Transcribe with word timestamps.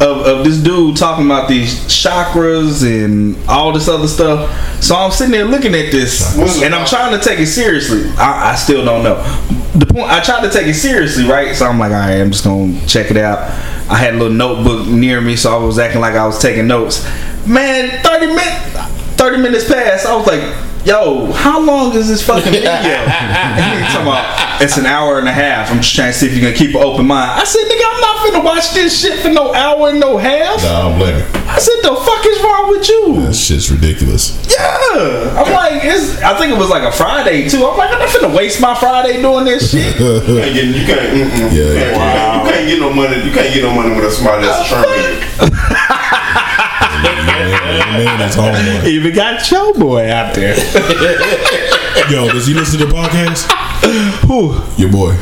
of, 0.00 0.26
of 0.26 0.44
this 0.44 0.58
dude 0.58 0.96
talking 0.96 1.24
about 1.26 1.48
these 1.48 1.74
chakras 1.86 2.82
and 2.84 3.36
all 3.48 3.72
this 3.72 3.88
other 3.88 4.08
stuff. 4.08 4.82
So 4.82 4.96
i'm 4.96 5.10
sitting 5.10 5.32
there 5.32 5.44
looking 5.44 5.74
at 5.74 5.90
this 5.92 6.36
and 6.62 6.74
i'm 6.74 6.86
trying 6.86 7.18
to 7.18 7.24
take 7.24 7.38
it 7.38 7.46
seriously. 7.46 8.10
I, 8.16 8.52
I 8.52 8.54
still 8.54 8.84
don't 8.84 9.02
know. 9.02 9.16
The 9.74 9.86
point 9.86 10.10
i 10.10 10.20
tried 10.20 10.42
to 10.42 10.50
take 10.50 10.66
it 10.66 10.74
seriously 10.74 11.24
right? 11.24 11.54
So 11.54 11.66
i'm 11.66 11.78
like 11.78 11.92
all 11.92 11.98
right 11.98 12.20
i'm 12.20 12.30
just 12.30 12.44
gonna 12.44 12.84
check 12.86 13.10
it 13.10 13.16
out. 13.16 13.38
I 13.90 13.96
had 13.96 14.14
a 14.14 14.18
little 14.18 14.32
notebook 14.32 14.86
near 14.88 15.20
me 15.20 15.36
so 15.36 15.54
i 15.56 15.62
was 15.62 15.78
acting 15.78 16.00
like 16.00 16.14
i 16.14 16.26
was 16.26 16.38
taking 16.40 16.66
notes. 16.66 17.04
Man 17.46 18.02
30 18.02 18.26
minutes 18.26 18.90
30 19.16 19.42
minutes 19.42 19.68
passed. 19.68 20.06
I 20.06 20.16
was 20.16 20.26
like 20.26 20.42
yo 20.84 21.32
how 21.32 21.64
long 21.64 21.94
is 21.96 22.08
this 22.08 22.24
fucking 22.24 22.52
video 22.52 22.70
and 22.70 23.84
talking 23.86 24.02
about 24.02 24.60
it's 24.62 24.76
an 24.76 24.84
hour 24.86 25.18
and 25.18 25.26
a 25.28 25.32
half 25.32 25.70
i'm 25.70 25.78
just 25.78 25.94
trying 25.94 26.12
to 26.12 26.18
see 26.18 26.26
if 26.26 26.32
you're 26.34 26.42
gonna 26.42 26.54
keep 26.54 26.74
an 26.76 26.82
open 26.82 27.06
mind 27.06 27.30
i 27.30 27.44
said 27.44 27.60
nigga 27.64 27.82
i'm 27.88 28.00
not 28.00 28.16
finna 28.26 28.44
watch 28.44 28.72
this 28.74 29.00
shit 29.00 29.18
for 29.20 29.30
no 29.30 29.52
hour 29.54 29.88
and 29.90 30.00
no 30.00 30.18
half 30.18 30.62
Nah, 30.62 30.68
I 30.68 30.82
don't 30.82 30.98
blame 30.98 31.16
you. 31.18 31.24
i 31.48 31.58
said 31.58 31.76
the 31.82 31.94
fuck 31.96 32.26
is 32.26 32.42
wrong 32.42 32.70
with 32.70 32.88
you 32.88 33.20
That 33.26 33.34
shit's 33.34 33.70
ridiculous. 33.70 34.36
yeah 34.50 35.42
i'm 35.42 35.50
like 35.52 35.82
it's 35.84 36.20
i 36.22 36.36
think 36.38 36.52
it 36.52 36.58
was 36.58 36.68
like 36.68 36.82
a 36.82 36.92
friday 36.92 37.48
too 37.48 37.64
i'm 37.66 37.78
like 37.78 37.90
i'm 37.90 37.98
not 38.00 38.08
finna 38.10 38.36
waste 38.36 38.60
my 38.60 38.74
friday 38.74 39.22
doing 39.22 39.44
this 39.46 39.70
shit 39.70 39.94
You 39.98 40.20
can't 40.40 40.54
get, 40.54 40.64
you 40.66 40.84
can't, 40.86 41.00
mm-mm. 41.00 41.52
Yeah, 41.52 41.64
you, 41.64 41.74
can't, 41.74 41.96
yeah. 41.96 42.42
you 42.44 42.50
can't 42.50 42.66
get 42.68 42.80
no 42.80 42.92
money. 42.92 43.16
You 43.24 43.32
can't 43.32 43.52
get 43.54 43.62
no 43.62 43.72
money 43.74 43.94
with 43.98 44.12
somebody 44.12 44.46
that's 44.46 44.68
determined. 44.68 45.54
Man, 47.04 48.18
that's 48.18 48.36
all 48.36 48.50
one. 48.52 48.86
even 48.86 49.14
got 49.14 49.40
Showboy 49.40 50.08
out 50.10 50.34
there 50.34 50.54
Yo, 52.10 52.28
does 52.28 52.46
he 52.46 52.54
listen 52.54 52.78
to 52.80 52.86
the 52.86 52.92
podcast? 52.92 53.46
Whew. 54.26 54.60
Your 54.82 54.90
boy. 54.90 55.16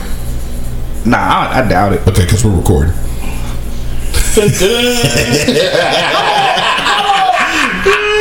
nah 1.04 1.18
I, 1.18 1.62
I 1.64 1.68
doubt 1.68 1.92
it 1.94 2.06
Okay, 2.08 2.24
because 2.24 2.44
we're 2.44 2.56
recording. 2.56 2.92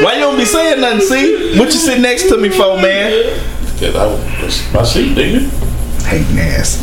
why 0.03 0.14
you 0.16 0.20
don't 0.20 0.38
be 0.38 0.46
saying 0.46 0.81
nothing 0.81 1.02
see 1.02 1.58
what 1.58 1.68
you 1.68 1.80
sit 1.80 2.02
next 2.02 2.23
to 2.30 2.38
me 2.38 2.50
for 2.50 2.75
man 2.81 3.40
Cause 3.80 3.96
I 3.96 4.06
was 4.06 4.73
my 4.73 4.84
seat, 4.84 5.16
nigga. 5.18 5.50
Hating 6.05 6.39
ass. 6.39 6.77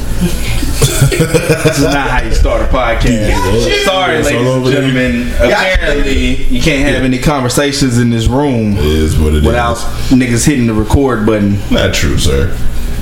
this 1.11 1.78
is 1.78 1.84
not 1.84 2.11
how 2.11 2.22
you 2.22 2.33
start 2.34 2.62
a 2.62 2.64
podcast. 2.66 3.84
Sorry, 3.84 4.16
It's 4.19 4.27
ladies 4.27 4.41
and 4.41 4.48
over 4.48 4.70
there. 4.70 4.80
gentlemen. 4.83 5.28
Apparently, 5.36 6.34
you 6.44 6.61
can't 6.62 6.88
have 6.94 7.05
any 7.05 7.19
conversations 7.19 7.98
in 7.98 8.11
this 8.11 8.27
room 8.27 8.77
It 8.77 8.84
is 8.84 9.19
what 9.19 9.33
it 9.34 9.39
is. 9.39 9.44
without 9.46 9.77
niggas 10.11 10.46
hitting 10.46 10.66
the 10.66 10.74
record 10.74 11.24
button. 11.27 11.58
Not 11.70 11.94
true, 11.94 12.19
sir. 12.19 12.56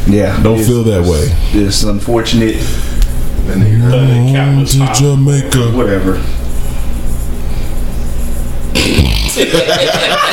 Yeah, 0.07 0.41
Don't 0.43 0.63
feel 0.63 0.83
that 0.85 1.03
way. 1.03 1.29
It's 1.53 1.83
unfortunate. 1.83 2.57
Countless 3.47 4.73
To. 4.75 4.93
Jamaica. 4.95 5.71
Whatever. 5.77 6.23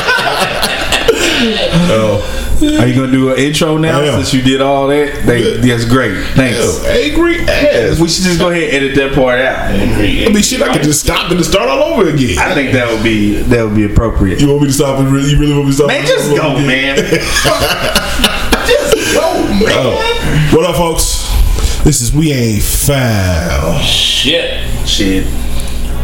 Oh, 1.95 2.21
Are 2.63 2.87
you 2.87 2.95
gonna 2.95 3.11
do 3.11 3.31
an 3.31 3.37
intro 3.39 3.77
now 3.77 3.99
I 3.99 4.05
am. 4.05 4.13
since 4.15 4.33
you 4.33 4.41
did 4.41 4.61
all 4.61 4.87
that? 4.87 5.25
They, 5.25 5.57
That's 5.57 5.85
great. 5.85 6.15
Thanks. 6.35 6.57
yo, 6.57 6.83
angry 6.89 7.39
ass. 7.41 7.99
We 7.99 8.07
should 8.07 8.23
just 8.23 8.39
go 8.39 8.49
ahead 8.49 8.63
and 8.63 8.73
edit 8.73 8.95
that 8.95 9.13
part 9.15 9.39
out. 9.39 9.71
I 9.71 10.29
mean, 10.31 10.41
shit, 10.41 10.61
I 10.61 10.71
could 10.73 10.83
just 10.83 11.01
stop 11.01 11.29
and 11.31 11.43
start 11.43 11.67
all 11.69 11.93
over 11.93 12.09
again. 12.09 12.37
I 12.39 12.53
think 12.53 12.71
that 12.73 12.89
would 12.91 13.03
be 13.03 13.41
that 13.43 13.63
would 13.65 13.75
be 13.75 13.83
appropriate. 13.85 14.39
You 14.39 14.47
want 14.49 14.61
me 14.61 14.67
to 14.67 14.73
stop 14.73 14.99
and 14.99 15.11
really, 15.11 15.31
you 15.31 15.39
really 15.39 15.53
want 15.53 15.65
me 15.65 15.71
to 15.71 15.75
stop? 15.75 15.87
Man, 15.87 15.99
and 15.99 16.07
just 16.07 16.29
all 16.31 16.37
go, 16.37 16.51
over 16.53 16.61
again? 16.63 16.95
man. 16.95 16.97
just 18.67 19.13
go, 19.13 19.43
man. 19.59 19.69
Oh. 19.69 20.49
What 20.55 20.65
up, 20.69 20.75
folks? 20.77 21.21
This 21.83 22.01
is 22.01 22.13
We 22.13 22.31
Ain't 22.31 22.63
Found. 22.63 23.83
Shit. 23.83 24.63
Shit. 24.87 25.25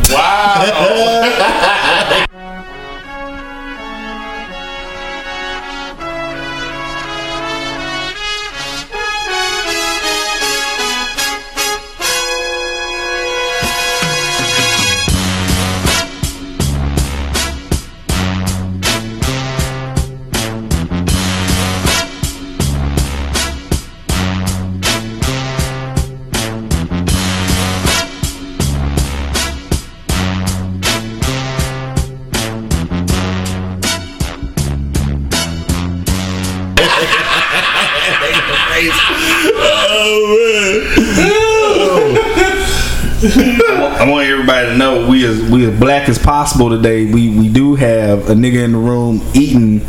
Wow. 0.09 2.25
I 43.39 44.09
want 44.09 44.27
everybody 44.27 44.67
to 44.67 44.77
know 44.77 45.09
we 45.09 45.25
as 45.25 45.41
we 45.49 45.65
as 45.69 45.79
black 45.79 46.09
as 46.09 46.19
possible 46.19 46.69
today. 46.69 47.05
We 47.05 47.29
we 47.29 47.47
do 47.47 47.75
have 47.75 48.29
a 48.29 48.33
nigga 48.33 48.63
in 48.63 48.73
the 48.73 48.77
room 48.77 49.21
eating 49.33 49.79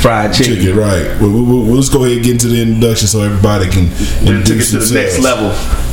fried 0.00 0.34
chicken. 0.34 0.56
Chicken, 0.56 0.76
right. 0.76 1.04
Well, 1.20 1.30
we'll, 1.30 1.44
we'll, 1.44 1.64
let's 1.76 1.88
go 1.88 2.04
ahead 2.04 2.16
and 2.16 2.24
get 2.24 2.32
into 2.32 2.48
the 2.48 2.60
introduction 2.60 3.06
so 3.08 3.22
everybody 3.22 3.70
can 3.70 3.88
We 3.88 3.96
took 3.96 4.28
it 4.28 4.36
introduce 4.36 4.70
to 4.70 4.78
the 4.78 4.94
next 4.94 5.18
level. 5.20 5.48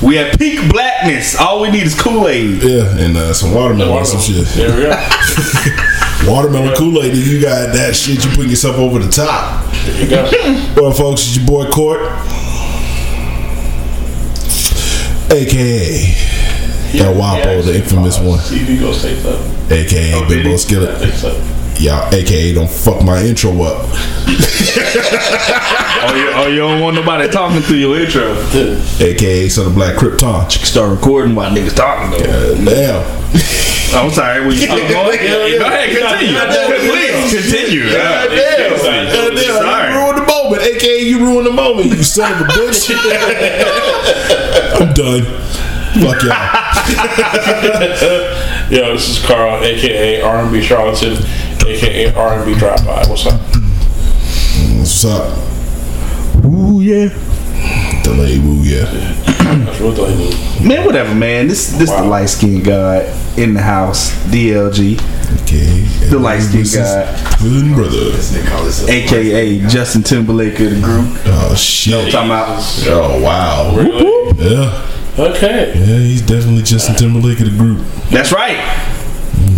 We 0.08 0.16
have 0.16 0.38
peak 0.38 0.72
blackness. 0.72 1.40
All 1.40 1.62
we 1.62 1.72
need 1.72 1.84
is 1.84 2.00
Kool 2.00 2.28
Aid. 2.28 2.64
Yeah, 2.64 2.98
and 2.98 3.18
uh, 3.18 3.34
some 3.34 3.54
watermelon 3.54 3.90
or 3.94 4.06
some 4.06 4.22
shit. 4.22 4.46
There 4.48 4.76
we 4.76 4.84
go. 4.84 4.94
Watermelon 6.32 6.76
Kool 6.76 7.04
Aid, 7.04 7.16
you 7.16 7.42
got 7.42 7.74
that 7.74 7.96
shit, 7.96 8.26
you 8.26 8.32
put 8.32 8.48
yourself 8.48 8.78
over 8.78 9.00
the 9.00 9.10
top. 9.10 9.72
There 9.86 10.04
you 10.04 10.10
go. 10.10 10.74
Well, 10.82 10.92
folks, 10.92 11.22
it's 11.22 11.38
your 11.38 11.48
boy 11.48 11.70
Court, 11.72 12.02
aka 15.32 16.37
El 16.94 17.14
Wapo, 17.16 17.64
the 17.64 17.76
infamous 17.76 18.18
uh, 18.20 18.24
one, 18.24 18.40
See 18.40 18.60
if 18.62 18.96
say 18.96 19.16
something. 19.16 19.72
aka 19.72 20.14
Oh, 20.16 20.28
Big 20.28 20.44
Bo 20.44 20.50
he? 20.50 20.54
I 20.54 20.58
Skillet. 20.58 20.98
think 21.00 21.14
so. 21.14 21.34
Y'all, 21.80 22.14
aka 22.14 22.54
don't 22.54 22.70
fuck 22.70 23.04
my 23.04 23.22
intro 23.24 23.62
up. 23.62 23.86
Oh, 26.00 26.14
you, 26.16 26.30
oh, 26.36 26.48
you 26.48 26.58
don't 26.60 26.80
want 26.80 26.96
nobody 26.96 27.28
talking 27.28 27.60
through 27.62 27.78
your 27.78 28.00
intro. 28.00 28.32
aka 29.02 29.50
Son 29.50 29.66
of 29.68 29.74
Black 29.74 29.96
Krypton. 29.96 30.44
you 30.54 30.60
can 30.60 30.66
Start 30.68 30.92
recording 30.92 31.34
while 31.36 31.50
niggas 31.52 31.76
talking 31.76 32.12
though. 32.12 32.20
Damn. 32.64 33.04
Oh, 33.94 34.04
I'm 34.06 34.12
sorry. 34.12 34.42
Will 34.46 34.54
you 34.54 34.68
keep 34.68 34.90
going? 34.90 35.18
Go 35.58 35.66
ahead, 35.66 35.90
continue. 35.90 36.38
Please 36.92 37.34
continue. 37.34 37.90
God 37.92 38.30
damn. 38.30 38.70
God 38.78 39.36
damn. 39.36 39.44
Sorry. 39.44 39.92
You 39.92 40.00
ruined 40.00 40.18
the 40.20 40.26
moment. 40.28 40.62
AKA 40.62 41.00
you 41.02 41.20
ruined 41.20 41.48
the 41.48 41.52
moment, 41.52 41.88
you 41.90 42.04
son 42.04 42.32
of 42.34 42.42
a 42.42 42.52
bitch. 42.52 42.92
I'm 44.80 44.94
done. 44.94 45.24
Fuck 46.02 46.24
y'all. 46.24 46.32
Yo, 48.72 48.94
this 48.94 49.10
is 49.10 49.20
Carl, 49.26 49.64
aka 49.64 50.22
R&B 50.22 50.62
Charlatan, 50.62 51.18
aka 51.66 52.14
R&B 52.14 52.54
Drive-By. 52.56 53.06
What's 53.08 53.26
up? 53.26 53.40
What's 54.78 55.06
up? 55.06 55.38
Ooh 56.46 56.82
yeah. 56.82 57.10
Delay 58.04 58.38
woo, 58.40 58.62
yeah. 58.64 58.86
That's 59.66 59.80
what 59.80 59.96
they 59.96 60.16
do. 60.16 60.30
Man, 60.68 60.86
whatever, 60.86 61.16
man. 61.16 61.48
This 61.48 61.70
this 61.78 61.90
the 61.90 62.04
light 62.04 62.28
skinned 62.28 62.64
guy 62.66 63.06
in 63.38 63.54
the 63.54 63.62
house. 63.62 64.12
DLG, 64.28 65.00
Okay. 65.44 65.86
the 66.10 66.20
light 66.20 66.40
skinned 66.42 66.70
guy, 66.74 67.06
Twin 67.40 67.74
brother. 67.74 68.12
aka 68.92 69.60
Justin 69.68 70.04
Timberlake 70.04 70.60
of 70.60 70.72
the 70.72 70.80
group. 70.82 71.08
Oh 71.26 71.56
shit. 71.56 72.12
Talking 72.12 72.30
about 72.30 72.60
Oh 72.88 73.22
wow. 73.22 73.74
Really? 73.76 74.06
Yeah. 74.38 74.84
Okay. 75.18 75.74
Yeah, 75.76 75.98
he's 75.98 76.22
definitely 76.22 76.62
Justin 76.64 76.96
Timberlake 76.96 77.40
of 77.40 77.46
the 77.52 77.58
group. 77.58 77.80
that's 78.12 78.32
right. 78.32 78.58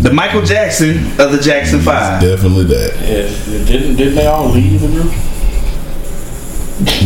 The 0.01 0.11
Michael 0.13 0.41
Jackson 0.41 1.05
of 1.19 1.31
the 1.33 1.39
Jackson 1.41 1.81
Five. 1.81 2.21
Definitely 2.21 2.63
that. 2.65 2.95
Yeah, 3.01 3.65
didn't 3.65 3.97
didn't 3.97 4.15
they 4.15 4.25
all 4.27 4.47
leave 4.49 4.79
the 4.79 4.87
group? 4.87 5.13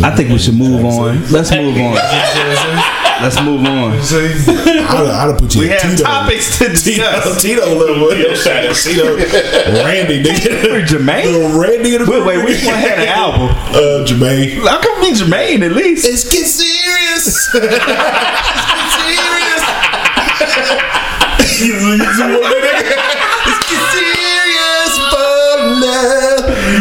I 0.03 0.13
think 0.15 0.29
we 0.29 0.37
should 0.37 0.55
move 0.55 0.85
on. 0.85 1.19
Let's 1.31 1.49
move 1.51 1.75
on. 1.77 1.95
Let's 3.21 3.41
move 3.41 3.65
on. 3.65 3.93
I'd, 3.93 5.07
I'd 5.09 5.29
have 5.31 5.37
put 5.39 5.55
you 5.55 5.61
We 5.61 5.71
at 5.71 5.81
have 5.81 5.91
Tito. 5.97 6.03
topics 6.03 6.57
to 6.59 6.65
Tito, 6.69 6.75
discuss. 6.75 7.41
Tito 7.41 7.65
level. 7.73 8.09
Tito 8.11 8.33
status. 8.35 8.83
Tito. 8.83 9.15
Randy, 9.83 10.21
nigga. 10.23 10.63
We're 10.63 10.85
Jermaine. 10.85 11.25
Little 11.25 11.59
Randy 11.59 11.95
of 11.95 12.05
the 12.05 12.11
Wait, 12.11 12.25
wait, 12.25 12.43
which 12.45 12.63
one 12.65 12.75
had 12.75 12.99
an 12.99 13.07
album? 13.07 13.49
Uh, 13.73 14.03
Jermaine. 14.05 14.59
How 14.67 14.79
come 14.81 15.01
me 15.01 15.11
Jermaine 15.13 15.63
at 15.65 15.71
least? 15.71 16.05
Let's 16.05 16.29
get 16.29 16.45
serious. 16.45 17.49
Let's 17.53 17.57
get 17.57 19.13
serious. 19.17 19.63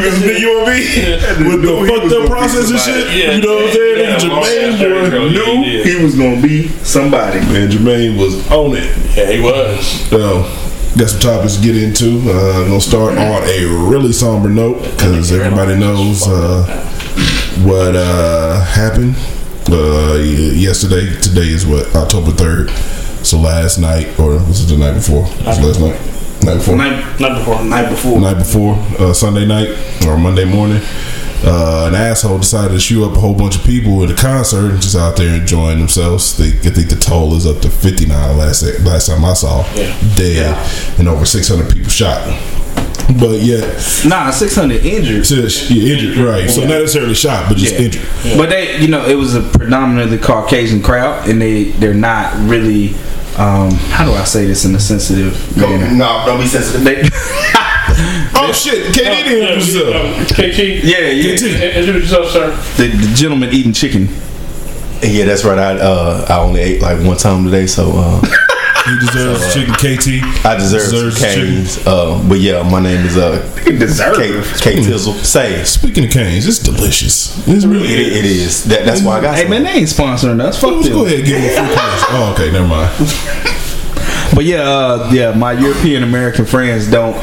Love. 0.04 0.24
You 0.24 0.54
know 0.54 0.60
what 0.62 0.68
I 0.68 0.78
mean? 0.78 1.48
With 1.48 1.62
the 1.62 1.86
fucked 1.88 2.12
up 2.12 2.28
process 2.28 2.70
and 2.70 2.80
shit. 2.80 3.06
Yeah, 3.16 3.36
you 3.36 3.42
know 3.42 3.54
what 3.56 3.64
I'm 3.66 3.72
saying? 3.72 3.98
yeah, 3.98 4.16
Nigga, 4.16 4.18
Jermaine 4.18 4.72
ass 4.72 4.78
hair, 4.78 5.02
boy 5.02 5.10
girl, 5.10 5.32
yeah, 5.32 5.44
knew. 5.44 5.62
he. 5.62 5.92
He 5.92 6.02
was 6.02 6.14
gonna 6.16 6.40
be 6.42 6.68
somebody. 6.84 7.40
Man, 7.40 7.70
Jermaine 7.70 8.18
was 8.18 8.50
on 8.50 8.74
it. 8.76 9.16
Yeah, 9.16 9.30
he 9.30 9.40
was. 9.40 10.08
So, 10.10 10.42
got 10.98 11.08
some 11.08 11.20
topics 11.20 11.56
to 11.56 11.62
get 11.62 11.76
into. 11.76 12.20
Uh, 12.30 12.66
gonna 12.68 12.80
start 12.80 13.16
on 13.18 13.42
a 13.44 13.64
really 13.90 14.12
somber 14.12 14.48
note 14.48 14.82
because 14.82 15.32
everybody 15.32 15.78
knows 15.78 16.26
uh, 16.26 16.64
what 17.64 17.94
uh, 17.96 18.64
happened 18.64 19.14
uh, 19.70 20.18
yesterday. 20.18 21.14
Today 21.20 21.48
is 21.48 21.66
what 21.66 21.94
October 21.94 22.30
third. 22.32 22.70
So 23.24 23.38
last 23.38 23.78
night, 23.78 24.18
or 24.18 24.32
was 24.32 24.64
it 24.64 24.74
the 24.74 24.78
night 24.78 24.94
before? 24.94 25.22
Was 25.22 25.60
last 25.60 25.80
night? 25.80 26.00
Night 26.42 26.54
before. 26.56 26.76
Night, 26.76 27.20
Not 27.20 27.38
before. 27.38 27.64
night 27.64 27.88
before. 27.90 28.20
night 28.20 28.38
before 28.38 28.74
uh, 28.98 29.12
Sunday 29.12 29.46
night 29.46 29.68
or 30.06 30.16
Monday 30.18 30.44
morning. 30.44 30.80
Uh, 31.44 31.86
an 31.88 31.94
asshole 31.94 32.38
decided 32.38 32.72
to 32.74 32.80
shoot 32.80 33.04
up 33.04 33.16
a 33.16 33.20
whole 33.20 33.34
bunch 33.34 33.56
of 33.56 33.64
people 33.64 34.02
at 34.04 34.10
a 34.10 34.14
concert 34.14 34.80
just 34.80 34.96
out 34.96 35.16
there 35.16 35.34
enjoying 35.34 35.78
themselves. 35.78 36.36
They, 36.36 36.48
I 36.68 36.72
think 36.72 36.88
the 36.88 36.96
toll 36.96 37.34
is 37.34 37.46
up 37.46 37.60
to 37.62 37.70
59 37.70 38.36
last 38.38 38.62
last 38.80 39.08
time 39.08 39.24
I 39.24 39.34
saw. 39.34 39.64
Yeah. 39.74 39.96
Dead 40.16 40.98
and 40.98 41.08
over 41.08 41.24
600 41.24 41.72
people 41.72 41.90
shot. 41.90 42.20
But 43.18 43.40
yet, 43.42 43.62
Nah, 44.06 44.30
six 44.30 44.54
hundred 44.54 44.86
injured. 44.86 45.26
so 45.26 45.46
she 45.48 45.92
injured, 45.92 46.16
right? 46.18 46.48
So 46.48 46.60
not 46.62 46.68
necessarily 46.80 47.14
shot, 47.14 47.48
but 47.48 47.58
just 47.58 47.74
Yeah. 47.74 47.80
injured. 47.80 48.02
But 48.38 48.48
they, 48.48 48.78
you 48.80 48.88
know, 48.88 49.04
it 49.04 49.16
was 49.16 49.34
a 49.34 49.42
predominantly 49.42 50.18
Caucasian 50.18 50.80
crowd, 50.82 51.28
and 51.28 51.40
they 51.42 51.64
they're 51.72 51.92
not 51.94 52.32
really. 52.48 52.94
Um, 53.38 53.70
how 53.90 54.04
do 54.04 54.12
I 54.12 54.24
say 54.24 54.46
this 54.46 54.64
in 54.64 54.74
a 54.74 54.80
sensitive 54.80 55.56
manner? 55.56 55.90
No, 55.90 56.22
don't 56.26 56.38
be 56.40 56.46
sensitive. 56.46 56.84
They, 56.84 57.02
Oh 58.34 58.50
shit! 58.52 58.92
KT 58.92 58.96
Yeah, 59.02 59.22
didn't 59.22 59.60
himself. 59.60 59.94
um, 60.18 60.24
KT. 60.26 60.58
yeah, 60.84 60.98
yeah. 61.10 61.36
KT. 61.36 61.42
Introduce 61.76 62.10
yourself, 62.10 62.28
sir. 62.30 62.50
The, 62.76 62.88
the 62.96 63.14
gentleman 63.14 63.50
eating 63.52 63.72
chicken. 63.72 64.08
Yeah, 65.02 65.24
that's 65.26 65.44
right. 65.44 65.58
I 65.58 65.78
uh, 65.78 66.26
I 66.28 66.38
only 66.40 66.60
ate 66.60 66.80
like 66.82 67.04
one 67.04 67.16
time 67.16 67.44
today, 67.44 67.66
so 67.66 67.92
uh, 67.94 68.20
He 68.84 68.98
deserves 68.98 69.54
chicken. 69.54 69.74
KT. 69.74 70.44
I 70.44 70.56
deserve 70.56 70.90
Deserves 70.90 71.18
chicken. 71.20 71.46
canes. 71.46 71.86
Uh, 71.86 72.20
but 72.28 72.40
yeah, 72.40 72.68
my 72.68 72.80
name 72.80 73.06
is 73.06 73.16
uh, 73.16 73.38
Deserve. 73.64 74.16
K, 74.16 74.32
K 74.60 74.76
Tizzle. 74.82 75.14
Say 75.24 75.62
Speaking 75.64 76.04
of 76.06 76.10
canes, 76.10 76.46
it's 76.48 76.58
delicious. 76.58 77.36
It's 77.46 77.64
really 77.64 77.86
it, 77.92 78.12
it 78.16 78.24
is. 78.24 78.64
That, 78.64 78.84
that's 78.84 79.02
why 79.02 79.18
I 79.18 79.20
got 79.22 79.34
Hey 79.36 79.42
some. 79.42 79.50
man, 79.50 79.62
they 79.64 79.70
ain't 79.70 79.88
sponsoring 79.88 80.40
us. 80.40 80.60
Fuck 80.60 80.72
Let's 80.72 80.88
them. 80.88 80.96
go 80.98 81.06
ahead 81.06 81.18
and 81.20 81.26
give 81.28 81.38
him 81.38 81.64
a 81.64 81.66
free 81.68 81.74
pass. 81.76 82.04
Oh, 82.10 82.32
okay, 82.34 82.50
never 82.50 82.66
mind. 82.66 82.90
But 84.34 84.44
yeah, 84.46 84.62
uh, 84.62 85.10
yeah, 85.12 85.32
my 85.32 85.52
European 85.52 86.02
American 86.02 86.44
friends 86.44 86.90
don't. 86.90 87.14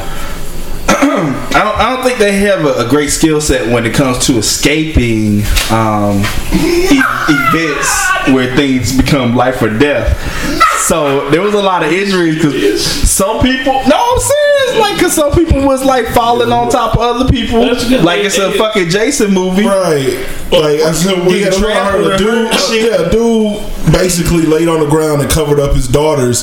I 1.02 1.60
don't. 1.64 1.76
I 1.78 1.94
don't 1.94 2.04
think 2.04 2.18
they 2.18 2.32
have 2.40 2.64
a, 2.64 2.86
a 2.86 2.88
great 2.88 3.08
skill 3.10 3.40
set 3.40 3.72
when 3.72 3.86
it 3.86 3.94
comes 3.94 4.26
to 4.26 4.38
escaping 4.38 5.42
um, 5.70 6.18
e- 6.52 7.00
events 7.28 8.32
where 8.32 8.54
things 8.54 8.96
become 8.96 9.34
life 9.34 9.62
or 9.62 9.76
death. 9.76 10.16
So 10.82 11.28
there 11.30 11.40
was 11.42 11.54
a 11.54 11.62
lot 11.62 11.82
of 11.84 11.92
injuries 11.92 12.36
because 12.36 12.84
some 12.84 13.40
people. 13.40 13.72
No, 13.86 13.96
I'm 14.12 14.18
serious. 14.18 14.78
Like, 14.80 15.00
cause 15.00 15.14
some 15.14 15.32
people 15.32 15.64
was 15.66 15.84
like 15.84 16.06
falling 16.08 16.52
on 16.52 16.70
top 16.70 16.94
of 16.94 17.00
other 17.00 17.30
people. 17.30 17.60
Like 18.02 18.24
it's 18.24 18.38
a 18.38 18.52
fucking 18.52 18.88
Jason 18.88 19.32
movie. 19.32 19.64
Right. 19.64 20.26
Like 20.52 20.80
I 20.80 20.92
said, 20.92 21.26
we 21.26 21.42
had 21.42 21.52
a 21.52 21.56
trampled 21.58 22.06
a 22.06 22.10
and 22.10 22.18
dude, 22.18 22.28
hurt 22.28 22.50
and 22.52 22.60
shit. 22.60 22.90
yeah, 22.90 23.06
a 23.06 23.10
dude 23.10 23.79
basically 23.92 24.42
laid 24.46 24.68
on 24.68 24.80
the 24.80 24.88
ground 24.88 25.20
and 25.22 25.30
covered 25.30 25.58
up 25.60 25.74
his 25.74 25.86
daughters, 25.88 26.42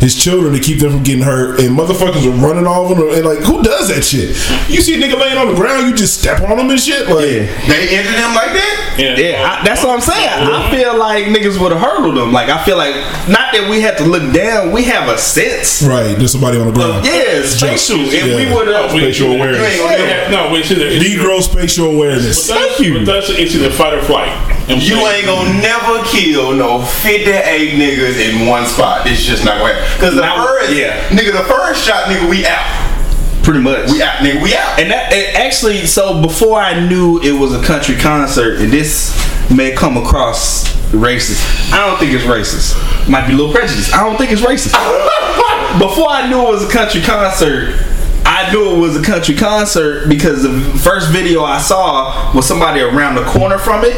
his 0.00 0.14
children 0.14 0.52
to 0.52 0.60
keep 0.60 0.78
them 0.80 0.90
from 0.92 1.02
getting 1.02 1.22
hurt, 1.22 1.60
and 1.60 1.76
motherfuckers 1.76 2.24
were 2.24 2.36
running 2.46 2.66
off 2.66 2.88
them, 2.88 3.00
and 3.08 3.24
like, 3.24 3.38
who 3.40 3.62
does 3.62 3.88
that 3.88 4.04
shit? 4.04 4.30
You 4.70 4.80
see 4.82 4.94
a 4.94 4.98
nigga 4.98 5.18
laying 5.18 5.38
on 5.38 5.48
the 5.48 5.54
ground, 5.54 5.88
you 5.88 5.94
just 5.94 6.20
step 6.20 6.40
on 6.42 6.58
him 6.58 6.70
and 6.70 6.80
shit, 6.80 7.08
like, 7.08 7.26
Yeah. 7.26 7.66
They 7.68 7.96
injured 7.98 8.14
him 8.14 8.34
like 8.34 8.52
that? 8.52 8.96
Yeah. 8.98 9.16
Yeah, 9.16 9.58
I, 9.60 9.64
that's 9.64 9.82
what 9.84 9.90
I'm 9.94 10.00
saying. 10.00 10.28
I 10.28 10.70
feel 10.70 10.96
like 10.98 11.26
niggas 11.26 11.60
would 11.60 11.72
have 11.72 11.80
hurdled 11.80 12.16
them. 12.16 12.32
Like 12.32 12.48
I 12.48 12.62
feel 12.64 12.76
like 12.76 12.94
not 13.28 13.52
that 13.52 13.68
we 13.70 13.80
had 13.80 13.98
to 13.98 14.04
look 14.04 14.32
down. 14.32 14.72
We 14.72 14.84
have 14.84 15.08
a 15.08 15.18
sense. 15.18 15.82
right, 15.82 16.16
there's 16.16 16.32
somebody 16.32 16.58
on 16.58 16.66
the 16.68 16.72
ground. 16.72 17.04
Yeah, 17.04 17.42
spatial. 17.44 18.00
If 18.00 18.12
Yeah. 18.26 18.36
we 18.36 18.52
would 18.54 18.68
have, 18.68 18.90
Spatial 18.90 19.30
we- 19.30 19.36
awareness. 19.36 19.60
we 19.60 19.84
ain't 19.84 20.00
yeah, 20.00 20.28
No, 20.30 20.52
wait, 20.52 20.64
see, 20.64 20.74
Negro 20.76 21.40
spatial 21.42 21.86
awareness. 21.94 22.48
But 22.48 22.54
that's, 22.54 22.78
but 22.80 23.04
that's 23.04 23.28
it's 23.30 23.54
either 23.54 23.70
fight 23.70 23.94
or 23.94 24.02
flight. 24.02 24.32
And 24.68 24.82
You 24.82 24.96
ain't 25.06 25.26
gonna 25.26 25.54
never 25.62 26.02
kill 26.04 26.52
no 26.54 26.82
58 26.82 27.74
niggas 27.78 28.18
in 28.18 28.46
one 28.46 28.66
spot. 28.66 29.06
It's 29.06 29.22
just 29.24 29.44
not 29.44 29.58
gonna 29.58 29.74
happen. 29.74 30.00
Cause 30.00 30.14
the 30.16 30.22
Now- 30.22 30.44
first, 30.44 30.72
yeah. 30.72 31.08
nigga, 31.10 31.32
the 31.32 31.44
first 31.44 31.84
shot, 31.86 32.06
nigga, 32.06 32.28
we 32.28 32.44
out. 32.46 32.64
pretty 33.44 33.60
much. 33.60 33.88
We 33.92 34.02
out, 34.02 34.16
nigga, 34.16 34.42
we 34.42 34.56
out. 34.56 34.80
And 34.80 34.90
that 34.90 35.12
it 35.12 35.36
actually, 35.36 35.86
so 35.86 36.20
before 36.20 36.58
I 36.60 36.80
knew 36.80 37.20
it 37.22 37.30
was 37.30 37.54
a 37.54 37.62
country 37.62 37.94
concert, 37.94 38.58
and 38.58 38.72
this 38.72 39.14
may 39.48 39.70
come 39.70 39.96
across 39.96 40.64
racist. 40.90 41.72
I 41.72 41.86
don't 41.86 41.96
think 42.00 42.12
it's 42.12 42.24
racist. 42.24 42.74
Might 43.08 43.28
be 43.28 43.34
a 43.34 43.36
little 43.36 43.52
prejudiced. 43.52 43.94
I 43.94 44.02
don't 44.02 44.16
think 44.16 44.32
it's 44.32 44.40
racist. 44.42 44.72
before 45.78 46.08
I 46.10 46.26
knew 46.28 46.40
it 46.40 46.50
was 46.50 46.64
a 46.68 46.72
country 46.72 47.02
concert, 47.02 47.78
I 48.24 48.50
knew 48.52 48.74
it 48.74 48.80
was 48.80 48.96
a 48.96 49.02
country 49.04 49.36
concert 49.36 50.08
because 50.08 50.42
the 50.42 50.60
first 50.80 51.10
video 51.10 51.44
I 51.44 51.58
saw 51.60 52.34
was 52.34 52.46
somebody 52.46 52.80
around 52.80 53.14
the 53.14 53.24
corner 53.26 53.58
from 53.58 53.84
it, 53.84 53.94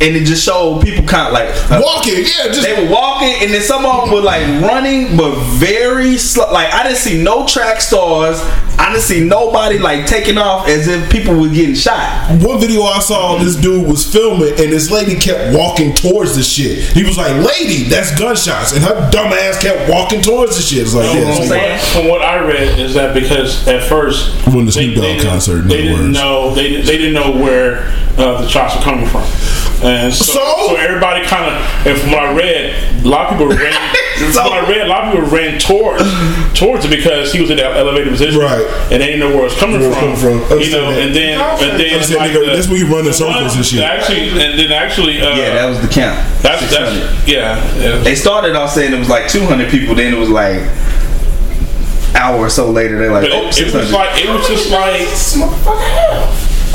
and 0.00 0.14
it 0.16 0.24
just 0.24 0.44
showed 0.44 0.82
people 0.82 1.04
kind 1.06 1.26
of 1.28 1.32
like 1.32 1.48
uh, 1.70 1.80
Walking, 1.82 2.14
yeah, 2.18 2.48
just 2.48 2.62
they 2.62 2.72
were 2.84 2.90
walking, 2.90 3.32
and 3.40 3.52
then 3.52 3.62
some 3.62 3.84
of 3.86 4.04
them 4.04 4.14
were 4.14 4.20
like 4.22 4.42
running, 4.62 5.16
but 5.16 5.34
very 5.56 6.16
slow. 6.18 6.50
Like 6.52 6.72
I 6.72 6.82
didn't 6.82 6.98
see 6.98 7.22
no 7.22 7.46
track 7.46 7.80
stars. 7.80 8.40
I 8.78 8.90
didn't 8.92 9.04
see 9.04 9.24
nobody 9.26 9.78
like 9.78 10.06
taking 10.06 10.36
off 10.38 10.68
as 10.68 10.86
if 10.86 11.10
people 11.10 11.34
were 11.34 11.48
getting 11.48 11.74
shot. 11.74 12.30
One 12.42 12.60
video 12.60 12.82
I 12.82 12.98
saw, 13.00 13.38
this 13.38 13.56
dude 13.56 13.86
was 13.88 14.04
filming, 14.04 14.50
and 14.50 14.72
this 14.72 14.90
lady 14.90 15.16
kept 15.18 15.56
walking 15.56 15.94
towards 15.94 16.36
the 16.36 16.42
shit. 16.42 16.78
He 16.92 17.02
was 17.02 17.16
like, 17.16 17.32
"Lady, 17.44 17.84
that's 17.84 18.16
gunshots," 18.18 18.72
and 18.72 18.84
her 18.84 19.10
dumb 19.10 19.32
ass 19.32 19.60
kept 19.62 19.90
walking 19.90 20.20
towards 20.20 20.56
the 20.56 20.62
shit. 20.62 20.82
It's 20.82 20.94
like, 20.94 21.06
You 21.14 21.20
know 21.20 21.26
yeah, 21.26 21.30
what 21.30 21.40
I'm 21.42 21.48
saying? 21.48 21.70
like- 21.72 21.80
From 21.80 22.08
what 22.08 22.22
I 22.22 22.38
read 22.38 22.78
is 22.78 22.94
that 22.94 23.14
because 23.14 23.66
at 23.66 23.82
first 23.84 24.30
When 24.54 24.66
the 24.66 24.72
Snoop 24.72 24.96
Dogg 24.96 25.22
concert, 25.22 25.62
they 25.62 25.74
other 25.76 25.82
didn't 25.82 25.98
words. 26.04 26.12
know 26.18 26.54
they 26.54 26.68
didn't- 26.68 26.86
they 26.86 26.98
didn't 26.98 27.14
know 27.14 27.30
where 27.42 27.88
uh, 28.18 28.42
the 28.42 28.48
shots 28.48 28.76
were 28.76 28.82
coming 28.82 29.06
from, 29.06 29.22
and 29.82 30.12
so, 30.14 30.24
So? 30.32 30.66
so 30.68 30.76
everybody 30.76 31.24
kind 31.26 31.44
of 31.52 31.86
and 31.86 31.98
from 32.00 32.10
what 32.12 32.20
I 32.24 32.32
read, 32.34 33.04
a 33.04 33.08
lot 33.08 33.26
of 33.26 33.32
people 33.32 33.48
ran. 33.48 33.72
So- 34.16 34.40
from 34.40 34.44
what 34.50 34.64
I 34.64 34.70
read, 34.70 34.80
a 34.80 34.88
lot 34.88 35.04
of 35.04 35.12
people 35.12 35.28
ran 35.28 35.58
towards 35.60 36.02
towards 36.58 36.86
it 36.86 36.88
because 36.88 37.32
he 37.34 37.40
was 37.42 37.50
in 37.50 37.58
that 37.58 37.76
elevated 37.76 38.08
position, 38.10 38.40
Right. 38.40 38.64
And 38.90 39.02
they 39.02 39.12
didn't 39.12 39.20
know 39.20 39.28
where 39.28 39.40
it 39.40 39.52
was 39.52 39.56
coming 39.58 39.78
Where 39.78 39.92
from, 39.92 40.16
coming 40.16 40.16
from. 40.48 40.58
you 40.60 40.70
know. 40.72 40.90
That. 40.90 41.02
And 41.04 41.14
then 41.14 41.38
and 41.38 41.78
then 41.78 41.92
Understand, 41.92 42.20
like 42.20 42.30
nigga, 42.32 42.46
the- 42.46 42.56
that's 42.56 42.66
when 42.68 42.78
you 42.78 42.86
run 42.88 43.04
the 43.04 43.12
circles 43.12 43.54
and 43.54 43.64
shit. 43.66 43.80
Actually, 43.80 44.30
and 44.30 44.58
then 44.58 44.72
actually, 44.72 45.20
uh, 45.20 45.36
Yeah, 45.36 45.52
that 45.54 45.66
was 45.68 45.80
the 45.82 45.88
count. 45.88 46.16
that's 46.40 46.62
600. 46.64 46.96
that's 47.02 47.28
yeah. 47.28 47.60
yeah. 47.76 47.98
They 47.98 48.14
started 48.14 48.56
off 48.56 48.70
saying 48.72 48.94
it 48.94 48.98
was 48.98 49.10
like 49.10 49.28
200 49.28 49.70
people. 49.70 49.94
Then 49.94 50.14
it 50.14 50.18
was 50.18 50.30
like 50.30 50.62
hour 52.16 52.38
or 52.38 52.48
so 52.48 52.70
later. 52.70 52.96
They're 52.98 53.12
like, 53.12 53.24
But 53.24 53.32
oh, 53.32 53.48
it, 53.48 53.58
it 53.60 53.74
was 53.74 53.92
like 53.92 54.16
it 54.24 54.30
was 54.30 54.48
just 54.48 54.70
like 54.70 55.04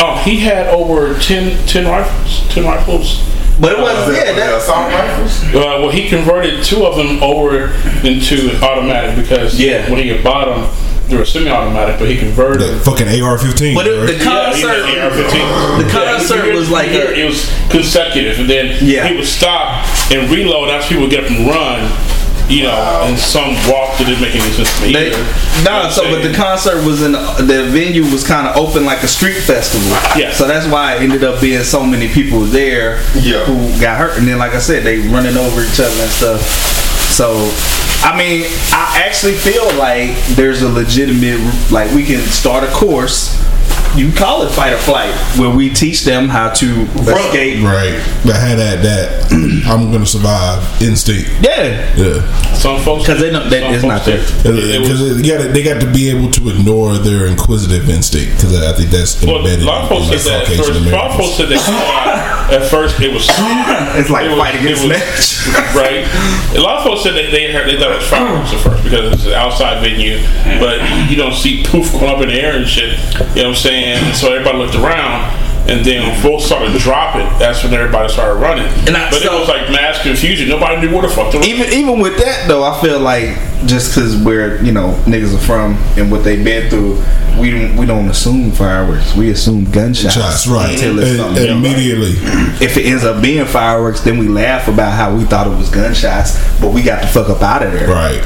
oh 0.04 0.22
he 0.26 0.38
had 0.40 0.68
over 0.68 1.18
10, 1.20 1.66
10 1.68 1.86
rifles, 1.88 2.54
ten 2.54 2.66
rifles. 2.66 3.22
but 3.60 3.74
it 3.74 3.80
was 3.80 4.16
yeah. 4.16 4.26
The 4.34 4.40
That, 4.40 4.54
assault 4.58 4.92
rifles? 4.92 5.44
Uh, 5.54 5.80
well, 5.82 5.90
he 5.90 6.10
converted 6.10 6.64
two 6.64 6.86
of 6.86 6.96
them 6.98 7.22
over 7.24 7.74
into 8.04 8.58
automatic 8.64 9.16
because 9.24 9.60
Yeah. 9.60 9.90
when 9.90 10.00
he 10.00 10.10
had 10.10 10.24
bought 10.24 10.46
them, 10.46 10.68
they 11.08 11.18
were 11.18 11.26
semi-automatic, 11.26 12.00
but 12.00 12.08
he 12.10 12.18
converted. 12.18 12.62
that 12.62 12.84
fucking 12.86 13.08
AR-15. 13.08 13.76
but 13.76 13.86
it, 13.86 13.98
right? 14.00 14.08
the 14.08 14.14
Yeah, 14.14 14.54
he 14.54 14.62
concert, 14.64 14.86
had 14.86 15.12
AR-15. 15.12 15.84
the 15.84 15.90
concert 15.92 16.54
was 16.56 16.70
like 16.72 16.88
it, 16.90 17.04
a- 17.10 17.20
it 17.22 17.26
was 17.26 17.52
consecutive, 17.70 18.40
and 18.40 18.50
then 18.50 18.78
Yeah. 18.82 19.08
he 19.08 19.16
would 19.18 19.28
stop 19.28 19.86
and 20.12 20.30
reload 20.32 20.70
after 20.70 20.88
people 20.90 21.04
would 21.04 21.12
get 21.12 21.26
up 21.26 21.30
and 21.32 21.48
run. 21.48 21.92
You 22.52 22.64
know, 22.64 23.08
and 23.08 23.18
some 23.18 23.56
walk 23.72 23.98
that 23.98 24.06
didn't 24.06 24.22
make 24.22 24.36
any 24.36 24.52
sense 24.52 24.68
to 24.78 24.82
me. 24.86 24.94
They, 24.94 25.08
either. 25.08 25.24
No, 25.64 25.72
what 25.72 25.86
I'm 25.86 25.92
so 25.92 26.04
but 26.12 26.22
the 26.28 26.34
concert 26.34 26.86
was 26.86 27.02
in 27.02 27.14
the 27.14 27.68
venue 27.72 28.04
was 28.12 28.28
kind 28.28 28.46
of 28.48 28.58
open 28.58 28.84
like 28.86 29.04
a 29.04 29.08
street 29.08 29.40
festival. 29.42 29.88
Yeah. 30.20 30.34
So 30.34 30.48
that's 30.48 30.68
why 30.68 30.96
it 30.96 31.02
ended 31.02 31.24
up 31.24 31.40
being 31.42 31.64
so 31.64 31.86
many 31.86 32.10
people 32.10 32.42
there 32.42 33.02
Yeah. 33.16 33.46
who 33.46 33.56
got 33.80 33.98
hurt, 33.98 34.18
and 34.20 34.28
then 34.28 34.38
like 34.38 34.54
I 34.54 34.60
said, 34.60 34.84
they 34.84 35.00
running 35.08 35.38
over 35.38 35.62
each 35.64 35.80
other 35.80 35.96
and 36.02 36.12
stuff. 36.12 36.42
So, 37.12 37.50
I 38.04 38.16
mean, 38.18 38.46
I 38.72 39.02
actually 39.06 39.34
feel 39.34 39.66
like 39.78 40.16
there's 40.36 40.62
a 40.62 40.70
legitimate 40.70 41.40
like 41.72 41.92
we 41.94 42.04
can 42.06 42.22
start 42.22 42.64
a 42.64 42.72
course. 42.72 43.38
You 43.96 44.12
call 44.12 44.44
it 44.44 44.50
fight 44.52 44.72
or 44.74 44.78
flight, 44.78 45.14
where 45.38 45.50
we 45.54 45.70
teach 45.70 46.04
them 46.06 46.30
how 46.30 46.50
to 46.54 46.66
escape. 46.84 47.62
right. 47.64 48.00
But 48.26 48.36
had 48.36 48.58
that 48.58 48.82
that 48.84 49.32
I'm 49.68 49.92
gonna 49.92 50.06
survive 50.06 50.64
instinct. 50.82 51.30
Yeah, 51.42 51.96
Yeah. 51.98 52.54
some 52.54 52.80
folks 52.82 53.04
because 53.04 53.20
they 53.22 53.32
know 53.32 53.48
that 53.50 53.74
it's 53.74 53.84
not 53.84 54.06
there. 54.06 54.18
did. 54.44 54.82
Because 54.82 55.22
they 55.22 55.28
got 55.28 55.54
they 55.54 55.64
got 55.64 55.82
to 55.82 55.92
be 55.92 56.10
able 56.10 56.32
to 56.32 56.50
ignore 56.50 56.94
their 57.00 57.26
inquisitive 57.28 57.90
instinct 57.90 58.38
because 58.38 58.56
I 58.62 58.72
think 58.78 58.92
that's 58.92 59.22
Well, 59.24 59.36
a 59.36 59.40
embedded 59.40 59.66
lot 59.66 59.84
of 59.84 59.90
folks 59.90 60.12
in 60.12 60.20
said 60.20 60.42
that. 60.42 60.48
Caucasian 60.48 60.84
First, 60.84 60.88
a 60.88 60.96
lot 60.96 61.06
of 61.12 61.16
folks 61.18 61.40
Americans. 61.40 61.62
said 61.66 61.74
that 61.76 62.31
At 62.52 62.70
first, 62.70 63.00
it 63.00 63.14
was 63.14 63.26
It's 63.98 64.10
like 64.10 64.26
it 64.26 64.30
was- 64.30 64.40
fight 64.40 64.56
against 64.56 64.84
it 64.84 64.90
was- 64.90 65.00
match. 65.00 65.40
right? 65.76 66.04
A 66.56 66.60
lot 66.62 66.78
of 66.80 66.84
folks 66.84 67.02
said 67.04 67.14
they 67.14 67.32
they, 67.32 67.52
heard, 67.52 67.68
they 67.68 67.78
thought 67.80 67.92
it 67.92 67.98
was 67.98 68.10
fireworks 68.10 68.54
at 68.54 68.60
first 68.62 68.84
because 68.84 69.14
it's 69.14 69.26
an 69.26 69.34
outside 69.34 69.82
venue, 69.82 70.20
but 70.60 70.78
you 71.10 71.16
don't 71.16 71.34
see 71.34 71.64
poof 71.66 71.92
going 71.94 72.10
up 72.12 72.22
in 72.22 72.28
the 72.30 72.36
air 72.40 72.56
and 72.58 72.68
shit. 72.68 73.00
You 73.36 73.44
know 73.44 73.50
what 73.50 73.56
I'm 73.56 73.56
saying? 73.56 74.14
So 74.16 74.32
everybody 74.34 74.58
looked 74.60 74.76
around. 74.76 75.40
And 75.70 75.86
then 75.86 76.02
when 76.08 76.20
folks 76.22 76.46
started 76.46 76.74
dropping, 76.82 77.22
that's 77.38 77.64
when 77.64 77.72
everybody 77.74 78.10
started 78.12 78.40
running. 78.42 78.66
And 78.88 78.98
I- 78.98 79.10
but 79.10 79.22
so- 79.22 79.34
it 79.34 79.40
was 79.40 79.48
like 79.48 79.70
mass 79.72 80.02
confusion. 80.02 80.50
Nobody 80.50 80.82
knew 80.86 80.94
where 80.94 81.08
the 81.08 81.14
fuck 81.14 81.32
to 81.32 81.38
run. 81.40 81.48
even 81.48 81.72
even 81.72 82.00
with 82.00 82.18
that 82.18 82.48
though, 82.48 82.64
I 82.64 82.80
feel 82.82 83.00
like 83.00 83.38
just 83.66 83.94
because 83.94 84.18
where 84.24 84.64
you 84.64 84.72
know 84.72 84.94
niggas 85.06 85.36
are 85.36 85.40
from 85.40 85.76
and 85.98 86.12
what 86.12 86.24
they've 86.24 86.44
been 86.44 86.70
through, 86.70 87.02
we 87.40 87.52
don't 87.52 87.78
we 87.78 87.86
don't 87.86 88.08
assume 88.10 88.52
fireworks. 88.52 89.16
We 89.16 89.32
assume 89.32 89.70
gunshots. 89.72 90.16
Shots, 90.16 90.48
right. 90.48 90.74
Until 90.74 91.00
it's 91.00 91.18
something 91.18 91.48
else. 91.48 91.58
immediately. 91.58 92.14
If 92.64 92.78
it 92.78 92.86
ends 92.86 93.04
up 93.04 93.22
being 93.22 93.46
fireworks, 93.46 94.02
then 94.02 94.18
we 94.18 94.28
laugh 94.28 94.68
about 94.68 94.94
how 94.94 95.16
we 95.16 95.24
thought 95.26 95.48
it 95.48 95.56
was 95.56 95.70
gunshots, 95.70 96.38
but 96.60 96.74
we 96.74 96.82
got 96.82 97.02
the 97.02 97.08
fuck 97.08 97.30
up 97.30 97.42
out 97.42 97.64
of 97.64 97.72
there. 97.72 97.88
Right. 97.88 98.22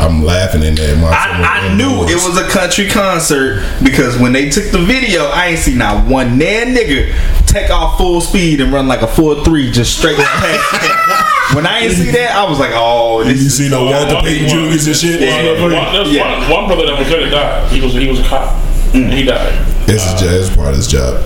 I'm 0.00 0.24
laughing 0.24 0.62
in 0.62 0.74
that. 0.76 0.90
I, 1.04 1.68
I 1.70 1.74
knew 1.76 2.04
it 2.04 2.14
was 2.14 2.36
a 2.38 2.48
country 2.48 2.88
concert 2.88 3.62
because 3.82 4.18
when 4.18 4.32
they 4.32 4.50
took 4.50 4.70
the 4.70 4.78
video, 4.78 5.26
I 5.26 5.48
ain't 5.48 5.58
see 5.58 5.74
not 5.74 6.08
one 6.08 6.38
nan 6.38 6.74
nigga 6.74 7.12
take 7.50 7.70
off 7.70 7.98
full 7.98 8.20
speed 8.20 8.60
and 8.60 8.72
run 8.72 8.86
like 8.88 9.02
a 9.02 9.06
four 9.06 9.44
three 9.44 9.70
just 9.70 9.98
straight 9.98 10.16
past. 10.16 11.54
when 11.56 11.66
I 11.66 11.80
ain't 11.80 11.92
see 11.92 12.10
that, 12.12 12.34
I 12.36 12.48
was 12.48 12.58
like, 12.58 12.70
oh, 12.74 13.22
this 13.24 13.40
You 13.40 13.46
is 13.46 13.56
see 13.58 13.68
no 13.68 13.84
Walter 13.84 14.20
Payton 14.22 14.48
Jr.'s 14.48 14.86
and 14.86 14.96
shit? 14.96 15.20
One, 15.60 15.72
one, 15.72 16.10
Yeah. 16.12 16.40
one, 16.40 16.50
one 16.50 16.66
brother 16.68 16.86
that 16.86 16.98
was 16.98 17.08
there 17.08 17.20
that 17.24 17.30
died. 17.30 17.72
He 17.72 17.80
was 17.80 17.92
he 17.92 18.08
was 18.08 18.20
a 18.20 18.24
cop. 18.24 18.56
And 18.94 19.12
he 19.12 19.22
died. 19.24 19.52
This 19.86 20.04
is 20.06 20.20
just 20.20 20.54
part 20.56 20.68
of 20.70 20.76
his 20.76 20.86
job. 20.88 21.22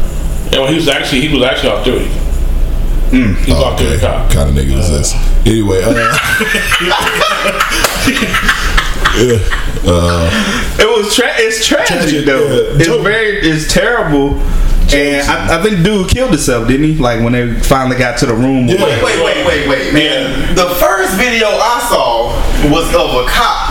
Yeah, 0.52 0.60
well, 0.60 0.68
he 0.68 0.76
was 0.76 0.88
actually 0.88 1.22
he 1.28 1.34
was 1.34 1.42
actually 1.44 1.70
off 1.70 1.84
duty. 1.84 2.06
Mm. 3.10 3.36
He 3.44 3.52
was 3.52 3.60
Oh, 3.60 3.64
off 3.64 3.78
duty 3.78 3.94
okay. 3.96 4.06
cop. 4.06 4.30
Kind 4.30 4.48
of 4.50 4.54
nigga 4.56 4.78
is 4.78 4.90
this. 4.90 5.14
Uh. 5.14 5.42
Anyway, 5.46 5.82
uh, 5.84 5.90
uh, 9.86 10.76
It 10.78 10.86
was 10.88 11.14
tra- 11.14 11.32
it's 11.36 11.66
tragic, 11.66 11.96
Tragic, 11.98 12.24
though. 12.24 12.46
yeah. 12.46 12.76
It's 12.76 12.86
Joke. 12.86 13.02
very 13.02 13.38
it's 13.40 13.72
terrible. 13.72 14.40
And 14.92 15.26
I, 15.28 15.58
I 15.58 15.62
think 15.62 15.84
dude 15.84 16.08
killed 16.10 16.30
himself, 16.30 16.68
didn't 16.68 16.84
he? 16.86 16.94
Like 16.96 17.20
when 17.22 17.32
they 17.32 17.54
finally 17.60 17.96
got 17.96 18.18
to 18.18 18.26
the 18.26 18.34
room. 18.34 18.68
Yeah. 18.68 18.82
Wait, 18.84 19.02
wait, 19.02 19.24
wait, 19.24 19.46
wait, 19.46 19.68
wait, 19.68 19.94
man. 19.94 20.54
The 20.54 20.68
first 20.76 21.16
video 21.16 21.48
I 21.48 21.86
saw 21.88 22.70
was 22.70 22.86
of 22.94 23.24
a 23.24 23.28
cop 23.28 23.70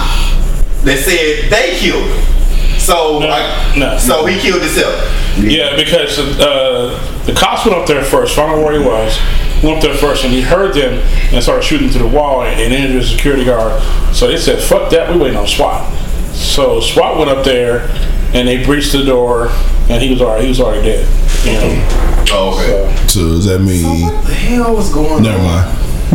that 0.83 0.97
said 0.99 1.49
they 1.51 1.77
killed 1.79 2.03
him. 2.09 2.79
So, 2.79 3.19
No, 3.19 3.27
like, 3.27 3.77
no. 3.77 3.97
so 3.97 4.25
he 4.25 4.37
killed 4.41 4.61
himself. 4.61 4.93
Yeah, 5.37 5.75
because 5.77 6.19
uh, 6.19 7.21
the 7.25 7.33
cops 7.33 7.65
went 7.65 7.77
up 7.77 7.87
there 7.87 8.03
first, 8.03 8.35
found 8.35 8.51
out 8.51 8.63
where 8.65 8.77
he 8.77 8.85
was, 8.85 9.17
went 9.63 9.77
up 9.77 9.81
there 9.83 9.95
first, 9.95 10.25
and 10.25 10.33
he 10.33 10.41
heard 10.41 10.73
them 10.75 10.99
and 11.33 11.41
started 11.41 11.63
shooting 11.63 11.89
through 11.89 12.09
the 12.09 12.15
wall 12.15 12.43
and, 12.43 12.59
and 12.59 12.73
entered 12.73 13.01
the 13.01 13.05
security 13.05 13.45
guard. 13.45 13.81
So 14.13 14.27
they 14.27 14.35
said, 14.37 14.61
"Fuck 14.61 14.89
that, 14.91 15.09
we 15.13 15.17
waiting 15.21 15.37
on 15.37 15.47
SWAT." 15.47 15.89
So 16.33 16.81
SWAT 16.81 17.17
went 17.17 17.29
up 17.29 17.45
there 17.45 17.87
and 18.33 18.47
they 18.47 18.63
breached 18.65 18.91
the 18.91 19.03
door, 19.03 19.49
and 19.89 20.01
he 20.01 20.09
was 20.11 20.21
already 20.21 20.43
he 20.45 20.49
was 20.49 20.59
already 20.59 20.81
dead. 20.83 21.07
You 21.45 21.53
know, 21.53 21.87
Oh, 22.31 22.53
okay. 22.59 22.95
so 23.07 23.19
does 23.29 23.45
that 23.45 23.59
mean? 23.59 23.83
What 24.01 24.25
the 24.25 24.33
hell 24.33 24.73
was 24.75 24.89
going 24.93 25.21
Never 25.23 25.37
on? 25.37 25.43
Never 25.43 25.55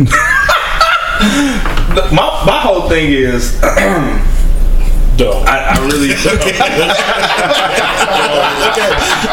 mind. 0.01 0.09
My 2.13 2.25
my 2.45 2.59
whole 2.61 2.87
thing 2.87 3.11
is 3.11 3.57
I. 3.63 4.25
I 5.19 5.21
really 5.85 6.13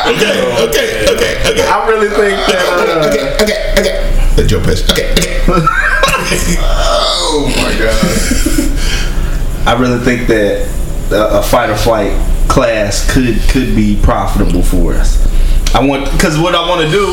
Okay, 0.06 0.10
okay, 0.10 0.66
okay, 0.66 0.86
okay, 1.14 1.32
okay. 1.52 1.66
I 1.68 1.70
really 1.88 2.08
think 2.08 2.36
that 2.46 2.62
uh, 2.68 3.08
okay, 3.08 3.24
okay, 3.42 3.58
okay. 3.78 3.94
Let 4.36 4.46
Joe 4.48 4.60
Pesci. 4.60 4.90
Okay, 4.92 5.06
okay. 5.12 5.32
Oh 7.28 7.42
my 7.56 7.72
god. 7.78 7.96
I 9.68 9.70
really 9.80 10.00
think 10.04 10.20
that 10.28 10.52
a, 11.12 11.14
a 11.38 11.40
fight 11.42 11.70
or 11.70 11.76
flight 11.76 12.12
class 12.56 13.04
could 13.12 13.38
could 13.50 13.76
be 13.76 14.00
profitable 14.02 14.62
for 14.62 14.94
us. 14.94 15.20
I 15.74 15.84
want 15.84 16.10
because 16.12 16.38
what 16.38 16.54
I 16.54 16.66
want 16.66 16.80
to 16.80 16.90
do 16.90 17.04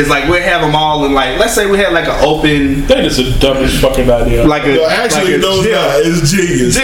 is 0.00 0.08
like 0.08 0.28
we 0.28 0.38
have 0.38 0.60
them 0.60 0.76
all 0.76 1.04
in 1.04 1.12
like 1.12 1.40
let's 1.40 1.54
say 1.54 1.68
we 1.68 1.76
had 1.78 1.92
like 1.92 2.06
an 2.06 2.22
open 2.24 2.86
That 2.86 3.04
is 3.04 3.16
the 3.16 3.36
dumbest 3.40 3.80
fucking 3.82 4.08
idea. 4.08 4.46
like 4.46 4.62
a 4.62 4.74
No, 4.76 4.86
actually, 4.86 5.32
like 5.32 5.34
a 5.34 5.38
no, 5.38 5.62
gym. 5.62 5.72
not. 5.72 6.00
It's 6.06 6.30
genius. 6.30 6.76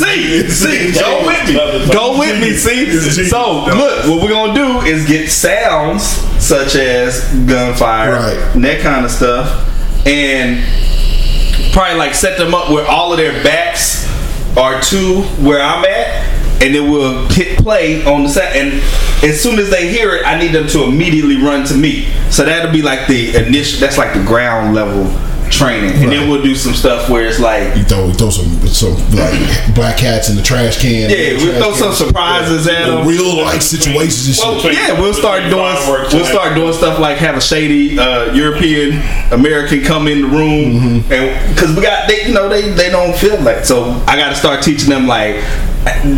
See, 0.00 0.48
see, 0.48 0.98
go 0.98 1.26
with 1.26 1.48
me. 1.48 1.92
Go 1.92 2.18
with 2.18 2.40
me. 2.40 2.54
See, 2.54 3.24
so 3.28 3.64
look, 3.66 4.06
what 4.08 4.22
we're 4.22 4.30
gonna 4.30 4.54
do 4.54 4.80
is 4.86 5.06
get 5.06 5.28
sounds 5.28 6.02
such 6.42 6.76
as 6.76 7.24
gunfire, 7.46 8.12
Right. 8.12 8.54
and 8.54 8.64
that 8.64 8.80
kind 8.80 9.04
of 9.04 9.10
stuff, 9.10 9.46
and 10.06 10.64
probably 11.74 11.98
like 11.98 12.14
set 12.14 12.38
them 12.38 12.54
up 12.54 12.70
where 12.70 12.86
all 12.88 13.12
of 13.12 13.18
their 13.18 13.32
backs 13.44 14.08
are 14.56 14.80
to 14.80 15.22
where 15.44 15.60
I'm 15.60 15.84
at, 15.84 16.39
and 16.60 16.74
then 16.74 16.90
we'll 16.90 17.26
hit 17.28 17.58
play 17.58 18.04
on 18.04 18.22
the 18.24 18.28
set. 18.28 18.54
And 18.56 18.82
as 19.24 19.40
soon 19.40 19.58
as 19.58 19.70
they 19.70 19.88
hear 19.90 20.14
it, 20.14 20.26
I 20.26 20.38
need 20.38 20.52
them 20.52 20.66
to 20.68 20.84
immediately 20.84 21.36
run 21.36 21.64
to 21.66 21.74
me. 21.74 22.08
So 22.30 22.44
that'll 22.44 22.72
be 22.72 22.82
like 22.82 23.06
the 23.08 23.34
initial. 23.36 23.80
That's 23.80 23.98
like 23.98 24.14
the 24.14 24.24
ground 24.24 24.74
level 24.74 25.10
training, 25.50 26.00
and 26.00 26.12
then 26.12 26.30
we'll 26.30 26.42
do 26.42 26.54
some 26.54 26.74
stuff 26.74 27.10
where 27.10 27.26
it's 27.26 27.40
like. 27.40 27.76
You 27.76 27.82
throw, 27.82 28.12
throw 28.12 28.30
some 28.30 28.46
some 28.68 28.92
like 29.10 29.34
black 29.74 29.96
cats 29.98 30.30
in 30.30 30.36
the 30.36 30.42
trash 30.42 30.80
can. 30.80 31.10
Yeah, 31.10 31.32
we'll 31.38 31.58
throw 31.60 31.72
some 31.74 31.92
surprises 31.92 32.68
at 32.68 32.86
The 32.86 32.96
them. 32.98 33.08
real 33.08 33.42
life 33.42 33.60
situations 33.60 34.38
and 34.40 34.62
Well, 34.62 34.72
yeah, 34.72 34.92
we'll 35.00 35.12
start 35.12 35.42
doing 35.50 35.74
we'll 36.12 36.24
start 36.26 36.54
doing 36.54 36.72
stuff 36.72 37.00
like 37.00 37.16
have 37.18 37.36
a 37.36 37.40
shady 37.40 37.98
uh, 37.98 38.32
European 38.32 39.02
American 39.32 39.82
come 39.82 40.06
in 40.06 40.22
the 40.22 40.28
room, 40.28 41.02
and 41.10 41.54
because 41.54 41.74
we 41.74 41.82
got 41.82 42.06
they 42.08 42.26
you 42.28 42.32
know 42.32 42.48
they 42.48 42.70
they 42.70 42.88
don't 42.90 43.16
feel 43.16 43.40
like 43.40 43.64
so 43.64 43.90
I 44.06 44.16
got 44.16 44.28
to 44.28 44.36
start 44.36 44.62
teaching 44.62 44.88
them 44.90 45.06
like. 45.08 45.42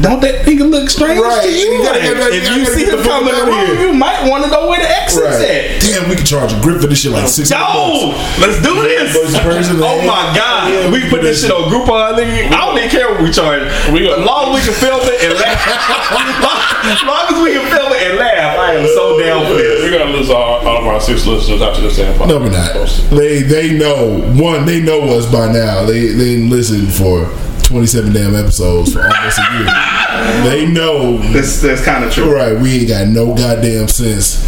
Don't 0.02 0.18
that 0.26 0.42
nigga 0.42 0.66
look 0.68 0.90
strange 0.90 1.20
Right, 1.22 1.42
to 1.42 1.48
you? 1.48 1.78
you 1.78 1.82
gotta- 1.84 2.02
you 2.02 2.14
gotta- 2.14 2.34
if 2.34 2.50
you 2.50 2.56
you 2.62 2.66
see 2.66 2.82
him 2.84 2.96
the 2.98 3.04
fuck 3.04 3.22
coming 3.22 3.28
in 3.30 3.34
out 3.40 3.46
the 3.46 3.52
of 3.52 3.68
room, 3.68 3.76
here. 3.78 3.86
you 3.86 3.92
might 3.94 4.26
want 4.28 4.42
to 4.42 4.50
know 4.50 4.66
where 4.66 4.80
the 4.80 4.90
exit's 4.90 5.22
Right. 5.22 5.38
at. 5.38 5.80
Damn, 5.80 6.08
we 6.10 6.16
can 6.16 6.26
charge 6.26 6.52
a 6.52 6.56
grip 6.56 6.80
for 6.80 6.88
this 6.88 6.98
shit 6.98 7.12
like 7.12 7.28
six. 7.28 7.48
Yo, 7.50 8.10
let's 8.40 8.58
do 8.60 8.74
this. 8.82 9.14
Person. 9.38 9.78
Oh 9.82 10.02
my 10.02 10.34
god, 10.34 10.68
Yeah, 10.72 10.90
we 10.90 10.98
we 11.04 11.08
put 11.10 11.22
this 11.22 11.42
shit 11.42 11.50
on 11.52 11.70
Groupon. 11.70 12.18
Nigga. 12.18 12.52
I 12.52 12.56
don't 12.66 12.76
even 12.78 12.90
care 12.90 13.08
what 13.10 13.22
we 13.22 13.30
charge. 13.30 13.62
We 13.92 14.10
as 14.10 14.18
long 14.26 14.54
as 14.56 14.66
we 14.66 14.72
can 14.72 14.74
film 14.80 15.00
it 15.04 15.22
and 15.30 15.34
laugh. 15.38 16.82
as 16.84 17.02
long 17.06 17.26
as 17.30 17.42
we 17.42 17.52
can 17.52 17.66
film 17.70 17.92
it 17.92 18.02
and 18.10 18.18
laugh, 18.18 18.58
I 18.58 18.74
am 18.74 18.86
so 18.88 19.18
down 19.20 19.46
for 19.46 19.54
this. 19.54 19.82
We're 19.82 19.96
gonna 19.98 20.10
lose 20.10 20.28
all, 20.30 20.66
all 20.66 20.78
of 20.78 20.86
our 20.86 21.00
six 21.00 21.24
listeners 21.26 21.62
after 21.62 21.82
this 21.82 21.96
damn 21.96 22.18
No, 22.26 22.38
we're 22.38 22.50
not. 22.50 22.74
They 23.10 23.42
they 23.42 23.70
know 23.72 24.18
one. 24.34 24.66
They 24.66 24.80
know 24.80 25.02
us 25.16 25.26
by 25.26 25.52
now. 25.52 25.84
They 25.84 26.06
they 26.08 26.36
listen 26.38 26.86
for 26.88 27.28
twenty 27.72 27.86
seven 27.86 28.12
damn 28.12 28.36
episodes 28.36 28.92
for 28.92 29.00
almost 29.00 29.38
a 29.38 29.56
year. 29.56 30.44
They 30.44 30.70
know. 30.70 31.16
That's 31.32 31.62
that's 31.62 31.82
kind 31.82 32.04
of 32.04 32.12
true. 32.12 32.34
Right, 32.34 32.56
we 32.56 32.80
ain't 32.80 32.88
got 32.88 33.08
no 33.08 33.34
goddamn 33.34 33.88
sense. 33.88 34.44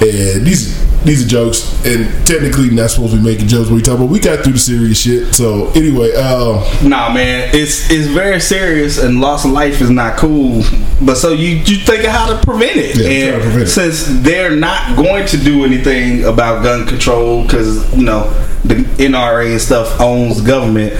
And 0.00 0.46
these 0.46 0.80
these 1.04 1.24
are 1.24 1.28
jokes, 1.28 1.84
and 1.84 2.06
technically 2.26 2.70
not 2.70 2.90
supposed 2.90 3.12
to 3.12 3.18
be 3.18 3.24
making 3.24 3.48
jokes 3.48 3.66
when 3.68 3.76
we 3.76 3.82
talk, 3.82 3.98
but 3.98 4.06
we 4.06 4.20
got 4.20 4.44
through 4.44 4.52
the 4.54 4.58
serious 4.58 5.00
shit. 5.00 5.34
So 5.34 5.68
anyway, 5.74 6.12
uh, 6.16 6.62
Nah, 6.82 7.12
man, 7.12 7.50
it's 7.52 7.90
it's 7.90 8.06
very 8.08 8.40
serious, 8.40 8.98
and 8.98 9.20
loss 9.20 9.44
of 9.44 9.50
life 9.50 9.80
is 9.80 9.90
not 9.90 10.16
cool. 10.16 10.62
But 11.00 11.16
so 11.16 11.32
you 11.32 11.56
you 11.56 11.78
think 11.78 12.04
of 12.04 12.10
how 12.10 12.26
to 12.32 12.44
prevent 12.46 12.76
it, 12.76 12.96
Yeah, 12.96 13.08
and 13.08 13.36
to 13.36 13.40
prevent 13.42 13.62
it. 13.64 13.70
since 13.70 14.06
they're 14.22 14.54
not 14.56 14.96
going 14.96 15.26
to 15.26 15.36
do 15.36 15.64
anything 15.64 16.24
about 16.24 16.62
gun 16.62 16.86
control 16.86 17.42
because 17.42 17.92
you 17.96 18.04
know 18.04 18.30
the 18.64 18.74
NRA 19.02 19.50
and 19.50 19.60
stuff 19.60 20.00
owns 20.00 20.40
government, 20.40 20.92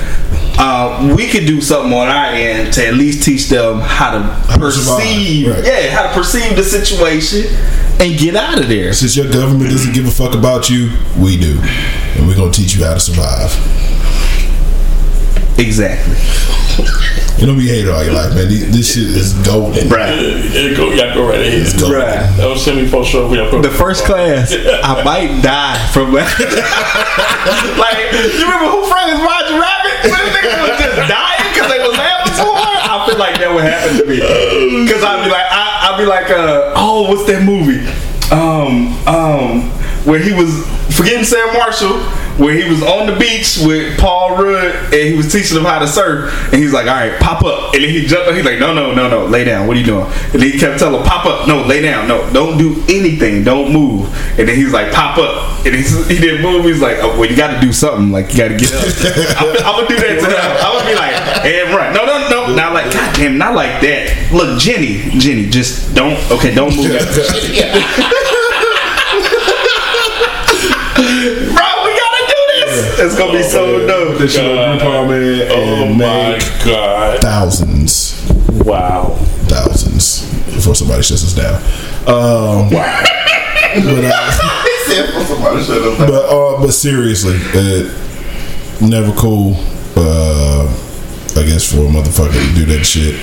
uh, 0.59 1.15
we 1.17 1.29
could 1.29 1.47
do 1.47 1.61
something 1.61 1.93
on 1.93 2.09
our 2.09 2.27
end 2.27 2.73
to 2.75 2.85
at 2.87 2.95
least 2.95 3.25
teach 3.25 3.49
them 3.49 3.79
how 3.81 4.11
to 4.11 4.19
to 4.59 4.71
survive, 4.73 4.99
perceive, 4.99 5.47
right. 5.49 5.65
yeah, 5.65 5.91
how 5.91 6.09
to 6.09 6.13
perceive 6.13 6.57
the 6.57 6.65
situation 6.65 7.45
and 8.03 8.19
get 8.19 8.35
out 8.35 8.59
of 8.59 8.67
there. 8.69 8.93
since 8.93 9.15
your 9.17 9.31
government 9.31 9.71
doesn't 9.71 9.93
give 9.95 10.05
a 10.07 10.11
fuck 10.11 10.35
about 10.35 10.69
you, 10.69 10.91
we 11.17 11.37
do, 11.39 11.57
and 12.19 12.27
we're 12.27 12.35
gonna 12.37 12.51
teach 12.51 12.75
you 12.75 12.85
how 12.85 12.95
to 12.95 13.01
survive. 13.01 13.55
Exactly, 15.59 16.17
You 17.39 17.47
know, 17.47 17.55
we 17.55 17.69
hate 17.69 17.85
it 17.87 17.91
all 17.91 18.03
your 18.03 18.15
life, 18.15 18.35
man. 18.35 18.49
This, 18.49 18.65
this 18.75 18.95
shit 18.95 19.05
is 19.15 19.35
golden. 19.47 19.87
right. 19.89 20.11
Yeah, 20.51 20.75
go, 20.75 20.91
yeah, 20.91 21.15
go 21.15 21.23
right 21.29 21.39
ahead. 21.39 21.55
It's 21.55 21.73
golden. 21.79 22.01
Right. 22.01 22.27
That 22.41 22.49
was 22.51 22.65
semi 22.65 22.89
post 22.91 23.11
show. 23.13 23.29
We 23.29 23.37
The 23.39 23.71
first 23.71 24.05
class, 24.05 24.51
I 24.83 25.05
might 25.05 25.41
die 25.43 25.79
from 25.95 26.13
like 26.17 26.27
you 26.27 26.47
remember 28.43 28.67
who 28.75 28.83
framed 28.91 29.23
Roger 29.23 29.55
Rabbit? 29.61 30.11
When 30.11 30.19
the 30.19 30.33
nigga 30.35 30.51
was 30.67 30.75
just 30.83 30.99
dying 31.07 31.47
because 31.55 31.71
they 31.71 31.79
was 31.79 31.95
laughing 31.95 32.35
so 32.35 32.51
hard. 32.51 32.83
I 32.83 33.07
feel 33.07 33.19
like 33.19 33.39
that 33.39 33.55
would 33.55 33.63
happen 33.63 33.99
to 34.03 34.07
me 34.09 34.19
because 34.83 35.05
I'd 35.05 35.23
be 35.23 35.31
like, 35.31 35.47
I, 35.47 35.62
I'd 35.83 35.99
be 35.99 36.07
like, 36.07 36.31
uh, 36.31 36.73
oh, 36.77 37.11
what's 37.11 37.27
that 37.27 37.43
movie? 37.43 37.85
Um, 38.31 38.97
um, 39.07 39.71
where 40.07 40.19
he 40.19 40.33
was 40.33 40.65
forgetting 40.97 41.25
Sarah 41.25 41.53
Marshall, 41.53 41.99
where 42.39 42.55
he 42.55 42.69
was 42.69 42.83
on 42.83 43.07
the 43.07 43.17
beach 43.19 43.59
with 43.63 43.99
Paul 43.99 44.37
Rudd 44.37 44.75
and 44.87 44.95
he 44.95 45.15
was 45.15 45.31
teaching 45.31 45.57
him 45.57 45.65
how 45.65 45.79
to 45.81 45.87
surf. 45.89 46.33
And 46.53 46.63
he's 46.63 46.73
like, 46.73 46.87
"All 46.87 46.95
right, 46.95 47.19
pop 47.21 47.45
up." 47.45 47.75
And 47.75 47.83
then 47.85 47.91
he 47.91 48.07
jumped. 48.07 48.29
up. 48.29 48.35
He's 48.35 48.45
like, 48.45 48.59
"No, 48.59 48.73
no, 48.73 48.95
no, 48.95 49.09
no, 49.09 49.27
lay 49.27 49.45
down. 49.45 49.67
What 49.67 49.77
are 49.77 49.81
you 49.81 49.87
doing?" 49.87 50.07
And 50.33 50.43
he 50.43 50.59
kept 50.59 50.79
telling 50.79 51.03
"Pop 51.05 51.27
up. 51.27 51.47
No, 51.47 51.63
lay 51.67 51.83
down. 51.83 52.09
No, 52.09 52.31
don't 52.33 52.57
do 52.59 52.83
anything. 52.89 53.45
Don't 53.45 53.73
move." 53.73 54.07
And 54.39 54.49
then 54.49 54.57
he's 54.57 54.73
like, 54.73 54.93
"Pop 54.93 55.19
up." 55.19 55.67
And 55.67 55.75
he's, 55.75 56.07
he 56.09 56.19
didn't 56.19 56.43
move. 56.43 56.65
He's 56.65 56.81
like, 56.81 56.99
oh, 57.01 57.19
"Well, 57.19 57.29
you 57.31 57.37
got 57.37 57.55
to 57.55 57.61
do 57.61 57.73
something. 57.73 58.11
Like 58.11 58.33
you 58.33 58.39
got 58.39 58.49
to 58.49 58.57
get 58.57 58.73
up." 58.73 58.83
I'm, 59.43 59.49
I'm 59.49 59.75
gonna 59.85 59.89
do 59.89 59.97
that 59.97 60.21
to 60.21 60.27
him. 60.27 60.57
I'm 60.63 60.73
gonna 60.79 60.89
be 60.89 60.97
like, 60.97 61.15
"And 61.45 61.75
run." 61.77 61.93
No, 61.95 62.07
no, 62.07 62.12
no, 63.31 63.37
not 63.39 63.55
like, 63.55 63.71
God 63.71 63.81
damn, 63.81 63.87
not 63.87 64.03
like 64.13 64.27
that. 64.29 64.33
Look, 64.33 64.59
Jenny, 64.61 65.11
Jenny, 65.19 65.49
just 65.51 65.95
don't. 65.95 66.19
Okay, 66.31 66.55
don't 66.55 66.75
move. 66.77 66.87
Bro, 70.95 71.67
we 71.85 71.91
gotta 71.99 72.23
do 72.29 72.41
this. 72.53 73.01
It's 73.01 73.17
gonna 73.19 73.33
be 73.39 73.43
so 73.43 73.87
dope. 73.87 74.19
That 74.19 74.29
shit 74.29 74.45
on 74.45 74.79
man, 75.09 75.49
Oh 75.51 75.85
and 75.85 75.99
my 75.99 76.39
god! 76.65 77.21
thousands, 77.21 78.15
Wow! 78.65 79.17
thousands 79.49 80.23
before 80.55 80.75
somebody 80.75 81.03
shuts 81.03 81.25
us 81.25 81.35
down. 81.35 81.55
Um, 82.07 82.71
Wow! 82.73 83.03
but, 83.75 84.05
uh, 84.05 84.63
He 84.63 84.93
said 84.93 85.13
for 85.15 85.25
somebody 85.25 85.65
shut 85.65 85.83
up. 85.83 85.99
but 85.99 86.13
uh, 86.29 86.61
but 86.61 86.73
seriously, 86.73 87.37
uh, 87.55 88.87
never 88.87 89.13
cool. 89.13 89.57
Uh, 89.97 90.69
I 91.37 91.45
guess 91.45 91.71
for 91.71 91.79
a 91.81 91.89
motherfucker 91.89 92.33
to 92.33 92.55
do 92.55 92.65
that 92.77 92.85
shit. 92.85 93.15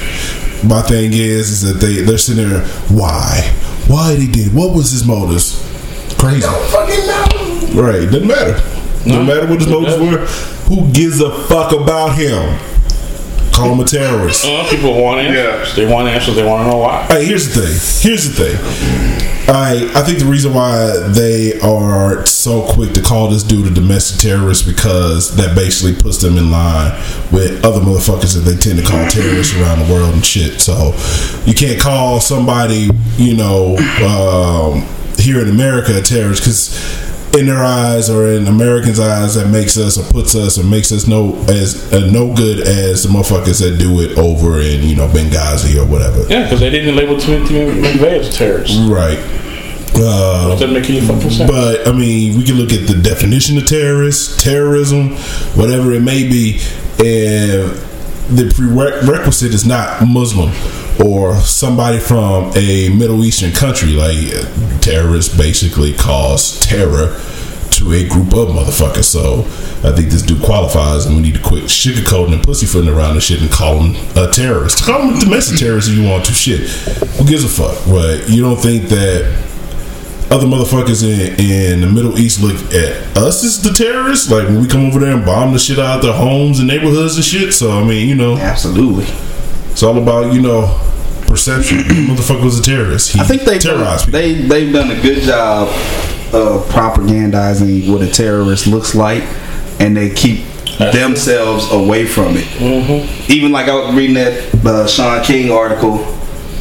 My 0.63 0.82
thing 0.82 1.13
is, 1.13 1.50
is 1.50 1.62
that 1.62 1.86
they 1.86 2.01
they're 2.01 2.18
sitting 2.18 2.50
there. 2.50 2.66
Why? 2.89 3.42
Why 3.88 4.12
did 4.12 4.22
he 4.22 4.32
did? 4.32 4.54
What 4.54 4.75
was 4.75 4.92
his 4.92 5.06
motives? 5.06 5.66
Crazy. 6.18 6.42
Fucking 6.42 7.06
no. 7.08 7.82
Right. 7.82 8.06
Doesn't 8.06 8.28
matter. 8.28 8.54
Doesn't 9.06 9.25
matter 9.25 9.48
what 9.48 9.60
his 9.60 9.68
motives 9.70 9.98
were. 9.98 10.25
Who 10.68 10.92
gives 10.92 11.22
a 11.22 11.32
fuck 11.48 11.72
about 11.72 12.16
him? 12.16 12.60
Call 13.60 13.74
him 13.74 13.80
a 13.80 13.86
terrorist. 13.86 14.46
Uh, 14.46 14.68
people 14.70 15.01
want 15.01 15.20
answers. 15.20 15.75
They 15.75 15.86
want 15.86 16.08
answers. 16.08 16.36
They 16.36 16.46
want 16.46 16.66
to 16.66 16.72
know 16.72 16.78
why. 16.78 17.06
Hey, 17.10 17.25
here's 17.25 17.54
the 17.54 17.62
thing. 17.62 18.10
Here's 18.10 18.30
the 18.30 18.46
thing. 18.46 19.30
I 19.50 19.92
I 19.96 20.04
think 20.04 20.20
the 20.20 20.25
reason 20.25 20.54
why 20.54 20.96
they 21.10 21.60
are 21.62 22.25
so 22.25 22.62
quick 22.72 22.94
to 22.94 23.01
call 23.01 23.30
this 23.30 23.44
dude 23.44 23.68
a 23.68 23.74
domestic 23.74 24.20
terrorist 24.22 24.66
because 24.66 25.36
that 25.38 25.56
basically 25.56 26.00
puts 26.00 26.20
them 26.22 26.38
in 26.38 26.51
line 26.51 26.92
with 27.32 27.63
other 27.66 27.80
motherfuckers 27.80 28.36
that 28.36 28.42
they 28.42 28.56
tend 28.56 28.80
to 28.80 28.86
call 28.86 29.08
terrorists 29.10 29.56
around 29.56 29.80
the 29.80 29.92
world 29.92 30.13
and 30.13 30.25
shit. 30.25 30.62
So 30.62 30.94
you 31.46 31.54
can't 31.54 31.82
call 31.82 32.20
somebody, 32.20 32.89
you 33.18 33.36
know, 33.36 33.75
um, 34.06 34.88
here 35.18 35.42
in 35.42 35.50
America 35.50 35.98
a 35.98 36.01
terrorist 36.01 36.44
because 36.44 37.09
in 37.38 37.45
their 37.45 37.63
eyes 37.63 38.09
or 38.09 38.27
in 38.27 38.48
Americans' 38.48 39.00
eyes 39.00 39.36
that 39.36 39.48
makes 39.50 39.77
us 39.77 39.98
or 39.98 40.12
puts 40.12 40.36
us 40.36 40.57
or 40.57 40.63
makes 40.63 40.91
us 40.91 41.07
no 41.07 41.36
as 41.48 41.91
uh, 41.93 42.09
no 42.12 42.33
good 42.33 42.59
as 42.67 43.03
the 43.03 43.09
motherfuckers 43.09 43.62
that 43.62 43.77
do 43.77 44.00
it 44.01 44.17
over 44.17 44.59
in 44.59 44.81
you 44.83 44.95
know 44.95 45.07
Benghazi 45.07 45.75
or 45.81 45.86
whatever. 45.86 46.21
Yeah, 46.27 46.43
because 46.43 46.59
they 46.59 46.69
didn't 46.69 46.95
label 46.95 47.17
Timothy 47.19 47.53
McVeigh 47.55 48.19
as 48.19 48.29
a 48.29 48.31
terrorist. 48.31 48.79
Right. 48.89 49.19
Uh, 50.01 50.50
Doesn't 50.50 50.71
make 50.74 50.89
any 50.89 51.01
fucking 51.01 51.29
sense. 51.29 51.50
but 51.51 51.88
I 51.88 51.91
mean, 51.91 52.38
we 52.38 52.43
can 52.45 52.55
look 52.55 52.71
at 52.71 52.88
the 52.88 53.00
definition 53.01 53.57
of 53.57 53.65
terrorist, 53.67 54.39
terrorism, 54.39 55.09
whatever 55.55 55.91
it 55.91 56.01
may 56.01 56.27
be, 56.27 56.59
and 57.00 57.71
the 58.29 58.51
prerequisite 58.55 59.53
is 59.53 59.65
not 59.65 60.01
Muslim 60.07 60.51
or 61.03 61.36
somebody 61.38 62.00
from 62.00 62.51
a 62.56 62.89
Middle 62.89 63.24
Eastern 63.24 63.51
country. 63.51 63.89
Like 63.89 64.82
terrorists 64.82 65.36
basically 65.36 65.94
cause 65.94 66.60
terror 66.60 67.20
to 67.72 67.94
a 67.94 68.08
group 68.08 68.34
of 68.34 68.50
motherfuckers. 68.50 69.06
So 69.06 69.41
I 69.88 69.96
think 69.96 70.10
this 70.10 70.22
dude 70.22 70.41
qualifies, 70.41 71.06
and 71.06 71.15
we 71.15 71.22
need 71.22 71.36
to 71.36 71.41
quit 71.41 71.63
sugarcoating 71.65 72.34
and 72.34 72.44
pussyfooting 72.44 72.89
around 72.89 73.15
this 73.15 73.25
shit 73.25 73.41
and 73.41 73.50
call 73.50 73.79
him 73.79 73.96
a 74.18 74.32
terrorist. 74.32 74.84
Call 74.89 75.01
him 75.01 75.18
a 75.18 75.20
domestic 75.20 75.60
terrorist 75.60 75.89
if 75.89 75.96
you 75.96 76.08
want 76.08 76.25
to. 76.25 76.34
Shit, 76.34 76.70
who 76.70 77.25
gives 77.25 77.44
a 77.44 77.48
fuck? 77.48 77.77
But 77.86 78.29
you 78.29 78.41
don't 78.41 78.58
think 78.58 78.89
that 78.89 79.46
other 80.32 80.46
motherfuckers 80.46 81.03
in, 81.03 81.39
in 81.39 81.82
the 81.82 81.88
Middle 81.88 82.20
East 82.20 82.41
look 82.41 82.56
at 82.74 83.18
us 83.18 83.44
as 83.44 83.62
the 83.62 83.72
terrorists. 83.72 84.29
Like 84.29 84.46
when 84.48 84.62
we 84.62 84.68
come 84.68 84.86
over 84.86 85.00
there 85.00 85.15
and 85.15 85.25
bomb 85.25 85.53
the 85.53 85.60
shit 85.60 85.79
out 85.79 85.98
of 85.98 86.01
their 86.03 86.13
homes 86.13 86.60
and 86.60 86.68
neighborhoods 86.68 87.15
and 87.15 87.25
shit. 87.25 87.53
So 87.53 87.72
I 87.72 87.84
mean, 87.84 88.08
you 88.08 88.15
know, 88.15 88.38
Absolutely. 88.38 89.06
It's 89.79 89.83
all 89.86 89.98
about 89.98 90.33
you 90.33 90.41
know 90.41 90.77
perception. 91.25 91.77
Motherfucker 92.09 92.43
was 92.43 92.59
a 92.59 92.62
terrorist. 92.62 93.13
He 93.13 93.19
I 93.21 93.23
think 93.23 93.43
they 93.43 93.58
terrorized 93.58 94.08
people. 94.08 94.19
they 94.19 94.34
they've 94.34 94.73
done 94.73 94.91
a 94.91 95.01
good 95.01 95.23
job 95.23 95.69
of 96.34 96.65
propagandizing 96.65 97.89
what 97.89 98.01
a 98.01 98.12
terrorist 98.12 98.67
looks 98.67 98.93
like, 98.93 99.23
and 99.80 99.95
they 99.95 100.10
keep 100.13 100.45
themselves 100.80 101.71
away 101.71 102.06
from 102.06 102.36
it. 102.36 102.43
Mm-hmm. 102.58 103.32
Even 103.32 103.54
like 103.54 103.69
I 103.69 103.75
was 103.75 103.95
reading 103.95 104.15
that 104.15 104.54
uh, 104.65 104.86
Shaun 104.86 105.23
King 105.23 105.49
article 105.49 106.04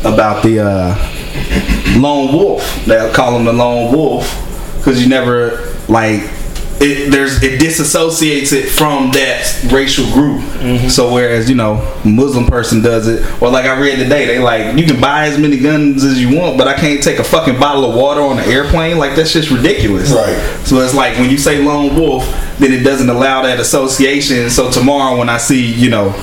about 0.04 0.44
the 0.44 0.60
uh, 0.60 1.98
lone 1.98 2.32
wolf. 2.32 2.84
They'll 2.84 3.12
call 3.12 3.36
him 3.36 3.46
the 3.46 3.52
lone 3.52 3.92
wolf 3.92 4.32
because 4.78 5.02
you 5.02 5.08
never 5.08 5.74
like. 5.88 6.37
It, 6.80 7.10
there's 7.10 7.42
it 7.42 7.60
disassociates 7.60 8.52
it 8.52 8.68
from 8.68 9.10
that 9.12 9.68
racial 9.72 10.04
group. 10.12 10.42
So 10.90 11.12
whereas 11.12 11.48
you 11.48 11.56
know 11.56 11.76
Muslim 12.04 12.46
person 12.46 12.82
does 12.82 13.08
it, 13.08 13.42
or 13.42 13.50
like 13.50 13.64
I 13.64 13.80
read 13.80 13.96
today, 13.96 14.26
they 14.26 14.38
like 14.38 14.78
you 14.78 14.86
can 14.86 15.00
buy 15.00 15.26
as 15.26 15.38
many 15.38 15.58
guns 15.58 16.04
as 16.04 16.20
you 16.20 16.36
want, 16.36 16.56
but 16.56 16.68
I 16.68 16.74
can't 16.74 17.02
take 17.02 17.18
a 17.18 17.24
fucking 17.24 17.58
bottle 17.58 17.84
of 17.84 17.96
water 17.96 18.20
on 18.20 18.38
an 18.38 18.48
airplane. 18.48 18.98
Like 18.98 19.16
that's 19.16 19.32
just 19.32 19.50
ridiculous. 19.50 20.12
Right. 20.12 20.38
So 20.64 20.76
it's 20.80 20.94
like 20.94 21.18
when 21.18 21.30
you 21.30 21.38
say 21.38 21.62
lone 21.62 21.96
wolf, 21.96 22.24
then 22.58 22.72
it 22.72 22.84
doesn't 22.84 23.08
allow 23.08 23.42
that 23.42 23.58
association. 23.58 24.48
So 24.50 24.70
tomorrow 24.70 25.18
when 25.18 25.28
I 25.28 25.38
see 25.38 25.72
you 25.72 25.90
know 25.90 26.14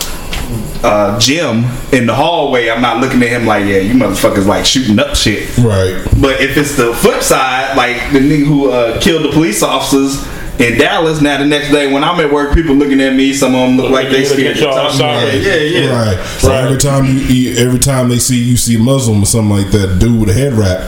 uh, 0.83 1.19
Jim 1.19 1.65
in 1.91 2.05
the 2.05 2.13
hallway, 2.13 2.69
I'm 2.69 2.81
not 2.81 3.01
looking 3.01 3.21
at 3.23 3.29
him 3.29 3.45
like, 3.45 3.65
yeah, 3.65 3.77
you 3.77 3.93
motherfuckers 3.93 4.45
like 4.45 4.65
shooting 4.65 4.99
up 4.99 5.15
shit. 5.15 5.57
right. 5.57 6.05
But 6.21 6.41
if 6.41 6.57
it's 6.57 6.77
the 6.77 6.93
flip 6.93 7.23
side, 7.23 7.75
like 7.75 7.97
the 8.13 8.19
nigga 8.19 8.45
who 8.45 8.71
uh, 8.71 9.01
killed 9.01 9.25
the 9.25 9.31
police 9.31 9.63
officers 9.63 10.25
in 10.59 10.77
Dallas, 10.77 11.21
now 11.21 11.37
the 11.37 11.45
next 11.45 11.69
day 11.71 11.91
when 11.91 12.03
I'm 12.03 12.19
at 12.19 12.31
work, 12.31 12.53
people 12.53 12.75
looking 12.75 13.01
at 13.01 13.13
me, 13.13 13.33
some 13.33 13.53
of 13.55 13.61
them 13.67 13.77
look 13.77 13.91
like 13.91 14.09
they 14.09 14.23
Looking 14.27 14.53
scared. 14.53 14.57
at 14.57 14.61
y'all 14.63 14.91
to 14.91 14.97
talk 14.97 14.97
to 14.97 14.97
me. 14.97 15.03
outside. 15.05 15.41
Yeah, 15.43 15.55
yeah, 15.55 15.79
yeah. 15.85 16.15
Right. 16.15 16.25
So 16.39 16.51
every 16.53 16.77
time 16.77 17.05
you, 17.05 17.11
you 17.13 17.57
every 17.57 17.79
time 17.79 18.09
they 18.09 18.19
see 18.19 18.41
you 18.41 18.55
see 18.57 18.75
a 18.75 18.79
Muslim 18.79 19.21
or 19.21 19.25
something 19.25 19.55
like 19.55 19.71
that, 19.71 19.99
dude 19.99 20.19
with 20.19 20.29
a 20.29 20.33
head 20.33 20.53
wrap 20.53 20.79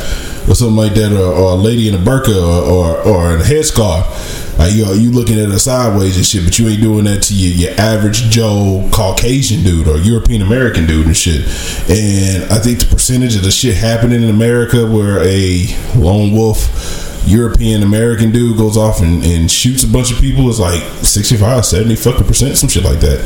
or 0.47 0.55
something 0.55 0.77
like 0.77 0.93
that, 0.93 1.11
or, 1.11 1.33
or 1.33 1.51
a 1.51 1.55
lady 1.55 1.89
in 1.89 1.95
a 1.95 1.97
burqa 1.97 2.35
or 2.35 2.97
or, 2.97 3.01
or 3.01 3.35
a 3.37 3.41
headscarf, 3.41 4.57
like 4.57 4.73
you 4.73 4.85
you 4.93 5.11
looking 5.11 5.37
at 5.39 5.49
her 5.49 5.59
sideways 5.59 6.15
and 6.15 6.25
shit, 6.25 6.45
but 6.45 6.57
you 6.57 6.69
ain't 6.69 6.81
doing 6.81 7.03
that 7.05 7.23
to 7.23 7.33
your, 7.35 7.69
your 7.69 7.79
average 7.79 8.21
Joe 8.29 8.87
Caucasian 8.93 9.63
dude 9.63 9.87
or 9.89 9.97
European 9.97 10.41
American 10.41 10.85
dude 10.87 11.07
and 11.07 11.17
shit. 11.17 11.41
And 11.89 12.45
I 12.51 12.59
think 12.59 12.79
the 12.79 12.87
percentage 12.89 13.35
of 13.35 13.43
the 13.43 13.51
shit 13.51 13.75
happening 13.75 14.23
in 14.23 14.29
America 14.29 14.87
where 14.87 15.19
a 15.23 15.67
lone 15.97 16.31
wolf 16.31 17.06
European 17.25 17.83
American 17.83 18.31
dude 18.31 18.57
goes 18.57 18.77
off 18.77 19.01
and, 19.01 19.23
and 19.23 19.49
shoots 19.51 19.83
a 19.83 19.87
bunch 19.87 20.11
of 20.11 20.19
people 20.19 20.49
is 20.49 20.59
like 20.59 20.81
65, 21.03 21.65
70 21.65 21.95
fucking 21.95 22.27
percent, 22.27 22.57
some 22.57 22.69
shit 22.69 22.83
like 22.83 22.99
that. 22.99 23.19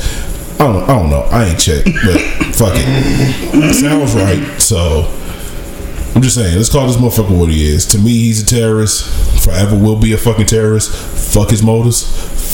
I 0.59 0.65
don't, 0.71 0.83
I 0.83 0.87
don't 0.99 1.09
know. 1.09 1.21
I 1.31 1.45
ain't 1.45 1.59
checked, 1.59 1.85
but 1.85 2.19
fuck 2.55 2.73
it. 2.75 3.73
Sounds 3.75 4.13
right. 4.15 4.61
So 4.61 5.05
I'm 6.15 6.21
just 6.21 6.35
saying, 6.35 6.55
let's 6.55 6.69
call 6.71 6.87
this 6.87 6.97
motherfucker 6.97 7.37
what 7.39 7.49
he 7.49 7.65
is. 7.67 7.85
To 7.87 7.97
me, 7.97 8.11
he's 8.11 8.43
a 8.43 8.45
terrorist. 8.45 9.43
Forever 9.43 9.75
will 9.77 9.99
be 9.99 10.13
a 10.13 10.17
fucking 10.17 10.45
terrorist. 10.47 10.91
Fuck 11.33 11.49
his 11.49 11.63
motives. 11.63 12.03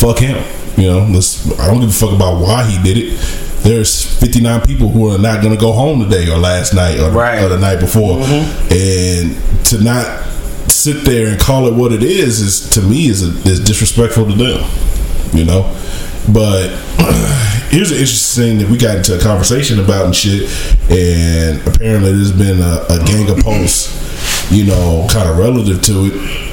Fuck 0.01 0.19
him. 0.19 0.41
You 0.77 0.87
know, 0.89 0.99
let's, 1.11 1.49
I 1.59 1.67
don't 1.67 1.79
give 1.81 1.89
a 1.89 1.93
fuck 1.93 2.13
about 2.13 2.39
why 2.41 2.63
he 2.65 2.81
did 2.83 2.97
it. 2.97 3.19
There's 3.63 4.05
59 4.21 4.61
people 4.61 4.89
who 4.89 5.09
are 5.13 5.17
not 5.17 5.41
going 5.41 5.53
to 5.53 5.59
go 5.59 5.71
home 5.73 5.99
today 6.07 6.29
or 6.31 6.37
last 6.37 6.73
night 6.73 6.99
or, 6.99 7.11
Right. 7.11 7.43
or 7.43 7.49
the 7.49 7.57
night 7.57 7.79
before. 7.81 8.19
Mm-hmm. 8.19 8.73
And 8.73 9.65
to 9.65 9.83
not 9.83 10.05
sit 10.69 11.05
there 11.05 11.27
and 11.27 11.39
call 11.39 11.67
it 11.67 11.73
what 11.73 11.91
it 11.91 12.03
is 12.03 12.39
is 12.39 12.69
to 12.71 12.81
me 12.81 13.07
is, 13.07 13.23
a, 13.23 13.49
is 13.49 13.59
disrespectful 13.63 14.25
to 14.27 14.33
them. 14.33 14.69
You 15.33 15.43
know, 15.43 15.63
but 16.33 16.69
here's 17.69 17.91
an 17.91 17.97
interesting 17.97 18.43
thing 18.43 18.57
that 18.59 18.69
we 18.69 18.77
got 18.77 18.97
into 18.97 19.17
a 19.17 19.21
conversation 19.21 19.79
about 19.79 20.05
and 20.05 20.15
shit, 20.15 20.49
and 20.89 21.59
apparently 21.67 22.11
there's 22.11 22.31
been 22.31 22.59
a, 22.59 22.85
a 22.89 23.03
gang 23.05 23.29
of 23.29 23.43
posts, 23.43 24.51
you 24.51 24.65
know, 24.65 25.07
kind 25.09 25.29
of 25.29 25.37
relative 25.37 25.81
to 25.83 26.11
it. 26.11 26.43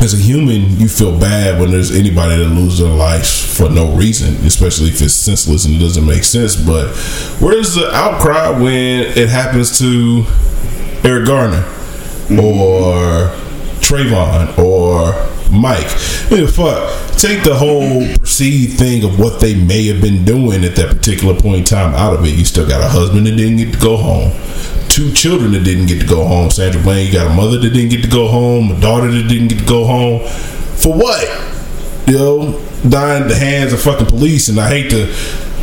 As 0.00 0.14
a 0.14 0.16
human, 0.16 0.78
you 0.78 0.88
feel 0.88 1.18
bad 1.18 1.58
when 1.58 1.72
there's 1.72 1.90
anybody 1.90 2.36
that 2.36 2.50
loses 2.50 2.78
their 2.78 2.88
life 2.88 3.26
for 3.26 3.68
no 3.68 3.92
reason, 3.96 4.34
especially 4.46 4.88
if 4.88 5.02
it's 5.02 5.12
senseless 5.12 5.64
and 5.64 5.74
it 5.74 5.78
doesn't 5.78 6.06
make 6.06 6.22
sense. 6.22 6.54
But 6.54 6.94
where's 7.40 7.74
the 7.74 7.92
outcry 7.92 8.50
when 8.50 9.00
it 9.18 9.28
happens 9.28 9.76
to 9.80 10.24
Eric 11.02 11.26
Garner 11.26 11.62
mm-hmm. 12.28 12.38
or 12.38 13.47
Trayvon 13.88 14.58
or 14.58 15.12
Mike? 15.50 15.86
I 16.30 16.36
mean, 16.36 16.46
fuck. 16.46 17.16
Take 17.16 17.42
the 17.42 17.54
whole 17.54 18.06
perceived 18.18 18.78
thing 18.78 19.02
of 19.02 19.18
what 19.18 19.40
they 19.40 19.54
may 19.54 19.86
have 19.86 20.02
been 20.02 20.24
doing 20.24 20.64
at 20.64 20.76
that 20.76 20.94
particular 20.94 21.34
point 21.34 21.56
in 21.56 21.64
time 21.64 21.94
out 21.94 22.14
of 22.14 22.24
it. 22.24 22.36
You 22.36 22.44
still 22.44 22.68
got 22.68 22.82
a 22.82 22.88
husband 22.88 23.26
that 23.26 23.36
didn't 23.36 23.56
get 23.56 23.72
to 23.72 23.80
go 23.80 23.96
home, 23.96 24.32
two 24.88 25.10
children 25.12 25.52
that 25.52 25.64
didn't 25.64 25.86
get 25.86 26.00
to 26.00 26.06
go 26.06 26.24
home. 26.24 26.50
Sandra 26.50 26.82
Bland, 26.82 27.06
you 27.06 27.12
got 27.12 27.30
a 27.30 27.34
mother 27.34 27.58
that 27.58 27.70
didn't 27.70 27.90
get 27.90 28.02
to 28.02 28.10
go 28.10 28.28
home, 28.28 28.72
a 28.72 28.80
daughter 28.80 29.10
that 29.10 29.28
didn't 29.28 29.48
get 29.48 29.58
to 29.60 29.66
go 29.66 29.84
home. 29.84 30.20
For 30.76 30.92
what? 30.94 31.48
you 32.08 32.14
know, 32.14 32.58
dying 32.88 33.24
at 33.24 33.28
the 33.28 33.34
hands 33.34 33.72
of 33.72 33.80
fucking 33.82 34.06
police, 34.06 34.48
and 34.48 34.58
I 34.58 34.68
hate 34.68 34.90
to 34.90 35.06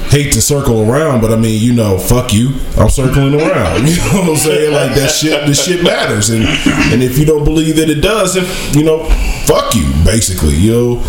hate 0.10 0.34
to 0.34 0.42
circle 0.42 0.90
around, 0.90 1.22
but 1.22 1.32
I 1.32 1.36
mean, 1.36 1.62
you 1.62 1.74
know, 1.74 1.98
fuck 1.98 2.34
you. 2.34 2.50
I'm 2.78 2.90
circling 2.90 3.36
around. 3.36 3.86
You 3.96 3.98
know 3.98 4.22
what 4.22 4.30
I'm 4.30 4.36
saying? 4.38 4.74
Like 4.74 4.96
that 4.96 5.12
shit. 5.12 5.46
The 5.46 5.54
shit 5.54 5.84
matters, 5.84 6.30
and 6.30 6.44
and 6.46 7.04
if 7.04 7.18
you 7.18 7.26
don't 7.26 7.44
believe 7.44 7.76
that 7.78 7.90
it 7.90 8.02
does, 8.02 8.36
if 8.36 8.76
you 8.76 8.84
know, 8.84 9.06
fuck 9.46 9.74
you. 9.76 9.86
Basically, 10.04 10.56
you 10.56 10.72
know. 10.72 11.04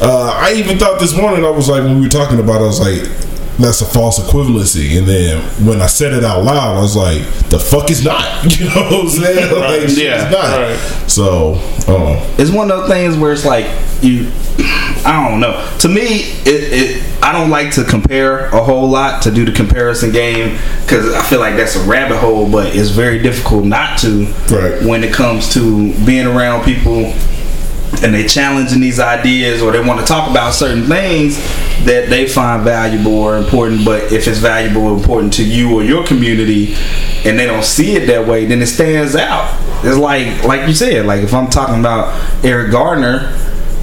Uh, 0.00 0.30
I 0.32 0.52
even 0.54 0.78
thought 0.78 1.00
this 1.00 1.16
morning 1.16 1.44
I 1.44 1.50
was 1.50 1.68
like 1.68 1.82
when 1.82 1.96
we 1.96 2.02
were 2.02 2.08
talking 2.08 2.38
about, 2.38 2.60
it, 2.60 2.64
I 2.64 2.66
was 2.66 2.80
like, 2.80 3.27
that's 3.58 3.80
a 3.80 3.84
false 3.86 4.18
equivalency. 4.20 4.96
And 4.98 5.06
then 5.06 5.42
when 5.66 5.80
I 5.82 5.86
said 5.86 6.12
it 6.12 6.24
out 6.24 6.44
loud, 6.44 6.76
I 6.76 6.80
was 6.80 6.94
like, 6.96 7.22
the 7.50 7.58
fuck 7.58 7.90
is 7.90 8.04
not. 8.04 8.26
You 8.58 8.66
know 8.66 8.74
what 8.90 8.92
I'm 9.04 9.08
saying? 9.08 9.52
Right. 9.52 9.80
Like, 9.80 9.88
shit 9.88 9.98
Yeah. 10.06 10.26
is 10.26 10.32
not. 10.32 10.58
Right. 10.58 11.08
So, 11.10 11.54
oh, 11.88 12.34
it's 12.38 12.50
one 12.50 12.70
of 12.70 12.78
those 12.80 12.88
things 12.88 13.16
where 13.16 13.32
it's 13.32 13.44
like 13.44 13.66
you 14.02 14.30
I 15.04 15.28
don't 15.28 15.40
know. 15.40 15.68
To 15.80 15.88
me, 15.88 16.22
it, 16.44 16.46
it 16.46 17.22
I 17.22 17.32
don't 17.32 17.50
like 17.50 17.72
to 17.74 17.84
compare 17.84 18.46
a 18.46 18.62
whole 18.62 18.88
lot 18.88 19.22
to 19.22 19.30
do 19.30 19.44
the 19.44 19.52
comparison 19.52 20.10
game 20.12 20.58
because 20.82 21.12
I 21.14 21.22
feel 21.22 21.40
like 21.40 21.56
that's 21.56 21.76
a 21.76 21.80
rabbit 21.84 22.18
hole. 22.18 22.50
But 22.50 22.74
it's 22.74 22.90
very 22.90 23.18
difficult 23.20 23.64
not 23.64 23.98
to 24.00 24.26
Right. 24.50 24.82
when 24.82 25.04
it 25.04 25.12
comes 25.12 25.52
to 25.54 25.92
being 26.04 26.26
around 26.26 26.64
people 26.64 27.12
and 28.02 28.14
they're 28.14 28.28
challenging 28.28 28.80
these 28.80 29.00
ideas 29.00 29.60
or 29.60 29.72
they 29.72 29.80
want 29.80 29.98
to 29.98 30.06
talk 30.06 30.30
about 30.30 30.54
certain 30.54 30.84
things 30.84 31.36
that 31.84 32.06
they 32.08 32.28
find 32.28 32.62
valuable 32.62 33.14
or 33.14 33.36
important 33.36 33.84
but 33.84 34.12
if 34.12 34.28
it's 34.28 34.38
valuable 34.38 34.82
or 34.82 34.96
important 34.96 35.32
to 35.32 35.44
you 35.44 35.74
or 35.74 35.82
your 35.82 36.06
community 36.06 36.74
and 37.24 37.38
they 37.38 37.46
don't 37.46 37.64
see 37.64 37.96
it 37.96 38.06
that 38.06 38.26
way 38.26 38.44
then 38.44 38.62
it 38.62 38.66
stands 38.66 39.16
out. 39.16 39.52
It's 39.84 39.98
like 39.98 40.44
like 40.44 40.66
you 40.68 40.74
said 40.74 41.06
like 41.06 41.22
if 41.22 41.32
i'm 41.32 41.48
talking 41.48 41.78
about 41.78 42.44
eric 42.44 42.72
garner 42.72 43.32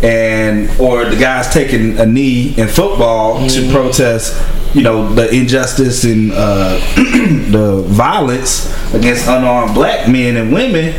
and 0.04 0.70
or 0.80 1.06
the 1.06 1.16
guys 1.16 1.52
taking 1.54 1.98
a 1.98 2.06
knee 2.06 2.54
in 2.58 2.68
football 2.68 3.48
to 3.48 3.72
protest 3.72 4.36
you 4.76 4.84
know 4.84 5.14
the 5.14 5.34
injustice 5.34 6.04
and 6.04 6.32
uh, 6.34 6.78
the 7.50 7.84
violence 7.88 8.66
against 8.94 9.26
unarmed 9.28 9.74
black 9.74 10.10
men 10.10 10.36
and 10.36 10.52
women 10.52 10.94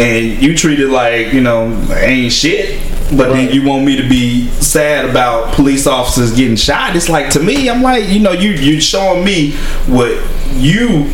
and 0.00 0.42
you 0.42 0.56
treat 0.56 0.80
it 0.80 0.88
like 0.88 1.32
you 1.32 1.40
know 1.40 1.70
ain't 1.92 2.32
shit. 2.32 2.80
But 3.16 3.34
then 3.34 3.52
you 3.52 3.62
want 3.68 3.84
me 3.84 3.96
to 4.00 4.08
be 4.08 4.48
sad 4.48 5.04
about 5.08 5.52
police 5.54 5.86
officers 5.86 6.34
getting 6.34 6.56
shot. 6.56 6.96
It's 6.96 7.08
like 7.10 7.30
to 7.32 7.40
me 7.40 7.68
i'm 7.68 7.82
like 7.82 8.08
you 8.08 8.18
know 8.18 8.32
you 8.32 8.50
you 8.52 8.80
showing 8.80 9.24
me 9.24 9.52
what 9.86 10.10
you 10.54 11.04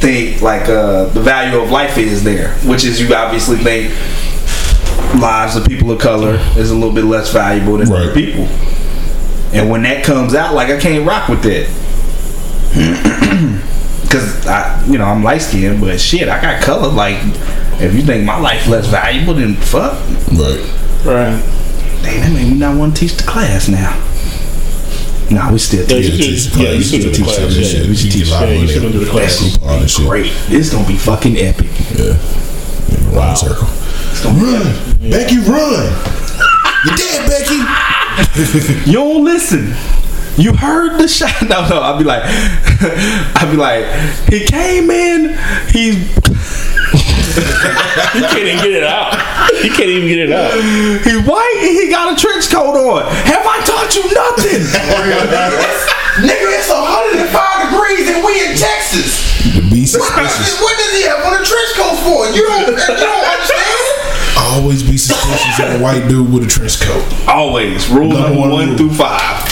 think 0.00 0.40
like 0.42 0.68
uh 0.68 1.06
the 1.06 1.20
value 1.20 1.58
of 1.60 1.70
life 1.70 1.98
is 1.98 2.22
there 2.22 2.52
which 2.64 2.84
is 2.84 3.00
you 3.00 3.12
obviously 3.14 3.56
think 3.56 3.90
lives 5.20 5.56
of 5.56 5.66
people 5.66 5.90
of 5.90 5.98
color 6.00 6.34
is 6.56 6.70
a 6.70 6.74
little 6.74 6.94
bit 6.94 7.04
less 7.04 7.32
valuable 7.32 7.76
than 7.78 7.90
other 7.90 8.06
Right. 8.06 8.14
people. 8.14 8.44
And 9.52 9.68
when 9.70 9.82
that 9.82 10.04
comes 10.04 10.34
out 10.34 10.54
like 10.54 10.68
i 10.70 10.78
can't 10.78 11.04
rock 11.06 11.28
with 11.28 11.42
that 11.42 11.66
Cause 14.10 14.44
I, 14.46 14.84
you 14.86 14.98
know, 14.98 15.04
I'm 15.04 15.22
light 15.22 15.38
skinned, 15.42 15.80
but 15.80 16.00
shit, 16.00 16.28
I 16.28 16.40
got 16.42 16.60
color. 16.62 16.88
Like, 16.88 17.18
if 17.80 17.94
you 17.94 18.02
think 18.02 18.24
my 18.24 18.38
life 18.40 18.66
less 18.66 18.86
valuable, 18.88 19.34
then 19.34 19.54
fuck. 19.54 19.92
right. 20.32 20.60
Right. 21.04 21.40
Dang, 22.02 22.20
that 22.20 22.32
made 22.32 22.50
me 22.52 22.58
not 22.58 22.76
want 22.76 22.96
to 22.96 23.00
teach 23.06 23.16
the 23.16 23.22
class 23.24 23.68
now. 23.68 23.94
Nah, 25.30 25.52
we 25.52 25.58
still 25.60 25.80
Yeah, 25.82 25.86
teach. 25.86 26.10
you 26.10 26.16
teach 26.18 26.40
should, 26.42 26.52
the 26.54 26.62
yeah, 26.62 26.70
you 26.72 26.76
class. 26.78 26.90
should 26.90 27.00
do 27.00 27.06
You 27.06 27.10
the 27.10 27.14
should 27.14 27.14
teach 27.14 27.24
class. 27.24 27.38
that 27.38 27.60
Yeah, 27.60 27.68
shit. 27.68 27.82
you 27.84 27.90
We 27.90 27.96
should 27.96 28.10
teach 28.12 28.24
do 28.24 28.30
a 28.30 28.34
lot 28.34 28.48
yeah, 28.48 28.54
you 28.54 28.60
on 28.62 28.66
should 28.66 28.82
there. 28.82 28.90
do 28.92 28.98
the 29.04 29.10
class. 29.10 29.58
All 29.62 29.78
that 29.78 29.88
shit. 29.90 30.06
Great. 30.08 30.32
This 30.48 30.72
gonna 30.72 30.88
be 30.88 30.96
fucking 30.96 31.36
epic. 31.36 31.70
Yeah. 31.94 32.04
yeah 32.90 33.16
round 33.16 33.38
circle. 33.38 33.68
Run, 34.26 34.66
Becky, 35.08 35.38
run. 35.38 35.86
You're 36.84 36.96
dead, 36.96 37.28
Becky. 37.30 37.60
You 38.90 38.92
don't 38.94 39.24
listen. 39.24 39.72
You 40.36 40.52
heard 40.54 40.98
the 40.98 41.08
shot. 41.08 41.30
No, 41.50 41.66
no. 41.68 41.80
I'll 41.82 41.98
be 41.98 42.04
like, 42.04 42.22
I'll 43.36 43.50
be 43.50 43.56
like, 43.56 43.84
he 44.30 44.46
came 44.46 44.90
in. 44.90 45.36
He's 45.70 45.96
He 48.10 48.20
can't 48.26 48.42
even 48.42 48.58
get 48.58 48.72
it 48.74 48.84
out. 48.84 49.14
He 49.62 49.68
can't 49.70 49.88
even 49.90 50.08
get 50.08 50.18
it 50.18 50.32
out. 50.32 50.50
he's 51.04 51.22
white 51.26 51.56
and 51.62 51.70
he 51.78 51.88
got 51.90 52.12
a 52.12 52.16
trench 52.20 52.50
coat 52.50 52.74
on. 52.74 53.02
Have 53.26 53.46
I 53.46 53.58
taught 53.66 53.90
you 53.94 54.02
nothing? 54.14 54.62
Nigga, 56.26 56.48
it's 56.58 56.68
105 56.70 57.70
degrees 57.70 58.10
and 58.10 58.24
we 58.24 58.32
in 58.50 58.56
Texas. 58.58 59.30
Be 59.70 59.82
What, 59.82 59.88
suspicious. 59.88 60.60
what 60.60 60.74
does 60.78 60.92
he 60.98 61.02
have 61.06 61.22
on 61.26 61.34
a 61.40 61.44
trench 61.44 61.72
coat 61.78 61.96
for? 62.02 62.26
You 62.34 62.42
don't, 62.46 62.66
you 62.70 62.96
don't 62.98 63.24
understand? 63.26 63.86
Always 64.38 64.82
be 64.82 64.96
suspicious 64.98 65.58
of 65.60 65.80
a 65.80 65.82
white 65.82 66.08
dude 66.08 66.32
with 66.32 66.44
a 66.44 66.48
trench 66.50 66.80
coat. 66.80 67.04
Always. 67.28 67.88
Rule 67.88 68.08
Number 68.10 68.28
number 68.28 68.40
one 68.40 68.50
one 68.50 68.76
through 68.76 68.94
five. 68.94 69.46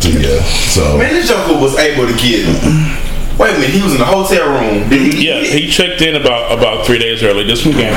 So, 0.00 0.08
yeah. 0.10 0.42
So 0.42 0.98
Man, 0.98 1.12
this 1.14 1.28
Joker 1.28 1.60
was 1.60 1.76
able 1.76 2.06
to 2.06 2.12
get. 2.16 2.46
Wait 3.38 3.50
a 3.50 3.52
minute, 3.54 3.70
he 3.70 3.82
was 3.82 3.92
in 3.92 3.98
the 3.98 4.04
hotel 4.04 4.48
room. 4.50 4.88
Did 4.88 5.12
he, 5.14 5.28
Yeah, 5.28 5.40
he 5.42 5.68
checked 5.70 6.02
in 6.02 6.16
about 6.16 6.56
about 6.58 6.84
three 6.86 6.98
days 6.98 7.22
early. 7.22 7.44
This 7.44 7.64
weekend. 7.64 7.94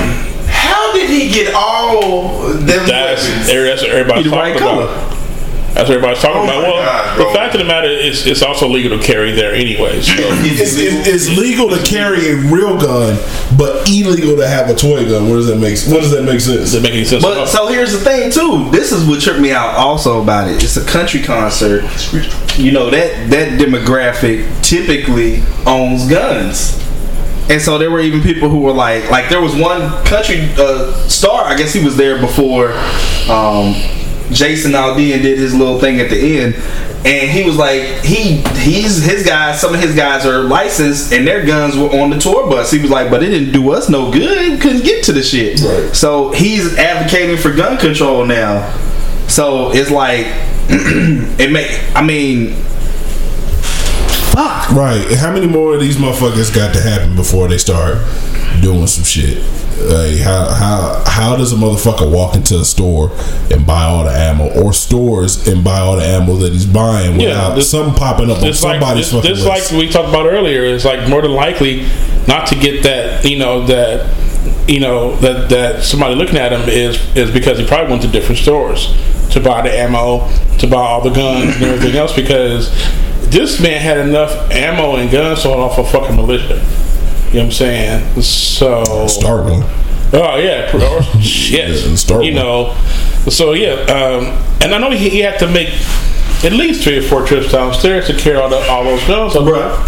How 0.47 0.93
did 0.93 1.09
he 1.09 1.29
get 1.31 1.53
all 1.55 2.47
them 2.49 2.65
That's 2.85 3.27
weapons? 3.27 3.47
that's 3.47 3.81
what 3.81 3.91
everybody's 3.91 4.25
He 4.25 4.31
right 4.31 4.57
talking 4.57 4.85
color. 4.85 5.10
About. 5.71 5.75
That's 5.75 5.89
what 5.89 5.97
everybody's 5.97 6.21
talking 6.21 6.41
Oh 6.41 6.43
about. 6.43 6.63
Well, 6.63 6.83
God, 6.83 7.19
the 7.19 7.33
fact 7.33 7.55
of 7.55 7.59
the 7.59 7.65
matter 7.65 7.87
is, 7.87 8.25
it's 8.27 8.41
also 8.41 8.67
legal 8.67 8.97
to 8.97 9.03
carry 9.03 9.31
there 9.31 9.53
anyway. 9.53 10.01
So 10.01 10.13
it's, 10.17 10.75
it's, 10.77 11.07
it's 11.07 11.37
legal 11.37 11.69
to 11.69 11.81
carry 11.83 12.29
a 12.29 12.35
real 12.35 12.79
gun, 12.79 13.17
but 13.57 13.87
illegal 13.89 14.35
to 14.37 14.47
have 14.47 14.69
a 14.69 14.75
toy 14.75 15.07
gun. 15.07 15.29
What 15.29 15.35
does 15.35 15.47
that 15.47 15.57
make? 15.57 15.77
What 15.91 16.01
does 16.01 16.11
that 16.11 16.23
make 16.23 16.39
sense? 16.41 16.59
does 16.59 16.73
it 16.73 16.83
make 16.83 16.93
any 16.93 17.05
sense? 17.05 17.23
But 17.23 17.47
so 17.47 17.67
here's 17.67 17.93
the 17.93 17.99
thing 17.99 18.31
too. 18.31 18.69
This 18.71 18.91
is 18.91 19.07
what 19.07 19.21
tripped 19.21 19.39
me 19.39 19.51
out 19.51 19.75
also 19.75 20.21
about 20.21 20.49
it. 20.49 20.63
It's 20.63 20.77
a 20.77 20.85
country 20.85 21.21
concert. 21.21 21.83
You 22.57 22.71
know 22.71 22.89
that 22.89 23.29
that 23.29 23.59
demographic 23.59 24.63
typically 24.63 25.43
owns 25.65 26.09
guns. 26.09 26.79
And 27.49 27.61
so 27.61 27.77
there 27.77 27.91
were 27.91 27.99
even 27.99 28.21
people 28.21 28.49
who 28.49 28.59
were 28.59 28.71
like, 28.71 29.09
like 29.09 29.29
there 29.29 29.41
was 29.41 29.55
one 29.55 29.89
country 30.05 30.49
uh, 30.57 30.93
star. 31.09 31.43
I 31.43 31.57
guess 31.57 31.73
he 31.73 31.83
was 31.83 31.97
there 31.97 32.19
before 32.19 32.71
um, 33.29 33.75
Jason 34.31 34.71
Aldean 34.71 35.21
did 35.21 35.37
his 35.37 35.53
little 35.53 35.79
thing 35.79 35.99
at 35.99 36.09
the 36.09 36.39
end, 36.39 36.55
and 37.05 37.29
he 37.31 37.43
was 37.43 37.57
like, 37.57 37.81
he 38.03 38.41
he's 38.59 39.03
his 39.03 39.25
guys. 39.25 39.59
Some 39.59 39.73
of 39.73 39.79
his 39.79 39.95
guys 39.95 40.25
are 40.25 40.43
licensed, 40.43 41.11
and 41.13 41.27
their 41.27 41.45
guns 41.45 41.77
were 41.77 41.89
on 41.99 42.09
the 42.09 42.19
tour 42.19 42.49
bus. 42.49 42.71
He 42.71 42.79
was 42.79 42.91
like, 42.91 43.09
but 43.09 43.23
it 43.23 43.29
didn't 43.29 43.51
do 43.53 43.71
us 43.71 43.89
no 43.89 44.11
good. 44.11 44.61
Couldn't 44.61 44.83
get 44.83 45.03
to 45.05 45.11
the 45.11 45.23
shit. 45.23 45.61
Right. 45.61 45.95
So 45.95 46.31
he's 46.31 46.77
advocating 46.77 47.37
for 47.37 47.53
gun 47.53 47.77
control 47.77 48.25
now. 48.25 48.71
So 49.27 49.71
it's 49.73 49.91
like 49.91 50.25
it 50.69 51.51
make. 51.51 51.95
I 51.95 52.03
mean, 52.03 52.53
fuck. 54.31 54.69
Right. 54.71 55.05
How 55.17 55.31
many 55.33 55.47
more 55.47 55.73
of 55.73 55.79
these 55.81 55.97
motherfuckers 55.97 56.53
got 56.53 56.73
to 56.75 56.81
happen 56.81 57.15
before 57.15 57.47
they 57.47 57.57
start 57.57 57.97
doing 58.61 58.87
some 58.87 59.03
shit? 59.03 59.43
Like 59.81 60.17
how 60.19 60.45
how 60.53 61.03
how 61.07 61.35
does 61.35 61.51
a 61.51 61.55
motherfucker 61.55 62.09
walk 62.11 62.35
into 62.35 62.59
a 62.59 62.65
store 62.65 63.11
and 63.51 63.65
buy 63.65 63.83
all 63.83 64.03
the 64.03 64.11
ammo, 64.11 64.49
or 64.61 64.73
stores 64.73 65.47
and 65.47 65.63
buy 65.63 65.79
all 65.79 65.95
the 65.97 66.03
ammo 66.05 66.35
that 66.37 66.53
he's 66.53 66.65
buying 66.65 67.19
Yeah, 67.19 67.27
without 67.29 67.55
this- 67.55 67.69
something 67.71 67.93
popping 67.95 68.29
up 68.29 68.37
on 68.37 68.43
like 68.43 68.53
somebody's 68.55 69.09
just, 69.09 69.11
fucking 69.23 69.35
just 69.35 69.45
like 69.47 69.71
we 69.71 69.89
talked 69.89 70.09
about 70.09 70.25
earlier, 70.27 70.63
it's 70.65 70.85
like 70.85 71.07
more 71.09 71.21
than 71.21 71.31
likely 71.31 71.85
not 72.27 72.47
to 72.47 72.55
get 72.55 72.83
that. 72.83 73.25
You 73.25 73.39
know 73.39 73.65
that 73.67 74.07
you 74.67 74.79
know 74.79 75.15
that 75.17 75.49
that 75.49 75.83
somebody 75.83 76.15
looking 76.15 76.37
at 76.37 76.51
him 76.53 76.67
is 76.69 76.97
is 77.15 77.31
because 77.31 77.57
he 77.59 77.65
probably 77.65 77.89
went 77.91 78.01
to 78.03 78.07
different 78.07 78.39
stores 78.39 78.93
to 79.31 79.39
buy 79.39 79.61
the 79.61 79.71
ammo, 79.71 80.27
to 80.57 80.67
buy 80.67 80.77
all 80.77 81.01
the 81.01 81.09
guns 81.09 81.55
and 81.55 81.63
everything 81.65 81.95
else 81.97 82.13
because 82.15 82.69
this 83.29 83.61
man 83.61 83.79
had 83.79 83.97
enough 83.97 84.31
ammo 84.51 84.97
and 84.97 85.09
guns 85.09 85.41
sold 85.43 85.57
off 85.59 85.77
a 85.77 85.83
fucking 85.85 86.15
militia. 86.17 86.59
You 87.31 87.37
know 87.39 87.45
what 87.45 87.45
I'm 87.45 87.51
saying? 87.51 88.21
So 88.21 89.07
Start 89.07 89.45
one. 89.45 89.63
Oh 90.13 90.35
yeah, 90.37 90.69
or- 90.75 90.79
Yeah, 91.19 91.67
yes. 91.67 92.01
start 92.01 92.25
you 92.25 92.33
know, 92.33 92.75
so 93.29 93.53
yeah, 93.53 93.71
um, 93.83 94.25
and 94.61 94.73
I 94.75 94.77
know 94.77 94.91
he, 94.91 95.09
he 95.09 95.19
had 95.19 95.39
to 95.39 95.47
make 95.47 95.69
at 96.43 96.51
least 96.51 96.83
three 96.83 96.97
or 96.97 97.01
four 97.01 97.25
trips 97.25 97.51
downstairs 97.53 98.07
to 98.07 98.13
carry 98.17 98.35
all, 98.35 98.49
the, 98.49 98.57
all 98.69 98.83
those 98.83 99.01
guns. 99.07 99.31
So, 99.33 99.43
Bruh, 99.45 99.71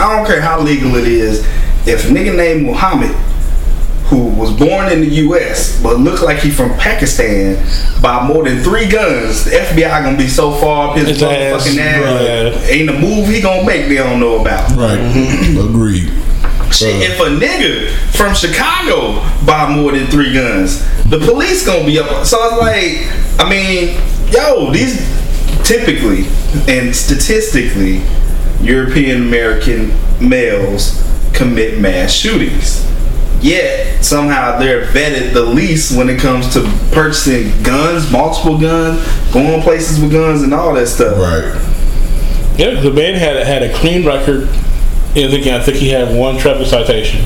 I 0.00 0.16
don't 0.16 0.26
care 0.26 0.40
how 0.40 0.60
legal 0.62 0.94
it 0.94 1.06
is. 1.06 1.40
If 1.86 2.06
a 2.08 2.12
nigga 2.12 2.34
named 2.34 2.62
Muhammad, 2.62 3.10
who 4.06 4.28
was 4.28 4.50
born 4.56 4.90
in 4.90 5.00
the 5.02 5.08
U.S. 5.26 5.80
but 5.82 5.98
looked 5.98 6.22
like 6.22 6.38
he 6.38 6.50
from 6.50 6.70
Pakistan, 6.78 7.56
buy 8.00 8.26
more 8.26 8.44
than 8.44 8.62
three 8.62 8.88
guns, 8.88 9.44
the 9.44 9.50
FBI 9.50 10.02
gonna 10.04 10.16
be 10.16 10.26
so 10.28 10.52
far 10.52 10.90
up 10.92 10.96
his, 10.96 11.08
His 11.08 11.22
ass, 11.22 11.66
motherfucking 11.68 11.78
ass. 11.78 12.54
right. 12.54 12.70
Ain't 12.70 12.88
a 12.88 12.92
move 12.98 13.28
he 13.28 13.40
gonna 13.42 13.66
make 13.66 13.88
they 13.88 13.96
don't 13.96 14.20
know 14.20 14.40
about. 14.40 14.70
Right. 14.70 14.98
Agreed. 15.58 16.10
Shit, 16.70 17.10
if 17.10 17.18
a 17.20 17.24
nigga 17.24 17.90
from 18.16 18.34
Chicago 18.34 19.20
buy 19.44 19.74
more 19.74 19.92
than 19.92 20.06
three 20.06 20.32
guns, 20.32 20.80
the 21.04 21.18
police 21.18 21.66
gonna 21.66 21.84
be 21.84 21.98
up. 21.98 22.24
So 22.24 22.38
it's 22.42 22.58
like, 22.58 23.40
I 23.44 23.48
mean, 23.50 24.00
yo, 24.30 24.70
these 24.72 24.96
typically 25.64 26.26
and 26.68 26.94
statistically, 26.94 28.02
European 28.60 29.22
American 29.22 29.92
males 30.20 31.02
commit 31.32 31.78
mass 31.78 32.12
shootings. 32.12 32.86
yet 33.42 34.04
somehow 34.04 34.58
they're 34.58 34.86
vetted 34.86 35.32
the 35.32 35.42
least 35.42 35.96
when 35.96 36.08
it 36.08 36.20
comes 36.20 36.52
to 36.52 36.62
purchasing 36.92 37.62
guns, 37.62 38.10
multiple 38.12 38.58
guns, 38.58 39.00
going 39.32 39.62
places 39.62 40.00
with 40.00 40.12
guns, 40.12 40.42
and 40.42 40.52
all 40.52 40.74
that 40.74 40.86
stuff. 40.86 41.16
Right. 41.18 41.54
Yeah, 42.58 42.80
the 42.80 42.92
man 42.92 43.14
had 43.14 43.36
had 43.46 43.62
a 43.62 43.72
clean 43.74 44.06
record. 44.06 44.48
I 45.16 45.18
again, 45.20 45.60
I 45.60 45.64
think 45.64 45.76
he 45.78 45.88
had 45.90 46.16
one 46.16 46.38
traffic 46.38 46.66
citation. 46.66 47.24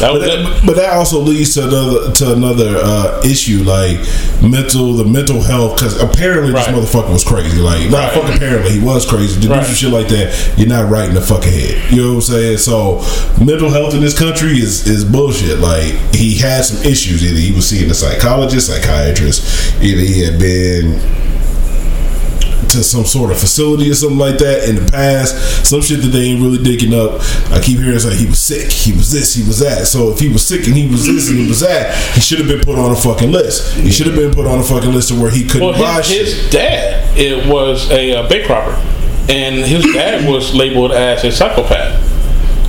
That 0.00 0.12
But 0.12 0.18
that, 0.26 0.62
but 0.66 0.76
that 0.76 0.92
also 0.92 1.20
leads 1.20 1.54
to 1.54 1.66
another 1.66 2.12
to 2.12 2.32
another 2.34 2.76
uh, 2.82 3.22
issue, 3.24 3.62
like 3.64 3.96
mental 4.42 4.92
the 4.92 5.04
mental 5.06 5.40
health. 5.40 5.76
Because 5.76 5.98
apparently 6.02 6.52
this 6.52 6.66
motherfucker 6.66 7.12
was 7.12 7.24
crazy. 7.24 7.58
Like 7.58 7.88
not 7.88 8.12
Right. 8.12 8.12
fucking 8.22 8.36
apparently 8.36 8.72
he 8.72 8.80
was 8.80 9.06
crazy. 9.06 9.40
To 9.40 9.48
Right. 9.48 9.60
do 9.60 9.66
some 9.66 9.74
shit 9.74 9.92
like 9.92 10.08
that, 10.08 10.36
you're 10.58 10.68
not 10.68 10.90
right 10.90 11.08
in 11.08 11.14
the 11.14 11.22
fucking 11.22 11.50
head. 11.50 11.90
You 11.90 12.02
know 12.02 12.08
what 12.08 12.14
I'm 12.16 12.20
saying? 12.22 12.58
So 12.58 13.02
mental 13.42 13.70
health 13.70 13.94
in 13.94 14.00
this 14.02 14.18
country 14.18 14.58
is 14.58 14.86
is 14.86 15.02
bullshit. 15.02 15.60
Like 15.60 15.94
he 16.14 16.36
had 16.36 16.64
some 16.66 16.84
issues. 16.84 17.24
Either 17.24 17.38
he 17.40 17.52
was 17.52 17.66
seeing 17.66 17.90
a 17.90 17.94
psychologist, 17.94 18.66
psychiatrist. 18.66 19.82
Either 19.82 20.00
he 20.02 20.20
had 20.22 20.38
been 20.38 21.00
to 22.70 22.82
some 22.82 23.04
sort 23.04 23.30
of 23.30 23.38
facility 23.38 23.90
or 23.90 23.94
something 23.94 24.18
like 24.18 24.38
that 24.38 24.68
in 24.68 24.76
the 24.76 24.90
past. 24.90 25.66
Some 25.66 25.80
shit 25.82 26.00
that 26.02 26.08
they 26.08 26.30
ain't 26.32 26.42
really 26.42 26.62
digging 26.62 26.94
up. 26.94 27.20
I 27.50 27.60
keep 27.62 27.78
hearing 27.78 27.94
it's 27.94 28.04
like 28.04 28.16
he 28.16 28.26
was 28.26 28.40
sick, 28.40 28.70
he 28.72 28.92
was 28.92 29.10
this, 29.12 29.34
he 29.34 29.46
was 29.46 29.58
that. 29.60 29.86
So 29.86 30.10
if 30.10 30.18
he 30.18 30.28
was 30.28 30.46
sick 30.46 30.66
and 30.66 30.76
he 30.76 30.88
was 30.88 31.06
this 31.06 31.28
and 31.30 31.38
he 31.38 31.48
was 31.48 31.60
that, 31.60 31.94
he 32.14 32.20
should 32.20 32.38
have 32.38 32.48
been 32.48 32.60
put 32.60 32.78
on 32.78 32.90
a 32.92 32.96
fucking 32.96 33.30
list. 33.32 33.74
He 33.76 33.90
should 33.90 34.06
have 34.06 34.16
been 34.16 34.32
put 34.32 34.46
on 34.46 34.58
a 34.58 34.62
fucking 34.62 34.92
list 34.92 35.08
to 35.08 35.20
where 35.20 35.30
he 35.30 35.44
couldn't 35.44 35.68
Well, 35.68 35.78
buy 35.80 35.96
his, 35.98 36.06
shit. 36.06 36.26
his 36.26 36.50
dad 36.50 37.16
it 37.18 37.46
was 37.46 37.90
a 37.90 38.12
uh, 38.12 38.28
bank 38.28 38.48
robber, 38.48 38.76
and 39.28 39.56
his 39.64 39.84
dad 39.94 40.28
was 40.28 40.54
labeled 40.54 40.92
as 40.92 41.24
a 41.24 41.32
psychopath. 41.32 42.02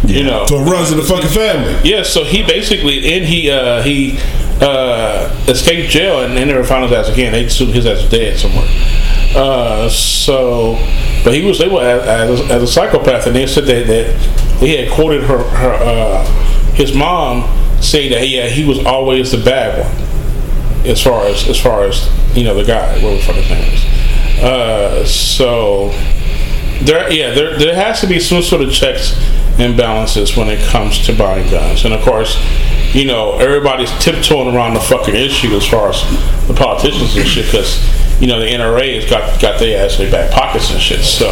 You 0.05 0.23
know, 0.23 0.45
so 0.47 0.59
it 0.61 0.69
runs 0.69 0.89
in 0.91 0.97
the 0.97 1.03
fucking 1.03 1.29
family. 1.29 1.89
Yeah, 1.89 2.03
so 2.03 2.23
he 2.23 2.41
basically 2.43 3.13
and 3.13 3.25
he 3.25 3.51
uh, 3.51 3.81
he 3.83 4.17
uh, 4.61 5.35
escaped 5.49 5.91
jail 5.91 6.23
and 6.23 6.37
they 6.37 6.45
never 6.45 6.63
found 6.63 6.83
his 6.83 6.93
ass 6.93 7.09
again. 7.09 7.33
They 7.33 7.45
assumed 7.45 7.73
his 7.73 7.85
ass 7.85 8.01
was 8.03 8.11
dead 8.11 8.37
somewhere. 8.39 8.65
Uh, 9.35 9.89
so, 9.89 10.73
but 11.23 11.33
he 11.33 11.45
was 11.45 11.59
labeled 11.59 11.81
as, 11.81 12.39
as, 12.39 12.51
as 12.51 12.63
a 12.63 12.67
psychopath, 12.67 13.27
and 13.27 13.35
they 13.35 13.45
said 13.45 13.65
that, 13.65 13.87
that 13.87 14.15
he 14.59 14.75
had 14.75 14.91
quoted 14.91 15.23
her, 15.23 15.37
her 15.37 15.73
uh, 15.73 16.25
his 16.73 16.93
mom 16.95 17.43
saying 17.81 18.11
that 18.11 18.27
yeah 18.27 18.47
he 18.47 18.65
was 18.65 18.83
always 18.85 19.31
the 19.31 19.37
bad 19.37 19.85
one 19.85 20.87
as 20.87 21.01
far 21.01 21.25
as 21.25 21.47
as 21.47 21.59
far 21.59 21.83
as 21.83 22.09
you 22.35 22.43
know 22.43 22.53
the 22.55 22.63
guy 22.63 22.93
what 23.03 23.11
the 23.11 23.21
fuck 23.21 23.35
his 23.35 23.49
name 23.49 23.73
is. 23.73 24.43
Uh, 24.43 25.05
so 25.05 25.89
there 26.83 27.11
yeah 27.11 27.33
there 27.33 27.57
there 27.57 27.75
has 27.75 28.01
to 28.01 28.07
be 28.07 28.19
some 28.19 28.41
sort 28.41 28.61
of 28.61 28.71
checks 28.71 29.15
and 29.59 29.75
balances 29.75 30.37
when 30.37 30.47
it 30.47 30.59
comes 30.69 31.03
to 31.05 31.13
buying 31.17 31.49
guns 31.49 31.83
and 31.85 31.93
of 31.93 32.01
course 32.01 32.37
you 32.93 33.05
know 33.05 33.37
everybody's 33.39 33.91
tiptoeing 33.99 34.55
around 34.55 34.75
the 34.75 34.79
fucking 34.79 35.15
issue 35.15 35.55
as 35.55 35.65
far 35.65 35.89
as 35.89 36.01
the 36.47 36.53
politicians 36.53 37.15
and 37.17 37.27
shit 37.27 37.45
because 37.45 37.79
you 38.19 38.27
know 38.27 38.39
the 38.39 38.47
NRA 38.47 38.95
has 39.01 39.09
got 39.09 39.39
got 39.41 39.59
their 39.59 39.85
ass 39.85 39.99
in 39.99 40.09
their 40.09 40.11
back 40.11 40.31
pockets 40.33 40.71
and 40.71 40.81
shit 40.81 41.01
so 41.01 41.27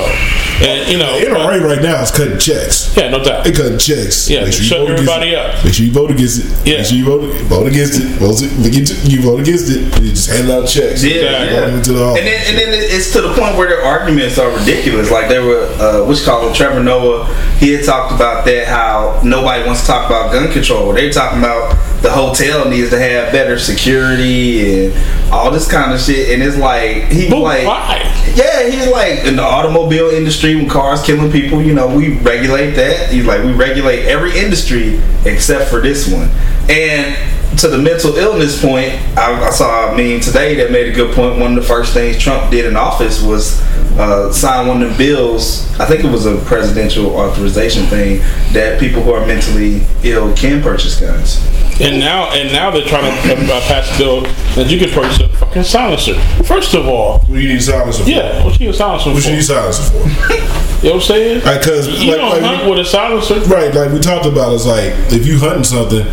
and 0.64 0.88
you 0.92 0.98
know 0.98 1.20
The 1.20 1.26
NRA 1.28 1.62
right 1.62 1.82
now 1.82 2.02
is 2.02 2.12
cutting 2.12 2.38
checks. 2.40 2.96
yeah 2.96 3.10
no 3.10 3.24
doubt 3.24 3.44
They 3.44 3.52
cutting 3.52 3.78
checks. 3.78 4.30
Yeah, 4.30 4.50
shut 4.50 4.80
vote 4.80 4.92
against 4.92 5.10
everybody 5.10 5.32
it. 5.32 5.38
up. 5.38 5.64
Make 5.66 5.74
sure 5.74 5.86
you 5.86 5.92
vote 5.92 6.12
against 6.12 6.40
it. 6.40 6.46
Yeah. 6.68 6.78
Make 6.78 6.86
sure 6.88 6.98
you 6.98 7.06
vote, 7.06 7.34
vote 7.50 7.68
against 7.68 8.00
it. 8.00 8.08
Vote 8.22 8.40
it. 8.42 9.12
You 9.12 9.22
vote 9.22 9.40
against 9.42 9.70
it. 9.70 9.82
You 10.02 10.10
just 10.12 10.30
hand 10.30 10.50
out 10.50 10.68
checks. 10.68 11.04
Yeah, 11.04 11.12
Exactly. 11.22 11.56
yeah. 11.58 11.78
Into 11.78 11.94
the 11.94 12.04
office. 12.04 12.20
And 12.20 12.28
then, 12.28 12.42
and 12.48 12.56
then 12.58 12.70
it's 12.74 13.12
to 13.14 13.22
the 13.22 13.34
point 13.34 13.58
where 13.58 13.68
their 13.68 13.82
arguments 13.84 14.38
are 14.38 14.50
ridiculous. 14.58 15.12
Like 15.12 15.28
they 15.28 15.40
were, 15.40 15.66
uh, 15.80 16.06
what's 16.06 16.24
called 16.24 16.54
Trevor 16.56 16.82
Noah. 16.84 17.26
He 17.60 17.74
had 17.74 17.84
talked 17.86 18.14
about 18.14 18.46
that 18.46 18.68
how 18.68 19.20
nobody 19.24 19.66
wants 19.66 19.82
to 19.82 19.88
talk 19.88 20.06
about 20.08 20.32
gun 20.32 20.52
control. 20.52 20.94
They 20.94 21.10
talking 21.10 21.40
about 21.40 21.76
the 22.06 22.12
hotel 22.12 22.70
needs 22.70 22.92
to 22.92 23.00
have 23.00 23.32
better 23.32 23.58
security 23.58 24.86
and 24.86 25.34
all 25.34 25.50
this 25.50 25.70
kind 25.70 25.92
of 25.92 26.00
shit. 26.00 26.30
And 26.30 26.44
it's 26.44 26.56
like 26.56 27.12
he 27.12 27.28
But 27.28 27.40
like, 27.40 27.66
why? 27.66 27.98
yeah, 28.36 28.70
he's 28.70 28.88
like 28.88 29.26
in 29.26 29.38
the 29.38 29.42
automobile 29.42 30.10
industry 30.10 30.56
when 30.56 30.70
cars 30.70 31.02
killing 31.02 31.32
people. 31.32 31.64
You 31.64 31.74
know, 31.74 31.88
we 31.96 32.20
regulate 32.20 32.72
that. 32.72 33.10
He's 33.10 33.26
like 33.26 33.44
we 33.44 33.54
regulate 33.54 34.06
every 34.06 34.38
industry 34.38 35.02
except 35.26 35.72
for 35.72 35.82
this 35.82 36.08
one. 36.08 36.30
And 36.70 37.18
to 37.60 37.70
the 37.70 37.78
mental 37.80 38.16
illness 38.18 38.62
point, 38.62 38.94
I, 39.18 39.48
I 39.48 39.50
saw 39.50 39.92
a 39.92 39.98
meme 39.98 40.20
today 40.20 40.56
that 40.56 40.72
made 40.72 40.88
a 40.88 40.92
good 40.92 41.16
point. 41.16 41.40
One 41.40 41.58
of 41.58 41.64
the 41.64 41.68
first 41.68 41.94
things 41.94 42.20
Trump 42.20 42.52
did 42.52 42.66
in 42.66 42.76
office 42.76 43.24
was 43.24 43.62
uh, 43.98 44.32
sign 44.32 44.68
one 44.68 44.84
of 44.84 44.92
the 44.92 44.98
bills. 44.98 45.68
I 45.80 45.86
think 45.86 46.04
it 46.04 46.12
was 46.12 46.28
a 46.28 46.38
presidential 46.46 47.16
authorization 47.16 47.86
thing 47.88 48.20
that 48.54 48.80
people 48.80 49.02
who 49.02 49.12
are 49.14 49.26
mentally 49.26 49.84
ill 50.04 50.36
can 50.36 50.62
purchase 50.62 51.00
guns. 51.00 51.40
And 51.78 52.00
now, 52.00 52.32
and 52.32 52.54
now 52.54 52.72
they're 52.72 52.86
trying 52.88 53.04
to 53.04 53.54
uh, 53.54 53.60
pass 53.68 53.94
a 53.94 53.98
bill 53.98 54.22
that 54.56 54.68
you 54.72 54.80
can 54.80 54.90
purchase 54.92 55.20
a 55.20 55.28
fucking 55.38 55.64
silencer. 55.64 56.14
First 56.46 56.74
of 56.74 56.88
all, 56.88 57.20
What 57.20 57.40
you 57.42 57.50
need 57.50 57.62
silencer 57.62 58.04
for? 58.06 58.10
yeah, 58.10 58.44
what 58.46 58.58
you 58.58 58.68
need 58.68 58.74
a 58.74 58.78
silencer 58.78 59.12
What 59.12 59.24
for? 59.24 59.30
you 59.30 59.36
need 59.36 59.44
silencer 59.44 59.84
for? 59.92 60.52
You 60.86 60.92
know 60.92 60.98
what 60.98 61.04
I'm 61.10 61.16
saying? 61.16 61.40
Because 61.40 61.88
you 62.04 62.12
like, 62.12 62.18
don't 62.22 62.30
like, 62.30 62.42
hunt 62.44 62.64
we- 62.66 62.70
with 62.72 62.80
a 62.80 62.86
silencer. 62.86 63.40
Right, 63.52 63.74
like 63.74 63.92
we 63.92 64.00
talked 64.00 64.26
about, 64.28 64.54
it's 64.54 64.66
like 64.68 64.94
if 65.12 65.26
you 65.26 65.40
hunting 65.40 65.64
something, 65.64 66.06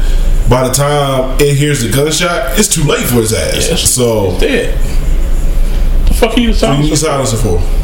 by 0.48 0.66
the 0.66 0.72
time 0.72 1.36
it 1.40 1.56
hears 1.56 1.82
the 1.82 1.90
gunshot, 1.90 2.58
it's 2.58 2.68
too 2.68 2.82
late 2.84 3.04
for 3.06 3.16
his 3.16 3.32
ass. 3.34 3.68
Yes. 3.68 3.90
So, 3.90 4.38
Dead. 4.40 4.74
The 6.08 6.14
fuck 6.14 6.36
you 6.38 6.46
need 6.48 6.62
a 6.62 6.66
what 6.66 6.78
you 6.78 6.84
need 6.90 6.96
silencer? 6.96 7.36
silencer 7.36 7.36
for? 7.36 7.81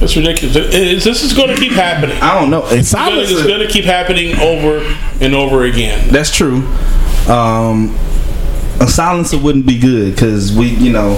It's 0.00 0.16
ridiculous. 0.16 0.56
It- 0.56 0.74
it- 0.74 1.02
this 1.02 1.22
is 1.22 1.32
going 1.32 1.48
to 1.48 1.56
keep 1.56 1.72
happening. 1.72 2.16
I 2.20 2.38
don't 2.38 2.50
know. 2.50 2.62
And 2.66 2.80
It's 2.80 2.92
gonna- 2.92 3.20
It's 3.20 3.42
going 3.44 3.60
to 3.60 3.68
keep 3.68 3.84
happening 3.84 4.36
over 4.40 4.82
and 5.20 5.34
over 5.34 5.64
again. 5.64 6.08
That's 6.10 6.30
true. 6.34 6.62
Um, 7.28 7.96
a 8.80 8.88
silencer 8.88 9.38
wouldn't 9.38 9.66
be 9.66 9.78
good 9.78 10.14
because 10.14 10.52
we, 10.52 10.66
you 10.68 10.90
know, 10.92 11.16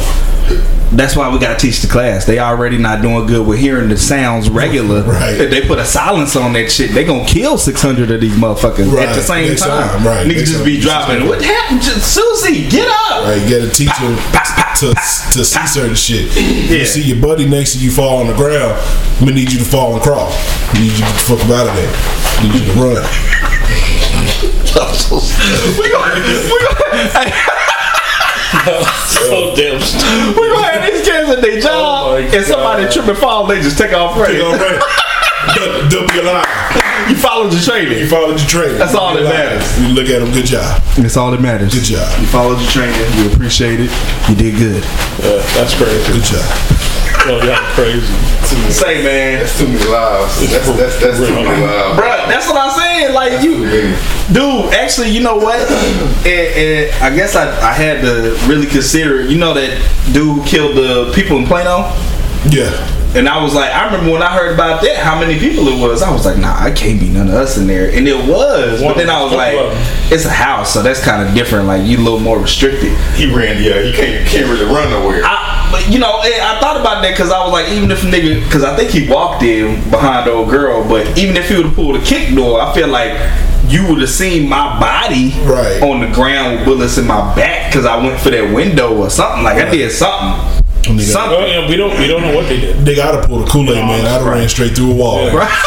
that's 0.92 1.16
why 1.16 1.28
we 1.32 1.38
got 1.38 1.58
to 1.58 1.66
teach 1.66 1.80
the 1.82 1.88
class. 1.88 2.24
They 2.26 2.38
already 2.38 2.78
not 2.78 3.02
doing 3.02 3.26
good 3.26 3.46
with 3.46 3.58
hearing 3.58 3.88
the 3.88 3.96
sounds 3.96 4.48
regular. 4.48 5.02
Right. 5.16 5.40
If 5.40 5.50
they 5.50 5.66
put 5.66 5.78
a 5.78 5.84
silence 5.84 6.36
on 6.36 6.52
that 6.54 6.70
shit, 6.70 6.92
they 6.92 7.02
gonna 7.04 7.26
kill 7.26 7.56
six 7.58 7.80
hundred 7.82 8.10
of 8.10 8.20
these 8.20 8.34
motherfuckers 8.34 8.92
Right. 8.92 9.08
at 9.08 9.14
the 9.14 9.22
same 9.22 9.48
Next 9.48 9.62
time. 9.62 9.88
time, 9.88 10.06
right. 10.06 10.26
Niggas 10.26 10.36
Next 10.36 10.50
just 10.50 10.56
time. 10.56 10.64
be 10.64 10.80
dropping. 10.80 11.26
What 11.26 11.42
happened? 11.42 11.82
to 11.82 12.00
Susie, 12.00 12.68
get 12.68 12.86
up. 12.88 13.24
Right, 13.24 13.40
you 13.42 13.58
gotta 13.58 13.70
teach 13.72 13.92
him 13.96 14.16
to, 14.80 14.92
to 15.32 15.44
see 15.44 15.66
certain 15.66 15.94
shit. 15.96 16.30
You 16.70 16.84
see 16.84 17.02
your 17.02 17.20
buddy 17.20 17.48
next 17.48 17.72
to 17.74 17.78
you 17.78 17.90
fall 17.90 18.18
on 18.18 18.26
the 18.28 18.34
ground, 18.34 18.74
I'm 19.18 19.20
gonna 19.20 19.32
need 19.32 19.50
you 19.52 19.58
to 19.58 19.64
fall 19.64 19.94
and 19.94 20.02
crawl. 20.02 20.28
I 20.30 20.78
need 20.78 20.92
you 20.92 20.98
to 21.04 21.18
fuck 21.24 21.38
him 21.40 21.50
out 21.52 21.66
of 21.68 21.74
there. 21.76 21.92
I 21.94 22.42
need 22.44 22.54
you 22.54 22.72
to 22.72 22.78
run. 22.78 23.02
we 25.78 25.90
gonna, 25.90 26.20
we 26.20 26.58
gonna, 26.60 27.65
So 29.06 29.54
damn 29.54 29.80
stupid. 29.80 30.36
we 30.40 30.48
gonna 30.48 30.66
have 30.66 30.92
these 30.92 31.02
kids 31.06 31.28
at 31.30 31.40
their 31.40 31.58
oh 31.58 31.60
job, 31.60 32.04
my 32.12 32.36
and 32.36 32.44
somebody 32.46 32.88
trip 32.92 33.06
and 33.06 33.18
fall, 33.18 33.46
they 33.46 33.60
just 33.60 33.78
take 33.78 33.92
off 33.92 34.16
running. 34.18 34.36
You 34.36 34.42
know, 34.42 34.50
right? 34.56 34.82
Don't- 35.54 35.90
Don't 35.90 36.12
be 36.12 36.18
alive. 36.18 36.44
You 37.08 37.14
followed 37.14 37.52
the 37.52 37.60
training. 37.60 37.98
You 37.98 38.08
followed 38.08 38.38
your 38.40 38.48
training. 38.48 38.78
That's 38.78 38.94
all 38.94 39.14
that 39.14 39.22
matters. 39.22 39.62
You 39.80 39.88
look 39.94 40.08
at 40.08 40.18
them. 40.20 40.32
good 40.32 40.46
job. 40.46 40.82
That's 40.96 41.16
all 41.16 41.30
that 41.30 41.40
matters. 41.40 41.72
Good 41.72 41.84
job. 41.84 42.08
You 42.20 42.26
followed 42.26 42.58
your 42.60 42.70
training. 42.70 42.98
You 43.18 43.30
appreciate 43.32 43.78
it. 43.78 43.90
You 44.28 44.34
did 44.34 44.56
good. 44.56 44.82
Yeah, 45.22 45.38
that's 45.54 45.76
great. 45.78 46.04
Good 46.08 46.24
job. 46.24 46.75
Yo, 47.26 47.42
y'all 47.42 47.56
crazy. 47.74 48.06
Say, 48.70 49.02
man. 49.02 49.40
That's 49.40 49.58
too 49.58 49.66
many 49.66 49.84
lives. 49.90 50.48
That's 50.48 50.66
that's 50.76 51.00
that's 51.00 51.18
too 51.18 51.34
many 51.34 51.60
lives. 51.60 51.98
Bruh, 51.98 52.28
that's 52.28 52.46
what 52.46 52.56
I'm 52.56 52.70
saying. 52.70 53.14
Like 53.14 53.42
you, 53.42 53.66
dude. 54.32 54.72
Actually, 54.72 55.08
you 55.10 55.20
know 55.24 55.36
what? 55.36 55.58
And, 56.24 56.26
and 56.26 57.02
I 57.02 57.14
guess 57.16 57.34
I, 57.34 57.48
I 57.68 57.72
had 57.72 58.00
to 58.02 58.38
really 58.46 58.66
consider. 58.66 59.22
You 59.22 59.38
know 59.38 59.54
that 59.54 59.76
dude 60.12 60.38
who 60.38 60.44
killed 60.44 60.76
the 60.76 61.12
people 61.16 61.36
in 61.38 61.46
Plano. 61.46 61.92
Yeah. 62.48 62.70
And 63.16 63.28
I 63.28 63.42
was 63.42 63.54
like, 63.54 63.72
I 63.72 63.86
remember 63.86 64.12
when 64.12 64.22
I 64.22 64.30
heard 64.36 64.52
about 64.52 64.82
that, 64.82 64.98
how 64.98 65.18
many 65.18 65.38
people 65.38 65.66
it 65.68 65.80
was. 65.80 66.02
I 66.02 66.12
was 66.12 66.26
like, 66.26 66.36
nah, 66.36 66.54
I 66.54 66.70
can't 66.70 67.00
be 67.00 67.08
none 67.08 67.28
of 67.28 67.34
us 67.34 67.56
in 67.56 67.66
there. 67.66 67.90
And 67.90 68.06
it 68.06 68.28
was. 68.28 68.82
But 68.82 68.98
then 68.98 69.08
I 69.08 69.22
was 69.24 69.32
like, 69.32 69.54
it's 70.12 70.26
a 70.26 70.30
house, 70.30 70.74
so 70.74 70.82
that's 70.82 71.02
kind 71.02 71.26
of 71.26 71.34
different. 71.34 71.66
Like 71.66 71.86
you 71.86 71.96
a 71.96 72.04
little 72.04 72.20
more 72.20 72.38
restricted. 72.38 72.92
He 73.14 73.34
ran. 73.34 73.62
Yeah, 73.62 73.80
he 73.82 73.92
can't 73.92 74.28
can't 74.28 74.46
really 74.46 74.66
run 74.66 74.90
nowhere. 74.90 75.22
I, 75.24 75.45
but 75.76 75.92
you 75.92 75.98
know, 75.98 76.20
eh, 76.20 76.38
I 76.40 76.58
thought 76.60 76.80
about 76.80 77.02
that 77.02 77.10
because 77.12 77.30
I 77.30 77.42
was 77.44 77.52
like, 77.52 77.68
even 77.70 77.90
if 77.90 78.02
a 78.02 78.06
nigga, 78.06 78.42
because 78.44 78.64
I 78.64 78.74
think 78.76 78.90
he 78.90 79.08
walked 79.08 79.42
in 79.42 79.82
behind 79.90 80.26
the 80.26 80.32
old 80.32 80.50
girl, 80.50 80.86
but 80.88 81.16
even 81.18 81.36
if 81.36 81.48
he 81.48 81.56
would 81.56 81.66
have 81.66 81.74
pulled 81.74 81.96
a 81.96 82.00
kick 82.04 82.34
door, 82.34 82.60
I 82.60 82.72
feel 82.74 82.88
like 82.88 83.12
you 83.68 83.86
would 83.88 84.00
have 84.00 84.10
seen 84.10 84.48
my 84.48 84.78
body 84.80 85.32
Right. 85.42 85.82
on 85.82 86.00
the 86.00 86.08
ground 86.14 86.56
with 86.58 86.64
bullets 86.64 86.98
in 86.98 87.06
my 87.06 87.34
back 87.34 87.70
because 87.70 87.84
I 87.84 87.96
went 87.96 88.20
for 88.20 88.30
that 88.30 88.54
window 88.54 88.96
or 88.96 89.10
something. 89.10 89.42
Like 89.42 89.56
I 89.62 89.70
did 89.70 89.90
something. 89.92 90.62
Something. 91.00 91.30
Well, 91.32 91.48
yeah, 91.48 91.68
we 91.68 91.76
don't 91.76 91.98
we 91.98 92.06
don't 92.06 92.22
know 92.22 92.34
what 92.36 92.46
they 92.48 92.60
did. 92.60 92.76
They 92.84 92.94
gotta 92.94 93.26
pull 93.26 93.40
the 93.40 93.46
Kool 93.50 93.68
Aid 93.70 93.84
man. 93.84 94.04
I'd 94.06 94.08
have 94.08 94.24
ran 94.24 94.48
straight 94.48 94.76
through 94.76 94.92
a 94.92 94.94
wall. 94.94 95.26
Yeah. 95.26 95.62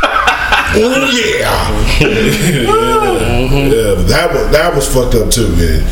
Oh 0.78 1.10
yeah. 1.10 1.70
yeah, 2.00 3.94
but 3.94 4.08
that 4.08 4.30
was 4.32 4.50
that 4.50 4.74
was 4.74 4.86
fucked 4.92 5.14
up 5.14 5.30
too, 5.30 5.48
man. 5.56 5.82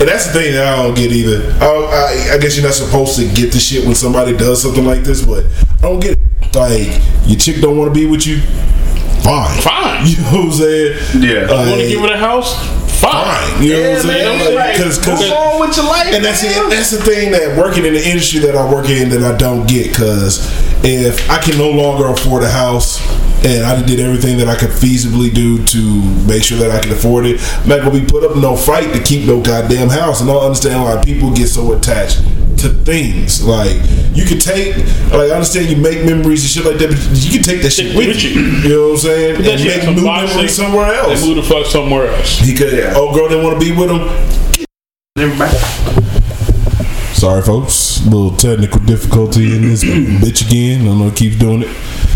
And 0.00 0.08
that's 0.08 0.26
the 0.28 0.32
thing 0.32 0.54
that 0.54 0.66
I 0.66 0.82
don't 0.82 0.94
get 0.94 1.12
either. 1.12 1.52
I, 1.60 1.66
I, 1.66 2.34
I 2.34 2.38
guess 2.38 2.56
you're 2.56 2.64
not 2.64 2.72
supposed 2.74 3.16
to 3.18 3.28
get 3.34 3.52
the 3.52 3.58
shit 3.60 3.84
when 3.84 3.94
somebody 3.94 4.34
does 4.36 4.62
something 4.62 4.84
like 4.86 5.02
this, 5.02 5.24
but 5.24 5.44
I 5.78 5.82
don't 5.82 6.00
get 6.00 6.12
it. 6.18 6.56
Like 6.56 7.02
your 7.28 7.38
chick 7.38 7.60
don't 7.60 7.76
want 7.76 7.92
to 7.92 8.00
be 8.00 8.06
with 8.06 8.26
you. 8.26 8.40
fine. 9.22 9.60
Fine. 9.60 10.06
You 10.06 10.16
know 10.16 10.30
what 10.32 10.44
I'm 10.46 10.52
saying? 10.52 10.98
Yeah. 11.22 11.40
Like, 11.42 11.50
Want 11.68 11.80
to 11.82 11.88
give 11.88 12.02
it 12.04 12.10
a 12.12 12.16
house? 12.16 12.56
Fine. 12.98 13.12
fine. 13.12 13.62
You 13.62 13.72
know 13.74 13.78
Yeah, 13.80 13.88
what 13.94 14.00
I'm 14.00 14.06
man, 14.08 14.38
saying? 14.40 14.54
like, 14.56 14.76
Because 14.76 14.98
Go 14.98 15.12
on 15.12 15.60
with 15.68 15.76
your 15.76 15.86
life, 15.86 16.06
and 16.14 16.24
that's 16.24 16.42
man. 16.42 16.66
it. 16.66 16.70
That's 16.70 16.90
the 16.90 16.98
thing 17.02 17.30
that 17.32 17.56
working 17.58 17.84
in 17.84 17.92
the 17.94 18.02
industry 18.08 18.40
that 18.40 18.56
I 18.56 18.72
work 18.72 18.88
in 18.88 19.10
that 19.10 19.22
I 19.22 19.36
don't 19.36 19.66
get. 19.68 19.88
Because 19.90 20.48
if 20.82 21.28
I 21.30 21.38
can 21.42 21.58
no 21.58 21.70
longer 21.70 22.06
afford 22.08 22.42
a 22.42 22.50
house 22.50 22.98
and 23.44 23.64
I 23.64 23.80
did 23.84 24.00
everything 24.00 24.38
that 24.38 24.48
I 24.48 24.56
could 24.56 24.70
feasibly 24.70 25.32
do 25.32 25.64
to 25.64 26.02
make 26.26 26.42
sure 26.42 26.58
that 26.58 26.70
I 26.70 26.80
could 26.80 26.92
afford 26.92 27.26
it, 27.26 27.40
I'm 27.62 27.68
not 27.68 27.78
gonna 27.80 27.98
be 27.98 28.06
put 28.06 28.24
up 28.24 28.36
no 28.36 28.56
fight 28.56 28.92
to 28.94 29.02
keep 29.02 29.26
no 29.26 29.40
goddamn 29.40 29.88
house. 29.88 30.20
And 30.20 30.30
I 30.30 30.34
don't 30.34 30.44
understand 30.44 30.82
why 30.82 31.02
people 31.02 31.32
get 31.32 31.48
so 31.48 31.72
attached 31.72 32.22
to 32.60 32.68
things. 32.68 33.42
Like 33.44 33.76
you 34.14 34.24
could 34.26 34.40
take, 34.40 34.76
like 35.10 35.30
I 35.30 35.34
understand 35.34 35.70
you 35.70 35.76
make 35.76 36.04
memories 36.04 36.42
and 36.42 36.50
shit 36.50 36.64
like 36.64 36.78
that, 36.78 36.90
but 36.90 37.24
you 37.24 37.30
can 37.32 37.42
take 37.42 37.62
that 37.62 37.70
shit 37.72 37.96
with 37.96 38.08
with 38.08 38.22
you. 38.22 38.30
you. 38.30 38.40
You 38.40 38.68
know 38.68 38.82
what 38.82 38.92
I'm 38.92 38.98
saying? 38.98 39.36
Put 39.36 39.44
that 39.44 39.52
And 39.52 39.60
shit 39.60 39.68
make 39.68 39.78
in 39.78 39.84
some 39.84 39.94
new 39.94 40.04
memories 40.04 40.56
somewhere 40.56 40.94
else. 40.94 41.20
They 41.20 41.26
move 41.26 41.36
the 41.36 41.42
fuck 41.42 41.66
somewhere 41.66 42.06
else. 42.08 42.38
He 42.38 42.54
could. 42.54 42.74
Oh, 42.94 43.14
girl, 43.14 43.28
didn't 43.28 43.44
want 43.44 43.60
to 43.60 43.64
be 43.64 43.72
with 43.76 43.90
him. 43.90 44.66
Everybody. 45.16 45.56
Sorry, 47.14 47.42
folks. 47.42 48.00
A 48.06 48.10
little 48.10 48.36
technical 48.36 48.80
difficulty 48.80 49.54
in 49.54 49.62
this 49.62 49.84
bitch 49.84 50.46
again. 50.46 50.82
I 50.82 50.84
don't 50.86 50.98
know 50.98 51.08
it 51.08 51.16
keeps 51.16 51.36
doing 51.36 51.62
it. 51.62 51.68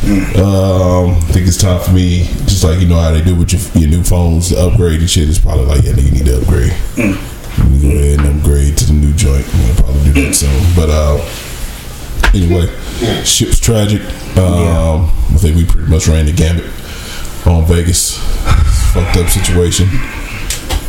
Um, 0.05 1.17
I 1.17 1.21
think 1.33 1.49
it's 1.49 1.57
time 1.57 1.81
for 1.81 1.93
me, 1.93 2.25
just 2.45 2.63
like 2.63 2.79
you 2.79 2.87
know 2.87 3.01
how 3.01 3.11
they 3.11 3.23
do 3.23 3.35
with 3.35 3.53
your, 3.55 3.83
your 3.83 3.91
new 3.91 4.05
phones, 4.05 4.51
to 4.51 4.59
upgrade 4.59 5.01
and 5.01 5.09
shit. 5.09 5.31
It's 5.31 5.39
probably 5.39 5.65
like, 5.65 5.83
yeah, 5.83 5.93
nigga, 5.93 6.05
you 6.05 6.11
need 6.11 6.27
to 6.27 6.41
upgrade. 6.43 6.73
Let 6.99 7.71
me 7.71 7.81
go 7.81 7.89
ahead 7.89 8.21
and 8.21 8.39
upgrade 8.39 8.77
to 8.79 8.85
the 8.87 8.93
new 8.93 9.15
joint. 9.15 9.47
I'm 9.49 9.61
gonna 9.63 9.75
probably 9.75 10.13
do 10.13 10.27
that 10.27 10.35
soon. 10.35 10.75
But 10.77 10.91
uh, 10.91 11.17
anyway, 12.37 12.69
ship's 13.25 13.59
tragic. 13.59 14.03
Um, 14.37 15.09
I 15.33 15.37
think 15.39 15.57
we 15.57 15.65
pretty 15.65 15.89
much 15.89 16.07
ran 16.07 16.27
the 16.27 16.33
gambit 16.33 16.67
on 17.47 17.65
Vegas. 17.65 18.19
Fucked 18.93 19.17
up 19.17 19.29
situation. 19.31 19.89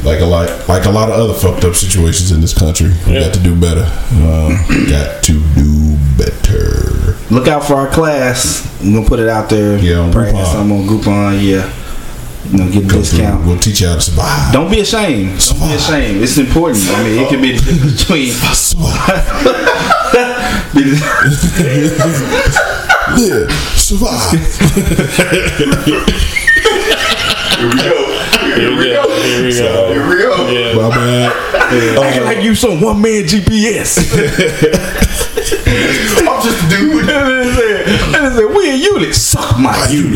Like 0.05 0.21
a 0.21 0.25
lot, 0.25 0.47
like 0.69 0.85
a 0.85 0.91
lot 0.91 1.09
of 1.09 1.15
other 1.19 1.33
fucked 1.33 1.63
up 1.65 1.73
situations 1.75 2.31
in 2.31 2.39
this 2.39 2.53
country. 2.53 2.91
We 3.07 3.13
Yeah. 3.13 3.21
got 3.21 3.33
to 3.33 3.39
do 3.39 3.55
better. 3.55 3.85
Um, 4.21 4.59
got 4.87 5.23
to 5.23 5.41
do 5.55 5.97
better. 6.15 7.15
Look 7.31 7.47
out 7.47 7.65
for 7.65 7.73
our 7.75 7.87
class. 7.87 8.67
I'm 8.81 8.93
gonna 8.93 9.07
put 9.07 9.19
it 9.19 9.27
out 9.27 9.49
there. 9.49 9.77
Yeah, 9.79 9.97
on 9.97 10.11
Probably 10.11 10.31
Groupon. 10.31 10.37
have 10.37 10.47
some 10.47 10.71
on 10.71 10.85
Groupon. 10.87 11.41
Yeah, 11.41 11.67
you 12.51 12.57
know, 12.59 12.67
get 12.71 12.83
a 12.83 12.87
Go 12.87 12.97
discount. 12.99 13.41
through. 13.41 13.49
We'll 13.51 13.59
teach 13.59 13.81
you 13.81 13.87
how 13.87 13.95
to 13.95 14.01
survive. 14.01 14.53
Don't 14.53 14.69
be 14.69 14.79
ashamed. 14.81 15.39
Don't 15.39 15.59
be 15.69 15.73
ashamed. 15.73 16.21
It's 16.21 16.37
important. 16.37 16.85
I 16.91 17.03
mean, 17.03 17.19
it 17.23 17.27
could 17.29 17.41
be 17.41 17.53
the 17.53 17.61
difference 17.65 18.03
between. 18.03 18.29
yeah, 23.17 23.47
survive. 23.75 24.31
Here 27.57 27.69
we 27.69 27.75
go. 27.81 28.14
Here 28.55 28.71
we 28.77 28.85
go. 28.85 29.03
Here 29.21 29.43
we 29.43 29.51
go. 29.53 29.93
Here 29.93 30.07
we 30.07 30.15
go. 30.15 30.47
Yeah. 30.49 30.75
My 30.75 30.89
bad. 30.89 31.31
Acting 32.03 32.23
like 32.23 32.41
you 32.43 32.55
some 32.55 32.79
one 32.79 33.01
man 33.01 33.23
GPS. 33.23 33.97
I'm 36.27 36.41
just 36.41 36.63
a 36.63 36.69
dude. 36.69 37.09
and 37.09 37.27
they 37.27 37.53
said, 37.53 37.87
and 38.15 38.25
they 38.25 38.31
said, 38.35 38.55
we 38.55 38.71
a 38.71 38.75
unit. 38.75 39.13
Suck 39.13 39.59
my 39.59 39.87
unit. 39.89 40.15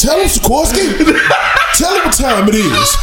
Tell 0.00 0.18
him, 0.18 0.28
Sikorsky. 0.28 0.94
Tell 1.74 1.94
him 1.94 2.04
what 2.04 2.14
time 2.14 2.48
it 2.48 2.54
is. 2.54 2.96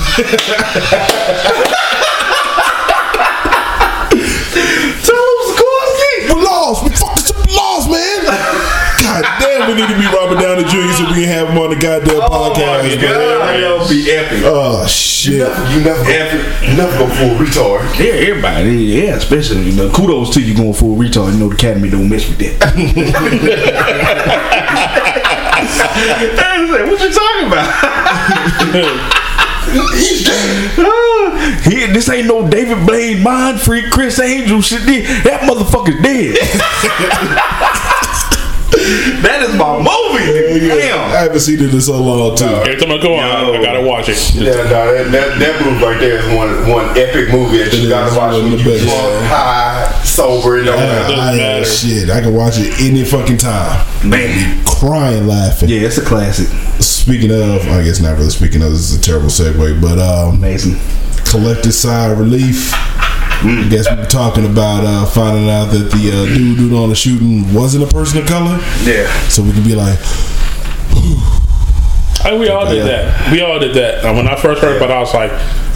God 9.67 9.75
we 9.75 9.81
need 9.81 9.89
to 9.91 9.99
be 9.99 10.05
Robert 10.15 10.39
Downey 10.39 10.63
Jr. 10.63 10.93
so 10.93 11.03
we 11.07 11.13
can 11.15 11.27
have 11.27 11.49
him 11.49 11.57
on 11.57 11.69
the 11.71 11.75
goddamn 11.75 12.21
oh 12.21 12.53
podcast. 12.53 13.01
man. 13.01 13.01
That'll 13.01 13.89
be 13.89 14.11
epic. 14.11 14.43
Oh 14.45 14.87
shit. 14.87 15.33
You 15.33 15.83
never, 15.83 16.03
you 16.65 16.77
never 16.77 16.97
go 16.97 17.07
full 17.07 17.35
retard. 17.35 17.83
Yeah, 17.99 18.13
everybody. 18.29 18.71
Yeah, 18.71 19.15
especially 19.15 19.63
you 19.63 19.75
know, 19.75 19.91
kudos 19.91 20.33
to 20.35 20.41
you 20.41 20.55
going 20.55 20.73
full 20.73 20.95
retard. 20.95 21.33
You 21.33 21.39
know, 21.39 21.49
the 21.49 21.55
academy 21.55 21.89
don't 21.89 22.07
mess 22.07 22.27
with 22.29 22.37
that. 22.39 22.63
And 25.97 26.39
I 26.39 26.67
said, 26.71 26.87
what 26.87 27.01
you 27.01 27.11
talking 27.11 27.47
about? 27.47 27.67
he, 31.63 31.85
this 31.91 32.07
ain't 32.09 32.27
no 32.27 32.47
David 32.47 32.85
Blaine, 32.87 33.21
Mind 33.21 33.59
Freak, 33.59 33.91
Criss 33.91 34.19
Angel 34.19 34.61
shit. 34.61 34.85
That 35.23 35.41
motherfucker's 35.41 36.01
dead. 36.01 36.37
that 39.23 39.43
is 39.43 39.55
my 39.55 39.77
movie. 39.77 40.71
I 40.71 40.77
Damn. 40.77 41.09
haven't 41.09 41.39
seen 41.41 41.59
it 41.61 41.73
in 41.73 41.81
so 41.81 42.01
long 42.01 42.35
too. 42.37 42.45
Every 42.45 42.75
time 42.77 42.91
I 42.91 43.01
go 43.01 43.15
on, 43.15 43.23
I, 43.23 43.57
I 43.57 43.61
gotta 43.61 43.81
watch 43.81 44.09
it. 44.09 44.17
Yeah, 44.35 44.51
no, 44.53 44.63
that, 44.69 45.11
that, 45.11 45.39
that 45.39 45.65
movie 45.65 45.83
right 45.83 45.99
there 45.99 46.19
is 46.19 46.25
one 46.35 46.67
one 46.69 46.97
epic 46.97 47.31
movie 47.31 47.57
that 47.59 47.73
It 47.73 47.79
you 47.83 47.89
gotta 47.89 48.15
watch 48.15 48.33
one 48.33 48.43
when 48.43 48.51
you 48.53 48.57
the 48.63 48.69
best. 48.71 48.83
drunk, 48.85 49.25
high, 49.27 50.01
sober, 50.03 50.59
and 50.59 50.69
all 50.69 50.77
I, 50.79 50.85
that. 50.85 51.09
doesn't 51.09 51.19
I, 51.19 51.35
matter. 51.37 51.65
shit, 51.65 52.09
I 52.09 52.21
can 52.21 52.33
watch 52.33 52.55
it 52.57 52.73
any 52.81 53.03
fucking 53.03 53.37
time. 53.37 53.85
Man. 54.09 54.63
Crying, 54.65 55.27
laughing. 55.27 55.69
Yeah, 55.69 55.81
it's 55.87 55.97
a 55.97 56.05
classic. 56.05 56.47
Speaking 56.81 57.31
of, 57.31 57.67
I 57.67 57.83
guess 57.83 57.99
not 57.99 58.17
really 58.17 58.29
speaking 58.29 58.61
of. 58.61 58.71
This 58.71 58.91
is 58.91 58.97
a 58.97 59.01
terrible 59.01 59.27
segue, 59.29 59.81
but 59.81 59.97
um, 59.99 60.35
Amazing. 60.35 60.75
collective 61.25 61.73
sigh 61.73 62.09
of 62.11 62.19
relief. 62.19 62.71
I 63.43 63.67
guess 63.69 63.89
we 63.89 63.95
were 63.97 64.05
talking 64.05 64.45
about 64.45 64.83
uh, 64.83 65.05
finding 65.05 65.49
out 65.49 65.65
that 65.71 65.91
the 65.91 66.11
uh, 66.11 66.25
dude 66.25 66.57
dude 66.57 66.73
on 66.73 66.89
the 66.89 66.95
shooting 66.95 67.53
wasn't 67.53 67.83
a 67.83 67.87
person 67.87 68.19
of 68.21 68.27
color, 68.27 68.57
Yeah. 68.83 69.07
so 69.29 69.43
we 69.43 69.51
can 69.51 69.63
be 69.63 69.75
like, 69.75 69.99
I, 72.25 72.35
we 72.37 72.49
all 72.49 72.65
did 72.67 72.85
that. 72.87 73.31
We 73.31 73.41
all 73.41 73.59
did 73.59 73.75
that. 73.75 74.03
And 74.03 74.17
when 74.17 74.27
I 74.27 74.35
first 74.35 74.61
heard 74.61 74.77
about 74.77 74.89
it, 74.89 74.93
I 74.93 74.99
was 74.99 75.13
like, 75.13 75.31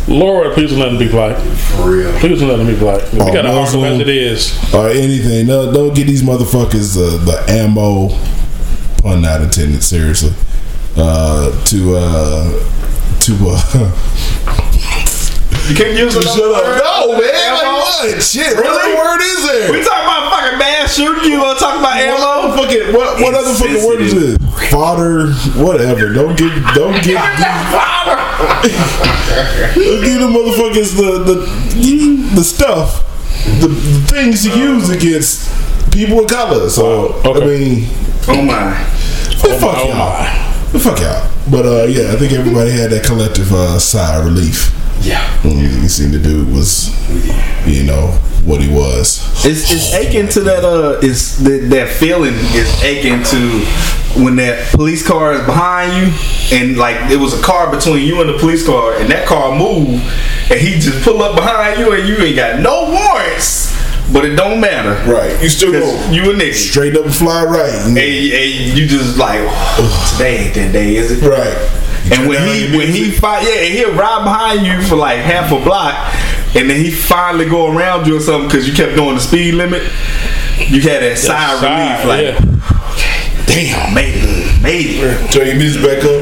Lord, 0.08 0.52
please 0.54 0.72
don't 0.72 0.80
let 0.80 0.90
them 0.90 0.98
be 0.98 1.08
black. 1.08 1.38
For 1.38 1.90
real. 1.92 2.12
Please 2.20 2.40
don't 2.40 2.50
let 2.50 2.58
them 2.58 2.68
be 2.68 2.76
black. 2.78 3.10
We 3.14 3.20
got 3.20 3.46
a 3.46 3.52
hard 3.52 3.66
Muslim. 3.66 3.86
as 3.94 4.00
it 4.00 4.10
is. 4.10 4.74
or 4.74 4.90
anything. 4.90 5.46
No, 5.48 5.72
don't 5.72 5.94
get 5.96 6.08
these 6.08 6.24
motherfuckers 6.24 6.98
uh, 6.98 7.24
the 7.24 7.46
ammo, 7.52 8.10
pun 9.04 9.22
not 9.22 9.42
intended, 9.42 9.84
seriously, 9.84 10.34
uh, 10.98 11.64
to 11.66 11.96
uh, 11.96 12.50
to 13.22 13.38
uh, 13.42 14.58
You 15.72 15.78
can't 15.80 15.96
use 15.98 16.12
it. 16.20 16.24
shut 16.24 16.52
up. 16.52 16.68
No, 16.84 17.16
man, 17.16 17.54
like 17.56 17.72
what? 17.80 18.20
Shit, 18.22 18.58
what 18.60 18.68
other 18.68 18.92
word 18.92 19.22
is 19.24 19.40
there? 19.48 19.72
We 19.72 19.80
talking 19.80 20.04
about 20.04 20.28
fucking 20.36 20.60
mass 20.60 20.96
shooting. 20.96 21.32
You 21.32 21.40
gonna 21.40 21.58
talk 21.58 21.80
about 21.80 21.96
What 21.96 22.04
ammo? 22.04 22.28
other 22.28 22.52
fucking 22.60 22.94
what? 22.94 23.22
What 23.22 23.34
other 23.36 23.54
fucking 23.56 23.80
word 23.88 24.02
is 24.02 24.12
it? 24.14 24.42
Fodder, 24.70 25.32
whatever. 25.64 26.12
Don't 26.12 26.36
get, 26.38 26.52
don't 26.76 27.00
get, 27.04 27.16
don't 29.80 30.04
get 30.04 30.20
the 30.20 30.28
motherfuckers 30.28 30.92
the 30.98 31.24
the 31.24 31.36
the 32.36 32.44
stuff, 32.44 33.08
the, 33.62 33.68
the 33.68 34.06
things 34.08 34.46
you 34.46 34.52
use 34.54 34.90
against 34.90 35.48
people 35.94 36.20
of 36.20 36.28
color. 36.30 36.70
So 36.70 37.14
I 37.24 37.40
mean, 37.46 37.88
Oh 38.28 38.42
my. 38.42 38.76
Oh 39.44 39.58
fuck 39.58 39.78
oh 39.78 39.88
y'all, 39.88 40.80
fuck 40.80 41.00
y'all. 41.00 41.32
But 41.50 41.66
uh, 41.66 41.84
yeah, 41.86 42.12
I 42.12 42.18
think 42.18 42.34
everybody 42.34 42.72
had 42.72 42.92
that 42.92 43.06
collective 43.06 43.52
uh, 43.54 43.80
sigh 43.80 44.18
of 44.20 44.26
relief. 44.26 44.78
Yeah. 45.02 45.26
When 45.44 45.58
you 45.58 45.88
seen 45.90 46.12
the 46.12 46.20
dude 46.20 46.50
was, 46.54 46.90
you 47.68 47.84
know, 47.84 48.08
what 48.46 48.62
he 48.62 48.74
was. 48.74 49.20
It's, 49.46 49.72
it's 49.72 49.94
aching 49.94 50.28
to 50.30 50.42
that 50.42 50.64
uh 50.64 51.00
it's 51.02 51.38
that, 51.38 51.70
that 51.70 51.90
feeling 51.90 52.34
is 52.34 52.84
aching 52.84 53.24
to 53.24 54.22
when 54.24 54.36
that 54.38 54.72
police 54.74 55.06
car 55.08 55.34
is 55.34 55.46
behind 55.46 55.92
you 55.94 56.58
and 56.58 56.78
like 56.78 57.12
it 57.12 57.18
was 57.18 57.38
a 57.40 57.42
car 57.44 57.72
between 57.72 58.06
you 58.06 58.20
and 58.22 58.30
the 58.30 58.38
police 58.38 58.66
car 58.66 58.96
and 58.96 59.10
that 59.10 59.28
car 59.28 59.58
moved 59.58 60.04
and 60.52 60.60
he 60.60 60.80
just 60.80 61.04
pull 61.04 61.22
up 61.22 61.36
behind 61.36 61.80
you 61.80 61.94
and 61.94 62.08
you 62.08 62.18
ain't 62.18 62.36
got 62.36 62.60
no 62.60 62.90
warrants 62.92 63.72
but 64.12 64.26
it 64.26 64.36
don't 64.36 64.60
matter 64.60 64.92
Right, 65.10 65.42
you 65.42 65.48
still 65.48 65.72
go 65.72 66.12
you 66.12 66.24
a 66.32 66.34
nigga 66.34 66.54
straight 66.54 66.98
up 66.98 67.06
and 67.06 67.16
fly 67.16 67.46
right. 67.46 67.74
and, 67.88 67.98
and 67.98 68.78
you 68.78 68.86
just 68.88 69.18
like 69.18 69.40
today 70.12 70.46
ain't 70.48 70.56
that 70.56 70.72
day 70.74 70.96
is 70.96 71.12
it 71.12 71.28
Right. 71.28 71.81
And 72.12 72.28
when 72.28 72.42
he 72.48 72.76
when 72.78 72.88
he 72.88 73.12
fight, 73.12 73.44
yeah, 73.44 73.62
and 73.66 73.74
he'll 73.74 73.94
ride 73.94 74.24
behind 74.24 74.66
you 74.66 74.82
for 74.88 74.96
like 74.96 75.20
half 75.20 75.52
a 75.52 75.64
block, 75.64 75.94
and 76.56 76.70
then 76.70 76.84
he 76.84 76.90
finally 76.92 77.46
go 77.48 77.72
around 77.76 78.08
you 78.08 78.18
or 78.18 78.20
something 78.20 78.48
because 78.48 78.68
you 78.68 78.74
kept 78.74 78.96
doing 78.96 79.16
the 79.16 79.22
speed 79.22 79.54
limit. 79.54 79.84
You 80.58 80.82
had 80.82 81.02
that 81.04 81.18
sigh 81.18 81.54
of 81.54 81.60
Sigh, 81.60 82.04
relief, 82.04 82.06
like, 82.06 82.40
yeah. 82.40 83.46
damn, 83.46 83.94
made 83.94 84.14
it, 84.16 84.51
made 84.62 85.02
it. 85.02 85.32
turn 85.32 85.48
your 85.48 85.56
music 85.58 85.82
back 85.82 86.00
up. 86.06 86.22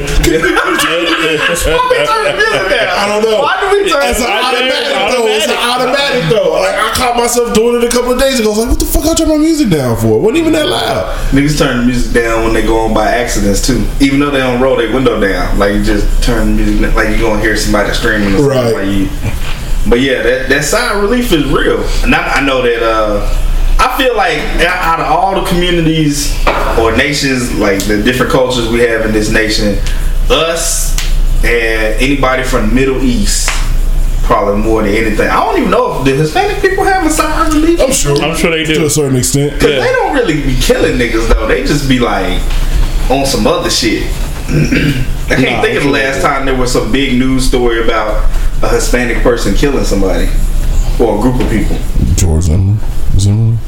I 1.70 3.06
don't 3.08 3.22
know. 3.22 3.40
Why 3.40 3.60
do 3.60 3.66
we 3.70 3.88
turn? 3.90 4.02
It's 4.04 4.20
an 4.20 4.26
automatic 4.30 4.88
though. 5.12 5.26
It's 5.28 5.46
an 5.46 5.56
automatic. 5.56 6.24
though. 6.30 6.52
Like 6.60 6.74
I 6.74 6.90
caught 6.94 7.16
myself 7.16 7.54
doing 7.54 7.82
it 7.82 7.84
a 7.84 7.90
couple 7.90 8.12
of 8.12 8.18
days 8.18 8.40
ago. 8.40 8.48
I 8.52 8.56
was 8.56 8.58
like, 8.58 8.68
what 8.70 8.78
the 8.80 8.86
fuck 8.86 9.04
I 9.06 9.14
turn 9.14 9.28
my 9.28 9.36
music 9.36 9.68
down 9.70 9.96
for? 9.96 10.16
It 10.16 10.20
wasn't 10.20 10.38
even 10.38 10.52
that 10.54 10.66
loud. 10.68 11.14
Niggas 11.30 11.58
turn 11.58 11.78
the 11.80 11.84
music 11.86 12.12
down 12.12 12.44
when 12.44 12.52
they 12.54 12.62
go 12.62 12.78
on 12.80 12.94
by 12.94 13.08
accidents 13.10 13.66
too. 13.66 13.86
Even 14.00 14.20
though 14.20 14.30
they 14.30 14.38
don't 14.40 14.60
roll 14.60 14.76
their 14.76 14.92
window 14.92 15.20
down, 15.20 15.58
like 15.58 15.74
you 15.74 15.82
just 15.84 16.22
turn 16.22 16.56
the 16.56 16.62
music 16.64 16.94
like 16.94 17.08
you 17.10 17.18
gonna 17.20 17.40
hear 17.40 17.56
somebody 17.56 17.92
screaming. 17.94 18.34
Or 18.34 18.38
something, 18.38 18.48
Right. 18.48 18.74
Like 18.74 18.88
you, 18.88 19.08
but 19.88 20.00
yeah, 20.00 20.22
that 20.22 20.48
that 20.48 20.64
sigh 20.64 20.92
of 20.94 21.02
relief 21.02 21.32
is 21.32 21.44
real, 21.46 21.82
and 22.04 22.14
I, 22.14 22.34
I 22.36 22.40
know 22.44 22.62
that. 22.62 22.82
uh 22.82 23.46
I 23.82 23.96
feel 23.96 24.14
like 24.16 24.38
out 24.64 25.00
of 25.00 25.06
all 25.06 25.40
the 25.42 25.48
communities 25.48 26.34
or 26.78 26.94
nations, 26.96 27.54
like 27.58 27.82
the 27.86 28.02
different 28.02 28.30
cultures 28.30 28.68
we 28.68 28.80
have 28.80 29.06
in 29.06 29.12
this 29.12 29.30
nation, 29.30 29.78
us 30.30 30.96
and 31.44 31.96
anybody 32.00 32.42
from 32.44 32.68
the 32.68 32.74
Middle 32.74 33.02
East, 33.02 33.48
probably 34.24 34.62
more 34.62 34.82
than 34.82 34.92
anything. 34.94 35.28
I 35.28 35.40
don't 35.44 35.58
even 35.58 35.70
know 35.70 35.98
if 35.98 36.04
the 36.04 36.12
Hispanic 36.14 36.60
people 36.60 36.84
have 36.84 37.06
a 37.06 37.10
sign 37.10 37.46
of 37.46 37.54
relief. 37.54 37.80
I'm 37.80 37.92
sure. 37.92 38.16
I'm 38.22 38.36
sure 38.36 38.50
they 38.50 38.64
do 38.64 38.74
To 38.74 38.84
a 38.86 38.90
certain 38.90 39.16
extent. 39.16 39.52
Cause 39.52 39.62
they 39.70 39.92
don't 39.92 40.14
really 40.14 40.42
be 40.42 40.56
killing 40.60 40.98
niggas 40.98 41.28
though. 41.32 41.46
They 41.46 41.64
just 41.64 41.88
be 41.88 41.98
like 41.98 42.40
on 43.10 43.24
some 43.26 43.46
other 43.46 43.70
shit. 43.70 44.04
I 44.50 45.36
can't 45.36 45.42
Nah, 45.56 45.62
think 45.62 45.76
of 45.78 45.84
the 45.84 45.90
last 45.90 46.16
they 46.16 46.22
time 46.22 46.44
there 46.44 46.56
was 46.56 46.72
some 46.72 46.90
big 46.92 47.18
news 47.18 47.46
story 47.46 47.82
about 47.82 48.24
a 48.62 48.68
Hispanic 48.68 49.22
person 49.22 49.54
killing 49.54 49.84
somebody 49.84 50.26
or 51.00 51.18
a 51.18 51.20
group 51.22 51.40
of 51.40 51.48
people. 51.50 51.76
George 52.16 52.44
Zimmerman. 52.44 52.78
Zimmerman. 53.18 53.58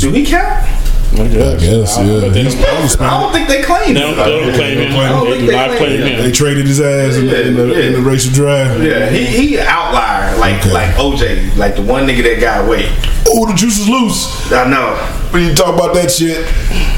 He's, 0.00 0.02
Do 0.02 0.10
he 0.12 0.24
count? 0.26 0.66
I 1.12 1.26
guess. 1.26 1.60
guess, 1.60 1.98
I- 1.98 2.04
yeah. 2.04 2.20
but 2.20 2.32
they 2.32 2.42
don't, 2.44 3.00
I 3.00 3.20
don't 3.20 3.32
think 3.32 3.48
they 3.48 3.62
claim 3.62 3.94
they 3.94 4.00
don't, 4.00 4.16
they 4.16 4.40
don't 4.40 4.54
claim 4.54 4.78
him. 4.78 4.92
I 4.96 5.08
don't 5.08 5.24
They 5.24 5.30
think 5.32 5.40
do 5.40 5.46
they 5.50 5.56
not 5.56 5.68
claim 5.76 5.78
claim 6.00 6.12
him. 6.12 6.22
They 6.22 6.30
traded 6.32 6.66
his 6.66 6.80
ass 6.80 7.16
in, 7.16 7.26
the, 7.26 7.46
in, 7.48 7.56
the, 7.56 7.86
in 7.86 7.92
the 7.94 8.00
racial 8.00 8.32
drive. 8.32 8.80
Yeah, 8.82 9.08
he 9.10 9.24
he 9.26 9.58
outlier 9.58 10.36
like 10.38 10.60
Okay. 10.60 10.72
like 10.72 10.94
OJ, 10.94 11.56
like 11.56 11.74
the 11.74 11.82
one 11.82 12.06
nigga 12.06 12.22
that 12.22 12.40
got 12.40 12.64
away. 12.64 12.86
Oh, 13.28 13.44
the 13.46 13.54
juice 13.54 13.80
is 13.80 13.88
loose. 13.88 14.52
I 14.52 14.68
know. 14.70 14.94
When 15.30 15.42
you 15.46 15.54
talk 15.54 15.74
about 15.74 15.94
that 15.94 16.10
shit, 16.10 16.42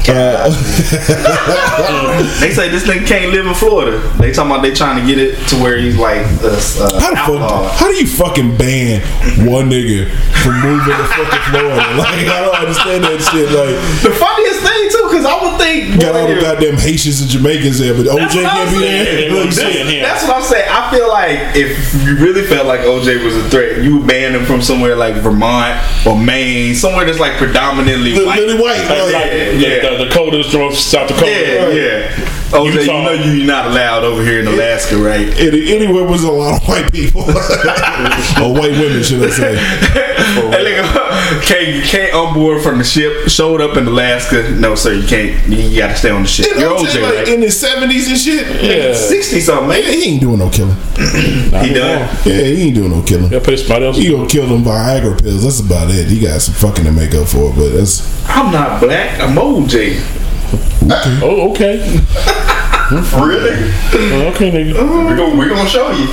uh, 0.09 0.49
They 2.39 2.51
say 2.51 2.69
this 2.69 2.83
nigga 2.83 3.05
can't 3.07 3.31
live 3.31 3.45
in 3.45 3.53
Florida. 3.53 3.99
They 4.19 4.31
talking 4.31 4.51
about 4.51 4.61
they 4.63 4.73
trying 4.73 4.99
to 4.99 5.05
get 5.05 5.17
it 5.21 5.37
to 5.49 5.55
where 5.61 5.77
he's 5.77 5.97
like 5.97 6.25
a 6.41 6.51
how 6.99 7.13
fuck? 7.13 7.71
How 7.77 7.87
do 7.87 7.95
you 7.95 8.07
fucking 8.07 8.57
ban 8.57 9.01
one 9.47 9.69
nigga 9.69 10.09
from 10.41 10.59
moving 10.61 10.93
to 10.97 11.03
fucking 11.13 11.43
Florida? 11.51 11.81
Like, 12.03 12.25
I 12.27 12.41
don't 12.41 12.55
understand 12.57 13.03
that 13.05 13.21
shit. 13.21 13.47
Like, 13.53 13.77
The 14.01 14.11
funniest 14.17 14.59
thing 14.65 14.81
too, 14.91 15.02
because 15.13 15.25
I 15.29 15.37
would 15.37 15.61
think 15.61 16.01
got 16.01 16.15
all 16.15 16.27
the 16.27 16.41
goddamn 16.41 16.77
Haitians 16.77 17.21
and 17.21 17.29
Jamaicans 17.29 17.77
there, 17.77 17.93
but 17.93 18.05
That's 18.05 18.33
OJ 18.33 18.41
what 18.41 18.45
I'm 18.49 18.65
can't 18.65 18.69
be 18.73 18.79
saying. 18.81 19.05
there. 19.05 19.15
They 19.15 19.29
Like, 19.29 19.37
won't 19.37 19.53
see 19.53 19.61
it 19.77 19.85
here. 19.87 20.01
That's 20.01 20.23
what 20.25 20.35
I'm 20.37 20.43
saying. 20.43 20.67
I 20.69 20.81
feel 20.91 21.07
like 21.07 21.37
if 21.55 21.69
you 22.03 22.17
really 22.17 22.41
felt 22.47 22.65
like 22.65 22.81
OJ 22.81 23.23
was 23.23 23.35
a 23.37 23.47
threat, 23.49 23.83
you 23.83 23.97
would 23.99 24.07
ban 24.07 24.33
him 24.33 24.45
from 24.45 24.61
somewhere 24.61 24.95
like 24.95 25.15
Vermont 25.21 25.77
or 26.07 26.17
Maine, 26.17 26.73
somewhere 26.73 27.05
that's 27.05 27.19
like 27.19 27.37
predominantly 27.37 28.13
Li- 28.13 28.25
white. 28.25 28.39
Lily 28.39 28.59
White. 28.61 28.79
Like, 28.81 28.89
Like, 28.89 29.13
like 29.13 29.31
Yeah, 29.31 29.51
the, 29.51 29.57
yeah. 29.57 29.97
the 29.97 30.05
Dakotas, 30.05 30.53
North, 30.53 30.75
South 30.75 31.07
Dakota. 31.07 31.29
Yeah, 31.29 31.69
yeah. 31.69 32.29
OJ, 32.53 32.81
you 32.81 32.87
know 32.87 33.11
you're 33.11 33.45
not 33.47 33.67
allowed 33.67 34.03
over 34.03 34.23
here 34.23 34.39
in 34.39 34.47
Alaska, 34.47 34.95
right? 34.97 35.27
any- 35.39 35.73
anywhere 35.75 36.03
was 36.03 36.23
a 36.23 36.31
lot 36.31 36.61
of 36.61 36.67
white 36.67 36.91
people, 36.91 37.21
or 38.41 38.53
white 38.53 38.71
women, 38.79 39.01
should 39.03 39.23
I 39.23 39.29
say? 39.29 39.55
That 39.55 40.61
nigga 40.61 41.41
came, 41.43 41.81
came 41.83 42.13
on 42.15 42.33
board 42.33 42.61
from 42.61 42.77
the 42.77 42.83
ship, 42.83 43.27
showed 43.29 43.59
up 43.61 43.75
in 43.77 43.87
Alaska. 43.87 44.49
No, 44.51 44.75
sir, 44.75 44.93
you 44.93 45.07
can't. 45.07 45.47
You 45.47 45.77
gotta 45.79 45.95
stay 45.95 46.09
on 46.11 46.21
the 46.23 46.27
ship. 46.27 46.45
Didn't 46.45 46.61
You're 46.61 46.77
OJ, 46.77 46.85
OJ, 46.85 47.01
like, 47.01 47.13
right? 47.15 47.27
in 47.29 47.41
his 47.41 47.59
seventies 47.59 48.07
and 48.09 48.17
shit. 48.17 48.63
Yeah. 48.63 48.93
Sixty 48.93 49.39
something, 49.39 49.67
Man, 49.69 49.81
man. 49.83 49.93
he 49.93 50.11
ain't 50.11 50.21
doing 50.21 50.37
no 50.39 50.49
killing. 50.49 50.75
He 51.63 51.73
done. 51.73 52.09
Yeah, 52.25 52.33
he 52.41 52.63
ain't 52.67 52.75
doing 52.75 52.89
no 52.91 53.01
killing. 53.03 53.31
Yeah, 53.31 53.39
put 53.39 53.57
somebody 53.59 53.85
else. 53.85 53.97
He 53.97 54.09
gonna 54.11 54.27
kill 54.27 54.47
them 54.47 54.63
Viagra 54.63 55.21
pills. 55.21 55.43
That's 55.43 55.59
about 55.59 55.89
it. 55.91 56.07
He 56.07 56.19
got 56.19 56.41
some 56.41 56.53
fucking 56.55 56.85
to 56.85 56.91
make 56.91 57.13
up 57.15 57.27
for, 57.27 57.53
but 57.53 57.69
that's 57.69 58.03
I'm 58.29 58.51
not 58.51 58.79
black. 58.81 59.19
I'm 59.19 59.35
OJ. 59.35 60.21
Oh, 61.21 61.51
okay. 61.51 61.77
Really? 62.91 63.53
Okay, 64.29 64.51
nigga. 64.51 64.73
We're 65.05 65.15
gonna, 65.15 65.35
we 65.35 65.47
gonna 65.49 65.67
show 65.69 65.89
you. 65.91 66.05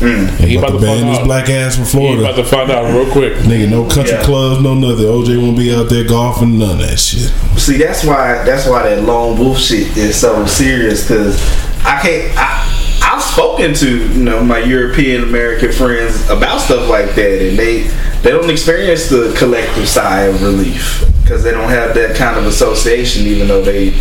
Mm. 0.00 0.30
He 0.40 0.56
about 0.56 0.70
to 0.72 0.78
ban 0.80 1.06
this 1.06 1.18
out. 1.18 1.24
black 1.24 1.48
ass 1.50 1.76
from 1.76 1.84
He 1.84 2.14
about 2.18 2.34
Florida. 2.34 2.42
to 2.42 2.44
find 2.48 2.70
out 2.70 2.92
real 2.92 3.10
quick. 3.12 3.34
Nigga, 3.44 3.68
no 3.70 3.84
country 3.88 4.14
Yeah. 4.14 4.22
clubs, 4.22 4.62
no 4.62 4.74
nothing. 4.74 5.04
OJ 5.04 5.36
won't 5.40 5.56
be 5.58 5.74
out 5.74 5.88
there 5.90 6.04
golfing, 6.08 6.58
none 6.58 6.70
of 6.70 6.78
that 6.88 6.98
shit. 6.98 7.30
See, 7.58 7.76
that's 7.76 8.02
why 8.04 8.42
that's 8.44 8.66
why 8.66 8.82
that 8.88 9.02
lone 9.04 9.38
wolf 9.38 9.58
shit 9.58 9.94
is 9.96 10.16
so 10.18 10.46
serious. 10.46 11.06
Cause 11.06 11.38
I 11.84 12.00
can't. 12.00 12.32
I 12.38 12.66
I've 13.02 13.22
spoken 13.22 13.74
to 13.74 14.08
you 14.12 14.24
know 14.24 14.42
my 14.42 14.58
European 14.60 15.22
American 15.24 15.70
friends 15.70 16.28
about 16.30 16.60
stuff 16.60 16.88
like 16.88 17.14
that, 17.14 17.48
and 17.48 17.58
they 17.58 17.82
they 18.22 18.30
don't 18.30 18.48
experience 18.50 19.08
the 19.10 19.34
collective 19.38 19.86
sigh 19.88 20.22
of 20.22 20.42
relief 20.42 21.04
because 21.30 21.44
they 21.44 21.52
don't 21.52 21.68
have 21.68 21.94
that 21.94 22.16
kind 22.16 22.36
of 22.36 22.44
association, 22.44 23.24
even 23.24 23.46
though 23.46 23.62
they. 23.62 23.92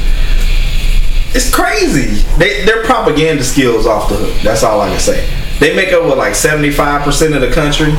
It's 1.32 1.53
crazy. 1.53 2.23
They, 2.39 2.65
their 2.65 2.84
propaganda 2.84 3.43
skills 3.43 3.86
off 3.86 4.09
the 4.09 4.15
hook. 4.15 4.41
That's 4.41 4.63
all 4.63 4.82
I 4.82 4.89
can 4.89 4.99
say. 4.99 5.30
They 5.59 5.75
make 5.75 5.93
up 5.93 6.05
with 6.05 6.17
like 6.17 6.34
seventy 6.34 6.71
five 6.71 7.03
percent 7.03 7.36
of 7.36 7.41
the 7.41 7.51
country, 7.51 7.91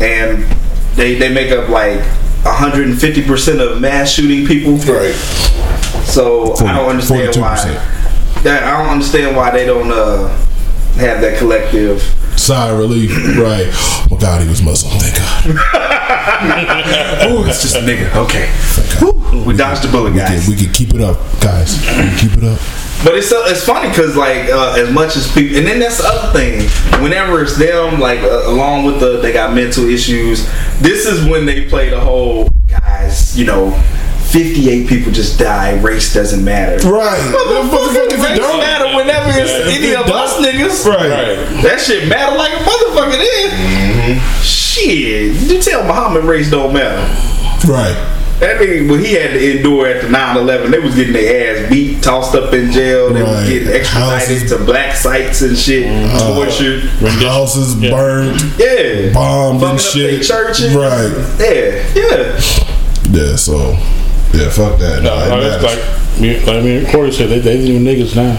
and 0.00 0.44
they 0.94 1.16
they 1.16 1.30
make 1.30 1.52
up 1.52 1.68
like 1.68 2.00
hundred 2.46 2.88
and 2.88 2.98
fifty 2.98 3.22
percent 3.22 3.60
of 3.60 3.78
mass 3.78 4.12
shooting 4.12 4.46
people. 4.46 4.76
Right. 4.90 5.14
So 6.06 6.54
I 6.64 6.74
don't 6.74 6.88
understand 6.88 7.34
42%. 7.34 7.40
why. 7.42 7.56
That 8.42 8.62
I 8.62 8.82
don't 8.82 8.90
understand 8.90 9.36
why 9.36 9.50
they 9.50 9.66
don't 9.66 9.90
uh, 9.90 10.45
have 10.96 11.20
that 11.20 11.38
collective. 11.38 12.00
Sigh 12.36 12.70
of 12.70 12.78
relief. 12.78 13.10
right. 13.38 13.68
Oh 14.10 14.18
God, 14.20 14.42
he 14.42 14.48
was 14.48 14.62
Muslim. 14.62 14.92
Thank 14.98 15.16
God. 15.16 15.56
Oh, 17.28 17.44
it's 17.48 17.62
just 17.62 17.76
a 17.76 17.80
nigga. 17.80 18.14
Okay, 18.14 18.46
we 19.46 19.56
dodged 19.56 19.82
the 19.82 19.88
bullet, 19.90 20.12
We 20.12 20.18
guys. 20.18 20.44
can, 20.44 20.54
we 20.54 20.60
can 20.62 20.72
keep 20.72 20.94
it 20.94 21.00
up, 21.00 21.16
guys. 21.40 21.78
We 21.80 21.86
can 21.86 22.18
keep 22.18 22.32
it 22.38 22.44
up. 22.44 22.58
But 23.04 23.16
it's 23.16 23.28
so, 23.28 23.44
it's 23.46 23.64
funny 23.64 23.88
because 23.88 24.16
like 24.16 24.48
uh, 24.50 24.74
as 24.78 24.92
much 24.92 25.16
as 25.16 25.32
people, 25.32 25.56
and 25.56 25.66
then 25.66 25.78
that's 25.78 25.98
the 25.98 26.04
other 26.06 26.32
thing. 26.38 26.68
Whenever 27.02 27.42
it's 27.42 27.56
them, 27.56 28.00
like 28.00 28.20
uh, 28.20 28.48
along 28.50 28.84
with 28.84 29.00
the 29.00 29.20
they 29.20 29.32
got 29.32 29.54
mental 29.54 29.84
issues. 29.88 30.46
This 30.80 31.06
is 31.06 31.24
when 31.28 31.46
they 31.46 31.64
play 31.68 31.88
the 31.90 32.00
whole 32.00 32.48
guys. 32.68 33.36
You 33.38 33.46
know, 33.46 33.70
fifty 34.30 34.70
eight 34.70 34.88
people 34.88 35.12
just 35.12 35.38
die. 35.38 35.78
Race 35.80 36.12
doesn't 36.12 36.44
matter. 36.44 36.76
Right. 36.88 37.18
Motherfucker, 37.34 38.22
race 38.22 38.38
don't- 38.38 38.58
matter 38.60 38.94
whenever 38.96 39.30
it's 39.40 39.50
Yeah, 39.50 39.74
any 39.74 39.88
it 39.92 39.96
of 40.00 40.06
us 40.10 40.34
niggas. 40.44 40.84
Right. 40.86 41.10
Right. 41.10 41.62
That 41.62 41.80
shit 41.80 42.08
matter 42.08 42.36
like 42.36 42.52
a 42.52 42.56
motherfucker 42.64 43.18
then. 43.18 44.20
Shit. 44.42 45.32
You 45.50 45.60
tell 45.62 45.84
Muhammad 45.84 46.24
race 46.24 46.50
don't 46.50 46.72
matter. 46.74 47.00
Right. 47.70 48.12
That 48.40 48.60
nigga, 48.60 48.90
what 48.90 49.00
he 49.00 49.14
had 49.14 49.30
to 49.30 49.56
endure 49.56 49.88
after 49.96 50.08
9-11, 50.08 50.70
they 50.70 50.78
was 50.78 50.94
getting 50.94 51.14
their 51.14 51.64
ass 51.64 51.70
beat, 51.70 52.02
tossed 52.02 52.34
up 52.34 52.52
in 52.52 52.70
jail, 52.70 53.10
they 53.14 53.22
was 53.22 53.48
getting 53.48 53.68
extradited 53.68 54.42
Houses- 54.42 54.50
to 54.50 54.58
black 54.58 54.94
sites 54.94 55.40
and 55.40 55.56
shit, 55.56 55.86
uh-huh. 55.86 56.34
tortured. 56.34 56.82
Houses 57.22 57.76
Yeah. 57.76 57.90
burned, 57.92 58.42
Yeah. 58.58 59.12
bombed 59.14 59.60
Fucking 59.62 59.70
and 59.70 59.78
up 59.80 59.80
shit. 59.80 60.22
churches. 60.22 60.74
Right. 60.74 61.12
Yeah, 61.40 61.82
yeah. 61.94 62.40
Yeah. 63.10 63.36
So. 63.36 63.74
Yeah. 64.36 64.50
Fuck 64.50 64.78
that. 64.78 65.02
No, 65.02 65.14
Nah, 65.14 65.24
it 65.24 65.28
no, 65.28 65.40
it's 65.40 65.62
like, 65.64 65.80
me- 66.20 66.38
like 66.40 66.48
I 66.48 66.60
mean, 66.62 66.86
Corey 66.90 67.12
said, 67.12 67.28
they, 67.30 67.38
they 67.40 67.52
ain't 67.52 67.68
even 67.68 67.84
niggas 67.84 68.14
now. 68.16 68.38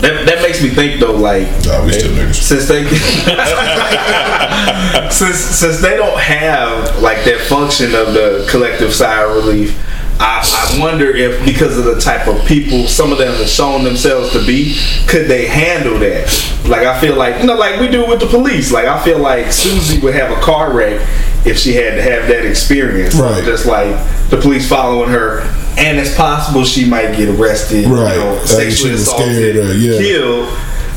That, 0.00 0.26
that 0.26 0.42
makes 0.42 0.60
me 0.62 0.68
think 0.68 1.00
though, 1.00 1.12
like, 1.16 1.46
Nah, 1.64 1.84
we 1.84 1.92
still 1.92 2.12
niggas. 2.12 2.34
since 2.34 2.66
they 2.68 2.84
since 5.10 5.36
since 5.38 5.80
they 5.80 5.96
don't 5.96 6.18
have 6.20 7.00
like 7.02 7.24
that 7.24 7.40
function 7.48 7.94
of 7.94 8.12
the 8.12 8.46
collective 8.50 8.92
sigh 8.94 9.22
of 9.22 9.34
relief 9.36 9.74
I, 10.18 10.72
I 10.76 10.80
wonder 10.80 11.14
if 11.14 11.44
because 11.44 11.76
of 11.76 11.84
the 11.84 12.00
type 12.00 12.26
of 12.26 12.44
people 12.46 12.88
some 12.88 13.12
of 13.12 13.18
them 13.18 13.34
have 13.34 13.48
shown 13.48 13.84
themselves 13.84 14.32
to 14.32 14.44
be 14.46 14.76
could 15.06 15.26
they 15.28 15.46
handle 15.46 15.98
that 15.98 16.26
like 16.66 16.86
i 16.86 16.98
feel 17.00 17.16
like 17.16 17.40
you 17.40 17.46
know 17.46 17.54
like 17.54 17.80
we 17.80 17.88
do 17.88 18.06
with 18.06 18.20
the 18.20 18.26
police 18.26 18.72
like 18.72 18.86
i 18.86 19.02
feel 19.04 19.18
like 19.18 19.52
susie 19.52 20.00
would 20.00 20.14
have 20.14 20.30
a 20.36 20.40
car 20.40 20.72
wreck 20.72 21.00
if 21.44 21.58
she 21.58 21.74
had 21.74 21.94
to 21.96 22.02
have 22.02 22.28
that 22.28 22.44
experience 22.46 23.14
Right. 23.14 23.44
just 23.44 23.66
like 23.66 23.94
the 24.30 24.38
police 24.38 24.66
following 24.68 25.10
her 25.10 25.40
and 25.78 25.98
it's 25.98 26.16
possible 26.16 26.64
she 26.64 26.88
might 26.88 27.14
get 27.16 27.28
arrested 27.28 27.86
Right. 27.86 28.14
you 28.14 28.20
know, 28.20 28.44
sexually 28.46 28.94
assaulted 28.94 29.34
scared 29.34 29.56
or- 29.56 29.74
yeah. 29.74 29.98
killed 29.98 30.48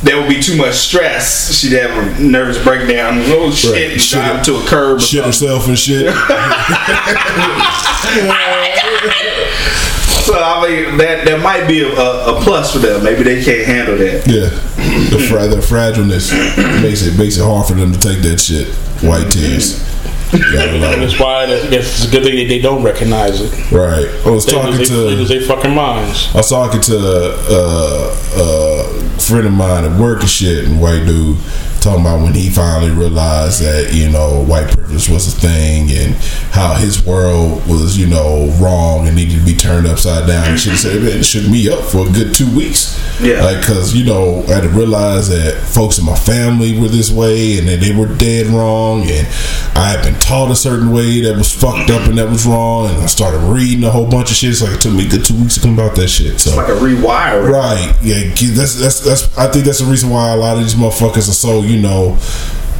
there 0.03 0.17
would 0.19 0.29
be 0.29 0.41
too 0.41 0.55
much 0.55 0.75
stress. 0.75 1.53
She'd 1.53 1.73
have 1.73 1.91
a 1.91 2.21
nervous 2.21 2.61
breakdown. 2.63 3.19
Oh 3.27 3.51
shit! 3.51 3.73
Right. 3.91 3.99
Drive 3.99 4.45
to 4.45 4.55
a 4.55 4.65
curb. 4.65 5.01
Shit 5.01 5.25
herself 5.25 5.67
and 5.67 5.77
shit. 5.77 6.13
So 10.29 10.35
I 10.37 10.61
mean, 10.67 10.97
that 10.97 11.25
that 11.25 11.41
might 11.41 11.67
be 11.67 11.81
a, 11.81 11.89
a, 11.91 12.39
plus 12.43 12.71
for 12.73 12.77
them. 12.77 13.03
Maybe 13.03 13.23
they 13.23 13.43
can't 13.43 13.65
handle 13.65 13.97
that. 13.97 14.27
Yeah, 14.27 14.49
the 15.09 15.17
fra- 15.27 15.47
the 15.47 15.55
fragileness 15.55 16.31
makes 16.83 17.01
it 17.01 17.17
makes 17.17 17.37
it 17.37 17.43
hard 17.43 17.65
for 17.65 17.73
them 17.73 17.91
to 17.91 17.99
take 17.99 18.19
that 18.21 18.39
shit. 18.39 18.67
White 19.01 19.31
tears. 19.31 19.81
Gotta 20.31 20.69
And 20.71 20.81
love 20.81 20.93
it. 20.93 20.99
that's 20.99 21.19
why 21.19 21.43
I 21.43 21.47
guess 21.69 22.03
it's 22.03 22.05
a 22.07 22.11
good 22.11 22.23
thing 22.23 22.35
that 22.37 22.47
they 22.47 22.59
don't 22.59 22.83
recognize 22.83 23.41
it. 23.41 23.71
Right. 23.71 24.07
I 24.25 24.29
was 24.29 24.45
They 24.45 24.51
talking 24.51 24.77
they, 24.77 24.85
they 24.85 24.93
lose 25.15 25.29
to 25.29 25.41
fucking 25.47 25.73
minds. 25.73 26.29
I 26.33 26.37
was 26.37 26.49
talking 26.49 26.81
to 26.81 26.97
uh, 26.99 28.15
uh, 28.37 29.15
a 29.15 29.19
friend 29.19 29.47
of 29.47 29.53
mine 29.53 29.85
at 29.85 29.99
work 29.99 30.21
and 30.21 30.29
shit, 30.29 30.65
and 30.65 30.79
white 30.81 31.05
dude, 31.05 31.37
talking 31.79 32.01
about 32.01 32.21
when 32.21 32.33
he 32.33 32.49
finally 32.49 32.91
realized 32.91 33.61
that 33.61 33.93
you 33.93 34.09
know 34.09 34.43
white 34.45 34.69
privilege 34.71 35.09
was 35.09 35.27
a 35.27 35.39
thing 35.39 35.89
and 35.91 36.15
how 36.51 36.75
his 36.75 37.05
world 37.05 37.65
was 37.67 37.97
you 37.97 38.07
know 38.07 38.47
wrong 38.61 39.07
and 39.07 39.15
needed 39.15 39.39
to 39.39 39.45
be 39.45 39.55
turned 39.55 39.87
upside 39.87 40.27
down. 40.27 40.49
And 40.49 40.59
shit 40.59 40.77
said 40.77 41.01
it 41.03 41.23
shook 41.23 41.49
me 41.49 41.69
up 41.69 41.83
for 41.85 42.07
a 42.07 42.11
good 42.11 42.33
two 42.33 42.49
weeks. 42.55 42.97
Yeah. 43.21 43.43
like 43.43 43.59
because 43.59 43.93
you 43.93 44.05
know 44.05 44.43
I 44.47 44.53
had 44.53 44.63
to 44.63 44.69
realize 44.69 45.27
that 45.29 45.55
folks 45.61 45.97
in 45.99 46.05
my 46.05 46.15
family 46.15 46.79
were 46.79 46.87
this 46.87 47.11
way 47.11 47.57
and 47.59 47.67
that 47.67 47.81
they 47.81 47.93
were 47.93 48.07
dead 48.15 48.47
wrong 48.47 49.01
and 49.03 49.27
I 49.75 49.89
had 49.89 50.03
been 50.03 50.17
taught 50.21 50.51
a 50.51 50.55
certain 50.55 50.91
way 50.91 51.21
that 51.21 51.35
was 51.35 51.51
fucked 51.51 51.89
up 51.89 52.07
and 52.07 52.17
that 52.17 52.29
was 52.29 52.45
wrong 52.45 52.89
and 52.89 52.97
I 52.97 53.07
started 53.07 53.39
reading 53.39 53.83
a 53.83 53.91
whole 53.91 54.09
bunch 54.09 54.31
of 54.31 54.37
shit. 54.37 54.51
It's 54.51 54.61
like 54.61 54.73
it 54.73 54.81
took 54.81 54.93
me 54.93 55.05
a 55.05 55.09
good 55.09 55.25
two 55.25 55.35
weeks 55.39 55.55
to 55.55 55.61
come 55.61 55.73
about 55.73 55.95
that 55.95 56.07
shit. 56.07 56.39
So 56.39 56.55
Like 56.55 56.69
a 56.69 56.71
rewire. 56.79 57.49
Right. 57.49 57.93
Yeah. 58.01 58.23
That's 58.55 58.79
that's 58.79 58.99
that's. 59.01 59.37
I 59.37 59.51
think 59.51 59.65
that's 59.65 59.79
the 59.79 59.85
reason 59.85 60.09
why 60.09 60.29
a 60.31 60.35
lot 60.37 60.57
of 60.57 60.63
these 60.63 60.75
motherfuckers 60.75 61.29
are 61.29 61.33
so 61.33 61.61
you 61.69 61.81
know, 61.81 62.17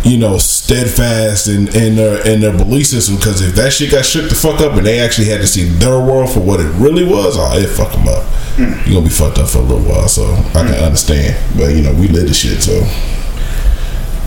you 0.03 0.17
know, 0.17 0.37
steadfast 0.37 1.47
in 1.47 1.67
in 1.75 1.95
their 1.95 2.25
in 2.27 2.41
their 2.41 2.55
belief 2.55 2.87
system. 2.87 3.15
Because 3.15 3.41
if 3.41 3.55
that 3.55 3.71
shit 3.73 3.91
got 3.91 4.05
shook 4.05 4.29
the 4.29 4.35
fuck 4.35 4.61
up 4.61 4.73
and 4.73 4.85
they 4.85 4.99
actually 4.99 5.27
had 5.27 5.41
to 5.41 5.47
see 5.47 5.65
their 5.65 5.99
world 5.99 6.31
for 6.31 6.39
what 6.39 6.59
it 6.59 6.69
really 6.75 7.05
was, 7.05 7.37
oh, 7.37 7.57
it 7.57 7.67
fuck 7.67 7.91
them 7.91 8.07
up. 8.07 8.23
Hmm. 8.55 8.89
You're 8.89 8.99
gonna 8.99 9.09
be 9.09 9.13
fucked 9.13 9.37
up 9.37 9.49
for 9.49 9.59
a 9.59 9.61
little 9.61 9.83
while. 9.83 10.07
So 10.07 10.25
I 10.33 10.63
can 10.63 10.73
hmm. 10.73 10.83
understand. 10.83 11.37
But 11.57 11.75
you 11.75 11.83
know, 11.83 11.93
we 11.93 12.07
live 12.07 12.27
the 12.27 12.33
shit. 12.33 12.63
So 12.63 12.79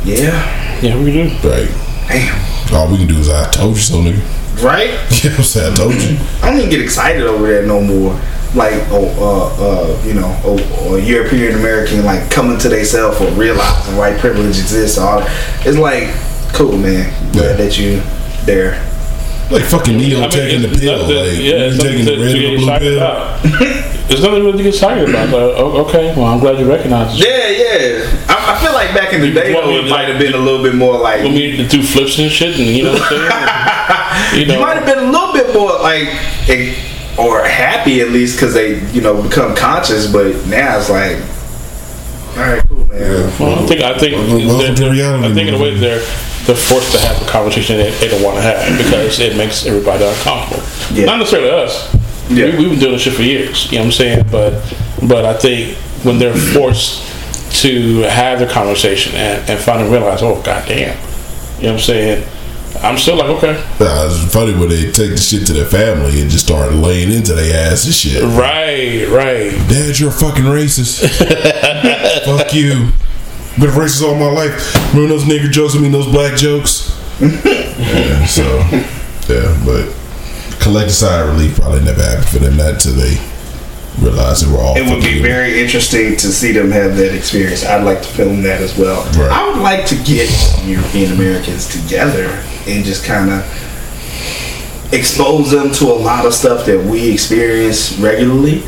Yeah. 0.04 0.80
Yeah, 0.80 1.02
we 1.02 1.12
do. 1.12 1.28
right. 1.48 1.70
Damn. 2.08 2.74
All 2.74 2.90
we 2.90 2.98
can 2.98 3.06
do 3.06 3.18
is 3.18 3.30
I 3.30 3.48
told 3.50 3.76
you 3.76 3.82
so, 3.82 3.96
nigga. 3.96 4.20
Right? 4.62 4.90
You 5.22 5.30
know 5.30 5.36
I'm 5.36 5.42
saying? 5.44 5.72
I 5.72 5.76
told 5.76 5.94
you. 5.94 6.18
I 6.42 6.50
don't 6.50 6.58
even 6.58 6.70
get 6.70 6.80
excited 6.80 7.22
over 7.22 7.46
that 7.52 7.66
no 7.66 7.80
more. 7.80 8.20
Like, 8.54 8.74
oh, 8.90 9.08
uh, 9.18 9.64
uh, 9.64 10.02
you 10.04 10.12
know, 10.14 10.28
a 10.94 11.00
European 11.00 11.54
American 11.58 12.04
like 12.04 12.30
coming 12.30 12.58
to 12.58 12.68
themselves 12.68 13.18
or 13.20 13.30
realizing 13.30 13.96
white 13.96 14.18
privilege 14.18 14.58
exists. 14.58 14.98
All 14.98 15.22
it's 15.64 15.78
like, 15.78 16.08
cool, 16.52 16.76
man. 16.76 17.08
Glad 17.32 17.44
Yeah. 17.44 17.52
that 17.64 17.78
you 17.78 18.02
there. 18.44 18.88
Like 19.50 19.64
fucking 19.64 19.96
Neo 19.96 20.18
I 20.18 20.20
mean, 20.22 20.30
taking 20.30 20.62
the 20.62 20.68
pill. 20.68 20.98
nothing- 20.98 21.16
like 21.16 21.32
yeah, 21.38 21.66
you 21.66 21.72
it's 21.72 21.82
taking 21.82 22.04
the 22.04 22.16
red 22.18 22.32
get 22.34 22.54
or 22.54 22.56
blue 22.58 22.78
pill. 22.78 22.96
about. 22.96 23.42
There's 24.08 24.22
nothing 24.22 24.44
really 24.44 24.58
to 24.58 24.62
get 24.64 24.74
excited 24.74 25.08
about. 25.08 25.32
O- 25.32 25.84
okay, 25.88 26.12
well, 26.16 26.26
I'm 26.26 26.38
glad 26.40 26.58
you 26.58 26.68
recognize 26.68 27.18
it. 27.18 27.26
Yeah, 27.26 27.48
yeah. 27.48 28.26
I, 28.28 28.56
I 28.56 28.60
feel 28.60 28.72
like 28.74 28.94
back 28.94 29.12
in 29.14 29.20
the 29.22 29.28
You 29.28 29.32
day, 29.34 29.52
though, 29.54 29.70
it 29.78 29.88
might 29.88 30.08
have 30.08 30.18
been 30.18 30.34
a 30.34 30.38
little 30.38 30.62
bit 30.62 30.74
more 30.74 30.98
like. 30.98 31.22
Want 31.22 31.34
me 31.34 31.56
to 31.56 31.66
do 31.66 31.82
flips 31.82 32.18
and 32.18 32.30
shit, 32.30 32.56
and 32.58 32.66
you 32.66 32.84
know 32.84 32.92
what 32.92 33.02
I'm 33.02 33.08
saying? 34.34 34.46
you 34.48 34.54
You 34.54 34.60
might 34.60 34.76
have 34.76 34.84
been 34.86 34.98
a 34.98 35.10
little 35.10 35.32
bit 35.32 35.54
more 35.54 35.78
like, 35.80 36.08
eh, 36.48 36.74
or 37.18 37.44
happy 37.44 38.00
at 38.00 38.08
least 38.10 38.36
because 38.36 38.54
they, 38.54 38.80
you 38.92 39.00
know, 39.00 39.22
become 39.22 39.54
conscious. 39.54 40.10
But 40.10 40.34
now 40.46 40.78
it's 40.78 40.90
like, 40.90 41.16
all 42.36 42.52
right, 42.54 42.64
cool, 42.68 42.86
man. 42.86 43.32
well, 43.38 43.62
I 43.62 43.66
think 43.66 43.80
I 43.82 43.98
think 43.98 44.16
Welcome 44.16 44.58
they're- 44.58 44.74
they're- 44.74 44.92
reality, 44.92 45.26
I 45.26 45.34
think 45.34 45.48
in 45.48 45.54
a 45.54 45.58
way 45.58 45.74
they're 45.76 46.02
they're 46.46 46.56
forced 46.56 46.90
to 46.92 46.98
have 46.98 47.22
a 47.22 47.30
conversation 47.30 47.76
they, 47.76 47.90
they 48.00 48.08
don't 48.08 48.22
want 48.22 48.36
to 48.36 48.42
have 48.42 48.76
because 48.76 49.20
it 49.20 49.36
makes 49.36 49.64
everybody 49.64 50.04
uncomfortable. 50.04 50.62
Yeah. 50.92 51.04
Not 51.06 51.18
necessarily 51.20 51.50
us. 51.50 51.94
Yeah. 52.28 52.46
We, 52.46 52.56
we've 52.58 52.70
been 52.70 52.78
doing 52.80 52.92
this 52.94 53.02
shit 53.02 53.12
for 53.14 53.22
years. 53.22 53.66
You 53.70 53.78
know 53.78 53.82
what 53.82 53.86
I'm 53.86 53.92
saying? 53.92 54.26
But 54.30 54.74
but 55.08 55.24
I 55.24 55.34
think 55.34 55.76
when 56.04 56.18
they're 56.18 56.34
forced 56.34 57.08
to 57.62 57.98
have 58.02 58.38
the 58.40 58.46
conversation 58.46 59.14
and, 59.14 59.48
and 59.50 59.60
finally 59.60 59.90
realize, 59.90 60.22
oh 60.22 60.40
goddamn, 60.42 60.96
you 61.58 61.64
know 61.64 61.68
what 61.68 61.72
I'm 61.74 61.78
saying? 61.78 62.26
I'm 62.80 62.96
still 62.98 63.16
like, 63.16 63.28
okay, 63.28 63.52
Nah, 63.80 64.06
it's 64.06 64.32
funny 64.32 64.54
when 64.54 64.68
they 64.70 64.90
take 64.92 65.10
the 65.10 65.16
shit 65.18 65.46
to 65.48 65.52
their 65.52 65.66
family 65.66 66.20
and 66.22 66.30
just 66.30 66.46
start 66.46 66.72
laying 66.72 67.12
into 67.12 67.34
their 67.34 67.70
ass 67.70 67.84
and 67.84 67.94
shit. 67.94 68.22
right, 68.22 69.06
right. 69.08 69.52
Dad, 69.68 69.98
you're 69.98 70.08
a 70.08 70.12
fucking 70.12 70.44
racist. 70.44 71.00
Fuck 72.24 72.54
you. 72.54 72.90
Been 73.60 73.68
a 73.68 73.72
racist 73.72 74.02
all 74.02 74.14
my 74.14 74.30
life. 74.30 74.74
Remember 74.94 75.14
those 75.14 75.24
nigger 75.24 75.50
jokes? 75.50 75.76
I 75.76 75.80
mean, 75.80 75.92
those 75.92 76.06
black 76.06 76.36
jokes? 76.36 76.90
yeah, 77.20 78.24
so, 78.26 78.42
yeah, 79.28 79.62
but 79.64 79.94
collective 80.60 80.94
sigh 80.94 81.20
of 81.20 81.28
relief 81.36 81.56
probably 81.56 81.80
never 81.84 82.02
happened 82.02 82.28
for 82.28 82.38
them 82.38 82.56
that 82.56 82.74
until 82.74 82.94
they 82.94 83.16
realize 84.00 84.40
they 84.40 84.50
were 84.50 84.58
all 84.58 84.76
It 84.76 84.88
would 84.88 85.00
be 85.00 85.06
fucking- 85.20 85.22
very 85.22 85.60
interesting 85.62 86.16
to 86.16 86.28
see 86.32 86.52
them 86.52 86.70
have 86.70 86.96
that 86.96 87.14
experience. 87.14 87.64
I'd 87.64 87.84
like 87.84 88.00
to 88.02 88.08
film 88.08 88.42
that 88.42 88.60
as 88.62 88.76
well. 88.78 89.04
Right. 89.12 89.30
I 89.30 89.46
would 89.52 89.60
like 89.60 89.84
to 89.86 89.96
get 89.96 90.30
European 90.64 91.12
Americans 91.12 91.68
together 91.68 92.42
and 92.66 92.84
just 92.84 93.04
kind 93.04 93.30
of 93.30 93.42
expose 94.92 95.50
them 95.50 95.70
to 95.72 95.84
a 95.86 95.94
lot 95.94 96.26
of 96.26 96.34
stuff 96.34 96.66
that 96.66 96.84
we 96.84 97.10
experience 97.12 97.98
regularly 97.98 98.62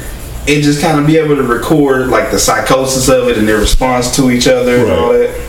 and 0.48 0.62
just 0.62 0.80
kind 0.80 0.98
of 0.98 1.06
be 1.06 1.16
able 1.18 1.36
to 1.36 1.42
record 1.42 2.08
like 2.08 2.30
the 2.30 2.38
psychosis 2.38 3.08
of 3.08 3.28
it 3.28 3.36
and 3.38 3.46
their 3.46 3.58
response 3.58 4.14
to 4.16 4.30
each 4.30 4.46
other 4.48 4.76
and 4.76 4.90
all 4.90 5.12
Right. 5.12 5.28
that. 5.28 5.40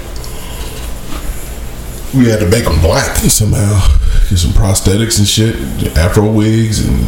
We 2.13 2.29
had 2.29 2.39
to 2.39 2.47
make 2.49 2.63
them 2.63 2.79
black 2.81 3.15
somehow. 3.17 3.79
Get 4.29 4.37
some 4.39 4.51
prosthetics 4.51 5.17
and 5.19 5.27
shit, 5.27 5.55
afro 5.97 6.29
wigs, 6.31 6.79
and 6.87 6.99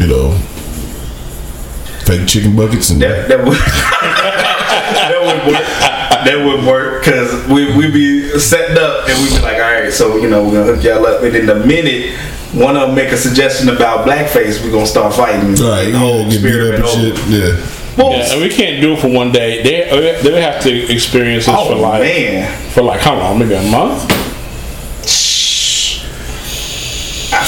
you 0.00 0.06
know, 0.06 0.32
fake 2.04 2.26
chicken 2.28 2.54
buckets 2.56 2.90
and 2.90 3.02
That, 3.02 3.28
that 3.28 3.44
would 3.44 3.58
that 5.08 5.20
would 5.20 5.52
work. 5.52 5.66
That 6.26 6.44
would 6.44 6.66
work 6.66 7.04
because 7.04 7.46
we 7.48 7.76
we 7.76 7.90
be 7.90 8.38
setting 8.38 8.78
up 8.78 9.08
and 9.08 9.22
we 9.22 9.36
be 9.36 9.42
like, 9.42 9.56
all 9.56 9.60
right, 9.60 9.92
so 9.92 10.16
you 10.16 10.28
know 10.28 10.44
we're 10.44 10.52
gonna 10.52 10.74
hook 10.74 10.82
y'all 10.84 11.06
up, 11.06 11.22
and 11.22 11.36
in 11.36 11.48
a 11.48 11.54
minute, 11.54 12.18
one 12.52 12.76
of 12.76 12.88
them 12.88 12.94
make 12.96 13.12
a 13.12 13.16
suggestion 13.16 13.68
about 13.68 14.06
blackface, 14.06 14.62
we're 14.64 14.72
gonna 14.72 14.86
start 14.86 15.14
fighting. 15.14 15.50
right, 15.50 15.90
the 15.90 15.98
whole 15.98 16.22
yeah, 16.22 16.30
get 16.30 16.42
beat 16.42 16.54
up 16.54 16.74
and 16.74 16.84
experiment 16.84 17.18
shit. 17.18 17.28
Yeah. 17.28 17.72
Yeah, 17.98 18.32
and 18.32 18.42
we 18.42 18.50
can't 18.50 18.82
do 18.82 18.92
it 18.92 19.00
for 19.00 19.08
one 19.08 19.32
day. 19.32 19.62
They 19.62 19.88
uh, 19.88 20.22
they 20.22 20.42
have 20.42 20.62
to 20.64 20.92
experience 20.92 21.46
this 21.46 21.54
oh 21.56 21.68
for 21.68 21.76
like 21.76 22.02
man, 22.02 22.70
for 22.72 22.82
like 22.82 23.00
how 23.00 23.16
long? 23.16 23.38
Maybe 23.38 23.54
a 23.54 23.62
month. 23.70 24.04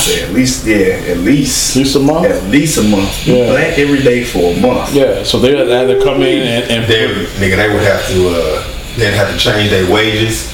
I 0.08 0.14
said 0.14 0.28
at 0.28 0.34
least 0.34 0.66
yeah, 0.66 1.12
at 1.12 1.18
least 1.18 1.76
At 1.76 1.80
least 1.80 1.96
a 1.96 2.00
month? 2.00 2.26
at 2.26 2.42
least 2.44 2.78
a 2.78 2.82
month. 2.82 3.26
Yeah. 3.26 3.50
Black 3.50 3.78
every 3.78 4.02
day 4.02 4.24
for 4.24 4.52
a 4.54 4.60
month. 4.60 4.94
Yeah, 4.94 5.22
so 5.22 5.38
they 5.38 5.54
would 5.54 5.68
have 5.68 5.88
to 5.88 6.02
come 6.02 6.22
in 6.22 6.42
and, 6.46 6.70
and 6.70 6.84
They, 6.90 7.06
nigga, 7.38 7.56
they 7.56 7.68
would 7.72 7.82
have 7.82 8.06
to, 8.08 8.28
uh, 8.28 8.96
they'd 8.96 9.14
have 9.14 9.32
to 9.32 9.38
change 9.38 9.70
their 9.70 9.90
wages. 9.92 10.52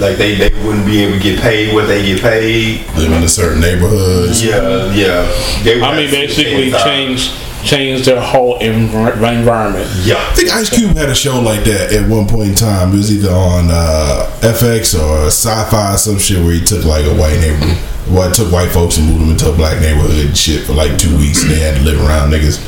Like 0.00 0.16
they, 0.16 0.34
they 0.34 0.48
wouldn't 0.64 0.86
be 0.86 1.02
able 1.04 1.18
to 1.18 1.22
get 1.22 1.40
paid 1.40 1.74
what 1.74 1.86
they 1.86 2.02
get 2.02 2.20
paid. 2.22 2.80
Live 2.96 3.12
in 3.12 3.22
a 3.22 3.28
certain 3.28 3.60
neighborhoods. 3.60 4.42
Yeah, 4.44 4.92
yeah. 4.94 5.30
They 5.62 5.74
would 5.76 5.84
I 5.84 5.96
mean 5.96 6.10
to 6.10 6.16
at 6.16 6.28
the 6.30 6.34
basically 6.34 6.70
change 6.72 7.30
change 7.62 8.04
their 8.06 8.20
whole 8.20 8.58
env- 8.58 9.14
environment. 9.38 9.88
Yeah. 10.02 10.16
I 10.18 10.34
think 10.34 10.50
Ice 10.50 10.68
Cube 10.68 10.96
had 10.96 11.08
a 11.08 11.14
show 11.14 11.40
like 11.40 11.62
that 11.64 11.92
at 11.92 12.08
one 12.08 12.26
point 12.26 12.48
in 12.48 12.54
time. 12.56 12.92
It 12.92 12.96
was 12.96 13.12
either 13.14 13.30
on 13.30 13.68
uh, 13.70 14.28
FX 14.40 14.98
or 14.98 15.26
Sci-Fi 15.26 15.94
or 15.94 15.96
some 15.96 16.18
shit 16.18 16.42
where 16.44 16.54
he 16.54 16.64
took 16.64 16.84
like 16.84 17.04
a 17.04 17.14
white 17.14 17.38
neighborhood, 17.38 17.78
well, 18.10 18.30
took 18.32 18.52
white 18.52 18.70
folks 18.70 18.96
and 18.98 19.06
moved 19.08 19.20
them 19.20 19.30
into 19.30 19.48
a 19.50 19.56
black 19.56 19.80
neighborhood 19.80 20.26
and 20.26 20.36
shit 20.36 20.64
for 20.66 20.72
like 20.74 20.98
two 20.98 21.16
weeks, 21.18 21.42
and 21.42 21.50
they 21.52 21.60
had 21.60 21.76
to 21.76 21.82
live 21.82 22.00
around 22.00 22.30
niggas, 22.30 22.58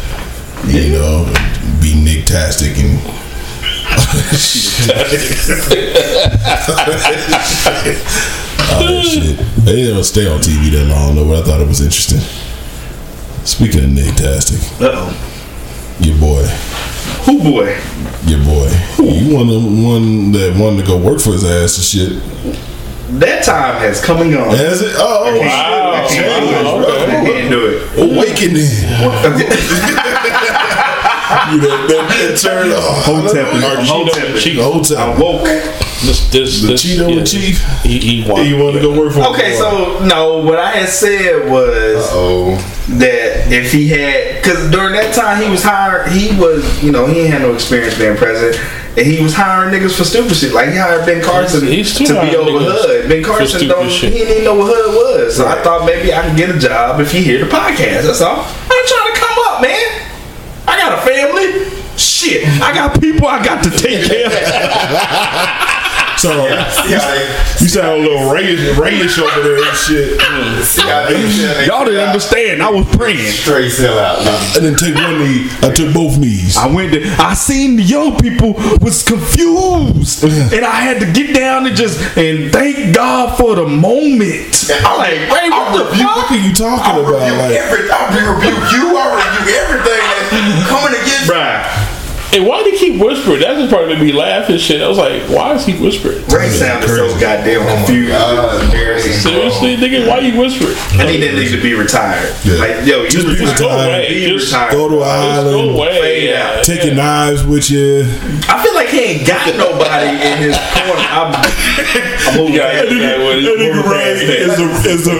you 0.72 0.92
know, 0.92 1.24
be 1.80 1.94
nick-tastic 2.02 2.76
and. 2.78 2.98
That 8.64 9.04
shit. 9.04 9.36
They 9.64 9.76
didn't 9.76 10.04
stay 10.04 10.26
on 10.26 10.40
TV 10.40 10.70
that 10.72 10.86
long 10.86 11.14
though, 11.16 11.26
but 11.28 11.42
I 11.42 11.44
thought 11.44 11.60
it 11.60 11.68
was 11.68 11.80
interesting. 11.80 12.20
Speaking 13.44 13.84
of 13.84 13.90
nick-tastic, 13.90 14.58
Uh 14.80 14.90
oh. 14.94 15.12
your 16.00 16.16
boy. 16.18 16.44
Who 17.26 17.38
boy? 17.42 17.76
Your 18.24 18.42
boy. 18.44 18.70
You 18.98 19.34
one 19.36 19.46
the 19.48 19.58
one 19.86 20.32
that 20.32 20.56
wanted 20.58 20.80
to 20.80 20.86
go 20.86 20.96
work 20.96 21.20
for 21.20 21.32
his 21.32 21.44
ass 21.44 21.76
and 21.76 21.84
shit. 21.84 22.12
That 23.06 23.44
time 23.44 23.80
has 23.80 24.02
come 24.02 24.22
and 24.22 24.32
gone. 24.32 24.56
Has 24.56 24.80
it? 24.80 24.94
Oh, 24.96 25.24
oh 25.24 25.40
I 25.40 26.06
shit. 26.08 26.24
can't 26.24 26.40
do 26.40 26.56
it. 26.56 26.64
Wow, 26.64 26.82
okay. 26.82 27.04
I 27.04 27.24
can't 27.24 27.50
do 27.50 27.66
it. 27.66 27.82
Awakening. 28.00 28.56
you 31.52 31.60
know, 31.60 31.86
that, 31.86 32.04
that 32.08 32.38
turn 32.40 32.72
off. 32.72 33.04
Hotep. 33.04 33.46
Cheeto. 34.40 34.62
Hotep. 34.72 34.98
I'm 34.98 35.20
woke. 35.20 35.46
This 36.04 36.28
this 36.30 36.60
The 36.62 36.68
this 36.68 36.84
Cheeto 36.84 37.10
yeah, 37.10 37.18
and 37.18 37.26
Chief? 37.26 37.58
He 37.82 37.98
he 37.98 38.30
won. 38.30 38.46
You 38.46 38.56
wanted 38.62 38.80
to 38.80 38.80
go 38.80 38.98
work 38.98 39.12
for 39.14 39.20
Okay, 39.34 39.54
so 39.56 40.04
no, 40.04 40.38
what 40.38 40.58
I 40.58 40.70
had 40.70 40.88
said 40.88 41.50
was 41.50 42.06
Oh, 42.12 42.56
that 42.98 43.50
if 43.50 43.72
he 43.72 43.88
had, 43.88 44.36
because 44.42 44.70
during 44.70 44.92
that 44.92 45.14
time 45.14 45.42
he 45.42 45.48
was 45.50 45.62
hired, 45.62 46.08
he 46.12 46.38
was, 46.38 46.60
you 46.82 46.92
know, 46.92 47.06
he 47.06 47.20
ain't 47.20 47.30
had 47.32 47.42
no 47.42 47.54
experience 47.54 47.96
being 47.96 48.16
president, 48.16 48.60
and 48.98 49.06
he 49.06 49.22
was 49.22 49.32
hiring 49.34 49.72
niggas 49.72 49.96
for 49.96 50.04
stupid 50.04 50.36
shit. 50.36 50.52
Like 50.52 50.68
he 50.70 50.76
hired 50.76 51.06
Ben 51.06 51.22
Carson 51.22 51.62
He's- 51.66 51.88
he's 51.88 51.96
to 51.98 52.04
still 52.04 52.20
be 52.20 52.28
hiring 52.36 52.48
over 52.54 52.64
niggas 52.66 53.02
HUD. 53.02 53.08
Ben 53.08 53.22
for 53.22 53.28
Carson 53.30 53.58
stupid 53.60 53.68
don't, 53.74 53.90
shit. 53.90 54.12
he 54.12 54.18
didn't 54.18 54.32
even 54.32 54.44
know 54.44 54.54
what 54.56 54.74
HUD 54.76 54.94
was. 54.94 55.36
So 55.36 55.46
I 55.48 55.62
thought 55.62 55.86
maybe 55.86 56.12
I 56.12 56.20
could 56.28 56.36
get 56.36 56.50
a 56.54 56.58
job 56.58 57.00
if 57.00 57.10
he 57.12 57.22
hear 57.22 57.38
the 57.38 57.50
podcast. 57.50 58.02
That's 58.04 58.20
all. 58.20 58.44
I'm 58.44 58.86
trying 58.86 59.14
to 59.14 59.20
come 59.20 59.36
up, 59.48 59.62
man. 59.62 60.10
I 60.68 60.76
got 60.76 60.98
a 60.98 61.02
family. 61.02 61.70
Shit, 61.96 62.44
I 62.60 62.74
got 62.74 63.00
people 63.00 63.26
I 63.28 63.42
got 63.44 63.62
to 63.64 63.70
take 63.70 64.04
care 64.04 64.26
of. 64.26 65.70
sound 66.24 66.72
See 66.72 67.64
you 67.64 67.70
sound 67.70 67.88
a 67.88 67.96
little 68.02 68.32
rayish, 68.32 68.74
rayish 68.74 69.18
over 69.20 69.40
there 69.48 69.56
and 69.62 69.76
shit. 69.76 70.20
see 70.64 70.82
how 70.82 71.06
they- 71.08 71.30
see 71.30 71.44
how 71.44 71.54
they 71.54 71.66
Y'all 71.66 71.84
didn't 71.84 72.00
understand. 72.08 72.62
I 72.62 72.70
was 72.70 72.86
praying. 72.96 73.30
Straight 73.30 73.70
sell 73.70 73.98
out. 73.98 74.18
nigga. 74.18 74.56
And 74.56 74.66
then 74.66 74.74
take 74.76 74.94
one 74.94 75.18
knee. 75.18 75.48
I 75.62 75.70
took 75.70 75.92
both 75.94 76.18
knees. 76.18 76.56
I 76.56 76.66
went 76.66 76.92
to, 76.92 77.04
I 77.18 77.34
seen 77.34 77.76
the 77.76 77.82
young 77.82 78.16
people 78.18 78.54
was 78.80 79.02
confused. 79.02 80.24
and 80.24 80.64
I 80.64 80.80
had 80.80 81.00
to 81.00 81.06
get 81.12 81.34
down 81.34 81.66
and 81.66 81.76
just, 81.76 81.98
and 82.16 82.52
thank 82.52 82.94
God 82.94 83.36
for 83.36 83.54
the 83.56 83.66
moment. 83.66 84.70
I'm 84.84 84.98
like, 84.98 85.10
Ray, 85.30 85.50
what 85.50 85.72
the 85.76 85.84
What 85.84 86.28
fuck? 86.28 86.30
are 86.30 86.36
you 86.36 86.50
I 86.50 86.52
talking 86.52 87.04
about? 87.04 87.20
rebuke 87.20 87.38
Like, 87.38 87.52
every, 87.52 87.90
I 87.90 88.02
rebuke 88.16 88.72
you. 88.72 88.96
I 88.96 89.06
rebuke 89.14 89.54
everything 89.60 90.02
that's 90.08 90.68
coming 90.68 90.94
against 91.00 91.28
Bruh. 91.30 91.83
And 92.34 92.46
why 92.48 92.64
did 92.64 92.74
he 92.74 92.78
keep 92.90 93.00
whispering? 93.00 93.40
That 93.40 93.54
just 93.56 93.70
part 93.72 93.86
made 93.86 94.00
me 94.00 94.10
laugh 94.10 94.48
and 94.50 94.58
shit. 94.60 94.82
I 94.82 94.88
was 94.88 94.98
like, 94.98 95.22
why 95.30 95.54
is 95.54 95.64
he 95.64 95.78
whispering? 95.78 96.18
Ray 96.26 96.50
sounded 96.50 96.88
so 96.88 97.06
goddamn 97.20 97.62
confused. 97.78 98.10
God. 98.10 98.64
embarrassing. 98.64 99.12
Seriously, 99.12 99.76
nigga, 99.76 100.08
why 100.08 100.18
you 100.18 100.36
whispering? 100.36 100.74
I 100.98 101.06
think 101.06 101.22
that 101.22 101.34
needs 101.38 101.52
to 101.52 101.62
be 101.62 101.74
retired. 101.74 102.34
Yeah. 102.42 102.58
Like, 102.58 102.84
yo, 102.86 103.02
you 103.06 103.10
Just 103.10 103.26
be 103.26 103.38
retired. 103.38 103.58
Go 103.58 103.70
retired. 103.70 103.86
away. 103.86 104.08
Be 104.08 104.26
Just 104.34 104.50
retired. 104.50 104.72
go 104.72 104.88
to 104.88 104.94
an 104.96 105.00
Just 105.00 105.44
go 105.46 105.60
island. 105.62 105.70
away. 105.78 106.00
Fade 106.00 106.28
Yeah. 106.30 106.42
out. 106.58 106.64
Take 106.64 106.82
your 106.84 106.94
knives 106.96 107.44
with 107.46 107.70
you. 107.70 108.02
I 108.50 108.58
feel 108.62 108.74
like 108.74 108.88
he 108.88 108.98
ain't 108.98 109.26
got 109.28 109.54
nobody 109.54 110.10
in 110.18 110.38
his 110.42 110.58
corner. 110.74 111.06
I'm, 111.14 111.30
I'm 111.38 112.34
moving 112.36 112.54
Yeah, 112.58 112.66
past 112.82 112.90
yeah, 112.90 113.14
that. 113.14 113.18
what 113.22 113.38
he- 113.38 113.46
That 113.46 113.58
nigga 113.62 113.78
Ray 113.86 114.10
is 114.10 114.58
a 114.58 114.66
is 114.90 115.06
a 115.06 115.14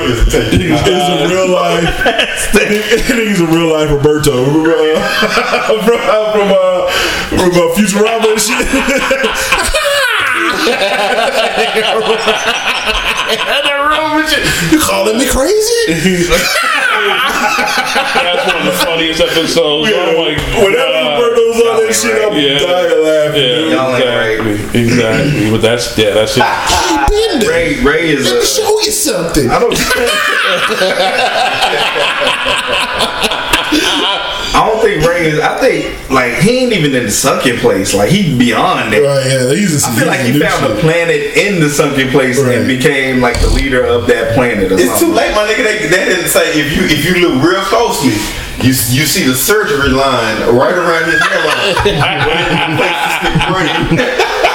is 0.51 0.91
a 0.99 1.29
real 1.31 1.47
life. 1.55 1.87
That 2.59 2.67
nigga's 2.75 3.39
a 3.41 3.47
real 3.47 3.71
life 3.71 3.91
Roberto 3.91 4.35
from 4.51 4.67
uh, 4.67 5.83
from 5.87 6.01
uh, 6.03 6.33
from, 6.33 6.49
uh, 6.51 6.74
from 7.31 7.51
uh, 7.53 7.73
Futurama 7.75 8.29
and 8.33 8.41
shit. 8.41 8.61
In 13.25 13.41
that 13.41 13.77
room, 13.81 14.25
You 14.73 14.79
calling 14.81 15.19
me 15.19 15.27
crazy? 15.29 15.85
That's 18.15 18.45
one 18.47 18.57
of 18.59 18.65
the 18.67 18.73
funniest 18.85 19.21
episodes. 19.21 19.91
I'm 19.93 20.17
like, 20.17 20.39
Whenever 20.57 20.93
God. 20.93 21.21
Roberto's 21.21 21.61
on 21.61 21.77
that 21.85 21.93
shit, 21.95 22.17
I'm 22.23 22.33
Yeah. 22.33 22.59
dying 22.59 23.03
laughing. 23.05 23.43
Yeah, 23.43 23.59
dude. 23.59 23.73
Y'all 23.73 23.97
ain't 23.97 24.05
exactly. 24.05 24.81
Exactly. 24.81 25.51
But 25.51 25.61
that's 25.63 25.85
yeah, 25.99 26.11
that's 26.15 26.37
it. 26.39 26.43
Been 27.11 27.39
there. 27.41 27.51
Ray, 27.51 27.83
Ray 27.83 28.11
is 28.11 28.25
Let 28.25 28.35
me 28.35 28.41
a. 28.41 28.45
show 28.47 28.81
you 28.81 28.91
something. 28.93 29.51
I 29.51 29.59
don't. 29.59 29.75
I 35.25 35.31
think 35.31 35.35
is. 35.35 35.41
I 35.41 35.59
think 35.59 36.11
like 36.11 36.35
he 36.35 36.59
ain't 36.59 36.73
even 36.73 36.95
in 36.95 37.05
the 37.05 37.11
sunken 37.11 37.57
place. 37.59 37.95
Like 37.95 38.11
he 38.11 38.37
beyond 38.39 38.93
that. 38.93 39.01
Right, 39.03 39.27
yeah, 39.27 39.55
he's 39.55 39.85
a, 39.85 39.89
I 39.89 39.95
feel 39.97 40.07
like 40.07 40.21
he 40.21 40.39
found 40.39 40.65
a 40.67 40.69
shit. 40.75 40.81
planet 40.85 41.37
in 41.37 41.61
the 41.61 41.69
sunken 41.71 42.09
place 42.11 42.39
Right. 42.41 42.59
and 42.59 42.67
became 42.69 43.21
like 43.21 43.41
the 43.41 43.49
leader 43.49 43.83
of 43.85 44.07
that 44.09 44.35
planet. 44.35 44.71
Or 44.71 44.75
It's 44.75 44.85
something. 44.91 45.09
too 45.09 45.15
late, 45.15 45.33
my 45.35 45.47
nigga. 45.49 45.65
They, 45.65 45.87
they 45.89 46.05
didn't 46.05 46.29
say 46.29 46.53
if 46.61 46.77
you 46.77 46.85
if 46.85 47.05
you 47.05 47.15
look 47.29 47.43
real 47.43 47.63
closely, 47.63 48.11
you 48.63 48.71
you 48.93 49.05
see 49.07 49.25
the 49.27 49.35
surgery 49.35 49.91
line 49.91 50.55
right 50.55 50.75
around 50.77 51.11
his 51.11 51.21
hairline. 51.21 51.75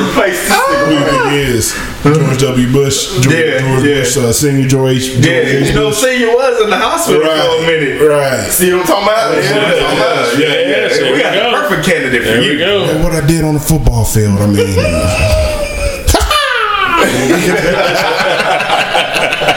Replace 0.00 0.40
this 0.48 0.50
Who 0.50 0.94
nigga. 0.94 1.30
he 1.30 1.38
is? 1.40 1.72
George 2.02 2.38
W. 2.40 2.72
Bush, 2.72 2.98
George, 3.20 3.34
Yeah, 3.34 3.60
George 3.60 3.84
yeah. 3.84 3.94
Bush, 4.02 4.16
uh, 4.16 4.32
Senior 4.32 4.68
George. 4.68 5.04
George 5.12 5.26
Yeah, 5.26 5.42
you 5.68 5.72
know, 5.74 5.88
Bush. 5.90 5.98
senior 5.98 6.28
was 6.34 6.60
in 6.62 6.70
the 6.70 6.76
hospital 6.78 7.20
for 7.22 7.28
a 7.28 7.66
minute. 7.66 8.00
right. 8.08 8.50
See 8.50 8.72
what 8.72 8.80
I'm 8.82 8.86
talking 8.86 9.04
about? 9.04 9.34
Yeah, 9.36 9.50
talking 9.52 9.98
about? 9.98 10.38
Yeah, 10.38 10.46
yeah, 10.48 10.54
Yes, 10.88 10.98
we 11.00 11.12
we 11.12 11.18
got 11.22 11.34
go. 11.34 11.50
a 11.50 11.52
perfect 11.68 11.84
candidate 11.86 12.22
for 12.22 12.28
There 12.28 12.42
you. 12.42 12.50
we 12.52 12.58
go. 12.58 12.84
And 12.84 13.02
what 13.04 13.12
I 13.12 13.20
did 13.26 13.44
on 13.44 13.54
the 13.54 13.60
football 13.60 14.04
field, 14.04 14.38
I 14.40 14.46
mean. 14.46 14.56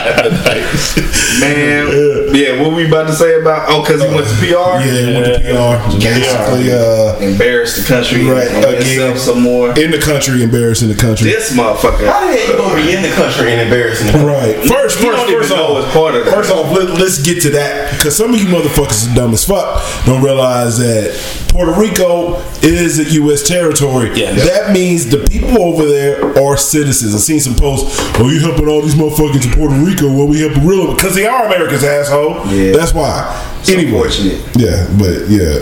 Man, 1.40 1.88
yeah. 2.34 2.60
what 2.60 2.70
were 2.70 2.76
we 2.76 2.86
about 2.86 3.06
to 3.08 3.12
say 3.14 3.40
about? 3.40 3.66
Oh, 3.68 3.82
because 3.82 4.02
he 4.02 4.08
went 4.14 4.26
to 4.28 4.34
PR. 4.36 4.44
Yeah, 4.84 5.06
he 5.06 5.12
went 5.14 5.26
to 5.26 5.40
PR. 5.40 5.98
Basically, 5.98 6.72
uh, 6.72 7.16
Embarrassed 7.18 7.76
the 7.80 7.86
country 7.88 8.24
Right, 8.24 8.48
and 8.48 8.64
again. 8.64 9.16
some 9.18 9.40
more. 9.42 9.70
in 9.78 9.90
the 9.90 9.98
country, 9.98 10.42
embarrassing 10.42 10.88
the 10.88 10.94
country. 10.94 11.30
This 11.30 11.52
motherfucker. 11.56 12.06
How 12.06 12.20
the 12.26 12.36
hell 12.36 12.50
you 12.52 12.56
gonna 12.56 12.82
be 12.82 12.94
in 12.94 13.02
the 13.02 13.10
country 13.16 13.52
and 13.52 13.60
embarrassing 13.62 14.12
the 14.12 14.24
Right. 14.24 14.56
First, 14.68 15.00
You 15.00 15.10
first, 15.12 15.30
first 15.32 15.52
off, 15.52 15.92
part 15.92 16.14
of 16.14 16.24
that. 16.26 16.34
First 16.34 16.50
off, 16.52 16.70
let, 16.76 16.90
let's 17.00 17.22
get 17.22 17.40
to 17.42 17.50
that 17.50 17.92
because 17.96 18.16
some 18.16 18.32
of 18.34 18.40
you 18.40 18.46
motherfuckers 18.46 19.10
are 19.10 19.14
dumb 19.14 19.32
as 19.32 19.44
fuck. 19.44 19.82
Don't 20.06 20.22
realize 20.22 20.78
that 20.78 21.12
Puerto 21.48 21.72
Rico 21.78 22.36
is 22.62 22.98
a 22.98 23.04
U.S. 23.22 23.46
territory. 23.46 24.10
Yes. 24.14 24.44
That 24.48 24.72
means 24.72 25.06
the 25.08 25.18
people 25.30 25.62
over 25.62 25.84
there 25.86 26.36
are 26.42 26.56
citizens. 26.56 27.14
I've 27.14 27.20
seen 27.20 27.40
some 27.40 27.54
posts. 27.54 27.96
Oh, 28.18 28.28
you 28.28 28.40
helping 28.40 28.68
all 28.68 28.82
these 28.82 28.94
motherfuckers 28.94 29.44
in 29.46 29.52
Puerto 29.52 29.74
Rico? 29.74 29.93
Well, 30.02 30.26
we 30.28 30.40
help 30.40 30.56
real 30.64 30.94
because 30.94 31.14
they 31.14 31.26
are 31.26 31.46
Americans, 31.46 31.84
asshole. 31.84 32.46
Yeah. 32.46 32.72
That's 32.72 32.92
why. 32.94 33.40
It's 33.60 33.70
anyway, 33.70 33.92
unfortunate. 33.92 34.40
yeah, 34.56 34.86
but 34.98 35.28
yeah, 35.28 35.58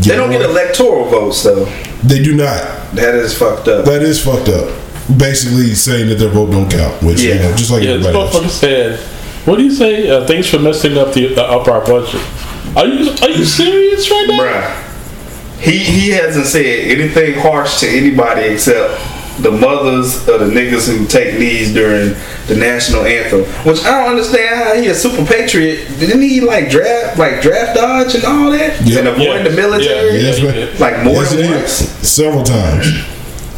They 0.00 0.16
don't 0.16 0.30
get 0.30 0.42
electoral 0.42 1.04
votes 1.10 1.42
though. 1.42 1.64
They 2.04 2.22
do 2.22 2.34
not. 2.34 2.62
That 2.94 3.14
is 3.14 3.36
fucked 3.36 3.68
up. 3.68 3.84
That 3.84 4.02
is 4.02 4.22
fucked 4.24 4.48
up. 4.48 4.68
Basically, 5.18 5.74
saying 5.74 6.08
that 6.08 6.16
their 6.16 6.30
vote 6.30 6.50
don't 6.50 6.70
count, 6.70 7.02
which 7.02 7.20
you 7.22 7.30
Yeah. 7.34 7.42
know, 7.42 7.56
just 7.56 7.70
like 7.70 7.82
Yeah, 7.82 7.90
everybody 7.92 8.16
else. 8.18 8.54
said, 8.54 8.98
"What 9.44 9.56
do 9.58 9.64
you 9.64 9.70
say? 9.70 10.08
Uh, 10.08 10.26
thanks 10.26 10.48
for 10.48 10.58
messing 10.58 10.96
up 10.98 11.12
the 11.12 11.36
uh, 11.36 11.42
up 11.42 11.68
our 11.68 11.80
budget." 11.84 12.20
Are 12.76 12.86
you 12.86 13.10
are 13.22 13.30
you 13.30 13.44
serious 13.44 14.10
right 14.10 14.26
now? 14.28 14.38
Bruh. 14.42 14.82
He 15.60 15.78
he 15.78 16.08
hasn't 16.10 16.46
said 16.46 16.64
anything 16.64 17.38
harsh 17.38 17.80
to 17.80 17.88
anybody 17.88 18.42
except 18.54 19.00
the 19.40 19.50
mothers 19.50 20.26
of 20.28 20.40
the 20.40 20.46
niggas 20.46 20.88
who 20.88 21.06
take 21.06 21.38
knees 21.38 21.72
during 21.74 22.14
the 22.48 22.56
national 22.56 23.04
anthem. 23.04 23.42
Which 23.66 23.84
I 23.84 24.00
don't 24.00 24.10
understand 24.10 24.54
how 24.56 24.74
he 24.80 24.88
a 24.88 24.94
super 24.94 25.24
patriot. 25.24 25.86
Didn't 25.98 26.22
he 26.22 26.40
like 26.40 26.70
draft 26.70 27.18
like 27.18 27.42
draft 27.42 27.76
dodge 27.76 28.14
and 28.14 28.24
all 28.24 28.50
that? 28.52 28.80
Yep. 28.84 28.98
And 28.98 29.08
avoid 29.08 29.26
Yeah. 29.26 29.42
the 29.42 29.50
military? 29.50 30.16
Yeah, 30.16 30.26
Yes, 30.28 30.38
yeah, 30.38 30.44
man. 30.50 30.56
yeah. 30.58 30.78
Like 30.78 31.02
more 31.04 31.22
Yes, 31.22 31.34
than 31.34 31.50
once. 31.50 31.72
Several 32.08 32.42
times. 32.44 32.86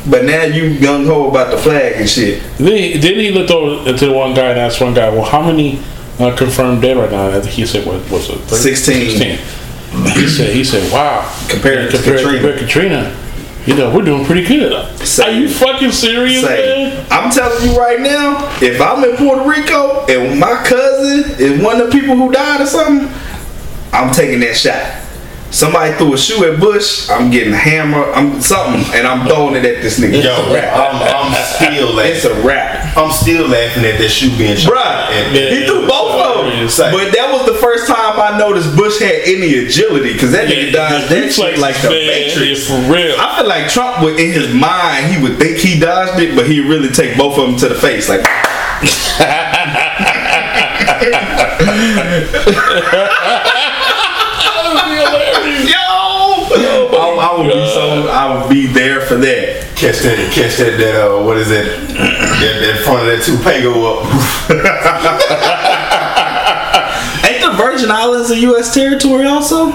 But 0.07 0.25
now 0.25 0.43
you 0.45 0.79
gung 0.79 1.07
ho 1.07 1.29
about 1.29 1.51
the 1.51 1.59
flag 1.59 1.95
and 1.97 2.09
shit. 2.09 2.43
Then 2.57 2.77
he, 2.77 2.97
then 2.99 3.15
he 3.15 3.31
looked 3.31 3.51
over 3.51 3.93
to 3.93 4.07
the 4.07 4.13
one 4.13 4.33
guy 4.35 4.51
and 4.51 4.59
asked 4.59 4.81
one 4.81 4.95
guy, 4.95 5.11
"Well, 5.11 5.25
how 5.25 5.43
many 5.43 5.81
uh, 6.19 6.35
confirmed 6.35 6.81
dead 6.83 6.97
right 6.97 7.11
now?" 7.11 7.29
I 7.29 7.41
think 7.41 7.53
he 7.53 7.67
said, 7.67 7.85
"What 7.87 8.09
was 8.11 8.31
it? 8.31 8.39
16. 8.49 9.11
16. 9.11 9.39
He 10.15 10.29
said, 10.29 10.55
"He 10.55 10.65
said, 10.65 10.91
wow, 10.93 11.31
Compared 11.49 11.91
to 11.91 11.97
compared 11.97 12.19
Katrina. 12.21 12.39
compared 12.39 12.59
to 12.59 12.65
Katrina, 12.65 13.17
you 13.69 13.75
know, 13.77 13.91
we're 13.95 14.03
doing 14.05 14.25
pretty 14.25 14.45
good." 14.47 14.73
Say- 15.07 15.25
Are 15.25 15.31
you 15.31 15.49
fucking 15.49 15.93
serious, 15.93 16.43
Say, 16.45 16.93
man? 16.95 17.07
I'm 17.11 17.31
telling 17.31 17.69
you 17.71 17.79
right 17.79 18.01
now, 18.01 18.49
if 18.61 18.81
I'm 18.81 19.05
in 19.05 19.17
Puerto 19.17 19.43
Rico 19.49 20.07
and 20.09 20.39
my 20.41 20.55
cousin 20.65 21.35
is 21.39 21.63
one 21.63 21.81
of 21.81 21.91
the 21.91 21.99
people 22.01 22.17
who 22.17 22.31
died 22.33 22.61
or 22.61 22.67
something, 22.67 23.09
I'm 23.93 24.13
taking 24.13 24.41
that 24.41 24.57
shot. 24.57 25.05
Somebody 25.51 25.95
threw 25.95 26.13
a 26.13 26.19
shoe 26.19 26.45
at 26.45 26.61
Bush, 26.61 27.09
I'm 27.09 27.31
getting 27.31 27.55
a 27.55 27.57
hammer, 27.57 28.05
I'm 28.13 28.39
something, 28.39 28.85
and 28.95 29.07
I'm 29.09 29.27
throwing 29.27 29.57
it 29.57 29.65
at 29.65 29.81
this 29.83 29.99
nigga. 29.99 30.23
Yo, 30.23 30.35
I'm, 30.35 31.01
I'm 31.01 31.33
still 31.57 31.99
It's 32.01 32.23
laughing. 32.23 32.43
a 32.43 32.47
wrap. 32.47 32.97
I'm 32.99 33.11
still 33.11 33.49
laughing 33.49 33.85
at 33.87 33.97
that 33.97 34.11
shoe 34.11 34.29
being 34.37 34.59
shot. 34.59 34.75
Bruh, 34.75 35.09
And- 35.11 35.35
he 35.57 35.65
threw 35.65 35.87
both 35.89 36.21
of 36.21 36.45
them. 36.53 36.93
But 36.93 37.13
that 37.17 37.33
was 37.33 37.47
the 37.47 37.55
first 37.55 37.87
time 37.89 37.97
I 38.19 38.39
noticed 38.39 38.77
Bush 38.77 38.99
had 39.01 39.23
any 39.25 39.55
agility, 39.65 40.13
because 40.13 40.33
that 40.33 40.49
nigga 40.49 40.73
dodged 40.73 41.09
that 41.11 41.33
shit 41.33 41.59
like 41.59 41.81
the 41.83 41.91
man, 41.91 42.07
Matrix. 42.07 42.69
yeah, 42.69 42.85
for 42.85 42.93
real. 42.93 43.17
I 43.19 43.39
feel 43.39 43.49
like 43.49 43.69
Trump 43.71 44.03
would, 44.03 44.19
in 44.19 44.33
his 44.33 44.53
mind, 44.55 45.07
he 45.07 45.23
would 45.23 45.39
think 45.39 45.59
he 45.59 45.79
dodged 45.79 46.21
it, 46.21 46.35
but 46.37 46.47
he 46.47 46.61
really 46.61 46.89
take 46.89 47.17
both 47.17 47.39
of 47.39 47.47
them 47.47 47.57
to 47.59 47.69
the 47.69 47.75
face, 47.75 48.09
like. 48.09 48.27
Yo, 56.59 56.89
I, 56.89 57.17
I 57.21 57.39
would 57.39 57.53
be 57.53 57.67
so. 57.73 58.09
I 58.09 58.35
would 58.35 58.49
be 58.51 58.67
there 58.67 59.01
for 59.03 59.17
that. 59.17 59.77
Catch 59.77 60.01
that, 60.01 60.33
catch 60.33 60.57
that, 60.57 60.79
that, 60.79 61.11
uh, 61.11 61.23
what 61.23 61.37
is 61.37 61.51
it? 61.51 61.89
that, 61.89 62.61
that 62.61 62.85
front 62.85 63.01
of 63.01 63.07
that 63.07 63.23
toupee 63.25 63.63
go 63.63 63.99
up. 63.99 65.55
Ain't 67.79 67.89
the 67.89 67.95
Virgin 67.95 68.11
Islands 68.11 68.31
a 68.31 68.39
U.S. 68.41 68.75
territory 68.75 69.27
also? 69.27 69.71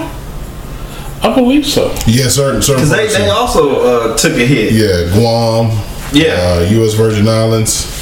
I 1.22 1.34
believe 1.34 1.66
so. 1.66 1.88
Yeah, 2.06 2.28
certain 2.28 2.60
certain. 2.60 2.84
Because 2.84 2.90
they, 2.90 3.06
they 3.08 3.30
also 3.30 3.80
uh, 4.12 4.16
took 4.16 4.32
a 4.32 4.46
hit. 4.46 4.72
yeah, 4.72 5.10
Guam. 5.14 5.70
Yeah. 6.12 6.34
uh, 6.34 6.68
U.S. 6.70 6.94
Virgin 6.94 7.26
Islands. 7.26 7.92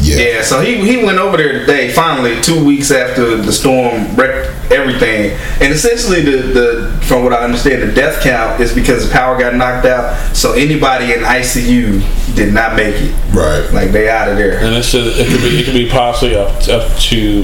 Yeah. 0.00 0.18
Yeah, 0.18 0.42
so 0.42 0.60
he 0.60 0.76
he 0.86 1.04
went 1.04 1.18
over 1.18 1.36
there 1.36 1.58
today. 1.58 1.90
Finally, 1.90 2.40
two 2.40 2.64
weeks 2.64 2.92
after 2.92 3.36
the 3.36 3.52
storm 3.52 4.14
wrecked 4.14 4.70
everything, 4.70 5.36
and 5.60 5.72
essentially 5.72 6.22
the 6.22 6.36
the 6.52 7.00
from 7.02 7.24
what 7.24 7.32
I 7.32 7.38
understand, 7.38 7.82
the 7.82 7.92
death 7.92 8.22
count 8.22 8.60
is 8.60 8.72
because 8.72 9.08
the 9.08 9.12
power 9.12 9.36
got 9.36 9.56
knocked 9.56 9.86
out. 9.86 10.36
So 10.36 10.52
anybody 10.52 11.12
in 11.12 11.20
ICU 11.20 12.36
did 12.36 12.54
not 12.54 12.76
make 12.76 12.94
it. 12.94 13.12
Right. 13.34 13.68
Like 13.72 13.90
they 13.90 14.08
out 14.08 14.28
of 14.28 14.36
there. 14.36 14.60
And 14.60 14.76
it's 14.76 14.92
just, 14.92 15.18
it 15.18 15.26
could 15.26 15.40
be 15.40 15.58
it 15.58 15.64
could 15.64 15.74
be 15.74 15.90
possibly 15.90 16.36
up 16.36 16.54
up 16.68 16.96
to 16.96 17.42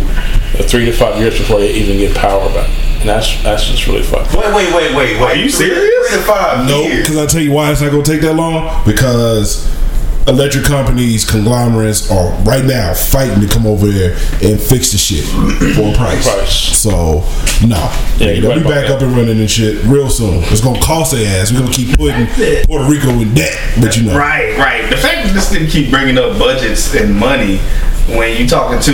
three 0.63 0.85
to 0.87 0.93
five 0.93 1.19
years 1.19 1.37
before 1.39 1.59
they 1.61 1.73
even 1.73 1.99
get 1.99 2.17
power 2.17 2.49
back, 2.55 2.69
and 3.01 3.09
that's 3.09 3.43
that's 3.43 3.65
just 3.67 3.87
really 3.87 4.03
fucked. 4.03 4.35
Wait, 4.35 4.55
wait, 4.55 4.75
wait, 4.75 4.95
wait, 4.97 5.21
wait. 5.21 5.23
Are 5.23 5.35
you 5.37 5.49
serious? 5.49 6.09
Three 6.09 6.19
to 6.19 6.25
five 6.25 6.67
Nope. 6.69 6.87
years. 6.87 7.01
Because 7.09 7.17
I 7.19 7.27
tell 7.27 7.41
you 7.43 7.53
why 7.53 7.71
it's 7.73 7.81
not 7.81 7.91
going 7.91 8.05
to 8.05 8.11
take 8.13 8.21
that 8.23 8.35
long. 8.35 8.85
Because 8.87 9.73
electric 10.27 10.65
companies, 10.65 11.23
conglomerates 11.29 12.11
are 12.11 12.31
right 12.45 12.65
now 12.65 12.95
fighting 12.95 13.47
to 13.47 13.49
come 13.53 13.67
over 13.67 13.87
there 13.89 14.13
and 14.43 14.59
fix 14.59 14.91
the 14.93 14.97
shit 14.97 15.23
for 15.77 15.93
a 15.93 15.95
price. 15.95 16.25
Price. 16.27 16.79
So 16.79 17.21
no, 17.67 17.77
Yeah, 18.17 18.41
they'll 18.41 18.49
right 18.51 18.63
be 18.63 18.65
back 18.69 18.87
that. 18.87 18.93
up 18.93 19.03
and 19.03 19.13
running 19.13 19.39
and 19.39 19.51
shit 19.51 19.85
real 19.85 20.09
soon. 20.09 20.43
It's 20.45 20.63
going 20.63 20.77
to 20.81 20.87
cost 20.87 21.13
their 21.13 21.27
ass. 21.43 21.53
We're 21.53 21.59
going 21.61 21.73
to 21.73 21.77
keep 21.77 21.99
putting. 21.99 22.27
Puerto 22.67 22.91
Rico 22.91 23.11
in 23.21 23.35
debt, 23.35 23.55
but 23.83 23.97
you 23.99 24.05
know, 24.05 24.17
Right, 24.17 24.57
right. 24.57 24.89
The 24.89 24.97
fact 24.97 25.27
that 25.27 25.33
this 25.35 25.51
didn't 25.51 25.69
keep 25.69 25.91
bringing 25.91 26.17
up 26.17 26.39
budgets 26.39 26.95
and 26.95 27.15
money 27.15 27.61
when 28.09 28.41
you 28.41 28.47
talking 28.47 28.81
to 28.81 28.93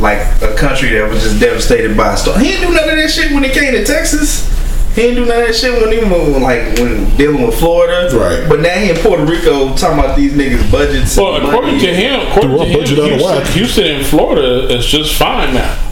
like 0.00 0.18
a 0.42 0.54
country 0.54 0.90
that 0.90 1.10
was 1.10 1.22
just 1.22 1.40
devastated 1.40 1.96
by 1.96 2.14
a 2.14 2.16
storm. 2.16 2.40
He 2.40 2.48
didn't 2.48 2.68
do 2.68 2.74
none 2.74 2.88
of 2.88 2.96
that 2.96 3.10
shit 3.10 3.32
when 3.32 3.42
he 3.42 3.50
came 3.50 3.72
to 3.72 3.84
Texas. 3.84 4.48
He 4.94 5.02
didn't 5.02 5.16
do 5.16 5.24
none 5.26 5.40
of 5.40 5.46
that 5.46 5.54
shit 5.54 5.72
when 5.72 5.90
he 5.90 5.98
was 5.98 6.42
like 6.42 6.78
when 6.78 7.16
dealing 7.16 7.46
with 7.46 7.58
Florida. 7.58 8.14
Right. 8.14 8.48
But 8.48 8.60
now 8.60 8.74
he 8.74 8.90
in 8.90 8.96
Puerto 8.96 9.24
Rico 9.24 9.74
talking 9.74 9.98
about 9.98 10.16
these 10.16 10.32
niggas 10.32 10.70
budgets. 10.70 11.16
Well, 11.16 11.36
according 11.36 11.76
money. 11.76 11.86
to 11.86 11.94
him, 11.94 12.20
according 12.28 12.50
Threw 12.50 12.58
to 12.58 12.64
him, 12.66 12.78
budget 12.78 12.98
out 12.98 13.04
of 13.04 13.10
Houston, 13.10 13.36
whack. 13.36 13.46
Houston 13.48 13.86
and 13.86 14.06
Florida 14.06 14.74
is 14.74 14.86
just 14.86 15.14
fine 15.16 15.54
now. 15.54 15.91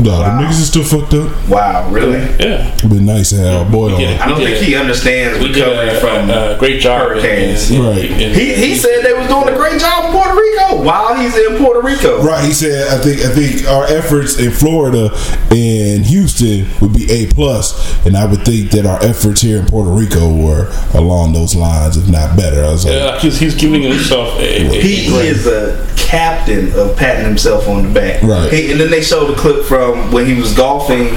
No, 0.00 0.18
the 0.18 0.24
niggas 0.42 0.60
is 0.60 0.68
still 0.68 0.82
fucked 0.84 1.14
up. 1.14 1.30
Wow, 1.48 1.88
really? 1.90 2.18
Yeah, 2.40 2.74
It'd 2.74 2.90
be 2.90 3.00
nice 3.00 3.30
to 3.30 3.36
have 3.36 3.66
our 3.66 3.70
boy 3.72 3.86
on. 3.86 3.92
We 3.92 3.98
get 4.04 4.10
it. 4.14 4.20
I 4.20 4.28
don't 4.28 4.38
think 4.38 4.56
he 4.58 4.74
understands 4.74 5.38
we 5.38 5.52
did 5.52 5.62
recovering 5.66 6.00
from. 6.00 6.30
a, 6.30 6.54
a 6.56 6.58
great 6.58 6.80
job. 6.80 7.00
hurricanes. 7.08 7.70
in- 7.70 7.76
in- 7.76 7.82
Right. 7.84 8.04
in- 8.04 8.34
he, 8.34 8.54
he 8.54 8.74
said 8.76 9.02
they 9.02 9.12
was 9.12 9.26
doing 9.28 9.48
a 9.48 9.56
great 9.56 9.80
job 9.80 10.06
in 10.06 10.12
Puerto 10.12 10.34
Rico 10.40 10.82
while 10.82 11.14
he's 11.16 11.36
in 11.36 11.56
Puerto 11.58 11.80
Rico. 11.80 12.22
Right, 12.22 12.44
he 12.44 12.52
said. 12.52 12.88
I 12.88 13.02
think. 13.02 13.20
I 13.22 13.28
think 13.34 13.68
our 13.68 13.84
efforts 13.86 14.38
in 14.38 14.50
Florida 14.50 15.10
and 15.50 16.04
Houston 16.06 16.66
would 16.80 16.92
be 16.92 17.10
a 17.10 17.26
plus, 17.32 17.72
and 18.06 18.16
I 18.16 18.24
would 18.26 18.44
think 18.44 18.70
that 18.72 18.86
our 18.86 19.02
efforts 19.02 19.40
here 19.42 19.58
in 19.60 19.66
Puerto 19.66 19.90
Rico 19.90 20.32
were 20.34 20.70
along 20.94 21.32
those 21.32 21.54
lines, 21.54 21.96
if 21.96 22.08
not 22.08 22.36
better. 22.36 22.64
I 22.64 22.70
was 22.72 22.84
like, 22.84 22.94
Yeah, 22.94 23.18
he's, 23.20 23.38
he's 23.38 23.54
giving 23.54 23.82
himself 23.82 24.38
a, 24.38 24.42
a, 24.42 24.66
a 24.78 24.82
He, 24.82 24.96
he 25.04 25.16
is 25.26 25.46
a 25.46 25.86
captain 25.96 26.72
of 26.78 26.96
patting 26.96 27.24
himself 27.26 27.68
on 27.68 27.82
the 27.84 27.90
back. 28.00 28.22
Right. 28.22 28.52
He, 28.52 28.70
and 28.72 28.80
then 28.80 28.90
they 28.90 29.02
showed 29.02 29.30
a 29.30 29.36
clip 29.36 29.64
from 29.64 29.83
when 29.92 30.26
he 30.26 30.34
was 30.34 30.54
golfing. 30.54 31.08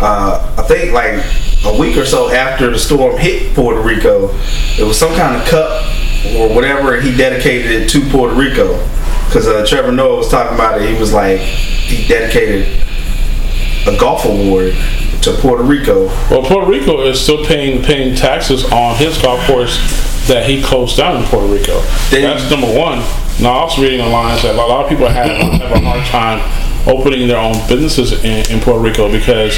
Uh, 0.00 0.54
I 0.58 0.62
think 0.62 0.92
like 0.92 1.24
a 1.64 1.78
week 1.78 1.96
or 1.96 2.04
so 2.04 2.30
after 2.30 2.70
the 2.70 2.78
storm 2.78 3.16
hit 3.16 3.54
Puerto 3.54 3.80
Rico, 3.80 4.30
it 4.78 4.86
was 4.86 4.98
some 4.98 5.14
kind 5.14 5.40
of 5.40 5.46
cup 5.48 5.84
or 6.36 6.54
whatever. 6.54 7.00
He 7.00 7.16
dedicated 7.16 7.70
it 7.70 7.88
to 7.90 8.00
Puerto 8.10 8.34
Rico 8.34 8.76
because 9.26 9.46
uh, 9.46 9.64
Trevor 9.66 9.92
Noah 9.92 10.16
was 10.16 10.28
talking 10.28 10.54
about 10.54 10.80
it. 10.80 10.88
He 10.92 10.98
was 10.98 11.12
like 11.12 11.38
he 11.40 12.06
dedicated 12.08 12.66
a 13.86 13.96
golf 13.98 14.24
award 14.24 14.74
to 15.22 15.32
Puerto 15.40 15.62
Rico. 15.62 16.06
Well, 16.30 16.42
Puerto 16.42 16.70
Rico 16.70 17.06
is 17.06 17.20
still 17.20 17.44
paying 17.44 17.82
paying 17.82 18.14
taxes 18.14 18.64
on 18.72 18.96
his 18.96 19.20
golf 19.20 19.46
course 19.46 19.76
that 20.28 20.48
he 20.48 20.62
closed 20.62 20.96
down 20.96 21.22
in 21.22 21.24
Puerto 21.24 21.46
Rico. 21.46 21.80
That's 22.10 22.50
number 22.50 22.66
one. 22.66 22.98
Now, 23.40 23.58
I 23.58 23.64
was 23.64 23.78
reading 23.78 24.00
online 24.00 24.40
that 24.42 24.54
a 24.54 24.56
lot 24.56 24.84
of 24.84 24.88
people 24.88 25.08
have, 25.08 25.26
have 25.26 25.72
a 25.72 25.80
hard 25.80 26.04
time 26.06 26.73
opening 26.86 27.28
their 27.28 27.38
own 27.38 27.54
businesses 27.68 28.12
in, 28.24 28.50
in 28.52 28.60
Puerto 28.60 28.80
Rico 28.80 29.10
because 29.10 29.56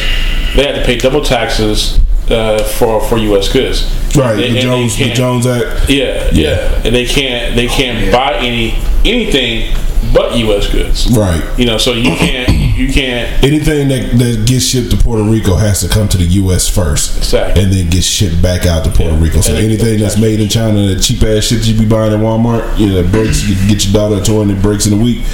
they 0.54 0.64
had 0.64 0.76
to 0.76 0.84
pay 0.84 0.96
double 0.96 1.22
taxes 1.24 1.98
uh, 2.30 2.62
for 2.78 3.00
for 3.08 3.16
U.S. 3.18 3.52
goods. 3.52 3.84
right, 4.16 4.38
And- 4.42 4.56
the 4.56 4.60
Jones, 4.60 4.96
the 4.96 5.12
Jones 5.12 5.46
Act. 5.46 5.88
Yeah, 5.88 6.28
yeah, 6.32 6.82
and 6.84 6.94
they 6.94 7.06
can't 7.06 7.54
they 7.56 7.66
can't 7.68 8.10
buy 8.12 8.34
any 8.38 8.72
anything 9.04 9.74
but 10.14 10.36
U.S. 10.38 10.70
goods. 10.70 11.08
Right. 11.16 11.42
You 11.58 11.66
know, 11.66 11.78
so 11.78 11.92
you 11.92 12.14
can't 12.16 12.48
you 12.76 12.92
can't 12.92 13.42
Anything 13.42 13.88
that, 13.88 14.18
that 14.18 14.46
gets 14.46 14.66
shipped 14.66 14.90
to 14.90 14.96
Puerto 14.96 15.22
Rico 15.24 15.54
has 15.56 15.80
to 15.80 15.88
come 15.88 16.08
to 16.10 16.16
the 16.18 16.24
U.S. 16.24 16.68
first, 16.68 17.16
Exactly. 17.18 17.62
and 17.62 17.72
then 17.72 17.88
get 17.90 18.04
shipped 18.04 18.40
back 18.42 18.66
out 18.66 18.84
to 18.84 18.90
Puerto 18.90 19.14
Yeah. 19.14 19.22
Rico. 19.22 19.40
So 19.40 19.54
And 19.54 19.64
anything 19.64 19.98
that's 19.98 20.18
made 20.20 20.38
in 20.40 20.48
China, 20.48 20.86
that 20.94 21.00
cheap 21.02 21.22
ass 21.22 21.44
shit 21.44 21.66
you 21.66 21.76
be 21.78 21.88
buying 21.88 22.12
at 22.12 22.20
Walmart, 22.20 22.78
you 22.78 22.88
know, 22.88 23.02
breaks. 23.08 23.48
You 23.48 23.54
get 23.68 23.84
your 23.84 23.94
daughter 23.94 24.20
a 24.20 24.24
toy 24.24 24.42
and 24.42 24.50
it 24.50 24.60
breaks 24.62 24.86
in 24.86 24.92
a 24.92 25.02
week. 25.02 25.24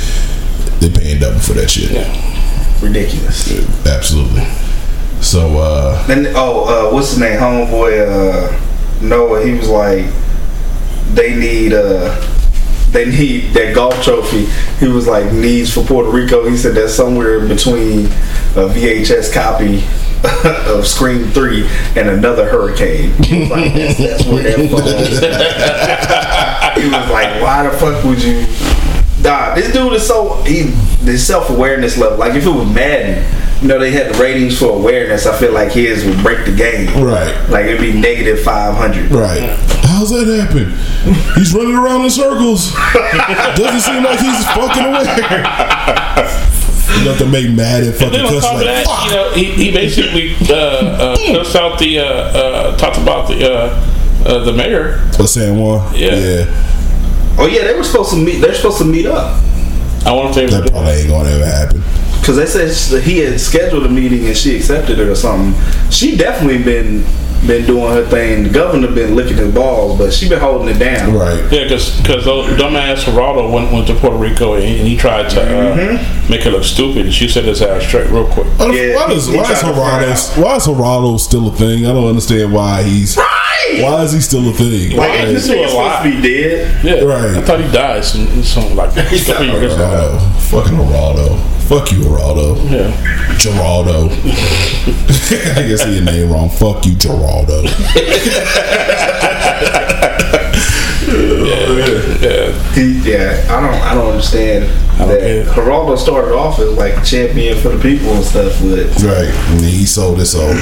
They 0.81 0.91
paying 0.91 1.21
double 1.21 1.41
for 1.41 1.53
that 1.55 1.71
shit. 1.71 1.91
Yeah. 1.91 2.81
Ridiculous. 2.83 3.87
Absolutely. 3.87 4.45
So 5.21 5.59
uh 5.59 6.05
Then 6.07 6.27
oh, 6.35 6.89
uh, 6.89 6.93
what's 6.93 7.11
his 7.11 7.19
name? 7.21 7.39
Homeboy 7.39 8.09
uh, 8.09 9.01
Noah. 9.01 9.45
He 9.45 9.53
was 9.53 9.69
like, 9.69 10.07
they 11.15 11.35
need 11.35 11.73
uh, 11.73 12.15
they 12.91 13.07
need 13.07 13.53
that 13.55 13.75
golf 13.75 14.03
trophy. 14.03 14.47
He 14.85 14.89
was 14.89 15.07
like 15.07 15.33
needs 15.33 15.73
for 15.73 15.85
Puerto 15.85 16.11
Rico. 16.11 16.49
He 16.49 16.57
said 16.57 16.75
that's 16.75 16.95
somewhere 16.95 17.47
between 17.47 18.07
a 18.57 18.69
VHS 18.69 19.33
copy 19.33 19.83
of 20.73 20.87
Scream 20.87 21.31
Three 21.31 21.69
and 21.97 22.09
another 22.09 22.49
hurricane. 22.49 23.13
He 23.23 23.41
was 23.41 23.51
like, 23.51 23.73
that's, 23.75 23.99
that's 23.99 24.25
where 24.27 24.43
that 24.43 24.57
falls. 24.71 24.83
he 26.83 26.89
was 26.89 27.11
like, 27.11 27.41
why 27.41 27.63
the 27.63 27.71
fuck 27.79 28.03
would 28.05 28.23
you? 28.23 28.45
Nah, 29.23 29.55
this 29.55 29.73
dude 29.73 29.93
is 29.93 30.07
so 30.07 30.43
he 30.43 30.63
this 31.05 31.27
self 31.27 31.49
awareness 31.51 31.97
level. 31.97 32.19
Like 32.19 32.35
if 32.35 32.45
it 32.45 32.51
was 32.51 32.69
Madden, 32.75 33.23
you 33.63 33.69
know 33.69 33.79
they 33.79 33.91
had 33.93 34.13
the 34.15 34.19
ratings 34.19 34.59
for 34.59 34.71
awareness. 34.77 35.27
I 35.27 35.39
feel 35.39 35.53
like 35.53 35.71
his 35.73 36.05
would 36.05 36.19
break 36.23 36.45
the 36.45 36.55
game. 36.55 36.87
Right. 37.05 37.33
Like 37.49 37.67
it'd 37.67 37.81
be 37.81 37.93
negative 37.93 38.41
five 38.43 38.75
hundred. 38.77 39.11
Right. 39.13 39.57
How's 39.85 40.11
that 40.11 40.27
happen? 40.27 40.73
He's 41.37 41.53
running 41.55 41.77
around 41.77 42.03
in 42.03 42.11
circles. 42.11 42.73
Doesn't 43.55 43.81
seem 43.81 44.03
like 44.03 44.19
he's 44.19 44.45
fucking 44.49 44.85
aware. 44.85 45.47
You 46.93 47.09
have 47.09 47.19
to 47.19 47.27
make 47.27 47.51
mad 47.51 47.85
and 47.85 47.95
fucking 47.95 48.13
Then 48.13 48.27
on 48.27 48.33
cuss 48.33 48.45
top 48.45 48.55
of 48.55 48.59
like 48.61 48.67
that, 48.67 48.87
fuck. 48.87 49.05
you 49.07 49.11
know, 49.13 49.31
he, 49.33 49.45
he 49.67 49.73
basically 49.73 50.35
uh, 50.51 50.55
uh, 50.55 51.17
cussed 51.33 51.57
out 51.57 51.79
the 51.79 51.99
uh, 52.01 52.05
uh, 52.05 52.77
talked 52.77 52.99
about 52.99 53.29
the 53.29 53.51
uh, 53.51 54.25
uh, 54.27 54.45
the 54.45 54.53
mayor. 54.53 54.99
But 55.17 55.27
San 55.29 55.59
Juan, 55.59 55.95
Yeah. 55.95 56.15
yeah, 56.17 56.82
Oh 57.39 57.47
yeah, 57.47 57.65
they 57.65 57.75
were 57.75 57.85
supposed 57.85 58.11
to 58.11 58.17
meet. 58.17 58.41
They're 58.41 58.55
supposed 58.55 58.79
to 58.79 58.85
meet 58.85 59.07
up 59.07 59.41
I 60.05 60.13
want 60.13 60.31
if 60.31 60.35
they 60.35 60.47
that 60.47 60.71
probably 60.71 60.91
ain't 60.93 61.09
gonna 61.09 61.29
ever 61.31 61.47
happen. 61.47 61.83
because 62.21 62.37
they 62.37 62.47
said 62.47 62.73
sh- 62.75 63.05
he 63.05 63.19
had 63.19 63.41
scheduled 63.41 63.87
a 63.87 63.89
meeting 63.89 64.27
and 64.27 64.37
she 64.37 64.57
accepted 64.57 64.99
it 64.99 65.09
or 65.09 65.15
something. 65.15 65.55
She 65.91 66.17
definitely 66.17 66.63
been 66.63 67.05
been 67.47 67.67
doing 67.67 67.91
her 67.91 68.05
thing. 68.07 68.45
The 68.45 68.51
governor 68.51 68.87
been 68.93 69.17
licking 69.17 69.37
his 69.37 69.53
balls, 69.53 69.99
but 69.99 70.13
she 70.13 70.29
been 70.29 70.39
holding 70.39 70.69
it 70.69 70.79
down. 70.79 71.13
Right. 71.15 71.39
Yeah, 71.53 71.65
because 71.65 71.97
because 72.01 72.25
dumbass 72.25 73.03
Geraldo 73.05 73.53
went, 73.53 73.73
went 73.73 73.87
to 73.89 73.95
Puerto 73.95 74.17
Rico 74.17 74.55
and, 74.55 74.63
and 74.65 74.87
he 74.87 74.97
tried 74.97 75.29
to 75.31 75.41
uh, 75.43 75.77
Mm-hmm. 75.77 76.31
make 76.31 76.43
her 76.43 76.51
look 76.51 76.63
stupid. 76.65 77.07
And 77.07 77.15
she 77.15 77.27
said 77.29 77.45
his 77.45 77.61
ass 77.63 77.83
straight 77.85 78.09
real 78.11 78.27
quick. 78.27 78.47
Why, 78.59 78.73
Yeah, 78.73 78.95
why 78.95 79.09
he- 79.09 79.15
does 79.15 79.27
he 79.27 79.37
why 79.37 79.43
is 79.51 79.59
tried 79.61 79.75
Geraldo 79.75 80.43
why 80.43 80.57
is 80.57 80.67
Geraldo 80.67 81.19
still 81.19 81.49
a 81.49 81.53
thing? 81.53 81.85
I 81.87 81.93
don't 81.93 82.07
understand 82.09 82.53
why 82.53 82.83
he's 82.85 83.17
why 83.83 84.03
is 84.03 84.13
he 84.13 84.21
still 84.21 84.49
a 84.49 84.53
thing? 84.53 84.97
Like 84.97 85.11
Why 85.11 85.25
this 85.27 85.45
is- 85.45 85.51
nigga's 85.51 85.71
supposed 85.73 86.03
to 86.03 86.11
be 86.11 86.21
dead. 86.29 86.85
Yeah, 86.85 87.05
Right. 87.05 87.37
I 87.37 87.39
thought 87.43 87.61
he 87.61 87.71
died 87.73 88.05
some, 88.05 88.27
some 88.43 88.75
like 88.77 88.91
a 88.97 89.03
couple 89.25 89.47
years 89.61 89.75
ago. 89.75 90.19
Geraldo. 90.19 90.21
Fucking 90.51 90.79
Geraldo. 90.79 91.39
Fuck 91.69 91.93
you, 91.93 91.99
Geraldo. 92.01 92.57
Yeah, 92.71 92.91
Geraldo. 93.39 94.11
I 95.57 95.63
guess 95.69 95.83
he 95.85 96.01
name 96.01 96.31
wrong. 96.31 96.49
Fuck 96.51 96.85
you, 96.87 96.93
Geraldo. 96.95 97.63
yeah. 102.23 102.73
He, 102.75 103.01
yeah, 103.11 103.45
I 103.49 103.61
don't, 103.61 103.75
I 103.83 103.95
don't 103.95 104.11
understand 104.11 104.65
don't 104.65 104.71
that. 104.99 105.21
get. 105.21 105.47
Geraldo 105.47 105.97
started 105.99 106.35
off 106.35 106.59
as 106.59 106.77
like 106.77 107.05
champion 107.05 107.59
for 107.61 107.71
the 107.71 107.81
people 107.83 108.09
and 108.11 108.25
stuff, 108.25 108.53
but 108.61 108.79
Right, 109.03 109.29
and 109.51 109.61
then 109.61 109.71
he 109.71 109.87
sold 109.87 110.19
his 110.19 110.33
soul, 110.33 110.51
and 110.51 110.59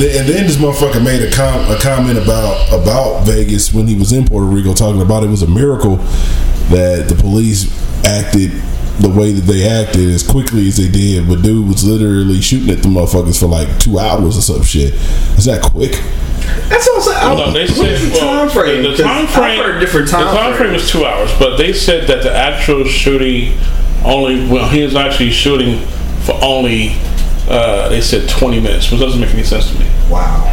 then, 0.00 0.20
and 0.20 0.28
then 0.28 0.46
this 0.46 0.56
motherfucker 0.56 1.02
made 1.02 1.22
a, 1.22 1.30
com- 1.30 1.70
a 1.70 1.78
comment 1.78 2.18
about 2.18 2.72
about 2.72 3.24
Vegas 3.26 3.72
when 3.72 3.86
he 3.86 3.94
was 3.94 4.12
in 4.12 4.26
Puerto 4.26 4.46
Rico, 4.46 4.74
talking 4.74 5.02
about 5.02 5.22
it 5.24 5.28
was 5.28 5.42
a 5.42 5.46
miracle 5.48 5.96
that 6.70 7.06
the 7.08 7.16
police 7.18 7.64
acted 8.04 8.50
the 9.00 9.08
way 9.08 9.32
that 9.32 9.42
they 9.42 9.66
acted 9.66 10.10
as 10.10 10.22
quickly 10.26 10.68
as 10.68 10.76
they 10.76 10.88
did. 10.88 11.26
But 11.28 11.42
dude 11.42 11.66
was 11.68 11.84
literally 11.84 12.40
shooting 12.40 12.70
at 12.70 12.82
the 12.82 12.88
motherfuckers 12.88 13.38
for 13.40 13.46
like 13.46 13.78
two 13.78 13.98
hours 13.98 14.36
or 14.36 14.42
some 14.42 14.62
shit. 14.62 14.94
Is 15.38 15.46
that 15.46 15.62
quick? 15.62 15.92
that's 16.68 16.86
what 16.88 16.96
I'm 16.96 17.02
saying. 17.02 17.18
I 17.18 17.34
No, 17.34 17.44
don't- 17.44 17.52
they 17.54 17.60
what's 17.62 17.76
said 17.76 18.00
the 18.00 18.10
well, 18.18 18.20
time 18.20 18.50
frame? 18.50 18.82
The, 18.82 18.88
'Cause 18.90 18.96
the 18.98 19.02
time 19.04 19.26
frame. 19.26 19.58
heard 19.62 19.80
different 19.80 20.08
time, 20.08 20.24
the 20.26 20.32
time 20.40 20.54
frame 20.54 20.68
frames. 20.70 20.82
is 20.84 20.90
two 20.90 21.04
hours, 21.06 21.30
but 21.38 21.56
they 21.56 21.72
said 21.72 22.06
that 22.08 22.22
the 22.22 22.34
actual 22.34 22.84
shooting 22.84 23.52
only. 24.04 24.46
Well, 24.46 24.68
he 24.68 24.82
was 24.82 24.94
actually 24.96 25.30
shooting 25.30 25.80
for 26.24 26.38
only. 26.42 26.94
Uh, 27.48 27.88
they 27.88 28.00
said 28.00 28.28
twenty 28.28 28.60
minutes, 28.60 28.90
which 28.90 29.00
doesn't 29.00 29.20
make 29.20 29.32
any 29.32 29.42
sense 29.44 29.70
to 29.72 29.78
me. 29.78 29.86
Wow. 30.10 30.44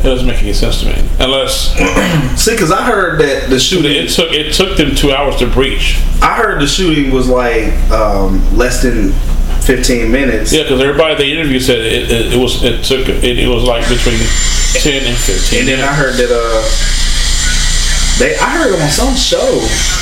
It 0.00 0.02
doesn't 0.02 0.26
make 0.26 0.42
any 0.42 0.52
sense 0.52 0.80
to 0.80 0.86
me 0.86 1.08
unless 1.18 1.74
See, 2.40 2.52
because 2.52 2.70
I 2.70 2.84
heard 2.84 3.18
that 3.20 3.48
the 3.48 3.58
shooting, 3.58 3.92
it 3.92 4.10
took 4.10 4.30
it 4.30 4.52
took 4.52 4.76
them 4.76 4.94
two 4.94 5.12
hours 5.12 5.36
to 5.36 5.46
breach. 5.46 5.98
I 6.22 6.36
heard 6.36 6.60
the 6.60 6.66
shooting 6.66 7.10
was 7.10 7.28
like 7.28 7.72
um, 7.90 8.56
less 8.56 8.82
than 8.82 9.12
15 9.62 10.12
minutes. 10.12 10.52
Yeah, 10.52 10.62
because 10.62 10.80
everybody 10.80 11.14
they 11.16 11.32
interviewed 11.32 11.62
said 11.62 11.80
it, 11.80 12.10
it, 12.10 12.34
it 12.34 12.36
was 12.38 12.62
it 12.62 12.84
took 12.84 13.08
it, 13.08 13.24
it 13.24 13.48
was 13.48 13.64
like 13.64 13.88
between 13.88 14.18
ten 14.74 15.02
and 15.06 15.16
fifteen. 15.16 15.60
And 15.60 15.68
then 15.68 15.80
I 15.80 15.92
heard 15.92 16.14
that 16.14 16.30
uh, 16.30 16.62
they 18.18 18.36
I 18.38 18.50
heard 18.58 18.80
on 18.80 18.88
some 18.90 19.14
show 19.14 19.60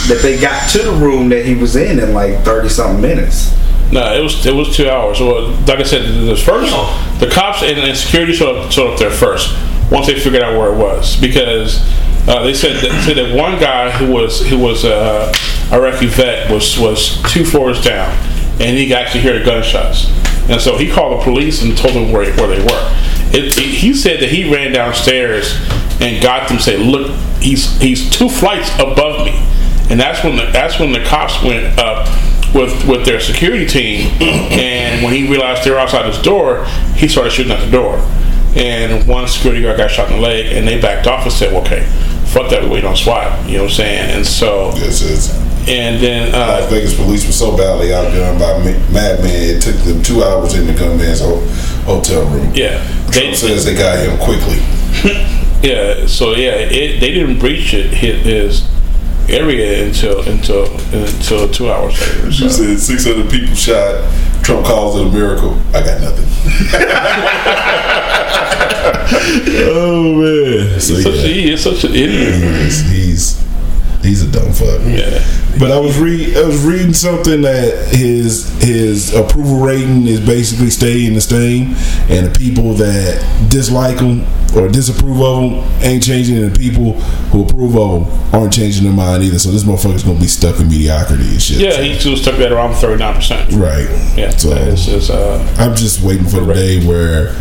that 0.08 0.20
they 0.22 0.38
got 0.38 0.68
to 0.70 0.78
the 0.78 0.92
room 0.92 1.28
that 1.30 1.46
he 1.46 1.54
was 1.54 1.76
in 1.76 1.98
in 1.98 2.12
like 2.12 2.40
30 2.40 2.68
something 2.68 3.00
minutes. 3.00 3.54
No, 3.90 4.14
it 4.14 4.22
was 4.22 4.44
it 4.44 4.54
was 4.54 4.76
two 4.76 4.88
hours. 4.88 5.20
Well, 5.20 5.50
like 5.66 5.78
I 5.78 5.82
said, 5.82 6.02
the 6.26 6.36
first 6.36 6.72
the 7.20 7.30
cops 7.30 7.62
and, 7.62 7.78
and 7.78 7.96
security 7.96 8.32
showed 8.32 8.56
up, 8.56 8.72
showed 8.72 8.92
up 8.92 8.98
there 8.98 9.10
first. 9.10 9.54
Once 9.90 10.06
they 10.06 10.18
figured 10.18 10.42
out 10.42 10.56
where 10.58 10.72
it 10.72 10.76
was, 10.76 11.16
because 11.20 11.80
uh, 12.28 12.42
they 12.42 12.54
said 12.54 12.76
that, 12.82 13.04
said 13.04 13.16
that 13.16 13.36
one 13.36 13.58
guy 13.60 13.90
who 13.90 14.10
was 14.12 14.40
who 14.48 14.58
was 14.58 14.84
uh, 14.84 15.32
a 15.70 15.74
Iraqi 15.74 16.06
vet 16.06 16.50
was 16.50 16.78
was 16.78 17.20
two 17.32 17.44
floors 17.44 17.82
down, 17.84 18.10
and 18.60 18.76
he 18.76 18.92
actually 18.94 19.20
hear 19.20 19.38
the 19.38 19.44
gunshots. 19.44 20.06
And 20.48 20.60
so 20.60 20.76
he 20.76 20.90
called 20.90 21.20
the 21.20 21.24
police 21.24 21.62
and 21.62 21.76
told 21.76 21.94
them 21.94 22.12
where, 22.12 22.30
where 22.36 22.48
they 22.48 22.60
were. 22.62 22.90
It, 23.32 23.56
it- 23.56 23.58
he 23.58 23.94
said 23.94 24.20
that 24.20 24.30
he 24.30 24.52
ran 24.52 24.72
downstairs 24.72 25.56
and 26.00 26.22
got 26.22 26.48
them. 26.48 26.58
Say, 26.58 26.76
look, 26.78 27.10
he's 27.40 27.78
he's 27.80 28.10
two 28.10 28.28
flights 28.28 28.70
above 28.78 29.24
me, 29.26 29.32
and 29.90 30.00
that's 30.00 30.24
when 30.24 30.36
the 30.36 30.46
that's 30.52 30.78
when 30.80 30.92
the 30.92 31.04
cops 31.04 31.42
went 31.42 31.78
up 31.78 32.06
with 32.54 32.86
with 32.88 33.04
their 33.04 33.20
security 33.20 33.66
team. 33.66 34.10
And 34.22 35.04
when 35.04 35.12
he 35.12 35.28
realized 35.28 35.64
they 35.64 35.70
were 35.70 35.78
outside 35.78 36.06
his 36.06 36.20
door, 36.22 36.64
he 36.96 37.06
started 37.08 37.30
shooting 37.32 37.52
at 37.52 37.60
the 37.64 37.70
door. 37.70 37.96
And 38.56 39.06
one 39.08 39.26
security 39.28 39.62
guard 39.62 39.76
got 39.78 39.90
shot 39.90 40.10
in 40.10 40.16
the 40.16 40.22
leg, 40.22 40.46
and 40.52 40.66
they 40.66 40.80
backed 40.80 41.06
off 41.06 41.24
and 41.24 41.32
said, 41.32 41.52
well, 41.52 41.62
"Okay, 41.62 41.84
fuck 42.26 42.50
that, 42.50 42.62
we 42.62 42.68
wait 42.68 42.84
on 42.84 42.94
SWAT." 42.96 43.46
You 43.48 43.56
know 43.58 43.62
what 43.64 43.70
I'm 43.70 43.76
saying? 43.76 44.10
And 44.16 44.26
so, 44.26 44.70
This 44.72 45.02
is 45.02 45.34
and 45.66 45.98
then 46.02 46.30
Las 46.32 46.62
uh, 46.62 46.66
Vegas 46.70 46.94
police 46.94 47.26
were 47.26 47.32
so 47.32 47.56
badly 47.56 47.92
outdone 47.94 48.38
by 48.38 48.52
Ma- 48.58 48.92
Madman, 48.92 49.30
it 49.56 49.62
took 49.62 49.74
them 49.76 50.02
two 50.02 50.22
hours 50.22 50.54
in 50.54 50.66
the 50.66 50.74
gunman's 50.74 51.20
hotel 51.84 52.22
room. 52.26 52.52
yeah, 52.54 52.84
Trump 53.10 53.12
they, 53.14 53.34
says 53.34 53.64
they 53.64 53.74
got 53.74 53.98
him 53.98 54.16
quickly. 54.18 54.58
Yeah, 55.64 56.06
so 56.06 56.32
yeah, 56.34 56.56
it, 56.56 57.00
they 57.00 57.10
didn't 57.14 57.38
breach 57.38 57.72
it, 57.72 57.86
his, 57.86 58.22
his 58.22 58.68
area 59.30 59.86
until 59.86 60.20
until 60.28 60.66
until 60.92 61.48
two 61.50 61.72
hours 61.72 61.98
later. 61.98 62.30
She 62.30 62.48
So. 62.50 62.76
said 62.76 62.78
600 62.78 63.30
people 63.30 63.54
shot. 63.54 64.04
Trump 64.44 64.66
calls 64.66 64.96
it 65.00 65.06
a 65.06 65.10
miracle. 65.10 65.58
I 65.68 65.80
got 65.82 66.02
nothing. 66.02 66.26
oh 69.66 70.12
man! 70.14 70.80
So 70.80 70.94
Such, 70.94 71.14
yeah, 71.14 71.22
he 71.22 71.52
is 71.52 71.62
such 71.62 71.84
an 71.84 71.94
idiot. 71.94 72.34
he's, 72.34 72.80
he's 72.90 73.43
he's 74.04 74.22
a 74.22 74.30
dumb 74.30 74.52
fuck. 74.52 74.80
Yeah, 74.84 75.24
But 75.58 75.72
I 75.72 75.78
was 75.80 75.98
read 75.98 76.36
I 76.36 76.42
was 76.46 76.64
reading 76.64 76.92
something 76.94 77.42
that 77.42 77.88
his 77.94 78.48
his 78.62 79.12
approval 79.14 79.60
rating 79.64 80.06
is 80.06 80.20
basically 80.20 80.70
staying 80.70 81.14
the 81.14 81.20
same, 81.20 81.74
and 82.08 82.26
the 82.26 82.32
people 82.38 82.74
that 82.74 83.20
dislike 83.50 83.98
him 83.98 84.24
or 84.56 84.68
disapprove 84.68 85.20
of 85.20 85.42
him 85.42 85.82
ain't 85.82 86.02
changing, 86.04 86.36
and 86.36 86.54
the 86.54 86.58
people 86.58 86.92
who 87.32 87.42
approve 87.44 87.76
of 87.76 88.06
him 88.06 88.34
aren't 88.34 88.52
changing 88.52 88.84
their 88.84 88.92
mind 88.92 89.22
either. 89.24 89.38
So 89.38 89.50
this 89.50 89.64
motherfucker's 89.64 90.04
gonna 90.04 90.20
be 90.20 90.26
stuck 90.28 90.60
in 90.60 90.68
mediocrity 90.68 91.26
and 91.28 91.42
shit. 91.42 91.58
yeah, 91.60 91.80
he 91.82 91.98
still 91.98 92.16
stuck 92.16 92.38
at 92.38 92.52
around 92.52 92.74
thirty 92.74 92.98
nine 93.02 93.14
percent. 93.14 93.50
right. 93.52 93.88
Yeah, 94.16 94.30
So 94.30 94.50
it's, 94.50 94.86
it's, 94.86 95.10
uh, 95.10 95.44
I'm 95.58 95.74
just 95.74 96.02
waiting 96.02 96.26
for 96.26 96.40
the 96.40 96.54
day 96.54 96.86
where. 96.86 97.34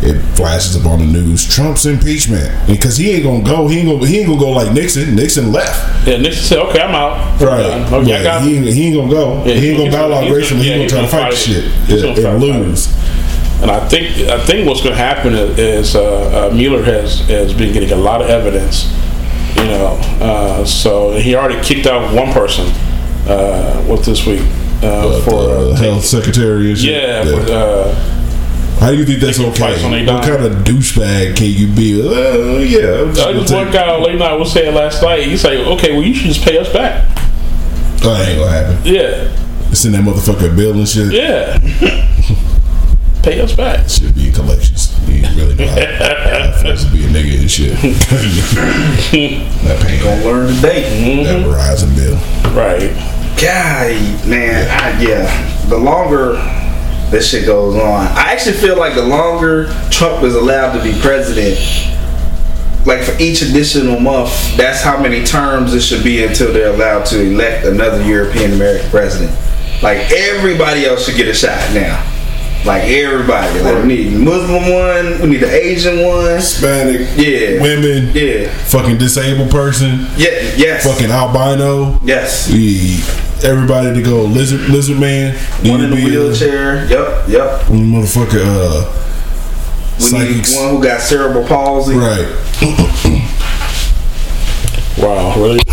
It 0.00 0.20
flashes 0.36 0.76
up 0.76 0.86
on 0.86 1.00
the 1.00 1.06
news. 1.06 1.44
Trump's 1.52 1.84
impeachment 1.84 2.52
because 2.68 2.96
he 2.96 3.10
ain't 3.10 3.24
gonna 3.24 3.42
go. 3.42 3.66
He 3.66 3.78
ain't 3.80 3.88
gonna. 3.88 4.06
He 4.06 4.18
ain't 4.18 4.28
gonna 4.28 4.40
go 4.40 4.50
like 4.50 4.72
Nixon. 4.72 5.16
Nixon 5.16 5.50
left. 5.52 6.06
yeah. 6.06 6.16
Nixon 6.18 6.44
said, 6.44 6.58
"Okay, 6.58 6.80
I'm 6.80 6.94
out." 6.94 7.40
Right. 7.40 7.64
I'm. 7.66 7.92
Okay, 7.92 8.14
I 8.14 8.22
got 8.22 8.42
he, 8.42 8.56
ain't, 8.58 8.66
he 8.66 8.86
ain't 8.86 8.96
gonna 8.96 9.10
go. 9.10 9.44
Yeah, 9.44 9.54
he 9.54 9.70
ain't 9.70 9.78
gonna 9.78 9.90
gonna- 9.90 10.14
out 10.14 10.24
he's 10.24 10.50
gonna- 10.50 10.62
He 10.62 10.70
yeah, 10.70 10.76
gonna 10.78 10.88
try 10.88 11.00
to 11.00 11.08
fight 11.08 11.18
gonna 11.22 11.30
the 11.30 11.36
shit 11.36 11.64
and, 11.64 11.88
gonna 11.88 12.00
try 12.14 12.14
to 12.14 12.22
fight 12.22 12.34
it. 12.34 12.66
lose. 12.66 12.86
And 13.60 13.70
I 13.72 13.88
think 13.88 14.28
I 14.28 14.38
think 14.46 14.68
what's 14.68 14.82
going 14.82 14.94
to 14.94 15.02
happen 15.02 15.34
is, 15.34 15.58
is 15.58 15.96
uh, 15.96 16.48
uh, 16.48 16.54
Mueller 16.54 16.84
has 16.84 17.20
has 17.26 17.52
been 17.52 17.72
getting 17.72 17.90
a 17.90 17.96
lot 17.96 18.22
of 18.22 18.28
evidence, 18.30 18.86
you 19.56 19.64
know. 19.64 19.98
Uh, 20.20 20.64
so 20.64 21.18
he 21.18 21.34
already 21.34 21.60
kicked 21.64 21.86
out 21.86 22.14
one 22.14 22.32
person. 22.32 22.66
Uh, 23.26 23.82
what 23.82 24.04
this 24.04 24.24
week 24.24 24.40
uh, 24.82 25.20
for 25.22 25.34
uh, 25.34 25.70
uh, 25.72 25.74
health 25.76 26.04
secretary 26.04 26.74
shit. 26.76 26.92
yeah, 27.02 27.24
for, 27.24 27.52
uh, 27.52 28.17
How 28.80 28.90
do 28.90 28.96
you 28.96 29.04
think 29.04 29.20
that's 29.20 29.40
okay? 29.40 29.58
fights 29.58 29.82
on 29.84 29.90
their 29.90 30.06
What 30.06 30.22
kind 30.24 30.44
of 30.44 30.52
douchebag 30.64 31.36
can 31.36 31.46
you 31.46 31.66
be? 31.74 32.00
Uh, 32.00 32.58
yeah, 32.58 33.02
I'm 33.02 33.12
just 33.14 33.50
gonna 33.50 33.64
one 33.64 33.72
guy 33.72 33.96
late 33.96 34.18
night 34.18 34.34
was 34.34 34.52
saying 34.52 34.74
last 34.74 35.02
night. 35.02 35.24
He 35.26 35.36
said, 35.36 35.66
"Okay, 35.66 35.92
well, 35.92 36.02
you 36.02 36.14
should 36.14 36.28
just 36.32 36.42
pay 36.44 36.58
us 36.58 36.72
back." 36.72 37.04
Oh, 38.04 38.14
that 38.14 38.28
ain't 38.28 38.38
gonna 38.38 38.50
happen. 38.52 38.78
Yeah, 38.86 39.28
It's 39.72 39.84
in 39.84 39.92
that 39.92 40.02
motherfucker 40.02 40.54
bill 40.56 40.72
and 40.78 40.88
shit. 40.88 41.12
yeah, 41.12 41.58
pay 43.24 43.40
us 43.40 43.52
back. 43.54 43.88
Should 43.88 44.14
be 44.14 44.28
in 44.28 44.32
collections. 44.32 44.94
You 45.08 45.24
ain't 45.26 45.36
really 45.36 45.54
know 45.56 45.66
how 45.66 45.74
to 46.62 46.88
be 46.92 47.04
a 47.04 47.08
nigga 47.08 47.40
and 47.40 47.50
shit. 47.50 47.72
that 49.64 49.80
paying 49.82 50.02
Gonna 50.04 50.24
learn 50.24 50.54
today. 50.54 51.24
that 51.24 51.44
Verizon 51.44 51.94
bill. 51.96 52.16
Right. 52.54 52.92
God, 53.40 54.26
man, 54.28 54.68
I, 54.70 55.00
yeah. 55.02 55.66
The 55.68 55.76
longer 55.78 56.36
this 57.10 57.30
shit 57.30 57.46
goes 57.46 57.74
on, 57.74 58.06
I 58.06 58.32
actually 58.32 58.56
feel 58.56 58.76
like 58.78 58.94
the 58.94 59.04
longer 59.04 59.66
Trump 59.90 60.22
is 60.24 60.34
allowed 60.34 60.76
to 60.76 60.82
be 60.82 60.98
president, 61.00 61.58
like 62.86 63.02
for 63.02 63.16
each 63.20 63.42
additional 63.42 63.98
month, 64.00 64.30
that's 64.56 64.82
how 64.82 65.00
many 65.00 65.24
terms 65.24 65.74
it 65.74 65.80
should 65.80 66.04
be 66.04 66.24
until 66.24 66.52
they're 66.52 66.72
allowed 66.72 67.04
to 67.06 67.20
elect 67.20 67.64
another 67.66 68.02
European 68.02 68.52
American 68.52 68.88
president. 68.90 69.36
Like 69.82 70.10
everybody 70.10 70.86
else 70.86 71.06
should 71.06 71.16
get 71.16 71.28
a 71.28 71.34
shot 71.34 71.72
now. 71.74 72.02
Like 72.64 72.84
everybody. 72.84 73.60
Like 73.60 73.82
we 73.82 73.88
need 73.88 74.12
Muslim 74.14 74.72
one, 74.72 75.20
we 75.22 75.28
need 75.28 75.40
the 75.40 75.50
Asian 75.54 76.04
one. 76.04 76.36
Hispanic, 76.36 77.06
Yeah. 77.16 77.62
women, 77.62 78.10
Yeah. 78.14 78.48
fucking 78.66 78.98
disabled 78.98 79.50
person, 79.50 80.06
Yeah. 80.16 80.30
Yes. 80.56 80.84
fucking 80.84 81.10
albino. 81.10 82.00
Yes. 82.04 82.50
We 82.50 82.96
everybody 83.44 83.94
to 83.94 84.02
go 84.02 84.22
lizard 84.22 84.68
lizard 84.68 84.98
man. 84.98 85.34
One 85.64 85.80
in 85.82 85.90
the 85.90 85.96
be 85.96 86.02
a- 86.02 86.20
wheelchair. 86.20 86.86
Yep. 86.86 87.28
Yep. 87.28 87.60
motherfucker. 87.68 88.42
Uh, 88.44 88.92
We 89.98 90.04
psychics. 90.04 90.52
need 90.54 90.60
one 90.62 90.76
who 90.76 90.82
got 90.82 91.00
cerebral 91.00 91.46
palsy. 91.46 91.94
Right. 91.96 92.26
Wow. 94.98 95.34
Really? 95.36 95.60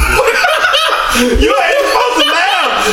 You 1.15 1.47
ain't 1.47 1.79
supposed 1.79 2.19
to 2.19 2.27
laugh. 2.27 2.83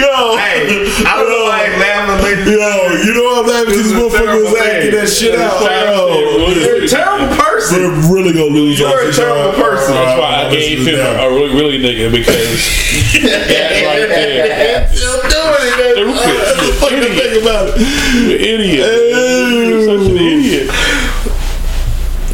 Yo, 0.00 0.36
hey, 0.40 0.88
I 1.04 1.12
don't 1.14 1.28
know 1.28 1.44
like 1.44 1.76
laughing 1.76 2.24
later. 2.24 2.56
yo, 2.56 3.04
you 3.04 3.12
know 3.12 3.40
I'm 3.40 3.46
laughing 3.46 3.68
because 3.76 3.84
this 3.84 3.92
This 3.92 3.92
is 3.92 3.92
a 3.92 4.00
motherfucker 4.00 4.40
was 4.42 4.56
acting 4.64 4.90
that 4.96 5.08
shit 5.08 5.34
out. 5.38 5.60
terrible. 5.60 6.08
Yo, 6.08 6.48
You're 6.56 6.84
a 6.84 6.88
terrible 6.88 7.36
person. 7.36 7.82
we're 7.84 8.16
really 8.16 8.32
gonna 8.32 8.46
lose. 8.46 8.78
You're 8.80 8.88
a 9.10 9.12
terrible 9.12 9.52
y'all. 9.52 9.62
person. 9.62 9.92
That's 9.94 10.18
why 10.18 10.24
I 10.24 10.39
Alright, 10.39 10.39
gave 10.50 10.78
listen 10.78 10.94
him 10.94 10.98
to 10.98 11.02
that. 11.02 11.24
a 11.24 11.28
really, 11.30 11.54
really 11.54 11.78
nigga 11.78 12.10
because 12.12 12.36
that 13.22 13.82
right 13.86 14.08
there. 14.08 14.88
Still 14.94 15.20
doing 15.22 15.64
it. 15.64 16.16
Stupid. 16.16 16.74
Fucking 16.80 16.98
Idiot. 16.98 17.16
think 17.22 17.42
about 17.42 17.68
it. 17.68 17.80
You 17.80 18.36
idiot. 18.36 18.86
You're 19.68 19.84
such 19.84 20.10
an 20.10 20.16
idiot. 20.16 20.66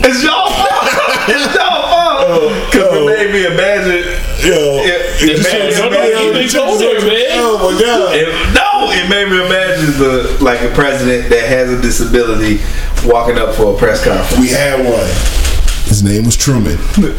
It's 0.05 0.23
y'all 0.23 0.49
fault. 0.51 0.73
It's 1.29 1.55
y'all 1.55 1.83
fault. 1.83 2.53
Because 2.71 2.87
Oh. 2.93 2.95
it 2.95 3.03
oh. 3.03 3.07
made 3.07 3.33
me 3.33 3.47
imagine. 3.47 4.05
Yo, 4.47 4.79
It, 4.79 4.87
it 4.87 5.31
it 5.31 5.37
just 5.37 5.53
made 5.53 5.73
shows 5.73 5.91
me 5.91 5.91
no, 5.91 5.91
no, 5.91 5.97
imagine- 5.97 6.43
you 6.43 6.49
think 6.49 6.63
older, 6.63 7.01
man. 7.07 7.27
Oh 7.35 7.73
my 7.73 7.81
god. 7.81 8.15
it- 8.15 8.55
no, 8.55 8.91
it 8.93 9.09
made 9.11 9.29
me 9.29 9.45
imagine 9.45 9.91
the 9.99 10.37
like 10.45 10.61
a 10.63 10.69
president 10.75 11.29
that 11.31 11.49
has 11.49 11.71
a 11.73 11.81
disability 11.83 12.61
walking 13.05 13.39
up 13.39 13.55
for 13.55 13.75
a 13.75 13.77
press 13.77 14.05
conference. 14.05 14.39
We 14.39 14.49
had 14.51 14.79
one. 14.85 15.07
His 15.89 16.03
name 16.03 16.25
was 16.25 16.37
Truman. 16.37 16.79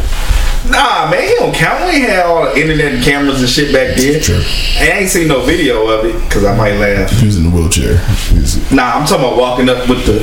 Nah, 0.70 1.10
man, 1.10 1.28
he 1.28 1.34
don't 1.36 1.54
count. 1.56 1.86
We 1.92 2.02
had 2.02 2.26
all 2.26 2.44
the 2.46 2.60
internet 2.60 3.04
cameras 3.04 3.40
and 3.42 3.50
shit 3.50 3.72
back 3.74 3.96
then. 3.96 4.22
True. 4.22 4.42
And 4.80 4.94
I 4.94 4.98
ain't 5.00 5.10
seen 5.10 5.28
no 5.28 5.42
video 5.42 5.88
of 5.88 6.06
it 6.06 6.14
because 6.28 6.44
I 6.46 6.56
might 6.56 6.78
laugh. 6.78 7.10
He 7.12 7.26
was 7.26 7.38
in 7.38 7.44
the 7.44 7.50
wheelchair. 7.50 7.98
He 7.98 8.40
was- 8.40 8.72
Nah, 8.72 8.96
I'm 8.98 9.06
talking 9.08 9.26
about 9.26 9.38
walking 9.38 9.70
up 9.70 9.88
with 9.88 10.06
the 10.06 10.20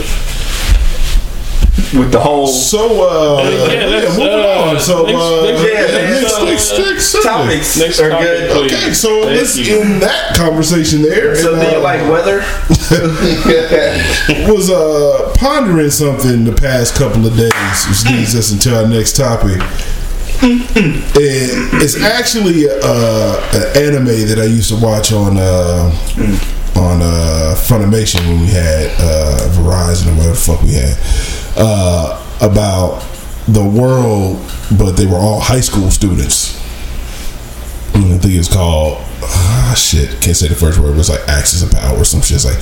with 1.99 2.11
the 2.13 2.21
whole 2.21 2.47
So, 2.47 3.03
uh, 3.09 3.43
Yeah, 3.73 3.87
let's, 3.87 4.17
moving 4.17 4.33
uh, 4.33 4.65
on. 4.67 4.79
So, 4.81 5.03
next- 5.07 5.17
uh, 5.17 5.43
next- 5.45 5.63
Yeah, 5.63 5.81
next, 5.81 5.93
next, 5.93 6.43
next, 6.45 6.73
uh, 6.73 6.79
next 6.91 7.13
topics 7.23 7.77
Next 7.79 8.01
are 8.01 8.11
topic, 8.11 8.27
good. 8.27 8.51
please. 8.69 8.73
Okay, 8.75 8.93
so 8.95 9.09
Thank 9.25 9.37
let's 9.37 9.57
you. 9.57 9.81
end 9.81 10.03
that 10.03 10.35
conversation 10.37 11.03
there. 11.03 11.35
So 11.37 11.53
And, 11.55 11.63
do 11.63 11.69
you 11.71 11.77
uh, 11.79 11.81
like 11.81 12.01
weather? 12.11 12.39
was 14.53 14.71
uh, 14.71 15.33
pondering 15.37 15.91
something 15.91 16.45
the 16.45 16.53
past 16.53 16.95
couple 16.97 17.27
of 17.27 17.37
days, 17.37 17.87
which 17.89 18.05
leads 18.13 18.35
us 18.35 18.51
into 18.53 18.75
our 18.77 18.87
next 18.89 19.17
topic. 19.17 19.61
and 20.43 21.05
it's 21.82 22.01
actually 22.01 22.66
uh, 22.68 23.51
an 23.55 23.76
anime 23.76 24.28
that 24.28 24.39
I 24.39 24.45
used 24.45 24.68
to 24.70 24.76
watch 24.76 25.12
on 25.12 25.37
uh, 25.39 25.91
on 26.76 27.01
uh, 27.03 27.55
Funimation 27.57 28.20
when 28.26 28.41
we 28.41 28.49
had 28.49 28.91
uh, 28.99 29.49
Verizon 29.53 30.09
or 30.09 30.16
whatever 30.16 30.30
the 30.30 30.35
fuck 30.35 30.62
we 30.62 30.74
had 30.74 30.99
uh, 31.57 32.20
about 32.41 33.01
the 33.47 33.64
world, 33.64 34.41
but 34.76 34.93
they 34.93 35.07
were 35.07 35.16
all 35.16 35.41
high 35.41 35.61
school 35.61 35.91
students. 35.91 36.61
And 37.95 38.14
I 38.14 38.18
think 38.18 38.35
it's 38.35 38.53
called 38.53 38.99
ah, 39.22 39.74
shit. 39.76 40.20
Can't 40.20 40.37
say 40.37 40.49
the 40.49 40.55
first 40.55 40.78
word. 40.78 40.95
It 40.95 40.97
was 40.97 41.11
like 41.11 41.26
Axis 41.28 41.62
of 41.62 41.70
Power 41.70 41.99
or 41.99 42.05
some 42.05 42.20
shit. 42.20 42.37
It's 42.37 42.45
like 42.45 42.59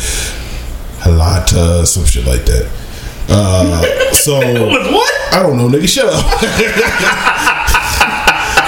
halata, 1.02 1.86
some 1.86 2.04
shit 2.04 2.26
like 2.26 2.44
that. 2.44 2.82
Uh, 3.28 3.82
so 4.12 4.38
what? 4.92 5.34
I 5.34 5.42
don't 5.42 5.56
know, 5.56 5.68
nigga. 5.68 5.88
Shut 5.88 6.06
up. 6.06 6.24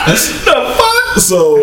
The 0.05 0.15
fuck? 0.17 1.19
So 1.19 1.55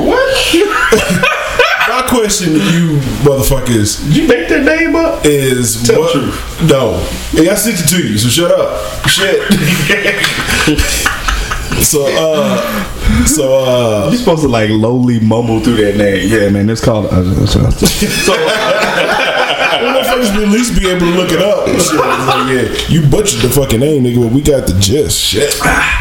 What? 0.00 0.54
my 1.88 2.02
question 2.08 2.54
to 2.54 2.58
you 2.72 2.98
motherfuckers 3.22 4.04
Did 4.06 4.16
you 4.16 4.26
make 4.26 4.48
that 4.48 4.64
name 4.64 4.96
up? 4.96 5.24
is 5.24 5.82
Tell 5.86 6.00
what? 6.00 6.12
the 6.14 6.20
truth. 6.22 6.70
No, 6.70 6.98
hey, 7.30 7.48
I 7.50 7.54
sent 7.54 7.78
it 7.78 7.86
to 7.90 7.98
you, 8.08 8.18
so 8.18 8.28
shut 8.28 8.50
up. 8.50 9.08
Shit. 9.08 9.42
so 11.84 12.06
uh, 12.08 13.26
so 13.26 13.54
uh, 13.64 14.08
You're 14.10 14.18
supposed 14.18 14.42
to 14.42 14.48
like 14.48 14.70
lowly 14.70 15.20
mumble 15.20 15.60
through 15.60 15.76
that 15.76 15.96
name. 15.96 16.28
Yeah, 16.28 16.48
man, 16.48 16.68
it's 16.68 16.80
called. 16.84 17.06
Uh, 17.06 17.46
so, 17.46 17.60
motherfuckers 19.80 20.30
at 20.42 20.48
least 20.48 20.78
be 20.78 20.88
able 20.88 21.00
to 21.00 21.12
look 21.16 21.30
it 21.32 21.40
up. 21.40 21.66
Shit, 21.68 21.94
like, 21.94 22.48
yeah, 22.50 22.86
you 22.88 23.08
butchered 23.08 23.40
the 23.40 23.48
fucking 23.48 23.80
name, 23.80 24.04
nigga. 24.04 24.22
But 24.22 24.32
we 24.32 24.42
got 24.42 24.66
the 24.66 24.78
gist. 24.78 25.20
Shit. 25.20 25.54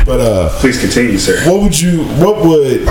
But 0.06 0.20
uh, 0.20 0.50
please 0.60 0.80
continue, 0.80 1.18
sir. 1.18 1.40
what 1.50 1.62
would 1.62 1.80
you? 1.80 2.04
What 2.24 2.46
would 2.46 2.82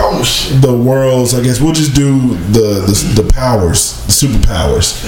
the 0.61 0.73
world's? 0.75 1.35
I 1.35 1.43
guess 1.43 1.61
we'll 1.61 1.73
just 1.75 1.95
do 1.95 2.37
the 2.53 2.85
the, 2.87 3.23
the 3.23 3.33
powers, 3.33 4.05
the 4.07 4.13
superpowers. 4.13 5.03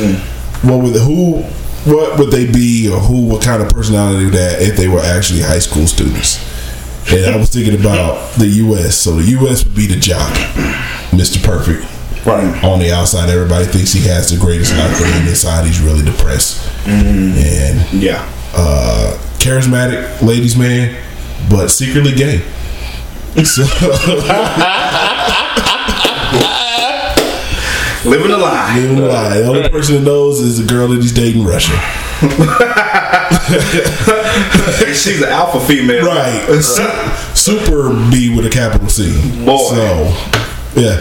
What 0.62 0.83
would 0.83 0.97
who? 0.97 1.43
What 1.91 2.18
would 2.18 2.31
they 2.31 2.51
be, 2.51 2.89
or 2.91 2.99
who? 3.01 3.27
What 3.27 3.43
kind 3.43 3.62
of 3.62 3.68
personality 3.68 4.31
that 4.31 4.62
if 4.62 4.77
they 4.77 4.89
were 4.89 5.01
actually 5.01 5.41
high 5.43 5.59
school 5.59 5.87
students? 5.87 6.39
And 7.12 7.35
I 7.35 7.37
was 7.37 7.51
thinking 7.51 7.79
about 7.79 8.33
the 8.39 8.47
U.S. 8.47 8.97
So 8.97 9.16
the 9.16 9.31
U.S. 9.33 9.62
would 9.64 9.75
be 9.75 9.87
the 9.87 9.97
jock, 10.01 10.33
Mr. 11.12 11.43
Perfect. 11.45 11.85
Right. 12.27 12.64
On 12.64 12.79
the 12.79 12.91
outside, 12.93 13.29
everybody 13.29 13.64
thinks 13.66 13.93
he 13.93 14.07
has 14.09 14.31
the 14.31 14.39
greatest 14.39 14.72
life, 14.77 14.99
but 14.99 15.29
inside, 15.29 15.66
he's 15.66 15.81
really 15.81 16.03
depressed. 16.05 16.70
And 16.87 17.35
Yeah. 17.93 18.25
uh, 18.55 19.18
charismatic 19.39 20.22
ladies 20.22 20.57
man, 20.57 20.97
but 21.51 21.68
secretly 21.68 22.12
gay. 22.14 22.41
So, 23.45 23.64
Living 28.05 28.31
a 28.33 28.37
lie. 28.37 28.79
living 28.79 28.99
a 28.99 29.07
lie. 29.07 29.39
The 29.39 29.47
only 29.47 29.68
person 29.70 29.95
that 29.97 30.03
knows 30.03 30.39
is 30.39 30.59
the 30.59 30.64
girl 30.70 30.89
that 30.89 31.01
he's 31.01 31.12
dating 31.12 31.43
Russia. 31.45 31.72
She's 34.95 35.22
an 35.22 35.29
alpha 35.31 35.59
female. 35.66 36.05
Right. 36.07 36.61
Su- 36.62 36.87
Super 37.35 37.95
B 38.11 38.29
with 38.37 38.45
a 38.47 38.51
capital 38.51 38.89
C. 38.91 39.11
Boy. 39.45 39.57
So, 39.70 40.12
yeah. 40.77 41.01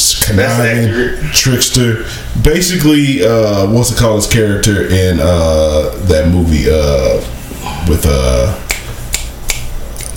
S- 0.00 0.24
Conniving, 0.26 1.30
trickster. 1.32 2.04
Basically, 2.42 3.22
uh, 3.22 3.70
what's 3.70 3.90
it 3.92 3.98
called 3.98 4.16
his 4.16 4.26
character 4.32 4.86
in 4.86 5.20
uh, 5.20 5.90
that 6.08 6.28
movie 6.32 6.64
uh, 6.70 7.20
with 7.88 8.04
uh, 8.08 8.56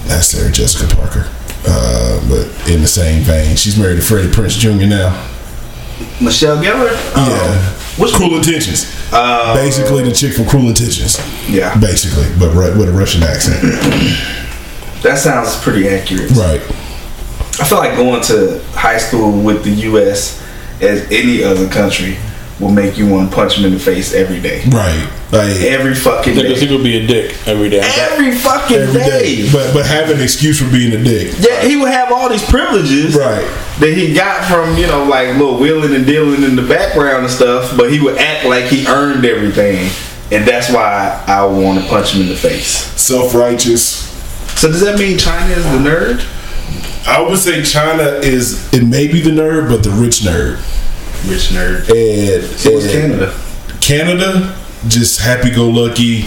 that's 0.08 0.28
Sarah 0.28 0.52
Jessica 0.52 0.94
Parker. 0.96 1.30
Uh, 1.68 2.20
but 2.30 2.70
in 2.70 2.82
the 2.82 2.88
same 2.88 3.24
vein, 3.24 3.56
she's 3.56 3.78
married 3.78 3.96
to 3.96 4.02
Freddie 4.02 4.30
Prinze 4.30 4.58
Jr. 4.60 4.86
now. 4.86 5.30
Michelle 6.22 6.58
Gellar. 6.58 6.92
Yeah. 7.16 7.70
What's 7.98 8.16
Cruel 8.16 8.36
Intentions. 8.38 8.92
Uh, 9.12 9.54
Basically, 9.56 10.04
the 10.04 10.12
chick 10.14 10.34
from 10.34 10.46
Cruel 10.46 10.68
Intentions. 10.70 11.20
Yeah. 11.50 11.78
Basically, 11.80 12.26
but 12.40 12.54
ru- 12.54 12.78
with 12.80 12.90
a 12.90 12.92
Russian 12.92 13.24
accent. 13.24 13.62
That 15.04 15.18
sounds 15.20 15.56
pretty 15.62 15.88
accurate. 15.90 16.32
right. 16.32 16.62
I 17.60 17.66
feel 17.66 17.78
like 17.78 17.95
going 17.95 18.22
to 18.24 18.60
high 18.72 18.97
school 18.97 19.32
with 19.41 19.64
the 19.64 19.70
U.S. 19.91 20.41
as 20.82 21.10
any 21.12 21.43
other 21.43 21.68
country 21.70 22.18
will 22.60 22.72
make 22.72 22.97
you 22.97 23.08
want 23.08 23.30
to 23.30 23.36
punch 23.36 23.58
him 23.58 23.66
in 23.66 23.74
the 23.74 23.80
face 23.80 24.14
every 24.14 24.39
day. 24.39 24.64
Right. 24.70 25.10
Like, 25.32 25.58
Every 25.62 25.95
fucking 25.95 26.36
Because 26.36 26.60
he 26.62 26.68
day. 26.68 26.76
would 26.76 26.84
be 26.84 26.97
a 27.04 27.08
dick 27.08 27.36
every 27.47 27.70
day. 27.70 27.82
Every 27.84 28.32
fucking 28.32 28.78
every 28.78 28.99
day. 29.01 29.36
day. 29.43 29.51
But 29.51 29.74
but 29.74 29.86
have 29.88 30.10
an 30.12 30.22
excuse 30.22 30.62
for 30.62 30.72
being 30.72 30.93
a 30.93 31.04
dick. 31.04 31.34
Yeah, 31.39 31.62
he 31.64 31.76
would 31.78 31.89
have 31.89 32.12
all 32.12 32.30
these 32.30 32.43
privileges 32.47 33.16
Right. 33.16 33.43
that 33.80 33.93
he 33.95 34.14
got 34.14 34.45
from, 34.45 34.78
you 34.78 34.86
know, 34.88 35.04
like 35.06 35.30
little 35.38 35.58
wheeling 35.58 35.95
and 35.95 36.06
dealing 36.06 36.43
in 36.43 36.56
the 36.56 36.62
background 36.62 37.24
and 37.26 37.32
stuff, 37.34 37.76
but 37.76 37.91
he 37.91 37.99
would 37.99 38.18
act 38.18 38.45
like 38.45 38.66
he 38.66 38.86
earned 38.88 39.26
everything. 39.26 39.89
And 40.32 40.47
that's 40.47 40.70
why 40.72 41.24
I 41.28 41.43
want 41.45 41.82
to 41.84 41.89
punch 41.89 42.14
him 42.14 42.22
in 42.24 42.30
the 42.30 42.36
face. 42.36 42.68
Self 43.01 43.34
righteous. 43.34 44.10
So 44.60 44.68
does 44.70 44.82
that 44.82 44.97
mean 44.99 45.18
China 45.18 45.51
is 45.54 45.64
the 45.66 45.78
nerd? 45.80 46.24
I 47.06 47.22
would 47.22 47.38
say 47.38 47.62
China 47.64 48.04
is 48.04 48.72
it 48.74 48.84
may 48.84 49.08
be 49.08 49.22
the 49.22 49.30
nerd, 49.32 49.70
but 49.70 49.84
the 49.84 49.89
rich 49.91 50.20
nerd. 50.22 50.58
Rich 51.30 51.49
nerd. 51.49 51.89
And, 51.89 52.43
So 52.60 52.72
was 52.74 52.86
and 52.86 52.93
Canada. 53.20 53.34
Canada, 53.82 54.56
just 54.88 55.20
happy 55.20 55.49
go 55.51 55.68
lucky, 55.70 56.22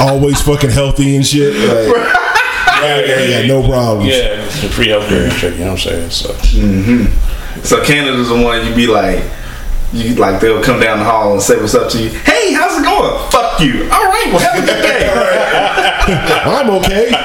always 0.00 0.40
fucking 0.42 0.70
healthy 0.70 1.16
and 1.16 1.26
shit. 1.26 1.54
Like, 1.54 2.12
Yeah, 2.82 3.00
yeah, 3.00 3.20
yeah, 3.40 3.46
no 3.46 3.66
problems. 3.66 4.08
Yeah, 4.10 4.44
it's 4.44 4.62
a 4.62 4.68
free 4.68 4.88
healthcare 4.88 5.24
and 5.24 5.32
shit, 5.32 5.54
you 5.54 5.60
know 5.60 5.72
what 5.72 5.86
I'm 5.86 6.10
saying? 6.10 6.10
So 6.10 6.28
mm-hmm. 6.30 7.62
So 7.62 7.82
Canada's 7.84 8.28
the 8.28 8.40
one 8.40 8.64
you'd 8.66 8.76
be 8.76 8.86
like, 8.86 9.22
you 9.92 10.14
like 10.16 10.40
they'll 10.40 10.62
come 10.62 10.80
down 10.80 10.98
the 10.98 11.04
hall 11.04 11.32
and 11.32 11.40
say 11.42 11.58
what's 11.60 11.74
up 11.74 11.90
to 11.92 12.02
you. 12.02 12.10
Hey, 12.10 12.52
how's 12.52 12.76
it 12.78 12.84
going? 12.84 13.30
Fuck 13.30 13.60
you. 13.60 13.84
All 13.84 14.04
right, 14.04 14.28
well 14.32 14.40
have 14.40 14.62
a 14.62 14.66
good 14.66 14.82
day. 14.82 15.08
I'm 16.46 16.70
okay. 16.70 17.10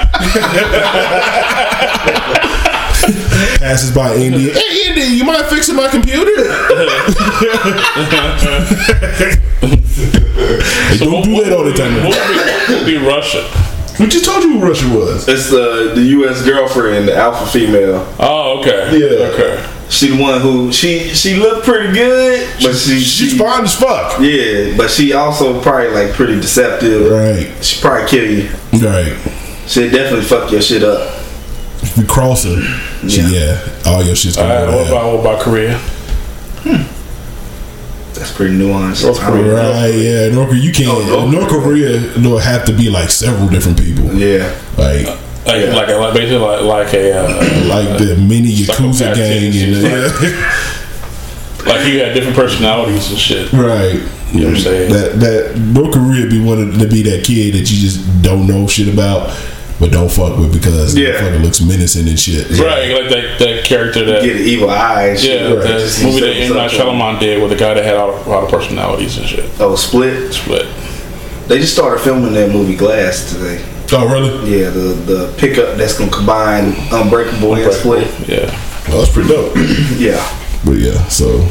Passes 3.58 3.92
by 3.94 4.14
India. 4.16 4.54
Hey, 4.54 4.88
India, 4.90 5.06
you 5.06 5.24
mind 5.24 5.46
fixing 5.48 5.76
my 5.76 5.88
computer? 5.88 6.32
Hey, 6.36 6.46
don't 11.00 11.24
do 11.24 11.44
that 11.44 11.54
all 11.56 11.64
the 11.64 11.74
time. 11.74 12.04
what 12.04 12.18
would 12.28 12.68
be, 12.68 12.74
would 12.76 12.86
be 12.86 12.98
Russia? 13.08 13.44
We 14.00 14.08
just 14.08 14.26
told 14.26 14.44
you 14.44 14.60
who 14.60 14.68
Russia 14.68 14.88
was. 14.90 15.28
it's 15.28 15.52
uh, 15.52 15.94
the 15.94 15.96
the 15.96 16.02
U.S. 16.18 16.42
girlfriend, 16.44 17.08
the 17.08 17.16
alpha 17.16 17.46
female. 17.46 18.06
Oh, 18.20 18.60
okay. 18.60 18.90
Yeah. 18.98 19.30
Okay. 19.30 19.58
She 19.92 20.08
the 20.16 20.22
one 20.24 20.40
who 20.40 20.72
she 20.72 21.10
she 21.10 21.36
looked 21.36 21.66
pretty 21.66 21.92
good, 21.94 22.48
but 22.64 22.74
she 22.76 23.00
She's 23.02 23.32
she, 23.32 23.38
fine 23.38 23.66
as 23.66 23.76
fuck. 23.76 24.20
Yeah, 24.22 24.76
but 24.78 24.90
she 24.90 25.12
also 25.12 25.62
probably 25.62 25.90
like 25.90 26.14
pretty 26.14 26.36
deceptive. 26.40 27.12
Right, 27.12 27.52
She 27.64 27.82
probably 27.82 28.08
kill 28.10 28.26
you. 28.26 28.50
right. 28.88 29.18
She 29.68 29.90
definitely 29.90 30.24
fuck 30.26 30.50
your 30.50 30.62
shit 30.62 30.84
up. 30.84 31.18
If 31.84 31.98
we 31.98 32.06
cross 32.06 32.46
her, 32.46 32.62
she, 33.10 33.22
yeah, 33.36 33.60
all 33.86 34.02
your 34.02 34.16
shit's 34.16 34.38
gonna 34.38 34.54
right, 34.54 34.66
go 34.66 34.78
what 34.78 34.88
about, 34.88 35.12
what 35.12 35.20
about 35.20 35.42
Korea? 35.42 35.78
Hmm. 36.64 36.84
That's 38.14 38.32
pretty 38.32 38.56
nuanced. 38.56 39.04
North 39.04 39.20
I 39.20 39.30
don't 39.30 39.40
Korea. 39.44 39.72
Right, 39.74 39.94
yeah. 39.96 40.30
North 40.30 40.50
Korea, 40.50 40.62
you 40.62 40.72
can't. 40.72 40.90
Oh, 40.90 41.28
North 41.30 41.52
North 41.52 41.64
Korea, 41.64 42.18
no, 42.18 42.38
have 42.38 42.66
to 42.66 42.72
be 42.74 42.90
like 42.90 43.10
several 43.10 43.50
different 43.50 43.78
people. 43.80 44.06
Yeah. 44.14 44.56
Like, 44.78 45.08
Like, 45.46 45.68
like, 45.70 45.90
a, 45.90 45.96
like 45.98 46.14
basically 46.14 46.38
like, 46.38 46.62
like 46.62 46.94
a 46.94 47.18
uh, 47.18 47.68
like 47.68 47.98
the 47.98 48.16
mini 48.16 48.52
Yakuza 48.54 49.14
gang 49.16 49.44
and 49.46 49.54
titties. 49.54 50.32
like 51.66 51.88
you 51.88 52.00
had 52.00 52.14
different 52.14 52.36
personalities 52.36 53.10
and 53.10 53.20
shit. 53.20 53.52
right. 53.54 53.96
You 54.32 54.40
know 54.42 54.48
what 54.48 54.56
I'm 54.58 54.62
saying? 54.62 54.92
That 54.94 55.20
that 55.20 55.58
North 55.58 55.94
Korea 55.94 56.28
be 56.30 56.40
one 56.44 56.78
to 56.80 56.88
be 56.88 57.02
that 57.04 57.24
kid 57.26 57.54
that 57.56 57.70
you 57.72 57.78
just 57.80 58.00
don't 58.22 58.46
know 58.48 58.68
shit 58.68 58.88
about, 58.88 59.36
but 59.80 59.92
don't 59.92 60.10
fuck 60.12 60.38
with 60.38 60.54
because 60.54 60.96
Yeah. 60.96 61.14
the 61.14 61.18
fucking 61.20 61.42
looks 61.44 61.60
menacing 61.60 62.08
and 62.08 62.20
shit. 62.20 62.48
Right, 62.52 62.92
like 62.94 63.10
that, 63.10 63.40
that 63.40 63.66
character 63.66 64.06
that 64.06 64.22
Get 64.24 64.38
evil 64.38 64.70
eyes. 64.70 65.26
yeah, 65.26 65.54
Right. 65.54 65.64
the 65.64 66.02
movie 66.06 66.20
that 66.22 66.34
say 66.34 66.44
M 66.46 66.54
Night. 66.56 66.72
Shyamalan 66.72 67.20
did 67.20 67.42
with 67.42 67.50
the 67.52 67.58
guy 67.58 67.74
that 67.74 67.84
had 67.84 67.96
all, 67.96 68.12
a 68.12 68.30
lot 68.30 68.44
of 68.44 68.50
personalities 68.52 69.18
and 69.18 69.28
shit. 69.28 69.46
Oh, 69.60 69.76
Split. 69.76 70.32
Split. 70.34 70.68
They 71.48 71.58
just 71.60 71.74
started 71.74 72.00
filming 72.02 72.34
that 72.34 72.52
movie 72.52 72.76
Glass 72.78 73.34
today. 73.34 73.60
Oh, 73.94 74.08
really? 74.08 74.32
Yeah, 74.62 74.70
the 74.70 74.94
the 75.06 75.34
pickup 75.38 75.76
that's 75.78 75.98
gonna 75.98 76.12
combine 76.12 76.74
Unbreakable 76.92 77.56
and 77.56 77.74
Split. 77.74 78.08
Yeah. 78.28 78.48
Oh, 78.90 79.00
that's 79.00 79.12
pretty 79.12 79.30
dope. 79.30 79.54
Yeah, 80.00 80.18
but 80.66 80.78
yeah, 80.78 80.98
so 81.10 81.42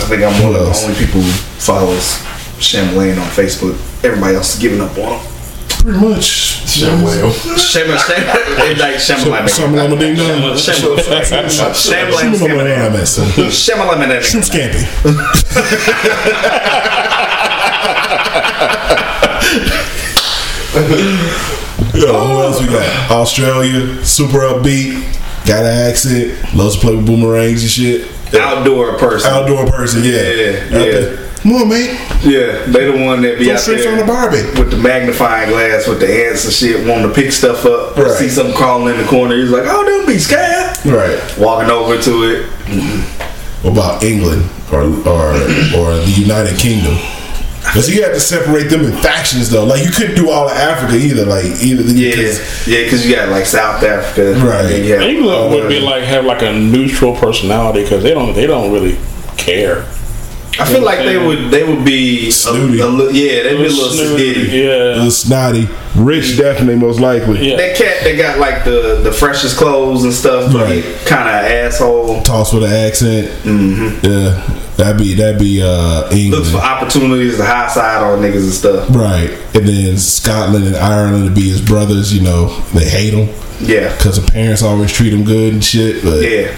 I 0.00 0.06
think 0.08 0.22
I'm 0.22 0.32
one 0.42 0.54
of 0.54 0.62
else? 0.66 0.80
the 0.82 0.88
only 0.88 0.98
people 0.98 1.20
who 1.20 1.30
follows 1.60 2.16
Shyamalan 2.58 3.20
on 3.20 3.28
Facebook. 3.28 3.76
Everybody 4.02 4.36
else 4.36 4.54
is 4.54 4.60
giving 4.62 4.80
up 4.80 4.96
on 4.96 5.18
him. 5.20 5.26
pretty 5.84 5.98
much. 6.00 6.56
Shyamalan, 6.70 7.30
Shyamalan, 7.60 8.78
like 8.78 8.96
Shyamalan. 8.96 9.44
Shyamalan 9.46 9.98
ding 10.00 10.16
dong. 10.16 10.56
Shyamalan, 10.56 11.04
Shyamalan, 11.76 12.32
Shyamalan. 12.32 13.50
Shyamalan, 13.52 14.22
Shrimp 14.22 14.44
Shyamalan. 14.48 14.86
Yo, 21.94 22.06
who 22.12 22.42
else 22.42 22.60
we 22.60 22.66
got? 22.66 23.10
Australia, 23.10 24.04
super 24.04 24.38
upbeat, 24.38 24.94
got 25.46 25.64
an 25.64 25.88
accent, 25.90 26.54
loves 26.54 26.76
to 26.76 26.80
play 26.80 26.96
with 26.96 27.06
boomerangs 27.06 27.62
and 27.62 27.70
shit. 27.70 28.34
Outdoor 28.34 28.96
person. 28.98 29.30
Outdoor 29.32 29.66
person, 29.66 30.04
yeah. 30.04 30.22
Yeah, 30.22 30.84
yeah. 30.84 31.16
Come 31.42 31.52
on, 31.54 31.68
mate. 31.70 31.90
Yeah, 32.22 32.64
they 32.66 32.84
the 32.84 33.02
one 33.04 33.22
that 33.22 33.38
be 33.38 33.46
Throw 33.46 33.54
out 33.54 33.64
there 33.64 33.92
on 33.92 33.98
the 33.98 34.04
Barbie. 34.04 34.42
with 34.60 34.70
the 34.70 34.76
magnifying 34.76 35.48
glass 35.50 35.88
with 35.88 35.98
the 36.00 36.26
ants 36.26 36.44
and 36.44 36.52
shit, 36.52 36.86
wanting 36.86 37.08
to 37.08 37.14
pick 37.14 37.32
stuff 37.32 37.64
up. 37.64 37.96
Right. 37.96 38.10
See 38.12 38.28
something 38.28 38.54
crawling 38.54 38.94
in 38.94 39.00
the 39.00 39.08
corner. 39.08 39.34
He's 39.36 39.50
like, 39.50 39.64
"Oh, 39.66 39.82
don't 39.84 40.06
be 40.06 40.18
scared." 40.18 40.76
Right. 40.84 41.18
Walking 41.38 41.70
over 41.70 41.98
to 42.00 42.12
it. 42.24 42.46
What 43.62 43.72
about 43.72 44.02
England 44.02 44.48
or 44.70 44.82
or 45.08 45.32
or 45.80 45.96
the 45.96 46.14
United 46.14 46.58
Kingdom? 46.58 46.94
But 47.74 47.82
so 47.82 47.92
you 47.92 48.02
had 48.02 48.12
to 48.14 48.20
separate 48.20 48.64
them 48.68 48.84
in 48.84 48.92
factions 48.98 49.48
though. 49.50 49.64
Like 49.64 49.84
you 49.84 49.90
couldn't 49.90 50.16
do 50.16 50.30
all 50.30 50.48
of 50.48 50.56
Africa 50.56 50.96
either. 50.96 51.24
Like 51.24 51.44
either 51.62 51.82
Yeah, 51.84 52.10
because- 52.10 52.66
yeah, 52.66 52.82
because 52.84 53.06
you 53.06 53.14
got 53.14 53.28
like 53.28 53.46
South 53.46 53.82
Africa, 53.82 54.38
Right. 54.40 54.60
and 54.64 54.68
then 54.68 54.84
you 54.84 54.92
have 54.94 55.02
England 55.02 55.52
would 55.54 55.68
be 55.68 55.78
like 55.80 56.02
have 56.04 56.24
like 56.24 56.42
a 56.42 56.52
neutral 56.52 57.14
personality 57.14 57.82
because 57.82 58.02
they 58.02 58.12
don't 58.12 58.34
they 58.34 58.46
don't 58.46 58.72
really 58.72 58.96
care. 59.36 59.84
I 60.58 60.64
feel 60.64 60.82
like 60.82 60.98
they 60.98 61.16
would 61.16 61.50
they 61.50 61.64
would 61.64 61.84
be 61.84 62.28
a, 62.28 62.32
Snooty. 62.32 62.80
a 62.80 62.86
li- 62.86 63.12
yeah, 63.28 63.42
they'd 63.44 63.56
be 63.56 63.66
a 63.66 63.68
little 63.68 63.88
Snooty, 63.90 64.34
skitty. 64.34 64.64
Yeah, 64.64 64.94
little 64.96 65.10
snotty, 65.10 65.68
rich 65.96 66.36
definitely 66.36 66.76
most 66.76 66.98
likely. 67.00 67.48
yeah. 67.48 67.56
That 67.56 67.76
cat 67.76 68.02
that 68.04 68.16
got 68.18 68.38
like 68.38 68.64
the 68.64 69.00
the 69.02 69.12
freshest 69.12 69.56
clothes 69.56 70.04
and 70.04 70.12
stuff, 70.12 70.52
but 70.52 70.64
Right. 70.64 70.84
kind 71.06 71.28
of 71.28 71.50
asshole. 71.50 72.22
Toss 72.22 72.52
with 72.52 72.64
an 72.64 72.72
accent. 72.72 73.28
Mm-hmm. 73.44 74.04
Yeah, 74.04 74.58
that'd 74.76 74.98
be 74.98 75.14
that'd 75.14 75.38
be 75.38 75.62
uh 75.62 76.10
England. 76.10 76.44
Looks 76.44 76.50
for 76.50 76.58
opportunities 76.58 77.36
to 77.36 77.44
high 77.44 77.68
side 77.68 78.02
on 78.02 78.18
niggas 78.20 78.42
and 78.42 78.52
stuff. 78.52 78.88
Right, 78.94 79.30
and 79.54 79.68
then 79.68 79.96
Scotland 79.98 80.66
and 80.66 80.76
Ireland 80.76 81.24
would 81.24 81.34
be 81.34 81.48
his 81.48 81.60
brothers. 81.60 82.12
You 82.12 82.22
know, 82.22 82.48
they 82.74 82.84
hate 82.88 83.14
him 83.14 83.28
Yeah, 83.60 83.94
because 83.96 84.20
the 84.22 84.30
parents 84.30 84.62
always 84.62 84.92
treat 84.92 85.12
him 85.14 85.24
good 85.24 85.52
and 85.54 85.64
shit, 85.64 86.02
but 86.02 86.22
yeah, 86.28 86.54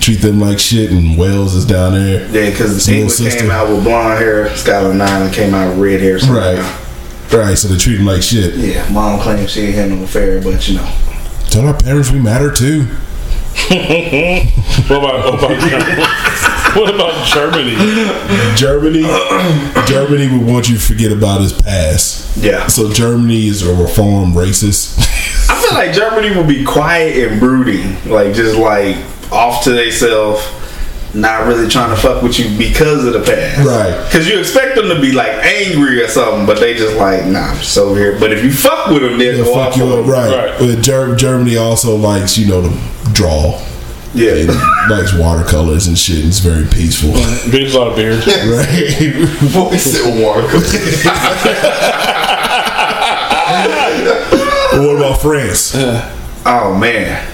treat 0.00 0.20
them 0.20 0.40
like 0.40 0.58
shit. 0.58 0.90
And 0.90 1.18
Wales 1.18 1.54
is 1.54 1.64
down 1.64 1.92
there. 1.94 2.22
yeah. 2.30 2.50
Because 2.50 2.70
His 2.74 2.86
little 2.88 3.02
England 3.02 3.12
sister. 3.18 3.40
came 3.40 3.50
out 3.50 3.68
with 3.68 3.82
blonde 3.84 4.18
hair, 4.18 4.54
Scotland 4.56 5.02
Island 5.02 5.34
came 5.34 5.54
out 5.54 5.70
with 5.70 5.78
red 5.78 6.00
hair. 6.00 6.18
So 6.18 6.32
Right, 6.32 6.58
right. 7.32 7.54
So 7.58 7.68
they 7.68 7.76
treat 7.76 7.98
him 7.98 8.06
like 8.06 8.22
shit. 8.22 8.54
Yeah, 8.54 8.88
mom 8.90 9.20
claims 9.20 9.50
she 9.50 9.62
ain't 9.62 9.74
had 9.74 9.90
no 9.90 10.02
affair, 10.04 10.40
but 10.42 10.68
you 10.68 10.76
know. 10.76 10.96
Tell 11.50 11.66
our 11.66 11.76
parents 11.76 12.10
we 12.10 12.20
matter 12.20 12.52
too. 12.52 12.86
What 14.88 14.98
about 14.98 15.24
what 15.24 15.34
about, 15.34 15.60
Germany? 15.60 16.02
what 16.74 16.94
about 16.94 17.26
Germany? 17.26 17.74
Germany, 18.56 19.02
Germany 19.86 20.28
would 20.38 20.46
want 20.46 20.68
you 20.68 20.76
to 20.76 20.80
forget 20.80 21.12
about 21.12 21.40
his 21.40 21.52
past. 21.52 22.36
Yeah. 22.36 22.66
So 22.68 22.90
Germany 22.92 23.46
is 23.48 23.62
a 23.66 23.74
reformed 23.74 24.34
racist. 24.34 24.98
I 25.50 25.60
feel 25.60 25.74
like 25.74 25.92
Germany 25.92 26.36
would 26.36 26.48
be 26.48 26.64
quiet 26.64 27.28
and 27.30 27.40
brooding, 27.40 27.96
like 28.10 28.34
just 28.34 28.56
like 28.56 28.96
off 29.32 29.64
to 29.64 29.72
themselves, 29.72 30.42
not 31.14 31.46
really 31.46 31.68
trying 31.68 31.94
to 31.94 32.00
fuck 32.00 32.22
with 32.22 32.38
you 32.38 32.56
because 32.56 33.04
of 33.04 33.12
the 33.12 33.20
past. 33.20 33.66
Right. 33.66 34.04
Because 34.06 34.28
you 34.28 34.38
expect 34.38 34.76
them 34.76 34.88
to 34.88 35.00
be 35.00 35.12
like 35.12 35.30
angry 35.44 36.02
or 36.02 36.08
something, 36.08 36.46
but 36.46 36.60
they 36.60 36.74
just 36.74 36.96
like, 36.96 37.26
nah, 37.26 37.50
I'm 37.50 37.56
just 37.56 37.76
over 37.76 37.98
here. 37.98 38.18
But 38.18 38.32
if 38.32 38.44
you 38.44 38.52
fuck 38.52 38.88
with 38.88 39.02
them, 39.02 39.18
they'll 39.18 39.44
They'll 39.44 39.54
fuck 39.54 39.76
you 39.76 39.84
up, 39.86 40.06
right? 40.06 40.50
Right. 40.50 40.58
But 40.58 40.82
Germany 41.16 41.56
also 41.56 41.96
likes, 41.96 42.38
you 42.38 42.46
know, 42.48 42.62
to 42.62 43.12
draw. 43.12 43.60
Yeah. 44.12 44.34
and 44.34 44.48
likes 44.90 45.14
watercolors 45.14 45.86
and 45.86 45.96
shit. 45.96 46.18
And 46.18 46.28
it's 46.28 46.40
very 46.40 46.66
peaceful, 46.66 47.12
Drinks 47.50 47.74
a 47.74 47.78
lot 47.78 47.88
of 47.88 47.96
beer. 47.96 48.14
right? 48.16 49.54
Boy, 49.54 49.76
still 49.76 50.20
water. 50.22 50.42
what 54.72 54.96
about 54.96 55.20
France? 55.20 55.72
Oh 56.46 56.76
man, 56.78 57.24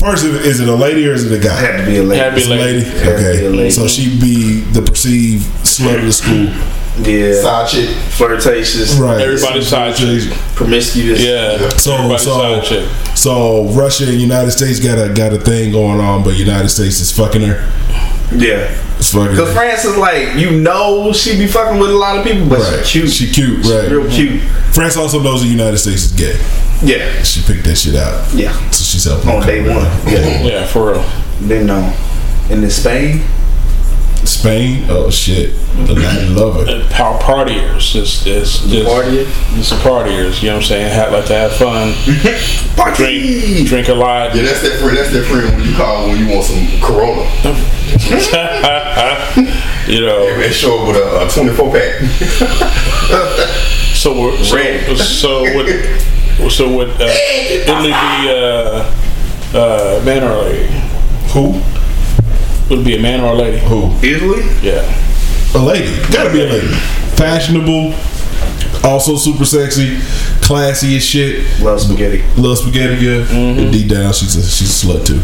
First, 0.00 0.24
is 0.24 0.60
it 0.60 0.68
a 0.68 0.74
lady 0.74 1.06
or 1.08 1.12
is 1.12 1.30
it 1.30 1.38
a 1.38 1.42
guy? 1.42 1.54
had 1.54 1.78
to 1.78 1.86
be 1.86 1.96
a 1.98 2.02
lady. 2.02 2.20
Had 2.22 2.30
to 2.30 2.34
be 2.36 2.40
It's 2.42 2.50
a 2.50 2.54
lady. 2.54 2.80
Had 2.84 2.92
to 2.92 3.00
be 3.00 3.08
a 3.08 3.14
Okay, 3.14 3.48
lady. 3.48 3.70
so 3.70 3.88
she'd 3.88 4.20
be 4.20 4.60
the 4.72 4.82
perceived 4.82 5.44
slut 5.64 5.98
of 5.98 6.04
the 6.04 6.12
school, 6.12 6.52
Yeah, 7.02 7.40
Side 7.40 7.68
chick. 7.68 7.88
flirtatious, 8.10 8.94
right? 8.96 9.20
Everybody's 9.20 9.68
side 9.68 9.94
chick. 9.96 10.30
promiscuous. 10.54 11.20
Yeah. 11.20 11.68
So, 11.78 11.94
Everybody's 11.94 12.24
so, 12.24 12.38
side 12.38 12.64
chick. 12.64 12.88
so 13.14 13.68
Russia 13.70 14.04
and 14.08 14.20
United 14.20 14.50
States 14.50 14.80
got 14.80 14.98
a 14.98 15.12
got 15.12 15.32
a 15.32 15.38
thing 15.38 15.72
going 15.72 16.00
on, 16.00 16.22
but 16.24 16.36
United 16.36 16.68
States 16.68 17.00
is 17.00 17.10
fucking 17.12 17.42
her. 17.42 17.66
yeah. 18.34 18.68
It's 18.98 19.12
fucking 19.12 19.36
Cause 19.36 19.48
her. 19.48 19.54
France 19.54 19.84
is 19.84 19.96
like, 19.98 20.36
you 20.36 20.52
know, 20.60 21.12
she'd 21.12 21.38
be 21.38 21.46
fucking 21.46 21.78
with 21.78 21.90
a 21.90 21.94
lot 21.96 22.16
of 22.18 22.24
people, 22.24 22.46
but 22.48 22.60
Right. 22.60 22.86
she 22.86 23.00
cute. 23.00 23.12
She 23.12 23.30
cute, 23.30 23.64
right? 23.66 23.90
real 23.90 24.08
cute. 24.10 24.40
France 24.72 24.96
also 24.96 25.20
knows 25.22 25.42
the 25.42 25.48
United 25.48 25.76
States 25.78 26.04
is 26.04 26.12
gay. 26.12 26.36
Yeah, 26.82 27.22
She 27.22 27.40
picked 27.42 27.64
that 27.64 27.76
shit 27.76 27.94
out. 27.94 28.24
yeah. 28.34 28.52
So 28.96 28.96
she's 28.96 29.04
helping 29.24 29.30
On 29.30 29.46
day 29.46 29.60
one. 29.60 29.84
Yeah. 30.10 30.42
Yeah, 30.42 30.66
for 30.66 30.92
real. 30.92 31.04
Then 31.40 31.66
no. 31.66 31.92
And 32.50 32.64
in 32.64 32.70
Spain, 32.70 33.20
Spain, 34.24 34.86
oh 34.88 35.10
shit, 35.10 35.52
the 35.86 35.92
Latin 35.94 36.34
lover. 36.34 36.60
Uh, 36.60 36.80
and 36.80 36.90
Power 36.90 37.18
partiers. 37.18 37.94
It's, 37.94 38.24
it's, 38.26 38.64
it's, 38.64 38.88
Partier? 38.88 39.26
it's 39.58 39.68
the 39.70 39.76
partiers. 39.76 40.40
You 40.42 40.48
know 40.48 40.54
what 40.56 40.62
I'm 40.62 40.68
saying? 40.68 40.90
Have, 40.92 41.12
like 41.12 41.26
to 41.26 41.34
have 41.34 41.52
fun. 41.52 41.92
drink, 42.96 43.68
drink 43.68 43.88
a 43.88 43.94
lot. 43.94 44.34
Yeah, 44.34 44.42
that's 44.42 44.62
that 44.62 44.78
friend. 44.80 44.96
That's 44.96 45.10
that 45.12 45.24
friend 45.24 45.54
when 45.56 45.64
you 45.68 45.74
call 45.76 46.08
when 46.08 46.18
you 46.18 46.28
want 46.32 46.44
some 46.46 46.66
Corona. 46.80 47.24
you 49.88 50.00
know. 50.06 50.26
And 50.28 50.54
show 50.54 50.78
up 50.80 50.86
with 50.88 50.96
a, 50.96 51.26
a 51.26 51.30
24 51.30 51.72
pack. 51.72 52.02
So 53.96 54.12
we're- 54.12 54.36
so 54.44 54.54
Red. 54.56 54.96
so 54.98 55.42
would 56.40 56.52
so 56.52 56.74
would 56.76 56.90
uh, 56.90 57.06
Italy 57.08 57.88
be 57.88 58.30
uh, 58.30 58.92
uh, 59.54 60.02
man 60.04 60.22
or 60.22 60.32
a 60.32 60.42
lady? 60.42 60.72
Who? 61.32 61.62
Would 62.68 62.80
it 62.80 62.84
be 62.84 62.96
a 62.96 63.00
man 63.02 63.20
or 63.20 63.32
a 63.32 63.34
lady? 63.34 63.58
Who? 63.66 63.92
Italy. 64.02 64.42
Yeah. 64.62 64.82
A 65.54 65.58
lady. 65.58 65.96
Gotta 66.12 66.30
be 66.32 66.42
a 66.42 66.46
lady. 66.48 66.68
Fashionable, 67.16 67.94
also 68.84 69.16
super 69.16 69.44
sexy, 69.44 69.98
classy 70.42 70.96
as 70.96 71.04
shit. 71.04 71.46
Love 71.60 71.80
spaghetti. 71.80 72.22
Love 72.36 72.58
spaghetti, 72.58 73.04
yeah. 73.04 73.24
Mm-hmm. 73.24 73.60
And 73.60 73.72
deep 73.72 73.88
down, 73.88 74.12
she's 74.12 74.36
a 74.36 74.42
she's 74.42 74.84
a 74.84 74.86
slut 74.86 75.06
too. 75.06 75.22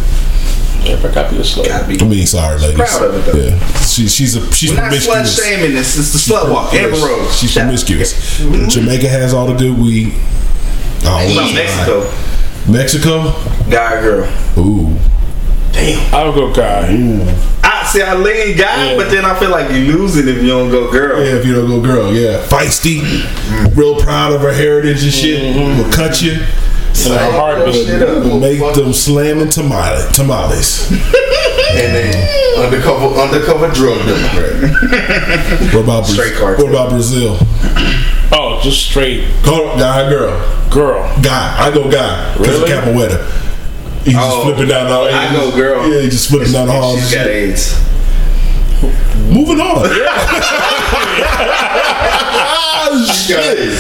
Yeah, 0.82 0.94
if 0.94 1.04
I 1.04 1.12
copy 1.12 1.36
this 1.36 1.56
lady. 1.56 1.68
Gotta 1.68 1.86
be. 1.88 2.00
I 2.00 2.04
mean, 2.08 2.26
sorry, 2.26 2.58
ladies. 2.58 2.76
Proud 2.76 3.02
of 3.04 3.14
it, 3.14 3.32
though. 3.32 3.38
Yeah, 3.38 3.78
she, 3.82 4.08
she's 4.08 4.34
a 4.36 4.52
she's 4.52 4.70
We're 4.70 4.76
not 4.78 4.92
slut 4.92 5.26
shaming 5.42 5.74
this. 5.74 5.98
It's 5.98 6.12
the 6.12 6.32
slut 6.32 6.50
walk. 6.50 6.72
Amber 6.74 6.96
Rose. 6.96 7.36
She's 7.38 7.50
Shout 7.52 7.64
out. 7.64 7.66
promiscuous. 7.66 8.38
Jamaica 8.72 9.08
has 9.08 9.34
all 9.34 9.46
the 9.46 9.54
good 9.54 9.78
weed. 9.78 10.14
Oh, 11.04 11.24
What 11.24 11.32
about 11.32 11.54
Mexico? 11.54 12.10
Mexico. 12.70 13.70
Guy 13.70 13.94
or 13.94 14.00
girl? 14.02 14.32
Ooh, 14.58 14.96
Damn. 15.72 16.14
I 16.14 16.24
would 16.24 16.34
go 16.34 16.52
guy. 16.52 16.86
I 17.64 17.84
see. 17.86 18.02
I 18.02 18.14
lean 18.14 18.56
guy, 18.56 18.92
Yeah. 18.92 18.96
but 18.96 19.10
then 19.10 19.24
I 19.24 19.38
feel 19.38 19.50
like 19.50 19.70
you're 19.70 19.96
losing 19.96 20.28
if 20.28 20.36
you 20.42 20.48
don't 20.48 20.70
go 20.70 20.90
girl. 20.92 21.24
yeah. 21.24 21.34
If 21.36 21.44
you 21.46 21.54
don't 21.54 21.68
go 21.68 21.80
girl, 21.80 22.12
yeah, 22.12 22.44
feisty, 22.46 23.00
mm-hmm. 23.00 23.78
real 23.78 23.98
proud 24.00 24.32
of 24.32 24.42
her 24.42 24.52
heritage 24.52 25.02
and 25.02 25.12
shit. 25.12 25.42
Mm-hmm. 25.56 25.82
Will 25.82 25.92
cut 25.92 26.20
you. 26.22 26.32
And 27.04 27.14
her 27.18 27.32
heart 27.32 27.68
is 27.68 27.88
Will 27.88 28.38
make 28.38 28.60
them 28.74 28.92
slamming 28.92 29.48
tamale, 29.48 30.06
tamales. 30.12 30.90
and 30.92 31.88
then 31.96 32.62
undercover 32.62 33.06
undercover 33.18 33.68
drug 33.72 33.98
dealer. 34.04 34.68
What 35.72 35.84
about 35.84 36.04
Brazil? 36.04 36.14
Straight 36.24 36.34
cartel. 36.34 36.64
What 36.66 36.70
about 36.70 36.90
Brazil? 36.90 37.38
Oh, 38.32 38.60
just 38.62 38.82
straight 38.88 39.24
Hold 39.44 39.70
on, 39.70 39.78
guy, 39.78 40.08
girl, 40.10 40.36
girl. 40.70 41.02
guy. 41.22 41.56
I 41.58 41.70
go 41.72 41.88
guy 41.90 42.32
because 42.36 42.60
Really? 42.60 42.72
of 42.72 42.84
Capoeira. 42.84 43.18
He's 44.04 44.14
just 44.14 44.30
Oh, 44.32 44.42
flipping 44.44 44.68
down 44.68 44.88
the 44.88 44.94
I 45.14 45.32
go 45.32 45.50
girl. 45.54 45.88
Yeah, 45.88 46.00
he 46.02 46.08
just 46.08 46.28
flipping 46.30 46.52
down 46.52 46.66
the 46.66 46.72
halls. 46.72 46.96
and 46.98 47.04
She's 47.04 47.14
got 47.14 47.24
shit. 47.24 47.34
AIDS. 47.34 47.74
Moving 49.30 49.60
on. 49.60 49.88
Shit. 53.06 53.78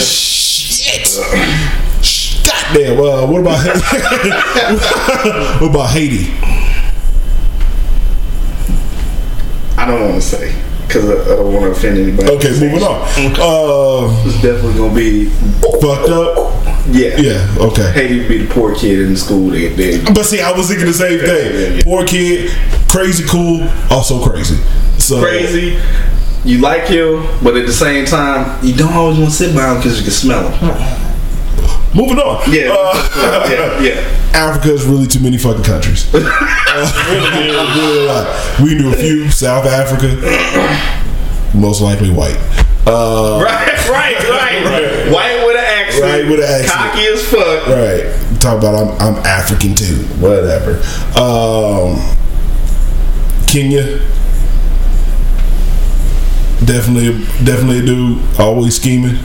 Shit. 0.00 1.08
Goddamn. 2.46 2.98
Uh, 3.00 3.26
what 3.26 3.40
about 3.40 3.66
what 5.60 5.70
about 5.70 5.90
Haiti? 5.90 6.32
I 9.78 9.84
don't 9.86 10.00
want 10.00 10.14
to 10.14 10.20
say 10.22 10.54
because 10.86 11.08
I, 11.10 11.32
I 11.32 11.36
don't 11.36 11.52
want 11.52 11.64
to 11.66 11.70
offend 11.72 11.98
anybody. 11.98 12.30
Okay, 12.32 12.50
moving 12.60 12.82
on. 12.82 13.02
Uh, 13.40 14.22
It's 14.26 14.40
definitely 14.42 14.74
gonna 14.74 14.94
be 14.94 15.26
fucked 15.80 16.08
up. 16.10 16.64
yeah. 16.90 17.16
Yeah. 17.18 17.56
Okay. 17.58 17.90
Haiti 17.92 18.18
would 18.20 18.28
be 18.28 18.38
the 18.46 18.52
poor 18.54 18.74
kid 18.74 19.00
in 19.00 19.12
the 19.14 19.18
school. 19.18 19.50
They, 19.50 19.68
they 19.68 19.98
But 20.04 20.24
see, 20.24 20.40
I 20.40 20.52
was 20.52 20.68
thinking 20.68 20.86
the 20.86 20.92
same 20.92 21.18
thing. 21.18 21.82
Poor 21.82 22.06
kid, 22.06 22.50
crazy 22.88 23.24
cool, 23.28 23.68
also 23.90 24.22
crazy. 24.28 24.56
So 24.98 25.20
crazy. 25.20 25.78
You 26.44 26.58
like 26.60 26.84
him, 26.86 27.26
but 27.42 27.56
at 27.56 27.66
the 27.66 27.72
same 27.72 28.04
time, 28.06 28.64
you 28.64 28.72
don't 28.74 28.92
always 28.92 29.18
want 29.18 29.30
to 29.30 29.36
sit 29.36 29.54
by 29.56 29.68
him 29.70 29.78
because 29.78 29.98
you 29.98 30.04
can 30.04 30.12
smell 30.12 30.48
him. 30.48 31.05
Moving 31.96 32.18
on. 32.18 32.42
Yeah, 32.52 32.74
Uh, 32.76 33.48
yeah, 33.50 33.80
yeah. 33.80 34.00
Africa 34.34 34.70
is 34.74 34.84
really 34.84 35.06
too 35.06 35.20
many 35.20 35.38
fucking 35.38 35.64
countries. 35.64 36.06
Uh, 36.78 37.32
really 37.32 37.48
a 37.48 38.06
lot. 38.06 38.60
We 38.60 38.74
knew 38.74 38.92
a 38.92 38.96
few. 38.96 39.30
South 39.30 39.64
Africa, 39.64 40.08
most 41.54 41.80
likely 41.80 42.10
white. 42.10 42.36
Uh, 42.86 43.40
Right, 43.42 43.88
right, 43.88 44.20
right, 44.28 44.62
right. 44.62 45.10
White 45.10 45.46
with 45.46 45.56
an 45.56 45.64
accent. 45.64 46.04
Right 46.04 46.28
with 46.28 46.40
an 46.40 46.44
accent. 46.44 46.70
Cocky 46.70 47.06
as 47.06 47.24
fuck. 47.30 47.66
Right. 47.66 48.40
Talk 48.42 48.58
about 48.58 48.74
I'm 49.00 49.16
I'm 49.16 49.24
African 49.24 49.74
too. 49.74 49.94
Whatever. 50.20 50.82
Um 51.18 51.96
Kenya. 53.46 54.00
Definitely 56.64 57.24
definitely 57.42 57.78
a 57.78 57.86
dude. 57.86 58.38
Always 58.38 58.76
scheming. 58.76 59.16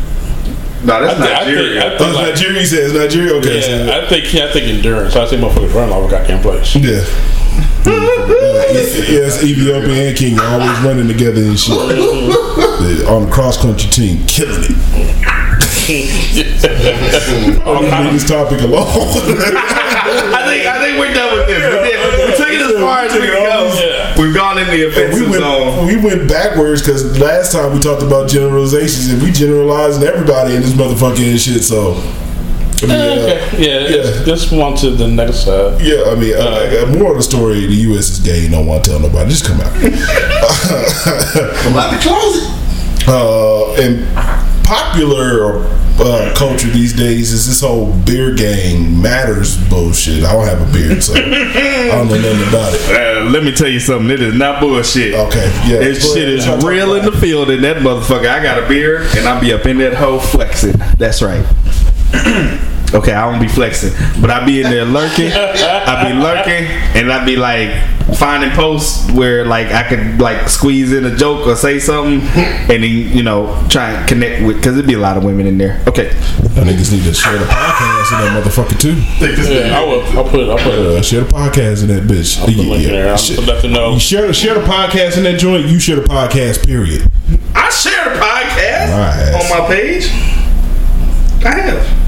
No, 0.84 1.00
that's 1.02 1.20
I 1.20 1.24
think- 1.24 1.36
I 1.36 1.46
think- 1.46 1.58
Nigeria. 1.58 1.82
I 1.82 1.86
Oh, 1.86 1.98
think 1.98 2.10
it's 2.10 2.16
like- 2.18 2.28
Nigeria 2.36 2.60
he 2.60 2.66
says 2.66 2.94
Nigeria? 2.94 3.34
Okay. 3.36 3.56
Yeah, 3.60 3.86
so- 3.86 3.92
I 4.02 4.08
think 4.10 4.34
yeah, 4.34 4.46
I 4.46 4.52
think 4.52 4.66
endurance. 4.68 5.16
I 5.16 5.26
think 5.28 5.42
motherfuckers 5.44 5.74
run 5.76 5.90
all 5.92 6.04
over 6.04 6.12
goddamn 6.12 6.42
place. 6.42 6.76
Yeah. 6.76 7.02
yes, 7.86 9.44
Ethiopia 9.44 10.08
and 10.10 10.18
Kenya 10.18 10.42
always 10.42 10.80
running 10.80 11.08
together 11.08 11.42
and 11.42 11.60
shit. 11.60 11.76
on 13.08 13.26
the 13.26 13.32
cross 13.32 13.58
country 13.62 13.90
team, 13.90 14.24
killing 14.28 14.64
it. 14.64 14.76
I'm 17.66 17.84
gonna 17.90 18.04
leave 18.12 18.14
this 18.22 18.30
topic 18.30 18.62
alone. 18.62 18.86
I 18.88 20.44
think 20.48 20.66
I 20.66 20.80
think 20.82 20.98
we're 21.00 21.14
done 21.14 21.38
with 21.38 21.48
this. 21.48 21.58
We, 21.58 21.70
did, 21.90 21.98
we 22.30 22.36
took 22.38 22.50
it 22.50 22.62
as 22.62 22.74
far 22.82 23.00
as 23.06 23.14
we 23.14 23.20
could 23.20 23.34
go. 23.34 24.11
Yeah. 24.22 24.28
We've 24.28 24.36
gone 24.36 24.58
in 24.58 24.68
the 24.68 24.74
we 24.74 24.84
offensive 24.86 25.34
zone. 25.34 25.86
went 25.88 26.04
we 26.04 26.04
went 26.16 26.30
backwards 26.30 26.82
because 26.82 27.20
last 27.20 27.52
time 27.52 27.74
we 27.74 27.80
talked 27.80 28.04
about 28.04 28.30
generalizations 28.30 29.10
and 29.12 29.22
we 29.22 29.32
generalizing 29.32 30.04
everybody 30.04 30.56
in 30.56 30.62
this 30.62 30.74
motherfucking 30.74 31.38
shit. 31.40 31.64
So 31.64 31.94
I 32.84 32.88
mean, 32.88 32.92
uh, 32.92 33.22
Okay. 33.22 33.40
Yeah, 33.62 33.96
Let's, 33.96 34.28
let's 34.28 34.52
move 34.52 34.62
on 34.62 34.76
to 34.78 34.90
the 34.92 35.08
next 35.08 35.46
side. 35.46 35.82
Yeah, 35.82 36.04
I 36.08 36.16
mean, 36.16 36.34
uh, 36.36 36.40
uh, 36.42 36.98
more 36.98 37.12
of 37.12 37.18
the 37.18 37.24
story: 37.24 37.66
the 37.68 37.76
U.S. 37.94 38.10
is 38.10 38.20
gay. 38.20 38.40
You 38.42 38.50
don't 38.50 38.66
want 38.66 38.84
to 38.86 38.90
tell 38.92 39.00
nobody. 39.00 39.30
Just 39.30 39.46
come 39.46 39.62
out. 39.62 39.72
Come 41.62 41.76
out 41.78 41.92
the 41.92 42.00
closet. 42.02 43.08
uh, 43.08 43.74
and 43.76 44.51
popular 44.72 45.66
uh, 46.00 46.34
culture 46.34 46.70
these 46.70 46.94
days 46.94 47.34
is 47.34 47.46
this 47.46 47.60
whole 47.60 47.92
beard 48.06 48.38
gang 48.38 49.02
matters 49.02 49.58
bullshit. 49.70 50.24
I 50.24 50.32
don't 50.32 50.48
have 50.48 50.62
a 50.62 50.72
beard, 50.72 51.04
so 51.04 51.14
I 51.14 51.90
don't 51.90 52.08
know 52.08 52.16
nothing 52.16 52.48
about 52.48 52.74
it. 52.74 52.82
Uh, 52.90 53.30
let 53.30 53.44
me 53.44 53.52
tell 53.52 53.68
you 53.68 53.82
something. 53.82 54.10
It 54.10 54.22
is 54.22 54.34
not 54.34 54.62
bullshit. 54.62 55.14
Okay, 55.14 55.46
yeah. 55.68 55.80
This 55.80 56.14
shit 56.14 56.30
is 56.30 56.48
real 56.64 56.94
in 56.94 57.04
the 57.04 57.12
field 57.12 57.50
in 57.50 57.62
that 57.64 57.78
motherfucker. 57.78 58.30
I 58.30 58.42
got 58.42 58.64
a 58.64 58.68
beard 58.70 59.02
and 59.18 59.28
I'll 59.28 59.42
be 59.42 59.52
up 59.52 59.66
in 59.66 59.78
that 59.80 59.94
hoe 59.94 60.20
flexing. 60.20 60.78
That's 60.98 61.22
right. 61.22 61.46
okay, 62.94 63.14
I 63.14 63.26
won't 63.28 63.42
be 63.42 63.48
flexing, 63.48 63.92
but 64.22 64.30
I 64.30 64.46
be 64.46 64.62
in 64.62 64.70
there 64.70 64.86
lurking. 64.86 65.32
I 65.34 66.12
be 66.12 66.20
lurking 66.20 66.66
and 66.96 67.12
I 67.12 67.26
be 67.26 67.36
like 67.36 67.70
finding 68.18 68.52
posts 68.52 69.10
where 69.12 69.46
like 69.46 69.68
I 69.68 69.84
could 69.88 70.20
like 70.20 70.50
squeeze 70.50 70.92
in 70.92 71.06
a 71.06 71.16
joke 71.16 71.48
or 71.48 71.56
say 71.56 71.80
something 71.80 72.20
and 72.22 72.68
then 72.70 72.84
you 72.84 73.24
know 73.24 73.66
try 73.70 73.92
and 73.92 74.08
connect 74.08 74.44
with 74.46 74.58
because 74.58 74.76
it'd 74.78 74.88
be 74.88 74.94
a 74.96 75.00
lot 75.00 75.18
of 75.18 75.24
women 75.24 75.48
in 75.48 75.58
there. 75.58 75.82
Okay, 75.88 76.10
I 76.10 76.64
niggas 76.68 76.92
need 76.92 77.04
to 77.06 77.14
share 77.14 77.38
the 77.38 77.46
podcast 77.46 78.12
in 78.12 78.20
that 78.26 78.44
motherfucker 78.44 78.80
too. 78.80 78.96
Yeah, 79.54 79.80
I 79.80 79.84
will. 79.86 80.02
I'll 80.18 80.30
put 80.30 80.40
it. 80.42 80.50
I'll 80.50 80.58
put 80.58 80.74
it. 80.74 80.80
Uh, 80.98 81.02
share 81.02 81.22
the 81.22 81.30
podcast 81.34 81.82
in 81.84 81.88
that 81.90 82.04
bitch. 82.04 82.40
I'll 82.40 82.46
put 82.48 82.56
a 82.56 82.62
link 82.62 82.84
in 82.86 82.92
there. 82.92 83.10
I'll 83.12 83.18
Share- 83.18 83.38
let 83.46 83.62
them 83.62 83.72
know. 83.74 83.94
You 83.94 84.00
share, 84.00 84.34
share 84.34 84.54
the 84.56 84.62
podcast 84.66 85.18
in 85.18 85.24
that 85.24 85.40
joint. 85.40 85.68
You 85.68 85.80
share 85.80 85.96
the 85.98 86.04
podcast. 86.04 86.66
Period. 86.66 87.10
I 87.56 87.70
share 87.70 88.04
the 88.14 88.20
podcast 88.20 88.90
Nice. 88.90 89.52
on 89.52 89.60
my 89.62 89.68
page. 89.74 90.08
I 91.46 91.56
have. 91.60 92.01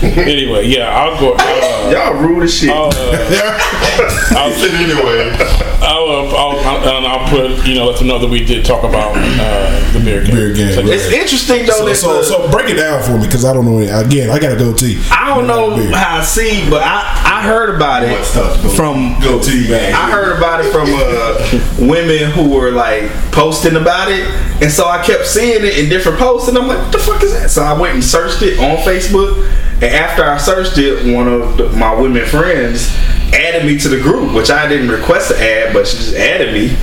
Anyway, 0.30 0.66
yeah, 0.66 0.88
I'll 0.88 1.20
go. 1.20 1.36
Uh, 1.38 1.90
Y'all 1.92 2.14
rude 2.14 2.44
as 2.44 2.54
shit. 2.54 2.70
I'll, 2.70 2.86
uh, 2.86 2.92
I'll, 4.30 4.52
anyway. 4.52 5.68
I'll, 5.90 6.06
uh, 6.06 6.36
I'll, 6.38 6.58
I'll, 6.60 6.96
and 6.98 7.06
I'll 7.06 7.28
put, 7.28 7.66
you 7.66 7.74
know, 7.74 7.86
let 7.86 7.98
them 7.98 8.06
know 8.06 8.18
that 8.20 8.30
we 8.30 8.44
did 8.44 8.64
talk 8.64 8.84
about 8.84 9.12
uh, 9.16 9.92
the 9.92 9.98
beard 9.98 10.26
gang. 10.26 10.34
Beard 10.36 10.56
gang, 10.56 10.72
So, 10.72 10.82
right. 10.82 10.90
it's 10.92 11.10
interesting 11.12 11.66
though 11.66 11.72
So, 11.82 11.86
that 11.86 11.96
so, 11.96 12.18
the- 12.18 12.24
so 12.24 12.50
break 12.50 12.70
it 12.70 12.74
down 12.76 13.02
for 13.02 13.18
me 13.18 13.26
because 13.26 13.44
I 13.44 13.52
don't 13.52 13.64
know. 13.64 13.78
Any, 13.78 13.88
again, 13.88 14.30
I 14.30 14.38
got 14.38 14.50
to 14.50 14.56
go 14.56 14.70
I 15.10 15.34
don't 15.34 15.46
know 15.48 15.74
how 15.92 16.18
I 16.18 16.22
see, 16.22 16.68
but 16.70 16.82
I, 16.82 17.02
I 17.40 17.42
heard 17.42 17.74
about 17.74 18.04
it 18.04 18.12
What's 18.12 18.76
from 18.76 19.18
Go 19.20 19.40
T 19.42 19.68
man. 19.68 19.92
I 19.94 20.10
heard 20.10 20.36
about 20.38 20.64
it 20.64 20.70
from 20.70 20.86
uh, 20.88 21.86
women 21.88 22.30
who 22.30 22.50
were 22.54 22.70
like 22.70 23.10
posting 23.32 23.76
about 23.76 24.10
it, 24.12 24.24
and 24.62 24.70
so 24.70 24.86
I 24.86 25.02
kept 25.04 25.26
seeing 25.26 25.64
it 25.64 25.76
in 25.78 25.88
different 25.88 26.18
posts, 26.18 26.48
and 26.48 26.56
I'm 26.56 26.68
like, 26.68 26.78
what 26.78 26.92
the 26.92 26.98
fuck 26.98 27.22
is 27.22 27.32
that? 27.32 27.50
So 27.50 27.62
I 27.62 27.78
went 27.78 27.94
and 27.94 28.04
searched 28.04 28.42
it 28.42 28.58
on 28.60 28.76
Facebook, 28.78 29.46
and 29.74 29.84
after 29.84 30.24
I 30.24 30.38
searched 30.38 30.78
it, 30.78 31.14
one 31.14 31.26
of 31.28 31.56
the, 31.56 31.68
my 31.70 31.94
women 31.98 32.24
friends 32.26 32.88
added 33.34 33.64
me 33.66 33.78
to 33.78 33.88
the 33.88 34.00
group, 34.00 34.34
which 34.34 34.50
I 34.50 34.68
didn't 34.68 34.88
request 34.88 35.30
to 35.30 35.38
add, 35.40 35.72
but 35.72 35.86
she 35.86 35.96
just 35.98 36.14
added 36.16 36.52
me. 36.52 36.76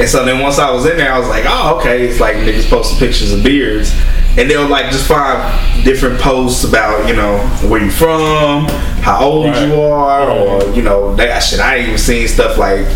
And 0.00 0.08
so 0.08 0.24
then 0.24 0.40
once 0.40 0.58
I 0.58 0.70
was 0.70 0.86
in 0.86 0.96
there, 0.96 1.12
I 1.12 1.18
was 1.18 1.28
like, 1.28 1.44
oh, 1.46 1.76
okay. 1.78 2.06
It's 2.06 2.20
like 2.20 2.36
niggas 2.36 2.68
posting 2.70 2.98
pictures 2.98 3.32
of 3.32 3.42
beards. 3.42 3.92
And 4.36 4.48
they'll 4.48 4.68
like 4.68 4.92
just 4.92 5.08
find 5.08 5.84
different 5.84 6.20
posts 6.20 6.62
about, 6.62 7.08
you 7.08 7.16
know, 7.16 7.38
where 7.68 7.82
you 7.82 7.90
from, 7.90 8.66
how 9.02 9.20
old 9.24 9.46
Right. 9.46 9.66
you 9.66 9.80
are, 9.80 10.30
or, 10.30 10.62
you 10.70 10.82
know, 10.82 11.16
that 11.16 11.40
shit. 11.40 11.58
I 11.58 11.76
ain't 11.76 11.86
even 11.88 11.98
seen 11.98 12.28
stuff 12.28 12.56
like 12.58 12.86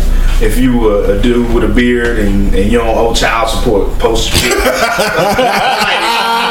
if 0.41 0.57
you 0.57 0.77
were 0.79 1.03
a 1.13 1.21
dude 1.21 1.53
with 1.53 1.65
a 1.65 1.73
beard 1.73 2.19
and, 2.19 2.55
and 2.55 2.71
you 2.71 2.77
don't 2.77 2.95
owe 2.97 3.13
child 3.13 3.49
support, 3.49 3.99
post 3.99 4.31
shit. 4.31 4.53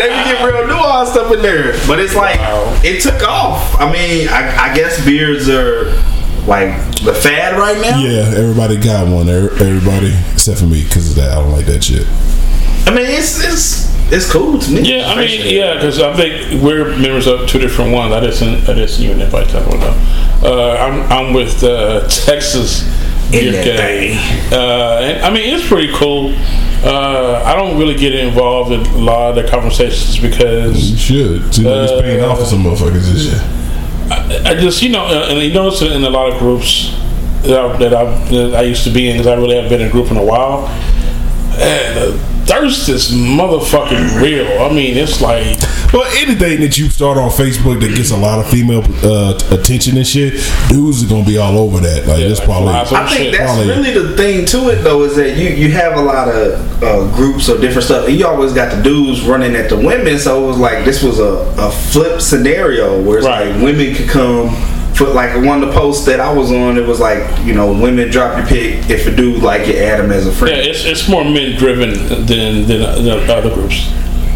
Man, 0.00 0.08
they 0.08 0.24
be 0.24 0.30
getting 0.30 0.46
real 0.46 0.66
nuanced 0.76 1.12
stuff 1.12 1.32
in 1.32 1.42
there. 1.42 1.72
But 1.86 2.00
it's 2.00 2.14
like, 2.14 2.38
Wow. 2.38 2.80
it 2.82 3.02
took 3.02 3.22
off. 3.22 3.78
I 3.80 3.90
mean, 3.92 4.28
I, 4.28 4.70
I 4.70 4.74
guess 4.74 5.04
beards 5.04 5.48
are 5.48 5.92
like 6.46 6.74
the 7.02 7.12
fad 7.14 7.58
right 7.58 7.80
now. 7.80 7.98
Yeah, 8.00 8.32
everybody 8.36 8.76
got 8.76 9.06
one. 9.08 9.28
Everybody 9.28 10.16
except 10.32 10.58
for 10.58 10.66
me 10.66 10.84
because 10.84 11.10
of 11.10 11.16
that. 11.16 11.32
I 11.32 11.34
don't 11.36 11.52
like 11.52 11.66
that 11.66 11.84
shit. 11.84 12.06
I 12.86 12.94
mean, 12.94 13.06
it's 13.06 13.44
it's 13.44 13.90
it's 14.12 14.30
cool 14.30 14.58
to 14.58 14.70
me. 14.72 14.80
Yeah, 14.80 15.06
I 15.06 15.16
mean, 15.16 15.54
yeah, 15.54 15.74
because 15.74 16.00
I 16.00 16.14
think 16.16 16.62
we're 16.62 16.96
members 16.96 17.26
of 17.26 17.48
two 17.48 17.58
different 17.58 17.92
ones. 17.92 18.12
I 18.12 18.20
didn't, 18.20 18.68
I 18.68 18.74
didn't 18.74 18.98
you 18.98 19.12
an 19.12 19.20
invite 19.20 19.48
that 19.48 19.68
one 19.68 19.80
though. 19.80 19.96
Uh, 20.42 20.76
I'm, 20.80 21.12
I'm 21.12 21.34
with 21.34 21.62
uh, 21.62 22.08
Texas 22.08 22.82
In 23.32 23.52
Beer 23.52 23.52
that 23.52 23.64
Gang. 23.64 24.52
Uh, 24.52 25.00
and, 25.02 25.24
I 25.24 25.30
mean, 25.30 25.54
it's 25.54 25.66
pretty 25.68 25.92
cool. 25.94 26.34
Uh, 26.82 27.42
I 27.44 27.54
don't 27.54 27.78
really 27.78 27.94
get 27.94 28.14
involved 28.14 28.72
in 28.72 28.80
a 28.80 28.98
lot 28.98 29.30
of 29.30 29.44
the 29.44 29.50
conversations 29.50 30.18
because 30.18 30.90
You 30.92 30.96
should. 30.96 31.54
See, 31.54 31.66
uh, 31.66 31.84
it's 31.84 32.02
paying 32.02 32.24
off 32.24 32.38
for 32.38 32.44
some 32.44 32.62
motherfuckers 32.64 33.12
this 33.12 33.30
shit. 33.30 34.46
I 34.46 34.54
just, 34.54 34.82
you 34.82 34.90
know, 34.90 35.04
uh, 35.04 35.28
and 35.30 35.40
you 35.40 35.52
notice 35.52 35.82
it 35.82 35.92
in 35.92 36.02
a 36.02 36.10
lot 36.10 36.32
of 36.32 36.38
groups 36.38 36.96
that 37.42 37.58
I, 37.58 37.76
that 37.78 37.94
I, 37.94 38.04
that 38.30 38.54
I 38.54 38.62
used 38.62 38.84
to 38.84 38.90
be 38.90 39.08
in 39.08 39.18
because 39.18 39.28
I 39.28 39.34
really 39.36 39.54
haven't 39.54 39.70
been 39.70 39.80
in 39.82 39.88
a 39.88 39.90
group 39.90 40.10
in 40.10 40.16
a 40.16 40.24
while. 40.24 40.66
And 41.60 41.96
the 41.96 42.29
thirst 42.50 42.88
is 42.88 43.10
motherfucking 43.12 44.20
real. 44.20 44.46
I 44.60 44.72
mean, 44.72 44.96
it's 44.96 45.20
like. 45.20 45.58
Well, 45.92 46.04
anything 46.18 46.60
that 46.60 46.78
you 46.78 46.88
start 46.88 47.18
on 47.18 47.30
Facebook 47.30 47.80
that 47.80 47.96
gets 47.96 48.12
a 48.12 48.16
lot 48.16 48.38
of 48.38 48.48
female 48.48 48.82
uh, 49.02 49.34
attention 49.50 49.96
and 49.96 50.06
shit, 50.06 50.34
dudes 50.68 51.02
are 51.04 51.08
gonna 51.08 51.24
be 51.26 51.36
all 51.36 51.58
over 51.58 51.80
that. 51.80 52.06
Like 52.06 52.20
that's 52.28 52.38
like 52.38 52.46
probably. 52.46 52.74
I 52.74 52.84
think 52.84 53.08
Shit. 53.10 53.32
that's 53.36 53.52
Probably. 53.52 53.68
really 53.90 54.08
the 54.08 54.16
thing 54.16 54.44
to 54.46 54.68
it 54.70 54.82
though 54.84 55.02
is 55.02 55.16
that 55.16 55.36
you 55.36 55.48
you 55.48 55.72
have 55.72 55.94
a 55.98 56.00
lot 56.00 56.28
of 56.28 56.82
uh, 56.82 57.16
groups 57.16 57.48
or 57.48 57.58
different 57.60 57.84
stuff. 57.86 58.06
And 58.06 58.16
you 58.16 58.24
always 58.24 58.52
got 58.52 58.70
the 58.72 58.80
dudes 58.82 59.22
running 59.22 59.56
at 59.56 59.68
the 59.68 59.76
women, 59.76 60.16
so 60.20 60.44
it 60.44 60.46
was 60.46 60.58
like 60.58 60.84
this 60.84 61.02
was 61.02 61.18
a, 61.18 61.42
a 61.58 61.70
flip 61.72 62.20
scenario 62.20 63.02
where 63.02 63.18
it's 63.18 63.26
Right. 63.26 63.50
like 63.50 63.60
women 63.62 63.92
could 63.94 64.08
come. 64.08 64.46
For 65.00 65.06
like 65.06 65.34
one 65.46 65.62
of 65.62 65.68
the 65.70 65.74
posts 65.74 66.04
that 66.04 66.20
I 66.20 66.30
was 66.30 66.52
on, 66.52 66.76
it 66.76 66.86
was 66.86 67.00
like 67.00 67.42
you 67.42 67.54
know 67.54 67.72
women 67.72 68.10
drop 68.10 68.36
your 68.36 68.46
pic 68.46 68.90
if 68.90 69.06
a 69.06 69.10
dude 69.10 69.42
like 69.42 69.66
it, 69.66 69.76
add 69.76 69.98
him 69.98 70.12
as 70.12 70.26
a 70.26 70.30
friend. 70.30 70.54
Yeah, 70.54 70.70
it's, 70.70 70.84
it's 70.84 71.08
more 71.08 71.24
men 71.24 71.56
driven 71.56 71.94
than 72.26 72.66
than 72.66 73.30
other 73.30 73.48
groups. 73.48 73.90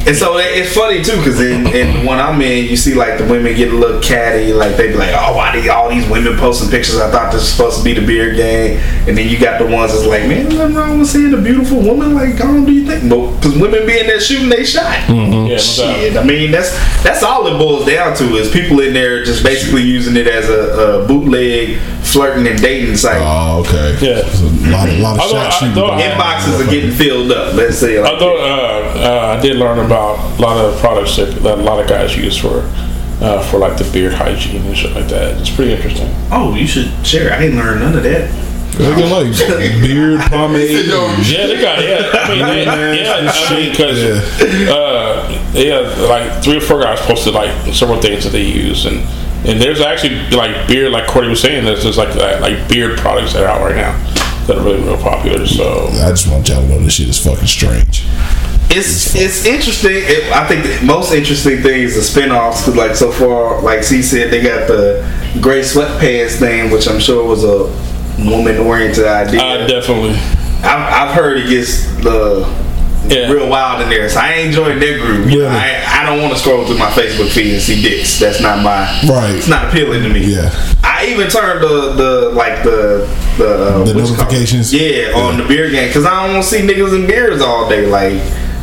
And 0.07 0.15
so 0.15 0.37
it- 0.39 0.53
it's 0.59 0.75
funny 0.75 1.03
too, 1.03 1.17
because 1.17 1.41
in, 1.41 1.67
in 1.69 2.05
when 2.05 2.19
I'm 2.21 2.41
in, 2.43 2.67
you 2.67 2.77
see 2.77 2.95
like 2.95 3.17
the 3.19 3.25
women 3.25 3.55
get 3.57 3.73
a 3.73 3.77
little 3.77 4.01
catty, 4.01 4.53
like 4.53 4.77
they 4.77 4.89
be 4.89 4.95
like, 4.95 5.15
"Oh, 5.15 5.35
why 5.35 5.53
do 5.53 5.71
all 5.71 5.89
these 5.89 6.07
women 6.09 6.37
posting 6.37 6.69
pictures? 6.71 6.99
I 6.99 7.11
thought 7.11 7.33
this 7.33 7.41
was 7.43 7.49
supposed 7.51 7.79
to 7.79 7.85
be 7.85 7.95
the 7.95 8.07
beard 8.07 8.37
gang." 8.37 8.77
And 9.09 9.17
then 9.17 9.29
you 9.29 9.39
got 9.39 9.59
the 9.59 9.67
ones 9.67 9.93
that's 9.93 10.05
like, 10.07 10.27
"Man, 10.29 10.49
nothing 10.51 10.75
wrong 10.75 10.99
with 10.99 11.09
seeing 11.09 11.33
a 11.33 11.39
beautiful 11.39 11.79
woman." 11.81 12.15
Like, 12.15 12.37
how 12.39 12.53
do 12.53 12.71
you 12.73 12.87
think? 12.87 13.09
But 13.09 13.37
because 13.37 13.57
women 13.57 13.87
be 13.87 13.99
in 13.99 14.07
there 14.07 14.21
shooting 14.21 14.51
they 14.51 14.65
shot. 14.65 14.85
Yeah, 15.09 15.29
no 15.29 15.49
doubt. 15.49 15.61
Shit, 15.61 16.17
I 16.19 16.23
mean 16.23 16.51
that's 16.51 16.73
that's 17.03 17.23
all 17.23 17.47
it 17.47 17.57
boils 17.59 17.87
down 17.87 18.15
to 18.17 18.25
is 18.37 18.51
people 18.51 18.81
in 18.81 18.93
there 18.93 19.25
just 19.25 19.43
basically 19.43 19.83
using 19.83 20.17
it 20.17 20.27
as 20.27 20.49
a, 20.51 21.03
a 21.03 21.07
bootleg 21.09 21.79
flirting 22.03 22.47
and 22.47 22.61
dating 22.61 22.97
site. 22.97 23.23
Oh, 23.23 23.61
okay. 23.67 23.97
Yeah. 24.01 24.29
So 24.31 24.45
a 24.45 24.71
lot, 24.71 24.89
a 24.89 24.93
lot 25.01 25.15
of 25.15 25.21
Although 25.21 25.33
shot 25.45 25.53
shooting. 25.55 25.75
though- 25.75 25.89
going 25.89 26.03
on. 26.03 26.19
Inboxes 26.21 26.61
are 26.67 26.71
getting 26.71 26.91
filled 26.93 27.33
up. 27.33 27.55
Let's 27.55 27.79
say 27.79 27.99
like 28.01 28.13
Although 28.13 28.37
uh, 28.37 28.95
uh, 28.97 29.37
I 29.39 29.41
did 29.43 29.57
learn 29.57 29.79
about 29.79 29.94
a 29.95 30.41
lot 30.43 30.57
of 30.57 30.79
products 30.81 31.17
that, 31.17 31.27
that 31.43 31.59
a 31.59 31.63
lot 31.63 31.81
of 31.81 31.89
guys 31.89 32.17
use 32.17 32.37
for 32.37 32.63
uh, 33.23 33.43
for 33.51 33.59
like 33.59 33.77
the 33.79 33.89
beard 33.93 34.13
hygiene 34.13 34.63
and 34.67 34.77
shit 34.77 34.93
like 34.95 35.09
that. 35.09 35.41
It's 35.41 35.51
pretty 35.51 35.73
interesting. 35.73 36.09
Oh, 36.31 36.55
you 36.55 36.67
should 36.67 36.91
share. 37.07 37.33
I 37.33 37.39
didn't 37.41 37.59
learn 37.59 37.79
none 37.81 37.97
of 37.97 38.03
that. 38.03 38.31
They 38.77 38.85
got 38.91 39.13
like 39.13 39.81
beard 39.81 40.21
pomade. 40.23 40.87
Yeah, 40.87 41.47
they 41.47 41.61
got 41.61 41.83
yeah. 41.85 42.11
I 42.13 42.29
mean, 42.29 42.45
they, 42.45 42.65
yeah, 43.03 43.31
I 43.33 43.55
mean, 43.55 43.71
because 43.71 44.03
Yeah. 44.03 44.75
uh, 44.75 45.51
yeah, 45.55 46.07
like 46.09 46.43
three 46.43 46.57
or 46.57 46.61
four 46.61 46.83
guys 46.83 46.99
posted 47.03 47.35
like 47.35 47.73
several 47.73 48.01
things 48.01 48.25
that 48.25 48.31
they 48.31 48.43
use, 48.45 48.87
and 48.87 48.97
and 49.47 49.61
there's 49.63 49.81
actually 49.81 50.29
like 50.31 50.67
beard, 50.67 50.91
like 50.91 51.07
Cordy 51.07 51.29
was 51.29 51.41
saying, 51.41 51.65
there's 51.65 51.85
just 51.85 51.99
like 51.99 52.13
that, 52.15 52.41
like 52.41 52.69
beard 52.69 52.99
products 52.99 53.35
that 53.35 53.45
are 53.45 53.49
out 53.49 53.61
right 53.61 53.77
now 53.77 54.14
that 54.47 54.59
are 54.59 54.63
really 54.63 54.83
real 54.83 54.97
popular. 54.99 55.47
So 55.47 55.87
I 56.03 56.11
just 56.11 56.29
want 56.31 56.49
y'all 56.49 56.63
to 56.63 56.69
know 56.69 56.79
this 56.81 56.95
shit 56.95 57.09
is 57.09 57.19
fucking 57.25 57.47
strange. 57.47 58.05
It's 58.71 59.15
it's 59.15 59.45
interesting. 59.47 59.93
It, 59.95 60.33
I 60.33 60.47
think 60.49 60.65
the 60.65 60.85
most 60.85 61.13
interesting 61.13 61.63
thing 61.63 61.83
is 61.83 61.95
the 61.95 62.03
spin-offs. 62.03 62.65
'cause, 62.65 62.77
like 62.77 62.97
so 62.97 63.13
far, 63.13 63.61
like 63.63 63.85
C 63.85 64.03
said, 64.03 64.31
they 64.31 64.43
got 64.43 64.67
the 64.67 65.05
gray 65.41 65.61
sweatpants 65.61 66.39
thing, 66.39 66.71
which 66.71 66.89
I'm 66.89 66.99
sure 66.99 67.25
was 67.27 67.45
a 67.45 67.65
woman-oriented 68.25 69.05
idea. 69.07 69.41
uh, 69.41 69.67
definitely, 69.67 70.15
I've, 70.63 71.09
I've 71.09 71.15
heard 71.15 71.39
it 71.39 71.49
gets 71.49 71.85
the 72.03 72.49
yeah. 73.09 73.31
real 73.31 73.49
wild 73.49 73.83
in 73.83 73.91
there, 73.91 74.09
so 74.09 74.19
I 74.21 74.33
ain't 74.33 74.55
joined 74.55 74.81
their 74.81 74.99
group. 74.99 75.31
You 75.31 75.41
know, 75.43 75.49
I, 75.49 75.85
I 75.87 76.07
don't 76.07 76.21
want 76.23 76.33
to 76.33 76.39
scroll 76.39 76.65
through 76.67 76.79
my 76.79 76.91
Facebook 76.91 77.31
feed 77.33 77.53
and 77.53 77.63
see 77.63 77.83
dicks. 77.83 78.19
That's 78.19 78.41
not 78.41 78.63
my 78.63 78.87
Right. 79.07 79.35
It's 79.37 79.49
not 79.49 79.69
appealing 79.69 80.03
to 80.03 80.09
me. 80.09 80.35
Yeah. 80.35 80.51
I 81.05 81.09
I 81.09 81.11
even 81.13 81.29
turned 81.29 81.63
the 81.63 81.93
the 81.95 82.31
like 82.31 82.63
the 82.63 83.07
the, 83.39 83.47
uh, 83.47 83.85
The 83.85 83.95
what 83.95 84.09
you 84.09 84.17
call 84.17 84.27
it? 84.27 84.33
notifications? 84.33 84.73
Yeah, 84.73 85.13
on 85.15 85.37
the 85.37 85.45
beard 85.47 85.73
gang 85.73 85.89
because 85.89 86.05
I 86.05 86.25
don't 86.25 86.35
want 86.35 86.45
to 86.45 86.51
see 86.51 86.61
niggas 86.63 86.95
in 86.99 87.07
beers 87.07 87.41
all 87.43 87.69
day. 87.69 87.87
Like 87.87 88.21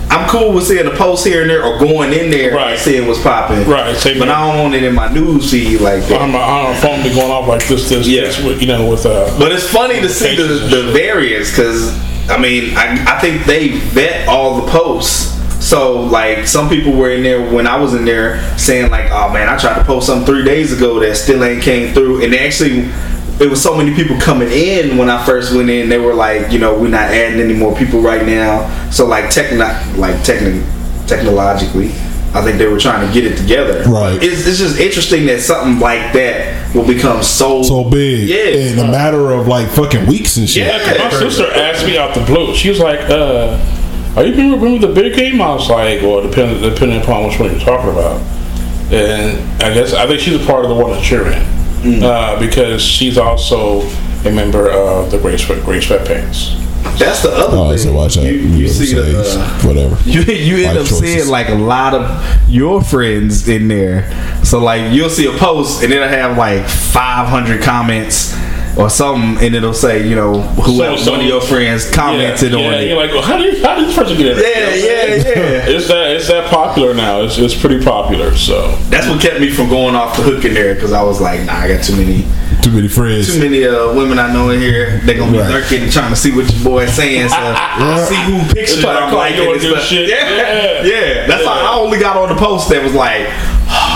I'm 0.09 0.27
cool 0.29 0.51
with 0.53 0.65
seeing 0.65 0.85
a 0.87 0.91
post 0.95 1.25
here 1.25 1.41
and 1.41 1.49
there 1.49 1.63
or 1.63 1.79
going 1.79 2.11
in 2.11 2.29
there 2.31 2.53
Right. 2.53 2.71
and 2.71 2.79
seeing 2.79 3.07
what's 3.07 3.21
popping. 3.21 3.65
Right, 3.67 3.95
same 3.95 4.19
But 4.19 4.27
here. 4.27 4.35
I 4.35 4.51
don't 4.51 4.59
want 4.61 4.73
it 4.75 4.83
in 4.83 4.93
my 4.93 5.07
news 5.11 5.49
feed 5.49 5.79
like 5.79 6.03
that. 6.07 6.21
on 6.21 6.31
my, 6.31 6.41
on 6.41 6.73
my 6.73 6.79
phone 6.81 7.01
be 7.01 7.13
going 7.13 7.31
off 7.31 7.47
like 7.47 7.65
this, 7.67 7.87
this, 7.89 8.05
Yeah. 8.07 8.21
this, 8.23 8.39
you 8.61 8.67
know, 8.67 8.89
with 8.89 9.05
uh. 9.05 9.33
But 9.39 9.53
it's 9.53 9.67
funny 9.69 10.01
to 10.01 10.09
see 10.09 10.35
the, 10.35 10.43
the 10.43 10.91
variance 10.91 11.49
because 11.51 11.91
I 12.29 12.37
mean 12.37 12.75
I, 12.75 13.15
I 13.15 13.19
think 13.21 13.45
they 13.45 13.69
vet 13.69 14.27
all 14.27 14.61
the 14.65 14.69
posts. 14.71 15.37
So 15.61 16.01
like 16.01 16.47
some 16.47 16.67
people 16.67 16.91
were 16.93 17.11
in 17.11 17.23
there 17.23 17.39
when 17.53 17.67
I 17.67 17.79
was 17.79 17.93
in 17.93 18.03
there 18.03 18.41
saying 18.57 18.91
like, 18.91 19.09
oh 19.11 19.31
man, 19.31 19.47
I 19.47 19.57
tried 19.57 19.75
to 19.77 19.83
post 19.85 20.07
something 20.07 20.25
three 20.25 20.43
days 20.43 20.73
ago 20.75 20.99
that 20.99 21.15
still 21.15 21.41
ain't 21.43 21.63
came 21.63 21.93
through, 21.93 22.23
and 22.23 22.33
actually. 22.35 22.89
It 23.39 23.49
was 23.49 23.59
so 23.63 23.75
many 23.75 23.95
people 23.95 24.19
coming 24.19 24.49
in 24.51 24.97
when 24.97 25.09
I 25.09 25.25
first 25.25 25.51
went 25.55 25.67
in. 25.67 25.89
They 25.89 25.97
were 25.97 26.13
like, 26.13 26.51
you 26.51 26.59
know, 26.59 26.77
we're 26.79 26.89
not 26.89 27.09
adding 27.09 27.39
any 27.39 27.55
more 27.55 27.75
people 27.75 27.99
right 27.99 28.23
now. 28.23 28.69
So 28.91 29.07
like, 29.07 29.31
techno, 29.31 29.65
like 29.99 30.13
techni- 30.17 30.61
technologically, 31.07 31.87
I 32.35 32.43
think 32.43 32.59
they 32.59 32.67
were 32.67 32.77
trying 32.79 33.07
to 33.07 33.11
get 33.11 33.25
it 33.25 33.37
together. 33.37 33.83
Right. 33.89 34.21
It's, 34.21 34.45
it's 34.45 34.59
just 34.59 34.79
interesting 34.79 35.25
that 35.25 35.39
something 35.41 35.79
like 35.79 36.13
that 36.13 36.75
will 36.75 36.85
become 36.85 37.23
so 37.23 37.63
So 37.63 37.83
big. 37.89 38.29
Yeah. 38.29 38.73
In 38.73 38.77
a 38.77 38.91
matter 38.91 39.31
of 39.31 39.47
like 39.47 39.69
fucking 39.69 40.05
weeks 40.05 40.37
and 40.37 40.47
shit. 40.47 40.67
Yeah, 40.67 40.77
'cause 40.85 40.99
my 40.99 41.09
sister 41.19 41.51
asked 41.51 41.83
me 41.87 41.97
out 41.97 42.13
the 42.13 42.23
blue. 42.23 42.53
She 42.53 42.69
was 42.69 42.79
like, 42.79 42.99
uh, 43.09 43.57
"Are 44.15 44.23
you 44.25 44.31
remember, 44.31 44.57
remember 44.65 44.87
the 44.87 44.93
big 44.93 45.15
game?" 45.15 45.41
I 45.41 45.53
was 45.53 45.69
like, 45.69 46.01
"Well, 46.01 46.21
depending 46.21 46.61
depending 46.61 47.01
upon 47.01 47.27
which 47.27 47.39
one 47.39 47.51
you're 47.51 47.59
talking 47.59 47.89
about." 47.91 48.21
And 48.91 49.39
I 49.63 49.73
guess 49.73 49.93
I 49.93 50.05
think 50.07 50.19
she's 50.19 50.35
a 50.41 50.45
part 50.45 50.65
of 50.65 50.69
the 50.69 50.75
one 50.75 50.91
that 50.91 51.09
you're 51.09 51.27
in 51.31 51.41
Mm. 51.81 52.03
uh, 52.03 52.39
because 52.39 52.79
she's 52.81 53.17
also 53.17 53.81
a 54.25 54.31
member 54.31 54.69
of 54.69 55.09
the 55.09 55.17
Great 55.17 55.39
Sweat 55.39 55.63
Great 55.65 55.81
Sweatpants. 55.81 56.57
That's 56.99 57.21
the 57.23 57.29
other 57.29 57.57
Oh, 57.57 57.69
thing. 57.69 57.77
so 57.79 57.93
watch 57.93 58.17
out. 58.17 58.25
You, 58.25 58.31
You, 58.33 58.47
you 58.57 58.65
know, 58.67 58.71
see 58.71 58.93
the. 58.93 59.21
Uh, 59.21 59.59
whatever. 59.61 59.97
you, 60.09 60.21
you 60.21 60.65
end 60.67 60.77
Life 60.77 60.91
up 60.91 60.99
seeing 60.99 61.27
like 61.27 61.49
a 61.49 61.55
lot 61.55 61.93
of 61.95 62.49
your 62.49 62.81
friends 62.83 63.47
in 63.47 63.67
there. 63.67 64.11
So 64.43 64.59
like 64.59 64.91
you'll 64.91 65.09
see 65.09 65.25
a 65.27 65.37
post 65.37 65.83
and 65.83 65.91
it'll 65.93 66.07
have 66.07 66.37
like 66.37 66.67
500 66.67 67.61
comments 67.63 68.33
or 68.77 68.89
something, 68.89 69.43
and 69.45 69.55
it'll 69.55 69.73
say 69.73 70.07
you 70.07 70.15
know 70.15 70.41
whoever 70.41 70.97
So- 70.97 71.05
so- 71.05 71.11
one 71.11 71.21
of 71.21 71.25
your 71.27 71.41
friends 71.41 71.89
commented 71.91 72.51
yeah, 72.51 72.57
on 72.57 72.63
yeah, 72.63 72.79
it. 72.79 72.87
You're 72.87 72.97
like, 72.97 73.11
well, 73.11 73.21
how 73.21 73.37
did 73.37 73.61
how 73.63 73.75
did 73.75 73.87
this 73.89 73.95
person 73.95 74.17
get 74.17 74.27
in? 74.27 74.37
Yeah, 74.37 74.75
You 74.75 75.23
know 75.23 75.29
yeah, 75.29 75.51
yeah. 75.51 75.65
It's 75.75 75.87
that 75.87 76.11
it's 76.15 76.27
that 76.27 76.49
popular 76.49 76.93
now. 76.93 77.21
It's 77.21 77.37
it's 77.37 77.55
pretty 77.59 77.83
popular. 77.83 78.35
So 78.35 78.75
That's 78.89 79.07
what 79.07 79.21
kept 79.21 79.39
me 79.39 79.49
from 79.49 79.69
going 79.69 79.95
off 79.95 80.15
the 80.17 80.23
hook 80.23 80.45
in 80.45 80.53
there 80.53 80.73
because 80.75 80.91
I 80.93 81.03
was 81.03 81.19
like, 81.21 81.41
nah, 81.45 81.53
I 81.55 81.67
got 81.67 81.83
too 81.83 81.95
many 81.95 82.25
Too 82.61 82.71
many 82.71 82.87
friends. 82.87 83.33
too 83.33 83.39
many 83.39 83.65
uh, 83.65 83.93
women 83.93 84.19
I 84.19 84.31
know 84.31 84.49
in 84.51 84.59
here. 84.61 84.99
They're 85.05 85.17
gonna 85.17 85.31
be 85.31 85.39
Right. 85.39 85.49
lurking 85.51 85.81
and 85.83 85.91
trying 85.91 86.09
to 86.11 86.15
see 86.15 86.31
what 86.35 86.51
your 86.53 86.63
boy's 86.63 86.93
saying. 86.93 87.29
So 87.29 87.35
I 87.37 88.05
see 88.07 88.15
who 88.31 88.39
pictures 88.53 88.77
It's 88.77 88.85
I'm 88.85 89.09
call 89.09 89.19
liking 89.19 89.41
and 89.41 89.51
and 89.51 89.61
stuff. 89.61 89.83
shit. 89.83 90.09
Yeah, 90.09 90.29
Yeah. 90.29 90.83
yeah. 90.83 91.27
That's 91.27 91.43
why 91.45 91.59
I 91.59 91.73
only 91.75 91.99
got 91.99 92.15
on 92.17 92.29
the 92.29 92.35
post 92.35 92.69
that 92.69 92.83
was 92.83 92.93
like 92.93 93.27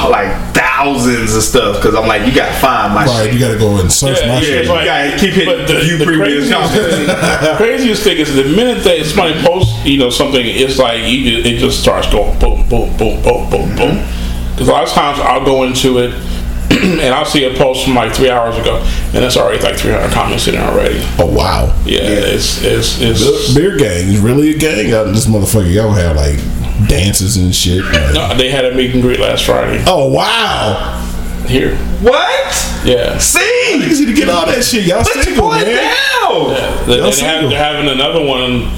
like 0.10 0.30
thousands 0.56 1.36
of 1.36 1.42
stuff 1.44 1.78
because 1.78 1.96
I'm 1.96 2.08
like, 2.08 2.26
you 2.28 2.34
gotta 2.36 2.54
find 2.60 2.94
my 2.94 3.06
Right, 3.06 3.26
shit. 3.26 3.34
you 3.34 3.40
gotta 3.40 3.58
go 3.58 3.80
and 3.80 3.92
search 3.92 4.20
Yeah, 4.20 4.28
my 4.28 4.34
yeah, 4.36 4.40
shit. 4.42 4.58
it's 4.62 4.70
like- 4.70 4.86
Yeah, 4.86 5.18
keep 5.18 5.34
hitting 5.34 5.58
But 5.58 5.68
the, 5.68 5.80
view 5.82 5.98
the 5.98 6.06
previous 6.06 6.50
craziest, 6.50 7.08
comments. 7.10 7.58
craziest 7.58 8.04
thing 8.04 8.18
is 8.18 8.36
the 8.36 8.44
minute 8.44 8.84
that 8.84 9.06
somebody 9.06 9.42
posts, 9.42 9.86
you 9.86 9.98
know, 9.98 10.10
something, 10.10 10.44
it's 10.46 10.78
like 10.78 11.00
you, 11.04 11.40
it 11.40 11.58
just 11.60 11.80
starts 11.82 12.10
going 12.12 12.38
boom, 12.40 12.68
boom, 12.70 12.90
boom, 12.98 13.22
boom, 13.24 13.50
boom, 13.50 13.76
boom. 13.76 13.98
Mm-hmm. 13.98 14.52
Because 14.52 14.68
a 14.70 14.72
lot 14.72 14.84
of 14.84 14.90
times 14.90 15.20
I'll 15.20 15.44
go 15.46 15.64
into 15.64 15.98
it 16.00 16.14
and 16.72 17.14
I'll 17.14 17.26
see 17.26 17.44
a 17.46 17.54
post 17.58 17.84
from 17.86 17.94
like 17.96 18.14
three 18.14 18.30
hours 18.30 18.58
ago, 18.58 18.78
and 19.14 19.24
it's 19.24 19.38
already 19.38 19.62
like 19.64 19.78
300 19.78 20.12
comments 20.12 20.48
in 20.48 20.56
there 20.56 20.64
already. 20.64 21.00
Oh 21.20 21.26
wow. 21.26 21.66
Yeah, 21.86 22.00
it's 22.04 22.62
it's 22.64 23.00
it's. 23.02 23.54
beard 23.54 23.80
gang 23.80 24.08
is 24.08 24.20
really 24.20 24.56
a 24.56 24.58
gang 24.58 24.92
out 24.94 25.08
of 25.08 25.14
this 25.14 25.26
motherfucker. 25.28 25.72
Y'all 25.74 25.92
have 25.92 26.16
like 26.16 26.40
dances 26.88 27.38
and 27.38 27.54
shit. 27.56 27.84
like- 27.84 28.14
No, 28.14 28.34
they 28.36 28.50
had 28.50 28.66
a 28.66 28.74
meet 28.76 28.94
and 28.94 29.02
greet 29.02 29.20
last 29.20 29.46
Friday 29.46 29.84
Oh 29.88 30.08
wow. 30.12 31.02
here. 31.48 31.76
What? 32.02 32.82
Yeah. 32.84 33.18
See? 33.18 33.40
Niggas 33.76 34.00
need 34.00 34.06
to 34.08 34.14
get 34.14 34.30
all 34.30 34.46
that 34.46 34.64
shit. 34.64 34.86
Y'all 34.86 35.04
Put 35.04 35.16
your 35.16 35.24
single, 35.24 35.50
man. 35.52 35.66
down. 35.66 36.86
They, 36.88 36.98
Y'all 36.98 37.06
they 37.06 37.12
single. 37.12 37.42
have, 37.42 37.50
they're 37.50 37.58
having 37.64 37.90
another 37.90 38.24
one 38.24 38.70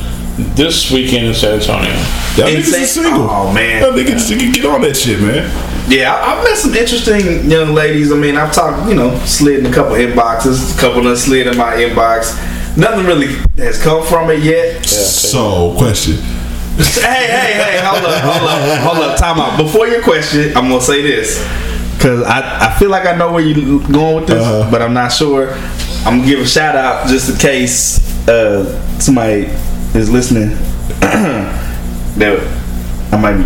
this 0.55 0.91
weekend 0.91 1.25
in 1.27 1.33
San 1.33 1.59
Antonio. 1.59 1.89
Y'all 2.35 2.47
And 2.47 2.57
niggas 2.57 2.65
say- 2.65 2.81
is 2.83 2.91
single. 2.91 3.27
Oh, 3.29 3.51
man. 3.51 3.81
Y'all 3.81 3.91
niggas 3.91 4.31
niggas 4.31 4.53
get 4.53 4.65
on 4.65 4.81
that 4.81 4.95
shit, 4.95 5.19
man. 5.19 5.49
Yeah, 5.89 6.13
I, 6.13 6.35
I've 6.37 6.43
met 6.43 6.57
some 6.57 6.75
interesting 6.75 7.49
young 7.49 7.73
ladies. 7.73 8.11
I 8.11 8.15
mean, 8.15 8.35
I've 8.37 8.53
talked, 8.53 8.87
you 8.89 8.95
know, 8.95 9.17
slid 9.25 9.59
in 9.59 9.65
a 9.65 9.73
couple 9.73 9.93
inboxes. 9.95 10.75
A 10.77 10.79
couple 10.79 10.99
of 10.99 11.05
them 11.05 11.15
slid 11.15 11.47
in 11.47 11.57
my 11.57 11.73
inbox. 11.75 12.35
Nothing 12.77 13.05
really 13.07 13.27
has 13.57 13.81
come 13.81 14.05
from 14.05 14.29
it 14.29 14.43
yet. 14.43 14.85
So, 14.85 15.73
question. 15.77 16.17
hey, 17.01 17.25
hey, 17.27 17.53
hey, 17.53 17.79
hold 17.83 18.03
up, 18.05 18.21
hold 18.23 18.49
up, 18.49 18.79
hold 18.81 18.97
up, 19.03 19.17
time 19.17 19.39
out. 19.39 19.57
Before 19.57 19.87
your 19.87 20.01
question, 20.03 20.55
I'm 20.55 20.69
gonna 20.69 20.81
say 20.81 21.01
this. 21.01 21.37
Cause 21.99 22.21
I, 22.23 22.67
I 22.67 22.77
feel 22.77 22.89
like 22.91 23.07
I 23.07 23.15
know 23.15 23.31
where 23.31 23.41
you're 23.43 23.79
going 23.91 24.15
with 24.17 24.27
this, 24.27 24.43
Uh-huh. 24.45 24.69
but 24.69 24.83
I'm 24.83 24.93
not 24.93 25.09
sure. 25.11 25.53
I'm 26.05 26.19
gonna 26.19 26.25
give 26.27 26.39
a 26.41 26.45
shout 26.47 26.75
out 26.75 27.07
just 27.07 27.29
in 27.31 27.37
case 27.37 27.99
uh, 28.27 28.65
somebody 28.99 29.45
is 29.95 30.09
listening. 30.09 30.49
that 31.01 32.39
I 33.11 33.17
might 33.17 33.37
be 33.37 33.43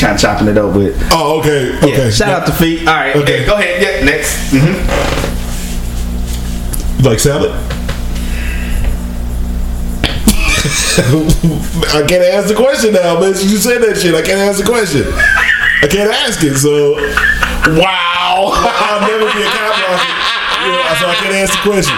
kind 0.00 0.14
of 0.14 0.20
chopping 0.20 0.48
it 0.48 0.56
up 0.56 0.74
with. 0.74 0.96
Oh, 1.12 1.38
okay. 1.40 1.72
Yeah, 1.72 1.84
Okay. 1.86 2.10
shout 2.10 2.30
out 2.30 2.46
to 2.46 2.52
Feet. 2.52 2.86
All 2.88 2.94
right, 2.94 3.14
Okay. 3.16 3.44
go 3.44 3.54
ahead. 3.56 3.82
Yeah, 3.82 4.04
next. 4.06 4.50
hmm 4.52 4.76
You 7.02 7.10
like 7.10 7.18
salad? 7.20 7.52
I 11.92 12.04
can't 12.08 12.24
ask 12.24 12.48
the 12.48 12.54
question 12.56 12.94
now, 12.94 13.20
man. 13.20 13.34
You 13.36 13.56
said 13.60 13.82
that 13.82 13.98
shit. 14.00 14.14
I 14.14 14.22
can't 14.22 14.40
ask 14.40 14.58
the 14.58 14.68
question. 14.68 15.04
I 15.82 15.86
can't 15.86 16.10
ask 16.10 16.42
it. 16.42 16.56
So, 16.56 16.96
wow. 17.76 18.50
I'll 18.56 19.04
never 19.04 19.28
be 19.32 19.42
a 19.44 19.50
cop. 19.52 19.76
Yeah, 20.66 20.98
so 20.98 21.06
I 21.06 21.14
can't 21.20 21.36
ask 21.36 21.52
the 21.52 21.62
question. 21.68 21.96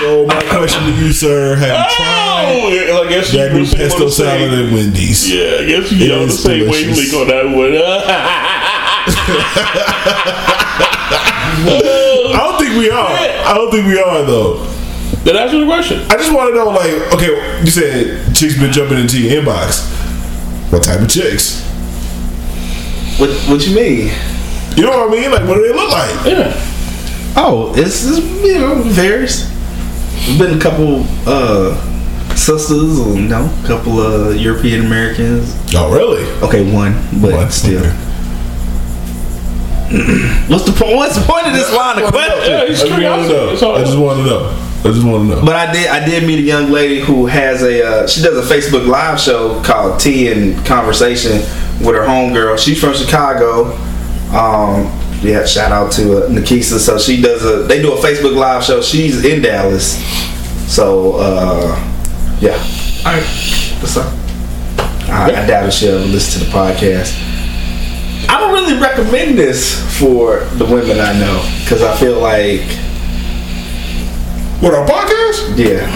So 0.00 0.26
my 0.26 0.42
question 0.48 0.82
to 0.84 0.92
you, 0.96 1.12
sir, 1.12 1.54
have 1.56 1.68
you 1.68 1.74
oh, 1.74 1.94
tried 1.94 2.88
Oh, 2.90 3.04
I 3.04 3.08
guess 3.08 3.30
that 3.32 3.52
you 3.52 3.58
new 3.60 3.66
pesto 3.66 3.98
one 3.98 4.06
to 4.06 4.10
say. 4.10 4.24
salad 4.24 4.66
at 4.66 4.72
Wendy's? 4.72 5.30
Yeah, 5.30 5.60
I 5.60 5.64
guess 5.66 5.92
you 5.92 6.08
know 6.08 6.26
the 6.26 6.32
same 6.32 6.68
wavelength 6.68 7.14
on 7.14 7.28
that 7.28 7.44
one. 7.44 7.76
I 12.32 12.36
don't 12.38 12.58
think 12.58 12.76
we 12.78 12.90
are. 12.90 13.06
I 13.06 13.54
don't 13.54 13.70
think 13.70 13.86
we 13.86 13.98
are 14.00 14.22
though. 14.24 14.79
Then 15.24 15.36
answer 15.36 15.58
the 15.60 15.66
question. 15.66 16.00
I 16.10 16.16
just 16.16 16.32
want 16.34 16.50
to 16.50 16.54
know, 16.56 16.68
like, 16.70 17.12
okay, 17.14 17.60
you 17.60 17.70
said 17.70 18.34
chicks 18.34 18.58
been 18.58 18.72
jumping 18.72 18.98
into 18.98 19.20
your 19.22 19.42
inbox. 19.42 19.86
What 20.72 20.82
type 20.82 21.00
of 21.00 21.08
chicks? 21.10 21.60
What 23.18 23.30
What 23.50 23.66
you 23.66 23.74
mean? 23.76 24.12
You 24.76 24.84
know 24.84 24.90
what 24.90 25.08
I 25.08 25.12
mean? 25.12 25.30
Like, 25.30 25.46
what 25.46 25.56
do 25.56 25.62
they 25.66 25.74
look 25.74 25.90
like? 25.90 26.26
Yeah. 26.26 26.54
Oh, 27.36 27.72
it's, 27.76 28.06
it's 28.06 28.18
you 28.42 28.58
know 28.58 28.82
varies. 28.82 29.44
Been 30.38 30.56
a 30.56 30.60
couple 30.60 31.04
uh, 31.26 31.74
sisters, 32.36 32.98
or 32.98 33.14
you 33.16 33.28
know, 33.28 33.50
a 33.62 33.66
couple 33.66 34.00
of 34.00 34.36
European 34.36 34.86
Americans. 34.86 35.54
Oh, 35.74 35.92
really? 35.92 36.24
Okay, 36.46 36.72
one, 36.72 36.92
but 37.20 37.32
One, 37.34 37.50
still. 37.50 37.80
okay. 37.80 37.90
What's 40.48 40.64
the 40.64 40.72
point? 40.72 40.96
What's 40.96 41.16
the 41.18 41.24
point 41.26 41.46
of 41.46 41.52
this 41.52 41.72
line 41.74 41.98
of 42.02 42.10
question? 42.10 42.50
Yeah, 42.50 42.58
I 42.60 42.64
it's 42.64 42.80
just 42.80 42.90
want 42.90 42.94
to 42.94 43.00
curiosity. 43.00 43.34
know. 43.34 43.52
It's 43.52 43.62
all- 43.62 43.76
I 43.76 43.80
just 43.84 43.98
want 43.98 44.18
to 44.20 44.24
know. 44.26 44.66
I 44.80 44.84
just 44.84 45.04
want 45.04 45.28
to 45.28 45.36
know. 45.36 45.44
But 45.44 45.56
I 45.56 45.72
did 45.72 45.88
I 45.88 46.04
did 46.06 46.26
meet 46.26 46.38
a 46.38 46.42
young 46.42 46.70
lady 46.70 47.00
who 47.00 47.26
has 47.26 47.62
a 47.62 47.86
uh, 47.86 48.06
she 48.06 48.22
does 48.22 48.50
a 48.50 48.54
Facebook 48.54 48.86
live 48.86 49.20
show 49.20 49.62
called 49.62 50.00
Tea 50.00 50.32
and 50.32 50.64
Conversation 50.64 51.32
with 51.84 51.94
her 51.94 52.06
homegirl. 52.06 52.58
She's 52.58 52.80
from 52.80 52.94
Chicago. 52.94 53.72
Um, 54.34 54.86
yeah, 55.20 55.44
shout 55.44 55.70
out 55.70 55.92
to 55.92 56.24
uh, 56.24 56.28
Nikisa. 56.30 56.78
So 56.78 56.98
she 56.98 57.20
does 57.20 57.44
a 57.44 57.64
they 57.64 57.82
do 57.82 57.92
a 57.92 57.96
Facebook 57.96 58.34
live 58.34 58.64
show. 58.64 58.80
She's 58.80 59.22
in 59.22 59.42
Dallas. 59.42 60.02
So 60.74 61.16
uh, 61.16 61.76
yeah. 62.40 62.56
All 63.04 63.12
right. 63.12 63.76
What's 63.80 63.98
up? 63.98 64.14
I, 65.10 65.42
I 65.42 65.46
doubt 65.46 65.66
if 65.68 65.74
she'll 65.74 65.98
ever 65.98 66.06
listen 66.06 66.40
to 66.40 66.46
the 66.46 66.52
podcast. 66.52 67.18
I 68.30 68.40
don't 68.40 68.54
really 68.54 68.80
recommend 68.80 69.36
this 69.36 69.76
for 69.98 70.38
the 70.56 70.64
women 70.64 71.00
I 71.00 71.18
know 71.18 71.46
because 71.64 71.82
I 71.82 71.94
feel 71.98 72.18
like 72.18 72.62
What 74.60 74.74
our 74.74 74.86
podcast? 74.86 75.56
yeah, 75.56 75.86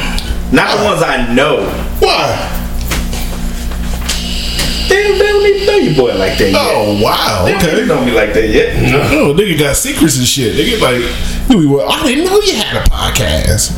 not 0.50 0.78
the 0.78 0.84
ones 0.84 1.02
I 1.02 1.32
know. 1.34 1.66
Why? 2.00 2.50
They, 4.88 5.12
they 5.12 5.18
don't 5.18 5.46
even 5.46 5.66
know 5.66 5.76
your 5.76 5.94
boy 5.94 6.14
like 6.18 6.38
that 6.38 6.50
yet. 6.50 6.54
Oh, 6.56 7.00
wow. 7.02 7.44
Okay. 7.44 7.52
They 7.52 7.58
don't 7.58 7.62
Okay. 7.64 7.76
even 7.76 7.88
know 7.88 8.04
me 8.04 8.12
like 8.12 8.32
that 8.34 8.48
yet. 8.48 8.74
No, 8.90 9.34
nigga 9.34 9.58
got 9.58 9.76
secrets 9.76 10.16
and 10.18 10.26
shit. 10.26 10.54
Nigga 10.56 10.80
like, 10.80 11.50
you 11.50 11.68
be? 11.76 11.82
I 11.82 12.02
didn't 12.06 12.24
know 12.24 12.40
you 12.40 12.56
had 12.56 12.76
a 12.76 12.88
podcast. 12.90 13.72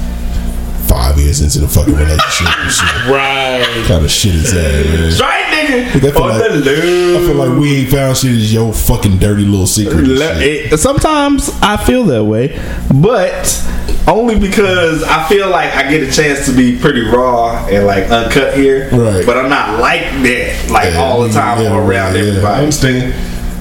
Five 0.97 1.19
years 1.19 1.43
into 1.43 1.59
the 1.61 1.69
fucking 1.69 1.95
relationship. 1.95 2.47
Right. 3.07 3.85
kind 3.87 4.05
of 4.05 4.11
shit 4.11 4.35
is 4.35 4.53
that, 4.53 4.85
man? 4.87 5.13
Right, 5.21 5.45
nigga. 5.53 5.87
I 5.97 6.01
feel, 6.01 6.23
On 6.23 6.29
like, 6.31 6.65
the 6.65 7.17
I 7.19 7.27
feel 7.27 7.35
like 7.35 7.59
we 7.61 7.77
ain't 7.83 7.91
found 7.91 8.17
shit 8.17 8.33
is 8.33 8.53
your 8.53 8.73
fucking 8.73 9.19
dirty 9.19 9.45
little 9.45 9.67
secret. 9.67 10.07
Le- 10.07 10.41
it- 10.41 10.79
sometimes 10.79 11.51
I 11.63 11.77
feel 11.77 12.05
that 12.05 12.25
way, 12.25 12.59
but 13.01 13.63
only 14.09 14.39
because 14.39 15.03
I 15.05 15.29
feel 15.29 15.49
like 15.51 15.75
I 15.75 15.89
get 15.91 16.03
a 16.03 16.11
chance 16.11 16.47
to 16.47 16.53
be 16.57 16.79
pretty 16.79 17.03
raw 17.03 17.67
and 17.67 17.87
like 17.87 18.11
uncut 18.11 18.55
here. 18.57 18.89
Right. 18.91 19.25
But 19.27 19.37
I'm 19.37 19.51
not 19.51 19.79
like 19.79 20.01
that, 20.23 20.71
like 20.71 20.93
Yeah, 20.95 21.01
all 21.01 21.23
the 21.23 21.31
time 21.33 21.63
yeah, 21.63 21.77
around 21.77 22.15
yeah, 22.17 22.23
I 22.23 22.27
everybody. 22.29 22.59
understand. 22.61 23.15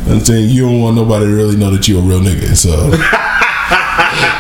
I 0.08 0.12
understand. 0.12 0.46
You 0.52 0.64
don't 0.66 0.82
want 0.82 0.96
nobody 0.96 1.26
to 1.26 1.32
really 1.32 1.56
know 1.58 1.72
that 1.72 1.88
you're 1.88 2.00
a 2.00 2.04
real 2.04 2.20
nigga. 2.22 2.56
So 2.56 2.72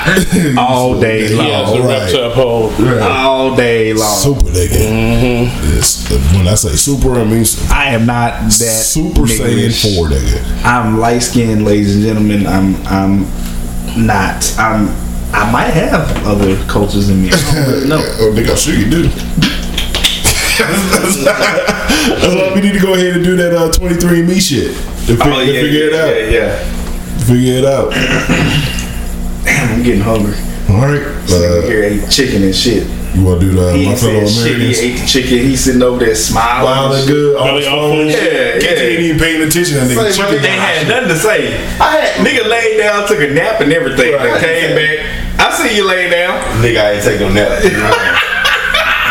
all 0.57 0.99
day 0.99 1.27
He 1.27 1.37
has 1.37 1.69
long. 1.71 1.79
a 1.83 1.87
rep 1.87 2.09
to 2.11 2.27
uphold. 2.29 2.73
All 3.01 3.55
day 3.55 3.93
long. 3.93 4.15
super 4.15 4.45
nigga. 4.51 4.77
Mm-hmm. 4.77 5.75
Yes. 5.75 6.11
when 6.33 6.47
I 6.47 6.55
say 6.55 6.75
super, 6.75 7.15
I 7.15 7.23
mean 7.23 7.45
I 7.71 7.85
am 7.95 8.05
not 8.05 8.41
that 8.43 8.49
Saiyan 8.49 9.13
niggerish. 9.13 9.95
four 9.95 10.07
nigga. 10.09 10.63
I'm 10.63 10.99
light 10.99 11.19
skinned, 11.19 11.65
ladies 11.65 11.95
and 11.95 12.03
gentlemen. 12.05 12.45
I'm 12.47 12.75
I'm 12.87 13.25
not. 14.05 14.53
I'm 14.59 14.89
I 15.33 15.51
might 15.51 15.71
have 15.71 16.25
other 16.25 16.55
cultures 16.67 17.09
in 17.09 17.21
me. 17.23 17.29
I 17.31 17.31
don't 17.53 17.67
really 17.67 17.87
know. 17.93 17.97
Oh, 18.19 18.31
nigga, 18.35 18.51
I'm 18.51 18.57
sure 18.57 18.73
you 18.75 18.89
do. 18.89 19.09
That's 20.95 22.35
why 22.35 22.51
we 22.55 22.61
need 22.61 22.73
to 22.73 22.79
go 22.79 22.93
ahead 22.93 23.15
and 23.15 23.23
do 23.23 23.35
that 23.37 23.53
uh, 23.53 23.69
23andMe 23.71 24.39
shit. 24.39 24.75
To, 25.07 25.17
fi- 25.17 25.29
Oh, 25.29 25.39
to 25.45 25.51
yeah, 25.51 25.61
figure 25.61 25.87
it 25.87 25.93
out. 25.93 26.15
Yeah, 26.15 26.29
yeah. 26.29 26.55
Figure 27.25 27.57
it 27.57 27.65
out. 27.65 27.91
Damn, 29.45 29.73
I'm 29.75 29.83
getting 29.83 30.01
hungry. 30.01 30.35
All 30.69 30.81
right. 30.81 31.01
Uh, 31.29 31.35
Uh, 31.35 31.61
here 31.67 31.83
ate 31.83 32.09
chicken 32.09 32.43
and 32.43 32.55
shit. 32.55 32.87
you 33.15 33.23
want 33.23 33.39
to 33.41 33.47
do 33.47 33.53
the 33.53 33.73
He 33.73 33.85
my 33.85 33.91
ain't 33.91 33.99
fellow 33.99 34.25
said 34.25 34.47
shit. 34.49 34.57
He 34.59 34.73
ate 34.93 34.99
the 34.99 35.05
chicken. 35.07 35.37
He's 35.45 35.63
sitting 35.63 35.81
over 35.83 36.03
there 36.03 36.15
smiling. 36.15 36.65
Wow, 36.65 36.93
and 36.93 37.07
good. 37.07 37.35
All 37.37 37.45
Belly 37.45 37.57
his 37.59 37.67
on 37.67 37.73
phone. 37.77 37.91
food. 37.97 38.11
Yeah, 38.11 38.59
Kids 38.59 38.81
ain't 38.81 38.99
yeah. 38.99 39.05
even 39.05 39.19
paying 39.19 39.41
attention. 39.47 39.75
That 39.77 39.87
nigga 39.87 40.11
Say, 40.11 40.17
chicken. 40.21 40.41
They 40.41 40.49
had 40.49 40.87
nothing 40.87 41.09
to 41.09 41.17
say. 41.17 41.39
I 41.79 41.89
had 41.97 42.25
nigga 42.25 42.49
laid 42.49 42.77
down, 42.79 43.07
took 43.07 43.19
a 43.21 43.27
nap 43.33 43.61
and 43.61 43.71
everything. 43.71 44.13
Right. 44.13 44.23
Then 44.23 44.39
came 44.41 44.75
back. 44.75 44.97
I 45.39 45.53
see 45.55 45.75
you 45.75 45.85
lay 45.87 46.09
down. 46.09 46.41
Nigga, 46.63 46.81
I 46.81 46.91
ain't 46.93 47.03
take 47.03 47.19
no 47.19 47.29
nap. 47.31 48.21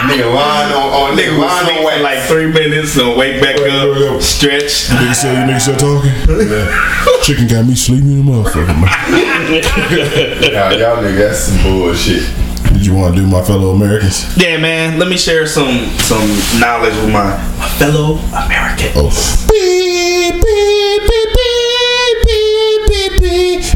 nigga 0.09 0.35
lying 0.35 0.73
on, 0.73 0.93
on 0.93 1.17
Nigga 1.17 1.35
nigga 1.35 1.41
lying 1.41 1.69
on 1.69 1.77
for 1.79 1.85
wax. 1.85 2.03
like 2.03 2.21
three 2.29 2.51
minutes 2.53 2.97
and 2.97 3.17
wake 3.17 3.41
back 3.41 3.57
up, 3.57 4.23
stretch. 4.23 4.89
You 4.91 4.97
nigga 4.97 5.15
still, 5.15 5.33
you 5.35 5.41
nigga 5.41 5.61
still 5.61 5.77
talking? 5.77 6.13
Yeah. 6.29 7.23
Chicken 7.23 7.47
got 7.49 7.65
me 7.67 7.75
sleeping 7.75 8.11
in 8.13 8.27
the 8.27 8.33
motherfucker, 8.33 8.69
man. 8.69 8.91
Nah, 10.53 10.71
y'all 10.77 11.03
nigga, 11.03 11.17
that's 11.17 11.39
some 11.41 11.63
bullshit. 11.63 12.23
Did 12.73 12.87
you 12.87 12.95
want 12.95 13.15
to 13.15 13.21
do 13.21 13.27
my 13.27 13.43
fellow 13.43 13.71
Americans? 13.71 14.37
Yeah, 14.37 14.57
man. 14.59 14.99
Let 14.99 15.09
me 15.09 15.17
share 15.17 15.47
some 15.47 15.87
some 16.01 16.27
knowledge 16.61 16.95
with 16.97 17.13
my, 17.13 17.37
my 17.59 17.69
fellow 17.79 18.17
Americans. 18.35 18.93
Oh. 18.97 19.11
Beep, 19.49 20.35
beep, 20.35 20.43
beep, 20.43 21.01
beep, 21.03 21.09
beep, 21.09 21.34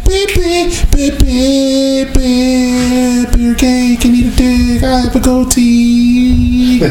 beep, 0.08 0.34
beep, 0.34 0.72
beep, 0.90 1.18
beep, 1.18 1.20
beep, 1.20 2.14
beep. 2.14 3.32
Beer 3.32 3.54
gay, 3.54 3.96
can 4.00 4.14
eat 4.14 4.32
a 4.32 4.36
dick. 4.36 4.82
I 4.82 5.00
have 5.00 5.14
a 5.14 5.20
goatee. 5.20 6.80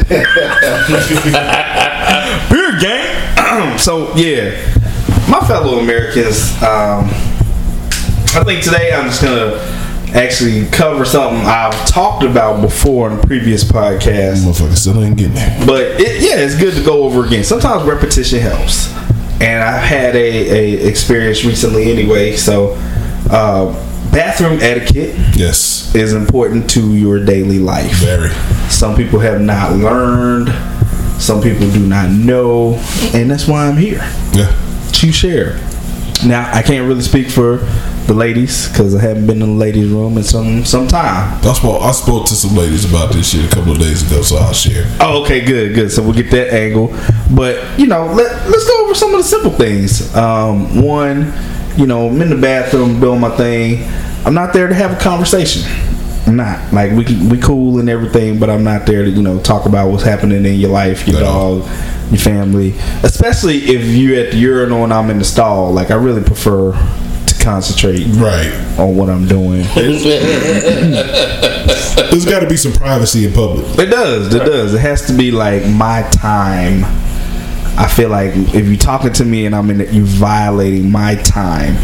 Beard 2.50 2.80
gang. 2.80 3.38
so 3.80 4.14
yeah, 4.16 4.52
my 5.30 5.40
fellow 5.48 5.80
Americans. 5.80 6.52
Um, 6.62 7.10
I 8.36 8.44
think 8.46 8.64
today 8.64 8.94
I'm 8.94 9.06
just 9.06 9.22
gonna 9.24 9.56
actually 10.16 10.66
cover 10.68 11.04
something 11.06 11.40
I've 11.46 11.88
talked 11.88 12.24
about 12.24 12.62
before 12.62 13.10
in 13.12 13.20
previous 13.22 13.64
podcasts. 13.64 14.44
Motherfucker 14.44 14.78
still 14.78 15.04
ain't 15.04 15.18
getting 15.18 15.34
there. 15.34 15.66
But 15.66 16.00
it, 16.00 16.22
yeah, 16.22 16.38
it's 16.38 16.56
good 16.56 16.76
to 16.76 16.84
go 16.84 17.04
over 17.04 17.26
again. 17.26 17.44
Sometimes 17.44 17.84
repetition 17.84 18.40
helps, 18.40 18.94
and 19.42 19.64
I've 19.64 19.84
had 19.84 20.16
a, 20.16 20.20
a 20.20 20.88
experience 20.88 21.44
recently 21.44 21.92
anyway. 21.92 22.36
So, 22.36 22.76
uh, 23.30 23.66
bathroom 24.12 24.60
etiquette 24.62 25.16
Yes. 25.36 25.94
is 25.96 26.14
important 26.14 26.70
to 26.72 26.96
your 26.96 27.24
daily 27.24 27.60
life. 27.60 27.92
Very. 27.96 28.30
Some 28.70 28.96
people 28.96 29.20
have 29.20 29.42
not 29.42 29.74
learned. 29.74 30.50
Some 31.22 31.42
people 31.42 31.70
do 31.72 31.80
not 31.80 32.10
know, 32.12 32.76
and 33.14 33.30
that's 33.30 33.48
why 33.48 33.66
I'm 33.68 33.78
here 33.78 34.04
Yeah. 34.34 34.52
to 34.94 35.12
share. 35.12 35.58
Now, 36.26 36.50
I 36.54 36.62
can't 36.64 36.88
really 36.88 37.02
speak 37.02 37.30
for 37.30 37.58
the 38.08 38.14
ladies 38.14 38.68
because 38.70 38.96
I 38.96 39.02
haven't 39.02 39.28
been 39.28 39.42
in 39.42 39.50
the 39.58 39.60
ladies' 39.66 39.90
room 39.90 40.18
in 40.18 40.24
some 40.24 40.64
some 40.66 40.88
time. 40.88 41.38
I 41.44 41.54
spoke, 41.54 41.82
I 41.82 41.92
spoke 41.92 42.26
to 42.28 42.36
some 42.36 42.56
ladies 42.56 42.86
about 42.86 43.12
this 43.14 43.30
shit 43.30 43.46
a 43.52 43.54
couple 43.56 43.74
of 43.74 43.80
days 43.80 44.02
ago, 44.10 44.22
so 44.22 44.38
I'll 44.38 44.54
share. 44.54 44.86
Oh, 45.00 45.22
okay, 45.24 45.42
good, 45.46 45.76
good. 45.76 45.92
So 45.92 46.02
we'll 46.02 46.14
get 46.14 46.32
that 46.32 46.54
angle. 46.54 46.88
But 47.32 47.64
you 47.80 47.86
know, 47.88 48.06
let 48.14 48.50
let's 48.50 48.66
go 48.68 48.86
over 48.86 48.96
some 48.96 49.12
of 49.14 49.18
the 49.22 49.24
simple 49.28 49.52
things. 49.52 50.16
Um, 50.16 50.82
one, 50.82 51.34
you 51.78 51.86
know, 51.88 52.08
I'm 52.10 52.22
in 52.22 52.30
the 52.30 52.36
bathroom 52.36 53.00
doing 53.00 53.20
my 53.22 53.30
thing. 53.38 53.84
I'm 54.26 54.34
not 54.34 54.54
there 54.54 54.68
to 54.68 54.74
have 54.74 54.92
a 54.94 55.00
conversation. 55.00 55.64
I'm 56.26 56.36
not 56.36 56.74
like 56.74 56.92
we 56.92 57.06
we 57.30 57.38
cool 57.40 57.80
and 57.80 57.90
everything, 57.90 58.38
but 58.40 58.50
I'm 58.50 58.64
not 58.66 58.86
there 58.86 59.04
to 59.06 59.10
you 59.10 59.22
know 59.24 59.40
talk 59.40 59.66
about 59.66 59.90
what's 59.90 60.04
happening 60.04 60.44
in 60.46 60.56
your 60.56 60.70
life, 60.72 61.08
your 61.08 61.22
dog, 61.22 61.62
your 62.10 62.20
family. 62.20 62.74
Especially 63.04 63.58
if 63.60 63.86
you're 63.86 64.20
at 64.26 64.32
the 64.32 64.38
urinal 64.38 64.84
and 64.84 64.92
I'm 64.94 65.10
in 65.10 65.20
the 65.20 65.24
stall. 65.26 65.72
Like 65.72 65.90
I 65.90 65.96
really 65.96 66.22
prefer 66.24 66.74
to 66.74 67.36
concentrate 67.44 68.06
Right. 68.08 68.52
on 68.78 68.98
what 68.98 69.10
I'm 69.10 69.26
doing. 69.28 69.62
There's 72.10 72.26
got 72.26 72.40
to 72.42 72.48
be 72.50 72.58
some 72.58 72.74
privacy 72.74 73.26
in 73.26 73.34
public. 73.34 73.66
It 73.80 73.86
does. 73.90 74.34
It 74.34 74.40
does. 74.40 74.74
It 74.74 74.80
has 74.82 75.06
to 75.08 75.14
be 75.14 75.32
like 75.32 75.66
my 75.66 76.02
time. 76.12 76.84
I 77.78 77.88
feel 77.88 78.10
like 78.10 78.34
if 78.36 78.66
you're 78.68 78.76
talking 78.76 79.14
to 79.14 79.26
me 79.26 79.46
and 79.46 79.56
I'm 79.56 79.70
in 79.70 79.82
it, 79.82 79.94
you're 79.94 80.04
violating 80.04 80.92
my 80.92 81.16
time. 81.16 81.76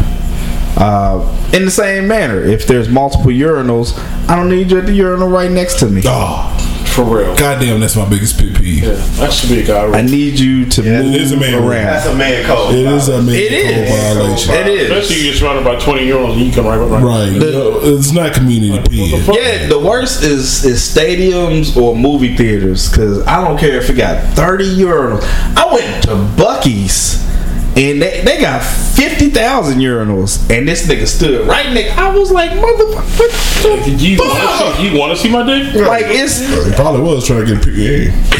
Uh, 0.76 1.50
in 1.52 1.64
the 1.64 1.70
same 1.70 2.08
manner, 2.08 2.42
if 2.42 2.66
there's 2.66 2.88
multiple 2.88 3.30
urinals, 3.30 3.96
I 4.28 4.34
don't 4.34 4.48
need 4.48 4.72
you 4.72 4.78
at 4.78 4.86
the 4.86 4.92
urinal 4.92 5.28
right 5.28 5.50
next 5.50 5.78
to 5.80 5.86
me. 5.86 6.02
Oh, 6.04 6.50
For 6.94 7.02
real. 7.02 7.34
goddamn, 7.34 7.80
that's 7.80 7.96
my 7.96 8.08
biggest 8.08 8.38
pet 8.38 8.54
peeve. 8.54 8.84
Yeah, 8.84 8.92
that 9.18 9.32
should 9.32 9.50
be 9.50 9.62
a 9.62 9.66
guy. 9.66 9.86
I 9.98 10.02
need 10.02 10.38
you 10.38 10.64
to 10.66 10.80
it 10.80 11.02
move 11.04 11.14
is 11.16 11.32
a 11.32 11.36
man 11.36 11.60
rule. 11.60 11.70
That's 11.70 12.06
a 12.06 12.14
man 12.14 12.44
code. 12.46 12.72
It 12.72 12.86
is 12.86 13.08
a 13.08 13.20
major 13.20 13.36
It 13.46 13.52
is. 13.52 13.90
code 13.90 14.16
violation. 14.16 14.54
It 14.54 14.66
is. 14.68 14.90
Especially 14.90 15.16
you 15.26 15.32
get 15.32 15.38
surrounded 15.40 15.64
by 15.64 15.80
20 15.80 16.04
year 16.04 16.16
olds 16.18 16.36
and 16.36 16.46
you 16.46 16.52
come 16.52 16.66
right, 16.66 16.76
right, 16.76 17.02
Right. 17.02 17.32
No, 17.32 17.80
it's 17.82 18.12
not 18.12 18.32
community 18.32 18.78
peeing. 18.88 19.34
Yeah, 19.34 19.66
the 19.66 19.80
worst 19.80 20.22
is 20.22 20.64
is 20.64 20.80
stadiums 20.82 21.76
or 21.76 21.96
movie 21.96 22.36
theaters 22.36 22.88
because 22.88 23.26
I 23.26 23.42
don't 23.44 23.58
care 23.58 23.76
if 23.78 23.90
it 23.90 23.94
got 23.94 24.22
thirty 24.34 24.64
urinals. 24.76 25.22
I 25.56 25.66
went 25.74 26.04
to 26.04 26.10
Buc-ee's 26.40 27.24
and 27.76 28.00
they, 28.00 28.22
they 28.24 28.40
got 28.40 28.62
fifty 28.62 29.30
thousand 29.30 29.78
urinals, 29.80 30.48
and 30.50 30.68
this 30.68 30.86
nigga 30.86 31.06
stood 31.06 31.46
right 31.48 31.72
next. 31.72 31.96
I 31.98 32.14
was 32.14 32.30
like, 32.30 32.50
motherfucker, 32.50 33.84
Did 33.84 34.00
you 34.00 34.18
want 34.18 34.76
to 34.76 34.76
see, 34.76 34.88
you 34.88 34.98
want 34.98 35.10
to 35.12 35.16
see 35.22 35.30
my 35.30 35.42
dick? 35.44 35.74
like 35.74 36.04
it's 36.06 36.38
He 36.66 36.72
probably 36.74 37.00
was 37.02 37.26
trying 37.26 37.46
to 37.46 37.54
get 37.54 37.62
a 37.62 37.66
PA. 37.66 37.72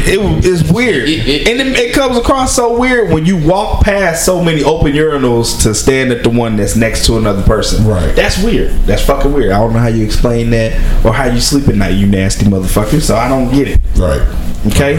it, 0.06 0.44
it's 0.44 0.70
weird, 0.70 1.08
and 1.08 1.60
it, 1.60 1.78
it 1.78 1.94
comes 1.94 2.16
across 2.16 2.54
so 2.54 2.78
weird 2.78 3.10
when 3.12 3.26
you 3.26 3.36
walk 3.44 3.82
past 3.84 4.24
so 4.24 4.42
many 4.42 4.62
open 4.62 4.92
urinals 4.92 5.62
to 5.64 5.74
stand 5.74 6.12
at 6.12 6.22
the 6.22 6.30
one 6.30 6.56
that's 6.56 6.76
next 6.76 7.06
to 7.06 7.16
another 7.16 7.42
person. 7.42 7.84
Right. 7.86 8.14
That's 8.14 8.40
weird. 8.42 8.70
That's 8.82 9.04
fucking 9.04 9.32
weird. 9.32 9.50
I 9.52 9.58
don't 9.58 9.72
know 9.72 9.80
how 9.80 9.88
you 9.88 10.04
explain 10.04 10.50
that 10.50 10.72
or 11.04 11.12
how 11.12 11.26
you 11.26 11.40
sleep 11.40 11.66
at 11.68 11.74
night, 11.74 11.90
you 11.94 12.06
nasty 12.06 12.46
motherfucker. 12.46 13.00
So 13.00 13.16
I 13.16 13.28
don't 13.28 13.50
get 13.52 13.66
it. 13.68 13.80
Right. 13.96 14.20
Okay. 14.68 14.96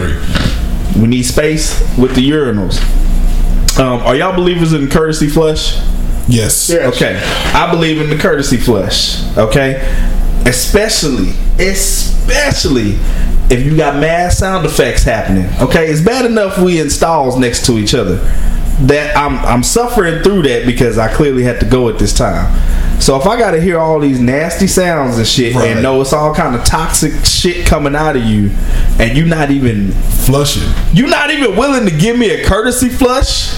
We 1.00 1.06
need 1.06 1.22
space 1.24 1.80
with 1.98 2.14
the 2.14 2.28
urinals. 2.30 2.80
Um, 3.78 4.00
are 4.02 4.16
y'all 4.16 4.34
believers 4.34 4.72
in 4.72 4.88
courtesy 4.88 5.28
flush? 5.28 5.76
Yes. 6.28 6.70
Okay. 6.70 7.20
I 7.54 7.70
believe 7.70 8.00
in 8.00 8.08
the 8.10 8.16
courtesy 8.16 8.56
flush. 8.56 9.22
Okay. 9.36 9.74
Especially, 10.46 11.30
especially 11.58 12.92
if 13.48 13.64
you 13.64 13.76
got 13.76 14.00
mad 14.00 14.32
sound 14.32 14.64
effects 14.66 15.04
happening. 15.04 15.46
Okay. 15.60 15.86
It's 15.88 16.00
bad 16.00 16.24
enough 16.26 16.58
we 16.58 16.80
in 16.80 16.90
stalls 16.90 17.38
next 17.38 17.66
to 17.66 17.72
each 17.78 17.94
other. 17.94 18.16
That 18.86 19.16
I'm 19.16 19.38
I'm 19.38 19.62
suffering 19.62 20.22
through 20.22 20.42
that 20.42 20.66
because 20.66 20.98
I 20.98 21.12
clearly 21.12 21.42
had 21.44 21.60
to 21.60 21.66
go 21.66 21.88
at 21.88 21.98
this 21.98 22.12
time. 22.12 22.52
So 23.00 23.18
if 23.18 23.26
I 23.26 23.38
got 23.38 23.52
to 23.52 23.60
hear 23.60 23.78
all 23.78 23.98
these 24.00 24.20
nasty 24.20 24.66
sounds 24.66 25.16
and 25.18 25.26
shit 25.26 25.54
Right. 25.54 25.68
and 25.68 25.82
know 25.82 26.00
it's 26.02 26.12
all 26.12 26.34
kind 26.34 26.54
of 26.54 26.64
toxic 26.64 27.24
shit 27.24 27.66
coming 27.66 27.94
out 27.94 28.16
of 28.16 28.24
you, 28.24 28.50
and 28.98 29.16
you're 29.16 29.26
not 29.26 29.50
even 29.50 29.92
Flushing. 29.92 30.62
you're 30.92 31.08
not 31.08 31.30
even 31.30 31.56
willing 31.56 31.86
to 31.86 31.96
give 31.96 32.18
me 32.18 32.30
a 32.30 32.44
courtesy 32.46 32.88
flush 32.90 33.50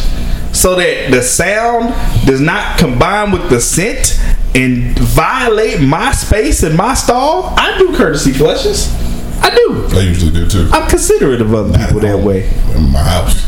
so 0.59 0.75
that 0.75 1.13
the 1.13 1.23
sound 1.23 1.91
does 2.27 2.41
not 2.41 2.79
combine 2.79 3.31
with 3.31 3.49
the 3.49 3.61
scent 3.61 4.19
and 4.57 4.99
violate 4.99 5.81
my 5.81 6.11
space 6.11 6.65
and 6.65 6.77
my 6.77 6.95
stall. 6.95 7.55
I 7.57 7.79
do 7.79 7.97
courtesy 7.97 8.33
flushes. 8.33 8.93
I 9.41 9.55
do. 9.55 9.87
I 9.97 10.01
usually 10.01 10.33
do 10.33 10.49
too. 10.49 10.69
I'm 10.73 10.91
considerate 10.91 11.41
of 11.41 11.55
other 11.55 11.79
people 11.79 12.01
that 12.01 12.19
way. 12.19 12.49
In 12.75 12.91
my 12.91 12.99
house. 12.99 13.45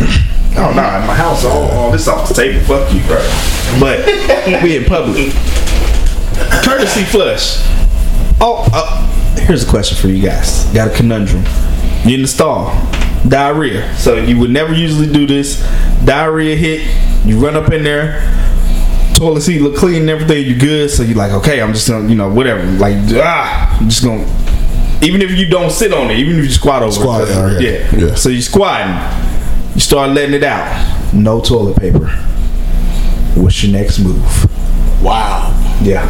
Oh 0.57 0.73
no, 0.75 0.83
in 0.83 1.07
my 1.07 1.15
house, 1.15 1.45
all, 1.45 1.71
all 1.71 1.91
this 1.91 2.07
off 2.07 2.29
the 2.29 2.35
table. 2.35 2.61
Fuck 2.65 2.93
you, 2.93 3.01
bro. 3.07 3.19
But 3.81 4.07
we 4.63 4.77
in 4.77 4.85
public. 4.85 5.33
Courtesy 6.65 7.03
flush. 7.05 7.59
Oh, 8.41 8.69
uh, 8.73 9.37
here's 9.41 9.65
a 9.65 9.71
question 9.71 9.97
for 9.97 10.09
you 10.09 10.23
guys. 10.23 10.65
Got 10.73 10.93
a 10.93 10.97
conundrum. 10.97 11.45
You 12.05 12.15
in 12.15 12.23
the 12.23 12.29
stall, 12.29 12.71
diarrhea. 13.29 13.95
So 13.97 14.17
you 14.17 14.39
would 14.39 14.51
never 14.51 14.73
usually 14.75 15.13
do 15.13 15.27
this. 15.27 15.61
Diarrhea 16.05 16.57
hit. 16.57 17.27
You 17.27 17.39
run 17.39 17.57
up 17.57 17.73
in 17.73 17.85
there. 17.85 18.23
Toilet 19.15 19.43
seat 19.43 19.61
look 19.61 19.77
clean 19.77 20.03
and 20.03 20.11
everything. 20.11 20.47
You 20.47 20.59
good. 20.59 20.91
So 20.91 21.03
you're 21.03 21.17
like, 21.17 21.33
okay, 21.33 21.61
I'm 21.61 21.73
just 21.73 21.89
gonna, 21.89 22.09
you 22.09 22.15
know, 22.15 22.33
whatever. 22.33 22.65
Like, 22.65 22.97
ah, 23.15 23.79
I'm 23.79 23.89
just 23.89 24.03
gonna. 24.03 24.23
Even 25.03 25.23
if 25.23 25.31
you 25.33 25.49
don't 25.49 25.71
sit 25.71 25.93
on 25.93 26.11
it, 26.11 26.19
even 26.19 26.39
if 26.39 26.45
you 26.45 26.51
squat 26.51 26.83
over 26.83 26.93
Squat, 26.93 27.23
it, 27.23 27.29
yeah, 27.29 27.59
yeah. 27.59 27.71
yeah. 27.71 28.07
Yeah. 28.09 28.15
So 28.15 28.29
you 28.29 28.43
squatting. 28.43 28.95
You 29.75 29.81
start 29.81 30.11
letting 30.11 30.35
it 30.35 30.43
out. 30.43 31.15
No 31.15 31.41
toilet 31.41 31.77
paper. 31.79 32.09
What's 33.37 33.63
your 33.63 33.73
next 33.73 33.99
move? 33.99 35.03
Wow. 35.03 35.57
Yeah. 35.83 36.09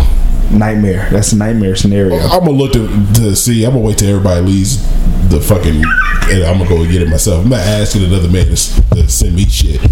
Nightmare. 0.51 1.09
That's 1.11 1.33
a 1.33 1.37
nightmare 1.37 1.77
scenario. 1.77 2.17
I'm 2.19 2.41
gonna 2.41 2.51
look 2.53 2.73
to, 2.73 2.89
to 3.15 3.37
see. 3.37 3.65
I'm 3.65 3.73
gonna 3.73 3.85
wait 3.85 3.99
till 3.99 4.09
everybody 4.11 4.41
leaves 4.45 4.79
the 5.29 5.41
fucking, 5.41 5.77
and 6.33 6.43
I'm 6.45 6.59
gonna 6.59 6.69
go 6.69 6.85
get 6.87 7.03
it 7.03 7.09
myself. 7.09 7.45
I'm 7.45 7.51
not 7.51 7.61
asking 7.61 8.05
another 8.05 8.29
man 8.29 8.47
to, 8.47 8.57
to 8.57 9.09
send 9.09 9.37
me 9.37 9.45
shit. 9.47 9.81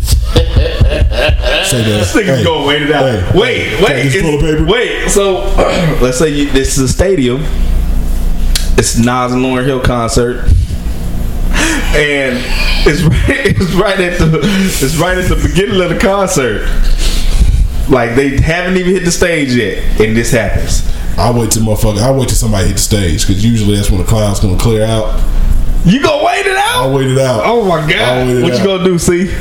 Say 1.68 1.82
that. 1.82 1.98
This 2.00 2.14
nigga's 2.16 2.38
hey, 2.38 2.44
gonna 2.44 2.66
wait 2.66 2.82
it 2.82 2.90
out. 2.90 3.04
hey, 3.04 3.38
wait, 3.38 3.68
hey, 3.68 3.84
wait, 3.84 4.02
take 4.10 4.14
it's- 4.16 4.42
paper. 4.42 4.64
wait. 4.64 5.08
So 5.10 5.42
let's 6.02 6.18
say 6.18 6.30
you, 6.30 6.50
this 6.50 6.76
is 6.78 6.90
a 6.90 6.92
stadium. 6.92 7.42
It's 8.76 8.96
Nas 8.98 9.32
and 9.32 9.42
Lauryn 9.44 9.64
Hill 9.66 9.80
concert, 9.80 10.44
and 11.94 12.38
it's 12.86 13.02
right, 13.02 13.28
it's 13.46 13.72
right 13.74 14.00
at 14.00 14.18
the 14.18 14.40
it's 14.42 14.96
right 14.96 15.18
at 15.18 15.28
the 15.28 15.36
beginning 15.48 15.80
of 15.82 15.90
the 15.90 15.98
concert. 15.98 16.62
Like 17.90 18.14
they 18.14 18.40
haven't 18.40 18.76
even 18.76 18.92
hit 18.92 19.04
the 19.04 19.10
stage 19.10 19.54
yet, 19.54 19.78
and 20.00 20.16
this 20.16 20.30
happens. 20.30 20.86
I'll 21.16 21.38
wait 21.38 21.50
till 21.50 21.62
motherfucker. 21.62 22.00
I'll 22.00 22.14
wait 22.14 22.28
till 22.28 22.36
somebody 22.36 22.66
hit 22.66 22.74
the 22.74 22.82
stage 22.82 23.26
because 23.26 23.44
usually 23.44 23.76
that's 23.76 23.90
when 23.90 24.00
the 24.00 24.06
cloud's 24.06 24.40
gonna 24.40 24.58
clear 24.58 24.84
out. 24.84 25.18
You 25.84 26.02
gonna 26.02 26.24
wait 26.24 26.46
it 26.46 26.56
out? 26.56 26.76
I'll 26.76 26.94
wait 26.94 27.10
it 27.10 27.18
out. 27.18 27.42
Oh 27.44 27.64
my 27.64 27.80
god! 27.90 28.26
wait 28.26 28.36
it 28.36 28.42
What 28.42 28.58
you 28.58 28.64
gonna 28.64 28.84
do? 28.84 28.98
See? 28.98 29.34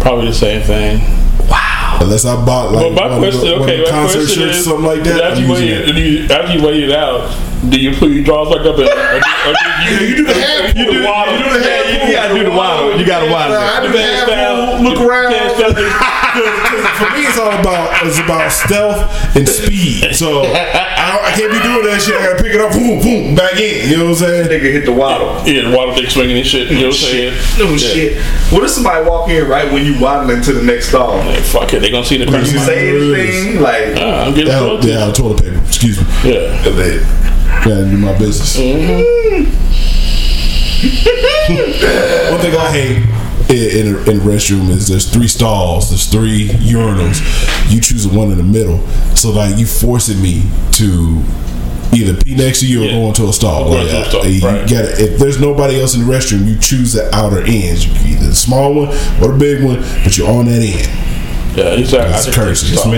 Probably 0.00 0.28
the 0.28 0.34
same 0.34 0.62
thing. 0.62 1.00
Wow. 1.48 1.98
Unless 2.00 2.24
I 2.24 2.42
bought 2.44 2.72
like 2.72 2.84
Well, 2.84 2.90
my 2.92 3.02
one 3.02 3.12
of 3.12 3.18
question, 3.18 3.40
the, 3.40 3.60
one 3.60 3.62
of 3.62 3.68
okay, 3.68 3.82
my 3.82 3.90
concert 3.90 4.18
question 4.18 4.42
shirts, 4.44 4.58
is, 4.58 4.64
something 4.64 4.84
like 4.84 5.02
that. 5.04 5.20
After 5.22 5.42
you, 5.42 5.52
wait 5.52 5.70
it, 5.70 5.96
you, 5.96 6.34
after 6.34 6.56
you 6.56 6.64
wait 6.64 6.84
it 6.84 6.92
out, 6.92 7.28
do 7.68 7.78
you 7.78 7.92
put 7.94 8.10
your 8.10 8.24
drawers 8.24 8.48
back 8.48 8.64
up? 8.64 8.78
And, 8.78 8.88
or, 8.88 9.20
do- 9.20 9.50
or 9.50 9.52
do 9.52 10.04
you, 10.04 10.08
you 10.08 10.16
do 10.16 10.24
the 10.24 10.34
hand 10.34 10.78
You 10.78 10.84
do 10.86 10.98
the 11.00 11.04
waddle. 11.06 11.36
You 11.36 11.44
do 11.44 11.50
the 11.58 11.64
hand 11.68 12.08
You 12.08 12.14
gotta 12.16 12.34
do 12.34 12.44
the 12.44 12.56
waddle. 12.56 12.98
You 12.98 13.04
gotta 13.06 13.30
waddle. 13.30 13.56
I 13.56 13.80
do 13.84 13.92
the 13.92 13.98
Dance 13.98 14.30
half 14.30 14.80
look 14.80 14.98
around. 15.00 15.32
Dance 15.32 15.58
down. 15.60 15.74
For 17.00 17.10
me, 17.16 17.26
it's 17.26 17.38
all 17.38 17.50
about 17.52 18.06
it's 18.06 18.18
about 18.18 18.52
stealth 18.52 19.36
and 19.36 19.48
speed. 19.48 20.14
So 20.14 20.42
I, 20.46 21.20
I 21.26 21.30
can't 21.36 21.50
be 21.52 21.58
doing 21.60 21.84
that 21.90 22.00
shit. 22.00 22.14
I 22.16 22.24
gotta 22.32 22.42
pick 22.42 22.54
it 22.54 22.60
up, 22.60 22.72
boom, 22.72 23.00
boom, 23.02 23.34
back 23.34 23.58
in. 23.58 23.90
You 23.90 23.96
know 23.98 24.04
what 24.14 24.22
I'm 24.22 24.46
saying? 24.46 24.48
Nigga 24.48 24.72
hit 24.72 24.84
the 24.84 24.92
waddle. 24.92 25.42
Yeah, 25.46 25.68
the 25.68 25.76
waddle 25.76 25.94
dick 25.94 26.08
swinging 26.10 26.38
and 26.38 26.46
shit. 26.46 26.70
You 26.70 26.80
know 26.80 26.94
what 26.94 27.02
I'm 27.02 27.10
saying? 27.10 27.34
No 27.58 27.76
shit. 27.76 28.22
What 28.52 28.62
if 28.64 28.70
somebody 28.70 29.04
walk 29.08 29.28
in 29.28 29.48
right 29.48 29.70
when 29.72 29.84
you 29.84 30.00
waddling 30.00 30.40
to 30.42 30.52
the 30.52 30.62
next 30.62 30.88
stall? 30.90 31.16
Like, 31.18 31.40
fuck 31.40 31.72
it, 31.74 31.80
they 31.80 31.90
gonna 31.90 32.04
see 32.06 32.16
the 32.16 32.24
You 32.26 32.30
crazy. 32.30 32.58
say 32.58 32.88
anything 32.94 33.60
like 33.60 33.96
Uh, 33.96 34.24
I'm 34.26 34.34
getting 34.34 34.48
Yeah, 34.52 34.58
told 34.60 34.84
yeah, 34.84 35.06
to. 35.06 35.12
toilet 35.12 35.42
paper. 35.42 35.58
Excuse 35.66 35.98
me. 36.00 36.06
Yeah. 36.30 36.62
Gotta 37.64 37.84
do 37.90 37.98
my 37.98 38.16
business. 38.18 38.56
Mm-hmm. 38.56 39.44
One 42.32 42.40
thing 42.40 42.56
I 42.56 42.70
hate 42.72 42.96
in, 43.50 43.86
in, 43.88 44.16
a 44.16 44.20
restroom 44.20 44.70
is 44.70 44.88
there's 44.88 45.10
three 45.10 45.28
stalls, 45.28 45.90
there's 45.90 46.06
three 46.06 46.48
urinals. 46.48 47.20
You 47.70 47.80
choose 47.80 48.06
the 48.08 48.16
one 48.16 48.30
in 48.30 48.38
the 48.38 48.44
middle. 48.44 48.78
So 49.14 49.30
like 49.30 49.58
you 49.58 49.66
forcing 49.66 50.22
me 50.22 50.44
to 50.72 51.22
either 51.92 52.14
pee 52.22 52.34
next 52.34 52.60
to 52.60 52.66
you 52.66 52.82
or 52.82 52.84
Yeah. 52.86 52.92
go 52.92 53.08
into 53.08 53.28
a 53.28 53.32
stall. 53.32 53.70
Like, 53.70 53.88
into 53.88 54.00
a 54.00 54.04
stall, 54.06 54.26
you 54.26 54.40
right. 54.46 54.68
gotta, 54.68 55.02
if 55.02 55.18
there's 55.18 55.40
nobody 55.40 55.80
else 55.80 55.94
in 55.94 56.06
the 56.06 56.12
restroom, 56.12 56.46
you 56.46 56.58
choose 56.58 56.92
the 56.94 57.14
outer 57.14 57.40
ends. 57.40 57.84
You 57.86 57.92
either 58.16 58.28
the 58.28 58.34
small 58.34 58.72
one 58.74 58.88
or 59.20 59.32
the 59.32 59.38
big 59.38 59.62
one, 59.62 59.80
but 60.02 60.16
you're 60.16 60.30
on 60.30 60.46
that 60.46 60.62
end. 60.62 60.88
Yeah, 61.58 61.74
exactly. 61.74 62.10
That's 62.12 62.26
I 62.26 62.30
a 62.30 62.32
think 62.32 62.36
curse. 62.36 62.72
It's 62.72 62.82
tall. 62.82 62.94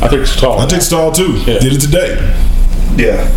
I 0.00 0.08
think 0.08 0.26
stall. 0.26 0.58
I 0.60 0.66
take 0.66 0.82
stall 0.82 1.10
too. 1.12 1.32
Yeah. 1.38 1.58
Did 1.58 1.72
it 1.74 1.80
today. 1.80 2.16
Yeah. 2.96 3.30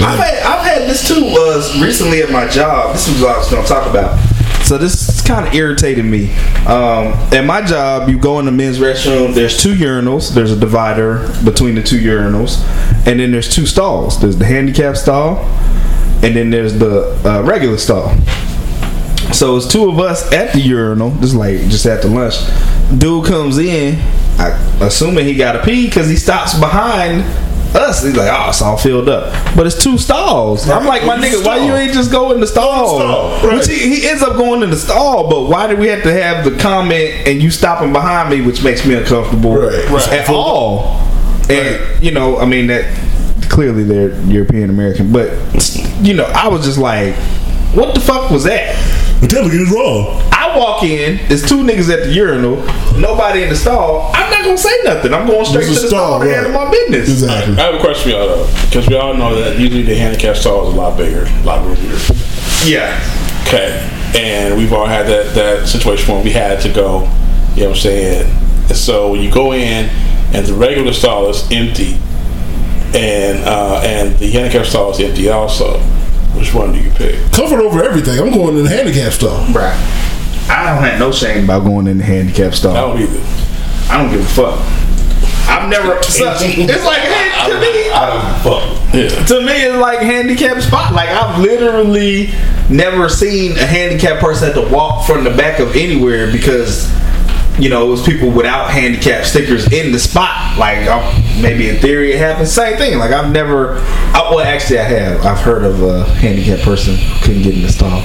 I've 0.00 0.18
had 0.18 0.42
I've 0.42 0.66
had 0.66 0.90
this 0.90 1.06
too 1.06 1.26
uh, 1.26 1.80
recently 1.80 2.22
at 2.22 2.30
my 2.30 2.48
job. 2.48 2.94
This 2.94 3.08
is 3.08 3.20
what 3.20 3.34
I 3.34 3.38
was 3.38 3.50
going 3.50 3.62
to 3.62 3.68
talk 3.68 3.88
about. 3.88 4.18
So 4.64 4.78
this 4.78 5.20
kind 5.22 5.46
of 5.46 5.54
irritated 5.54 6.04
me. 6.04 6.32
Um, 6.66 7.12
at 7.32 7.44
my 7.44 7.62
job, 7.62 8.08
you 8.08 8.18
go 8.18 8.38
in 8.38 8.46
the 8.46 8.52
men's 8.52 8.78
restroom. 8.78 9.34
There's 9.34 9.60
two 9.60 9.74
urinals. 9.74 10.32
There's 10.32 10.52
a 10.52 10.58
divider 10.58 11.28
between 11.44 11.74
the 11.74 11.82
two 11.82 11.98
urinals, 11.98 12.62
and 13.06 13.20
then 13.20 13.32
there's 13.32 13.52
two 13.52 13.66
stalls. 13.66 14.20
There's 14.20 14.38
the 14.38 14.44
handicap 14.44 14.96
stall, 14.96 15.38
and 16.22 16.34
then 16.34 16.50
there's 16.50 16.78
the 16.78 17.20
uh, 17.24 17.42
regular 17.42 17.76
stall. 17.76 18.16
So 19.32 19.56
it's 19.56 19.66
two 19.66 19.88
of 19.88 19.98
us 19.98 20.32
at 20.32 20.52
the 20.52 20.60
urinal, 20.60 21.10
just 21.20 21.34
like 21.34 21.58
just 21.68 21.84
the 21.84 22.08
lunch. 22.08 22.36
Dude 22.98 23.26
comes 23.26 23.58
in, 23.58 23.96
I 24.38 24.50
assuming 24.80 25.26
he 25.26 25.34
got 25.34 25.52
to 25.52 25.62
pee 25.62 25.86
because 25.86 26.08
he 26.08 26.16
stops 26.16 26.58
behind 26.58 27.24
us. 27.74 28.02
He's 28.02 28.16
like, 28.16 28.30
"Oh, 28.32 28.48
it's 28.50 28.60
all 28.62 28.76
filled 28.76 29.08
up," 29.08 29.32
but 29.56 29.66
it's 29.66 29.82
two 29.82 29.98
stalls. 29.98 30.68
I'm 30.68 30.86
like, 30.86 31.04
"My 31.04 31.16
nigga, 31.16 31.44
why 31.44 31.58
you 31.58 31.72
ain't 31.74 31.92
just 31.92 32.10
go 32.10 32.32
in 32.32 32.40
the 32.40 32.46
stall?" 32.46 32.98
stall, 32.98 33.30
right. 33.48 33.58
Which 33.58 33.68
he, 33.68 33.96
he 33.96 34.08
ends 34.08 34.22
up 34.22 34.36
going 34.36 34.62
in 34.62 34.70
the 34.70 34.76
stall, 34.76 35.28
but 35.28 35.42
why 35.48 35.66
do 35.66 35.76
we 35.76 35.88
have 35.88 36.02
to 36.04 36.12
have 36.12 36.44
the 36.44 36.56
comment 36.58 37.26
and 37.26 37.42
you 37.42 37.50
stopping 37.50 37.92
behind 37.92 38.30
me, 38.30 38.40
which 38.40 38.62
makes 38.62 38.86
me 38.86 38.94
uncomfortable 38.94 39.56
Right. 39.56 39.88
Right. 39.90 40.08
at 40.12 40.28
all? 40.28 40.98
And 41.50 42.02
you 42.02 42.10
know, 42.12 42.38
I 42.38 42.44
mean 42.46 42.66
that 42.68 42.84
clearly 43.48 43.84
they're 43.84 44.12
European 44.22 44.70
American, 44.70 45.12
but 45.12 45.30
you 46.00 46.14
know, 46.14 46.24
I 46.34 46.48
was 46.48 46.64
just 46.64 46.78
like, 46.78 47.14
"What 47.74 47.94
the 47.94 48.00
fuck 48.00 48.30
was 48.30 48.44
that?" 48.44 48.76
The 49.22 49.28
delegate 49.28 49.60
is 49.60 49.70
wrong. 49.70 50.20
I 50.32 50.52
walk 50.58 50.82
in, 50.82 51.16
there's 51.28 51.48
two 51.48 51.58
niggas 51.62 51.88
at 51.90 52.06
the 52.06 52.12
urinal, 52.12 52.56
nobody 52.98 53.44
in 53.44 53.50
the 53.50 53.56
stall. 53.56 54.10
I'm 54.12 54.28
not 54.32 54.44
gonna 54.44 54.58
say 54.58 54.76
nothing. 54.82 55.14
I'm 55.14 55.28
going 55.28 55.44
straight 55.44 55.66
This 55.66 55.76
to 55.76 55.82
the 55.82 55.88
stall 55.88 56.18
stall, 56.18 56.22
and 56.22 56.30
right. 56.30 56.42
handle 56.42 56.52
my 56.52 56.68
business. 56.72 57.08
Exactly. 57.08 57.56
I 57.56 57.62
have 57.62 57.74
a 57.76 57.78
question 57.78 58.10
for 58.10 58.18
y'all 58.18 58.26
though, 58.26 58.50
because 58.64 58.88
we 58.88 58.96
all 58.96 59.14
know 59.14 59.40
that 59.40 59.60
usually 59.60 59.84
the 59.84 59.94
handicap 59.94 60.34
stall 60.34 60.68
is 60.68 60.74
a 60.74 60.76
lot 60.76 60.98
bigger, 60.98 61.22
a 61.24 61.42
lot 61.44 61.64
roomier. 61.64 61.96
Yeah. 62.66 62.98
Okay, 63.46 63.88
and 64.16 64.56
we've 64.56 64.72
all 64.72 64.86
had 64.86 65.06
that 65.06 65.36
that 65.36 65.68
situation 65.68 66.12
where 66.12 66.24
we 66.24 66.32
had 66.32 66.60
to 66.62 66.72
go. 66.72 67.02
You 67.54 67.62
know 67.62 67.68
what 67.68 67.76
I'm 67.76 67.76
saying? 67.76 68.26
And 68.68 68.76
so 68.76 69.12
when 69.12 69.20
you 69.20 69.30
go 69.30 69.52
in, 69.52 69.88
and 70.34 70.44
the 70.44 70.54
regular 70.54 70.92
stall 70.92 71.30
is 71.30 71.48
empty, 71.52 71.96
and 72.92 73.44
uh, 73.44 73.82
and 73.84 74.18
the 74.18 74.32
handicap 74.32 74.66
stall 74.66 74.90
is 74.90 74.98
empty 74.98 75.28
also. 75.28 75.80
Which 76.34 76.54
one 76.54 76.72
do 76.72 76.80
you 76.80 76.90
pick? 76.90 77.14
Comfort 77.32 77.60
over 77.60 77.82
everything. 77.84 78.18
I'm 78.18 78.32
going 78.32 78.56
in 78.56 78.64
the 78.64 78.70
handicap 78.70 79.12
stall. 79.12 79.38
Right. 79.52 79.76
I 80.48 80.64
don't 80.74 80.82
have 80.82 80.98
no 80.98 81.12
shame 81.12 81.44
about 81.44 81.64
going 81.64 81.86
in 81.86 81.98
the 81.98 82.04
handicap 82.04 82.54
stall. 82.54 82.76
I 82.76 82.80
don't 82.80 83.00
either. 83.00 83.20
I 83.92 84.02
don't 84.02 84.10
give 84.10 84.20
a 84.20 84.24
fuck. 84.28 84.58
I've 85.48 85.68
never. 85.68 86.02
so- 86.02 86.34
it's 86.40 86.84
like 86.84 87.00
hey, 87.00 87.52
to 87.52 87.60
me. 87.60 87.90
I 87.90 88.42
don't 88.42 88.42
fuck. 88.42 88.94
Yeah. 88.94 89.24
To 89.26 89.40
me, 89.44 89.52
it's 89.62 89.76
like 89.76 89.98
handicap 90.00 90.60
spot. 90.62 90.92
Like 90.94 91.08
I've 91.08 91.40
literally 91.40 92.30
never 92.70 93.08
seen 93.08 93.52
a 93.52 93.66
handicapped 93.66 94.20
person 94.20 94.52
have 94.52 94.54
to 94.68 94.74
walk 94.74 95.06
from 95.06 95.24
the 95.24 95.30
back 95.30 95.58
of 95.60 95.74
anywhere 95.76 96.30
because 96.32 96.90
you 97.58 97.68
know 97.68 97.86
it 97.86 97.90
was 97.90 98.02
people 98.02 98.30
without 98.30 98.70
handicap 98.70 99.24
stickers 99.24 99.70
in 99.72 99.92
the 99.92 99.98
spot. 99.98 100.58
Like 100.58 100.86
um, 100.88 101.02
maybe 101.40 101.68
in 101.68 101.76
theory 101.76 102.12
it 102.12 102.18
happens. 102.18 102.52
Same 102.52 102.76
thing. 102.76 102.98
Like 102.98 103.12
I've 103.12 103.32
never. 103.32 103.76
I, 103.78 104.28
well, 104.30 104.40
actually, 104.40 104.78
I 104.80 104.84
have. 104.84 105.24
I've 105.24 105.38
heard 105.40 105.64
of 105.64 105.82
a 105.82 106.04
handicapped 106.04 106.62
person 106.62 106.96
who 106.96 107.24
couldn't 107.24 107.42
get 107.42 107.54
in 107.54 107.62
the 107.62 107.68
stall. 107.72 108.02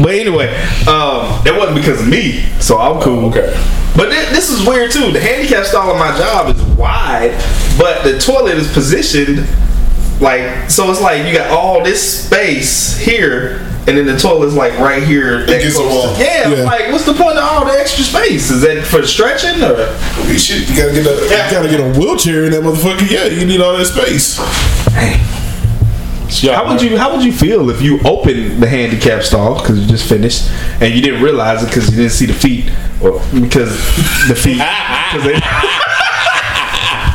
But 0.00 0.14
anyway, 0.14 0.46
um, 0.86 1.42
that 1.42 1.56
wasn't 1.58 1.76
because 1.76 2.00
of 2.00 2.08
me, 2.08 2.44
so 2.60 2.78
I'm 2.78 3.00
cool. 3.02 3.30
okay. 3.30 3.52
But 3.96 4.10
thi- 4.12 4.32
this 4.32 4.48
is 4.48 4.64
weird 4.64 4.92
too. 4.92 5.10
The 5.10 5.20
handicap 5.20 5.64
stall 5.64 5.90
on 5.90 5.98
my 5.98 6.16
job 6.16 6.54
is 6.54 6.62
wide, 6.76 7.32
but 7.76 8.04
the 8.04 8.16
toilet 8.18 8.56
is 8.58 8.72
positioned 8.72 9.38
like 10.20 10.70
so. 10.70 10.88
It's 10.92 11.00
like 11.00 11.26
you 11.26 11.32
got 11.36 11.50
all 11.50 11.82
this 11.82 12.26
space 12.26 12.96
here, 12.96 13.58
and 13.88 13.96
then 13.96 14.06
the 14.06 14.16
toilet's 14.18 14.54
like 14.54 14.78
right 14.78 15.02
here. 15.02 15.40
next 15.46 15.52
Against 15.52 15.76
the 15.78 15.82
close 15.84 16.02
to- 16.04 16.08
wall. 16.10 16.18
Yeah, 16.20 16.48
Yeah. 16.50 16.62
Like, 16.64 16.92
what's 16.92 17.04
the 17.06 17.14
point 17.14 17.38
of 17.38 17.44
all 17.44 17.64
the 17.64 17.72
extra 17.72 18.04
space? 18.04 18.50
Is 18.50 18.60
that 18.62 18.86
for 18.86 19.02
stretching 19.06 19.62
or? 19.62 19.76
You, 20.30 20.38
shit, 20.38 20.68
you 20.68 20.76
gotta 20.76 20.92
get 20.92 21.06
a 21.06 21.22
you 21.24 21.30
gotta 21.50 21.68
get 21.68 21.80
a 21.80 21.98
wheelchair 21.98 22.44
in 22.44 22.52
that 22.52 22.62
motherfucker. 22.62 23.10
Yeah, 23.10 23.24
you 23.26 23.46
need 23.46 23.60
all 23.60 23.76
that 23.76 23.86
space. 23.86 24.38
So 26.30 26.46
y'all- 26.46 26.56
How 26.56 26.70
would 26.70 26.82
you 26.82 26.98
How 26.98 27.14
would 27.16 27.24
you 27.24 27.32
feel 27.32 27.70
if 27.70 27.80
you 27.80 27.98
opened 28.04 28.62
the 28.62 28.68
handicap 28.68 29.22
stall 29.22 29.54
because 29.60 29.80
you 29.80 29.86
just 29.86 30.06
finished 30.06 30.50
and 30.80 30.92
you 30.94 31.00
didn't 31.00 31.22
realize 31.22 31.62
it 31.62 31.66
because 31.66 31.88
you 31.90 31.96
didn't 31.96 32.12
see 32.12 32.26
the 32.26 32.34
feet 32.34 32.70
or 33.00 33.12
because 33.40 33.70
the 34.28 34.34
feet? 34.36 34.60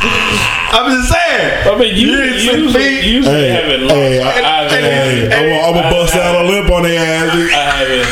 'cause 0.03 0.11
they- 0.11 0.77
I'm 0.77 0.87
just 0.91 1.09
saying. 1.13 1.67
I 1.67 1.77
mean, 1.77 1.95
you, 1.95 2.07
You 2.11 2.17
didn't 2.17 2.39
see 2.39 2.47
the 2.49 2.57
usually, 2.57 2.83
feet? 2.83 3.03
usually 3.05 3.35
Hey, 3.35 3.49
haven't. 3.49 3.89
hey, 3.89 4.21
I- 4.21 4.25
I, 4.27 4.63
haven't. 4.63 5.31
Hey, 5.31 5.61
I'm 5.63 5.73
gonna 5.75 5.89
bust 5.91 6.15
out 6.15 6.35
a 6.35 6.47
lip 6.47 6.71
on 6.71 6.83
their 6.83 6.99
ass. 6.99 7.31
I 7.53 7.63
haven't. 7.77 8.07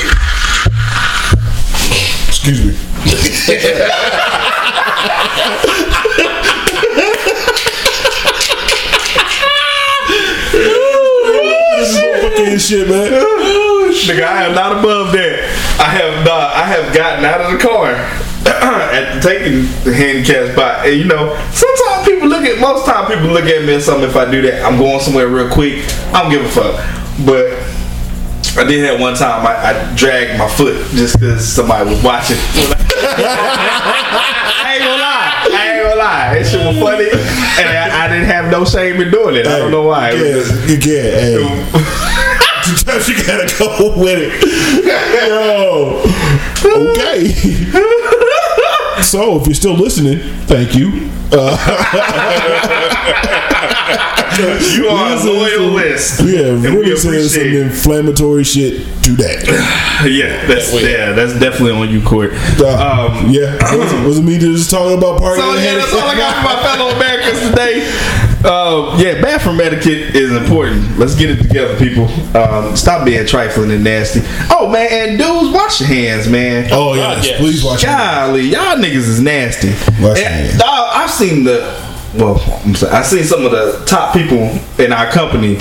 Excuse 2.30 2.66
me. 2.66 2.74
this 12.36 12.68
shit, 12.68 12.88
man. 12.88 13.12
Nigga, 13.12 14.24
I 14.24 14.44
am 14.44 14.56
not 14.56 14.80
above 14.80 15.12
that. 15.14 15.78
I 15.80 15.90
have 15.90 16.26
not. 16.26 16.56
I 16.56 16.66
have 16.66 16.94
gotten 16.96 17.26
out 17.26 17.42
of 17.42 17.52
the 17.52 17.58
car 17.58 17.92
at 18.94 19.16
the 19.16 19.22
taking 19.22 19.62
the 19.84 19.94
handicap 19.94 20.52
spot, 20.54 20.86
and 20.88 20.98
you 20.98 21.06
know, 21.06 21.36
sometimes 21.52 21.52
people 21.52 21.70
look 21.70 21.78
at. 21.78 21.81
Most 22.62 22.86
time 22.86 23.08
people 23.08 23.28
look 23.34 23.46
at 23.46 23.64
me 23.66 23.74
and 23.74 23.84
something. 23.84 24.08
If 24.08 24.16
I 24.16 24.30
do 24.30 24.42
that, 24.44 24.64
I'm 24.64 24.78
going 24.78 25.00
somewhere 25.00 25.28
real 25.28 25.50
quick. 25.50 25.84
I 26.14 26.22
don't 26.22 26.32
give 26.32 26.46
a 26.46 26.50
fuck. 26.50 26.76
But 27.26 27.58
I 28.56 28.64
did 28.68 28.86
have 28.86 29.00
one 29.00 29.16
time 29.16 29.46
I, 29.46 29.74
I 29.74 29.96
dragged 29.96 30.38
my 30.38 30.48
foot 30.48 30.78
just 30.92 31.20
because 31.20 31.44
somebody 31.48 31.90
was 31.90 32.04
watching. 32.04 32.38
I 33.04 34.76
ain't 34.76 34.84
gonna 34.84 35.02
lie. 35.02 35.58
I 35.58 35.72
ain't 35.74 35.84
gonna 35.84 35.96
lie. 35.96 36.34
That 36.38 36.46
shit 36.46 36.66
was 36.66 36.78
funny, 36.78 37.10
and 37.10 37.70
I, 37.78 38.06
I 38.06 38.08
didn't 38.08 38.28
have 38.28 38.52
no 38.52 38.64
shame 38.66 39.02
in 39.02 39.10
doing 39.12 39.36
it. 39.36 39.48
I 39.48 39.58
don't 39.58 39.72
know 39.72 39.84
why. 39.84 40.12
It 40.12 40.22
was 40.22 40.22
Yeah, 40.24 40.34
just- 40.44 40.70
you 40.70 40.78
can. 40.78 41.12
Hey. 41.18 41.42
Sometimes 42.76 43.10
you 43.10 43.16
gotta 43.26 43.48
go 43.58 43.98
with 43.98 44.20
it. 44.22 44.32
Yo. 45.28 46.04
Okay. 46.64 47.34
So, 49.04 49.40
if 49.40 49.48
you're 49.48 49.56
still 49.56 49.74
listening, 49.76 50.20
thank 50.46 50.76
you. 50.76 51.10
Uh, 51.34 51.58
you 54.74 54.88
are 54.88 55.14
a 55.14 55.24
loyal 55.24 55.72
list. 55.72 56.22
yeah, 56.24 56.48
And 56.48 56.62
we 56.64 56.70
really 56.70 56.96
saying 56.96 57.28
some 57.28 57.42
appreciate 57.42 57.54
it. 57.54 57.62
inflammatory 57.64 58.44
shit 58.44 58.86
to 59.04 59.12
that. 59.18 59.46
Yeah, 60.10 60.46
that's 60.48 60.74
yeah, 60.82 61.12
that's 61.14 61.34
definitely 61.40 61.72
on 61.74 61.90
you, 61.90 62.02
Court. 62.02 62.32
Uh, 62.60 62.68
Um, 63.12 63.30
yeah, 63.30 63.54
was 63.76 63.92
it, 63.94 64.06
was 64.08 64.18
it 64.20 64.24
me 64.24 64.38
just 64.40 64.72
talking 64.72 64.98
about 64.98 65.20
parking? 65.20 65.44
So 65.44 65.54
yeah, 65.56 65.76
that's 65.76 65.94
all 65.94 66.00
I 66.02 66.16
got 66.16 66.36
for 66.38 66.44
my 66.44 66.64
fellow 66.64 66.90
Americans 66.96 67.40
today. 67.50 67.86
Um, 68.44 69.00
yeah, 69.00 69.22
bathroom 69.22 69.62
etiquette 69.62 70.16
is 70.16 70.32
important. 70.32 70.98
Let's 70.98 71.16
get 71.16 71.30
it 71.30 71.42
together, 71.44 71.78
people. 71.78 72.06
Um, 72.36 72.76
stop 72.76 73.06
being 73.06 73.26
trifling 73.28 73.70
and 73.72 73.84
nasty. 73.84 74.22
Oh 74.50 74.68
man, 74.68 74.88
and 74.92 75.18
dudes, 75.18 75.54
wash 75.54 75.80
your 75.80 75.90
hands, 75.90 76.28
man. 76.28 76.68
Oh 76.72 76.96
God, 76.96 77.18
yes, 77.18 77.28
yes. 77.28 77.40
please 77.40 77.64
watch 77.64 77.84
it. 77.84 77.86
Golly, 77.86 78.42
y'all 78.48 78.78
niggas 78.78 79.08
is 79.08 79.22
nasty. 79.22 79.70
Wash 80.04 80.18
your 80.20 80.28
hands. 80.30 80.58
dawg, 80.58 80.90
I've 80.94 81.12
seen 81.12 81.44
the. 81.44 81.60
Well, 82.16 82.42
I'm 82.66 82.74
sorry, 82.76 82.92
I've 82.94 83.06
seen 83.06 83.24
some 83.24 83.46
of 83.46 83.52
the 83.52 83.84
top 83.86 84.14
people 84.14 84.50
in 84.84 84.92
our 84.92 85.10
company 85.12 85.56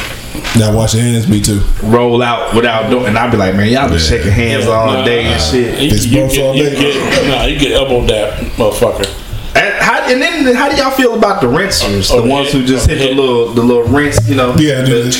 Now 0.58 0.74
wash 0.74 0.94
your 0.94 1.02
hands. 1.04 1.28
Me 1.28 1.40
too. 1.40 1.60
roll 1.82 2.22
out 2.22 2.54
without 2.54 2.88
doing, 2.90 3.06
and 3.06 3.18
I'd 3.18 3.30
be 3.30 3.36
like, 3.36 3.54
man, 3.54 3.68
y'all 3.68 3.84
been 3.88 3.98
Yeah. 3.98 4.04
shaking 4.04 4.32
hands 4.32 4.66
all 4.66 4.86
Nah, 4.86 5.04
day 5.04 5.24
and 5.26 5.40
shit. 5.40 5.78
You, 5.80 5.90
Fist 5.90 6.08
you 6.08 6.20
bumps 6.20 6.34
get, 6.34 6.44
all 6.44 6.56
you 6.56 6.64
day. 6.70 6.80
get, 6.80 7.28
nah, 7.28 7.44
you 7.44 7.58
get 7.58 7.72
elbowed 7.72 8.08
that 8.08 8.38
motherfucker. 8.56 9.19
And 9.54 9.74
how, 9.82 10.00
and 10.08 10.22
then 10.22 10.54
how 10.54 10.68
do 10.68 10.76
y'all 10.76 10.90
feel 10.90 11.16
about 11.16 11.40
the 11.40 11.48
rinsers? 11.48 12.10
Oh, 12.12 12.22
the 12.22 12.28
ones 12.28 12.52
yeah. 12.54 12.60
who 12.60 12.66
just 12.66 12.88
hit 12.88 12.98
the 12.98 13.14
little 13.14 13.52
the 13.52 13.62
little 13.62 13.84
rinse, 13.84 14.28
you 14.28 14.36
know? 14.36 14.54
Yeah, 14.56 14.82
the- 14.82 15.10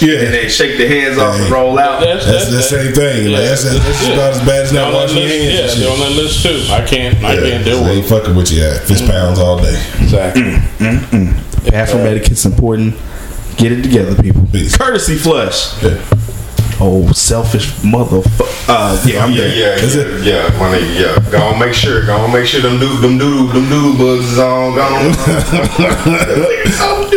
dude. 0.00 0.20
and 0.20 0.34
they 0.34 0.48
shake 0.48 0.78
their 0.78 0.88
hands 0.88 1.18
off 1.18 1.38
and 1.38 1.50
roll 1.50 1.78
out. 1.78 2.00
That's, 2.00 2.24
That's 2.26 2.50
the 2.50 2.62
same 2.62 2.92
thing. 2.94 3.32
Like, 3.32 3.42
that's, 3.42 3.64
that's 3.64 3.84
just 3.84 4.12
about 4.12 4.32
as 4.32 4.40
bad 4.40 4.64
as 4.64 4.72
not 4.72 4.84
on 4.84 4.92
that 4.92 4.98
washing 5.02 5.18
your 5.18 5.26
list, 5.28 5.40
hands. 5.40 5.54
Yeah, 5.54 5.60
and 5.60 5.82
they're 5.82 5.90
shit. 5.90 5.92
on 5.92 5.98
that 6.00 6.22
list 6.22 6.42
too. 6.42 6.72
I 6.72 6.86
can't, 6.86 7.16
I 7.24 7.36
can't 7.36 7.64
deal 7.64 7.78
so 7.78 7.84
with 7.84 7.92
they 7.92 8.00
it. 8.00 8.20
fucking 8.20 8.34
with 8.36 8.50
you 8.50 8.64
at 8.64 8.82
fist 8.82 9.04
mm. 9.04 9.10
pounds 9.10 9.38
all 9.38 9.58
day. 9.58 9.76
Exactly. 10.00 10.42
Mm, 10.42 10.98
mm, 11.12 11.70
Bathroom 11.70 12.06
etiquette's 12.06 12.46
important. 12.46 12.96
Get 13.56 13.72
it 13.72 13.82
together, 13.82 14.20
people. 14.20 14.46
Peace. 14.50 14.76
Courtesy 14.76 15.16
flush. 15.16 15.74
Yeah. 16.80 16.86
Oh, 16.86 17.12
selfish 17.12 17.72
motherfucker. 17.82 18.48
Uh, 18.68 19.02
yeah, 19.06 19.24
I'm 19.24 19.32
Yeah, 19.32 19.38
there. 19.42 19.56
yeah, 19.78 19.84
Is 19.84 19.96
yeah, 19.96 20.02
it? 20.02 20.24
yeah, 20.24 20.58
my 20.58 20.68
nigga, 20.78 21.00
yeah. 21.24 21.30
Go 21.30 21.38
on, 21.42 21.58
make 21.58 21.74
sure, 21.74 22.04
go 22.06 22.16
on, 22.16 22.32
make 22.32 22.46
sure 22.46 22.60
them 22.62 22.78
doodle, 22.78 22.96
them 22.98 23.18
doodle, 23.18 23.46
them 23.48 23.68
doodle 23.68 23.98
bugs 23.98 24.32
is 24.32 24.38
on. 24.38 24.74
Go 24.74 24.82
on, 24.82 25.12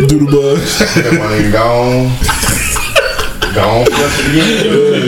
Doodle 0.08 0.28
bugs. 0.28 0.80
that 0.80 1.14
my 1.16 1.28
nigga, 1.32 1.52
go 1.54 1.64
on, 1.64 2.12
go 3.54 3.62
on, 3.70 3.86
flush 3.86 4.20
it 4.20 4.26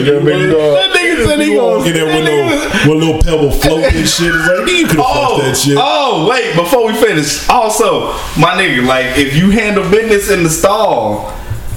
again. 0.00 0.24
That 0.24 0.90
nigga 0.96 1.26
said 1.26 1.40
he 1.40 1.54
gonna 1.56 1.84
Get 1.84 1.92
there 1.94 2.06
with 2.06 2.24
little, 2.24 2.94
with 2.94 3.02
little 3.04 3.22
pebble 3.22 3.50
float 3.50 3.84
and 3.92 4.08
shit. 4.08 4.32
It's 4.34 4.48
like, 4.48 4.70
you 4.70 4.86
could 4.86 4.96
have 4.96 5.06
Oh, 5.06 5.36
fucked 5.36 5.44
that 5.44 5.56
shit. 5.56 5.76
oh, 5.78 6.26
wait, 6.30 6.54
before 6.56 6.86
we 6.86 6.94
finish. 6.94 7.46
Also, 7.48 8.12
my 8.40 8.54
nigga, 8.56 8.86
like, 8.86 9.18
if 9.18 9.36
you 9.36 9.50
handle 9.50 9.88
business 9.90 10.30
in 10.30 10.42
the 10.44 10.50
stall, 10.50 11.32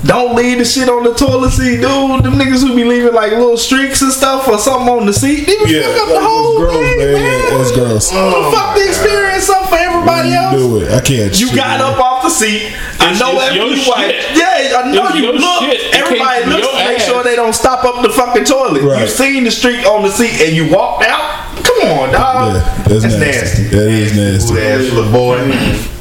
don't 0.05 0.35
leave 0.35 0.57
the 0.59 0.65
shit 0.65 0.87
on 0.89 1.03
the 1.03 1.13
toilet 1.13 1.51
seat, 1.51 1.77
dude. 1.81 2.23
Them 2.23 2.33
niggas 2.39 2.65
who 2.65 2.75
be 2.75 2.83
leaving 2.83 3.13
like 3.13 3.31
little 3.31 3.57
streaks 3.57 4.01
and 4.01 4.11
stuff 4.11 4.47
or 4.47 4.57
something 4.57 4.87
on 4.87 5.05
the 5.05 5.13
seat, 5.13 5.45
they 5.45 5.57
Yeah, 5.67 5.83
fuck 5.83 6.01
up 6.03 6.07
the 6.09 6.19
whole 6.21 6.57
gross, 6.57 6.73
thing, 6.73 6.97
man. 6.97 7.13
man. 7.13 7.43
Yeah, 7.51 7.57
that's 7.57 7.71
gross. 7.73 8.09
Oh, 8.13 8.51
fuck 8.51 8.75
the 8.75 8.81
oh, 8.83 8.87
experience 8.87 9.49
up 9.49 9.67
for 9.69 9.75
everybody 9.75 10.33
else. 10.33 10.55
Do 10.55 10.77
it. 10.81 10.91
I 10.91 11.01
can't. 11.01 11.39
You 11.39 11.47
shit, 11.47 11.55
got 11.55 11.79
man. 11.79 11.93
up 11.93 11.99
off 11.99 12.23
the 12.23 12.29
seat. 12.29 12.71
I 12.99 13.11
It's- 13.11 13.19
know 13.19 13.33
it's 13.35 13.43
after 13.43 13.55
your 13.55 13.67
you 13.75 13.89
wipe. 13.89 14.11
shit. 14.11 14.37
Yeah, 14.37 14.79
I 14.79 14.91
know 14.91 15.05
It's 15.07 15.15
you 15.15 15.23
your 15.23 15.33
look. 15.33 15.63
shit. 15.63 15.93
Everybody 15.95 16.41
came 16.43 16.49
looks 16.49 16.67
to 16.67 16.73
make 16.85 16.99
ass. 16.99 17.05
sure 17.05 17.23
they 17.23 17.35
don't 17.35 17.53
stop 17.55 17.83
up 17.83 18.01
the 18.01 18.09
fucking 18.09 18.45
toilet. 18.45 18.83
Right. 18.83 19.01
You 19.01 19.07
seen 19.07 19.43
the 19.43 19.51
streak 19.51 19.85
on 19.85 20.03
the 20.03 20.11
seat 20.11 20.39
and 20.41 20.55
you 20.55 20.69
walked 20.73 21.03
out. 21.05 21.48
Come 21.89 21.99
on, 21.99 22.11
dog. 22.11 22.55
Yeah, 22.55 22.83
that's, 22.83 23.03
nasty. 23.15 23.63
That 23.63 23.87
is 23.89 24.15
nasty. 24.15 24.59
Ass 24.59 24.93
little 24.93 25.11
boy. 25.11 25.37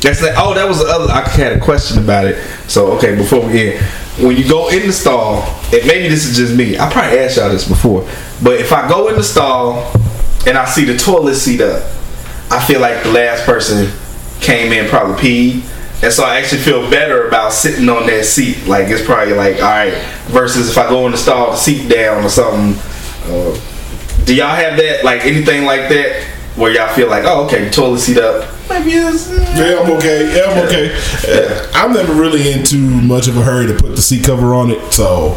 That's 0.00 0.20
the, 0.20 0.34
oh, 0.36 0.52
that 0.52 0.68
was 0.68 0.80
the 0.80 0.84
other. 0.84 1.10
I 1.10 1.26
had 1.26 1.52
a 1.54 1.60
question 1.60 1.98
about 1.98 2.26
it. 2.26 2.36
So 2.68 2.92
okay, 2.98 3.16
before 3.16 3.46
we 3.46 3.72
end, 3.72 3.84
when 4.22 4.36
you 4.36 4.46
go 4.46 4.68
in 4.68 4.86
the 4.86 4.92
stall, 4.92 5.44
and 5.72 5.86
maybe 5.86 6.08
this 6.08 6.26
is 6.26 6.36
just 6.36 6.54
me. 6.54 6.78
I 6.78 6.92
probably 6.92 7.18
asked 7.20 7.38
y'all 7.38 7.48
this 7.48 7.66
before, 7.66 8.02
but 8.42 8.60
if 8.60 8.70
I 8.70 8.86
go 8.86 9.08
in 9.08 9.16
the 9.16 9.22
stall 9.22 9.90
and 10.46 10.58
I 10.58 10.66
see 10.66 10.84
the 10.84 10.98
toilet 10.98 11.36
seat 11.36 11.62
up, 11.62 11.82
I 12.50 12.62
feel 12.66 12.80
like 12.80 13.02
the 13.02 13.12
last 13.12 13.46
person 13.46 13.90
came 14.40 14.72
in 14.72 14.90
probably 14.90 15.14
peed. 15.16 16.02
And 16.02 16.12
so 16.12 16.22
I 16.22 16.36
actually 16.36 16.60
feel 16.60 16.88
better 16.90 17.28
about 17.28 17.54
sitting 17.54 17.88
on 17.88 18.06
that 18.08 18.26
seat. 18.26 18.66
Like 18.66 18.88
it's 18.88 19.04
probably 19.04 19.32
like 19.32 19.56
all 19.56 19.62
right. 19.62 19.94
Versus 20.26 20.68
if 20.68 20.76
I 20.76 20.86
go 20.90 21.06
in 21.06 21.12
the 21.12 21.18
stall, 21.18 21.52
the 21.52 21.56
seat 21.56 21.88
down 21.88 22.24
or 22.24 22.28
something. 22.28 22.78
Uh, 23.24 23.58
do 24.28 24.34
y'all 24.34 24.54
have 24.54 24.76
that? 24.76 25.04
Like 25.04 25.24
anything 25.24 25.64
like 25.64 25.88
that? 25.88 26.22
Where 26.54 26.70
y'all 26.70 26.92
feel 26.94 27.08
like, 27.08 27.24
oh, 27.24 27.46
okay, 27.46 27.70
toilet 27.70 28.00
seat 28.00 28.18
up. 28.18 28.44
Maybe 28.68 28.90
it's 28.92 29.30
Yeah, 29.30 29.80
I'm 29.80 29.90
okay. 29.92 30.36
Yeah, 30.36 30.50
I'm 30.52 30.66
okay. 30.66 30.92
Uh, 31.26 31.70
I'm 31.72 31.92
never 31.94 32.12
really 32.12 32.52
in 32.52 32.62
too 32.62 32.78
much 32.82 33.26
of 33.28 33.36
a 33.38 33.42
hurry 33.42 33.66
to 33.68 33.74
put 33.74 33.96
the 33.96 34.02
seat 34.02 34.24
cover 34.26 34.52
on 34.54 34.70
it, 34.70 34.92
so 34.92 35.32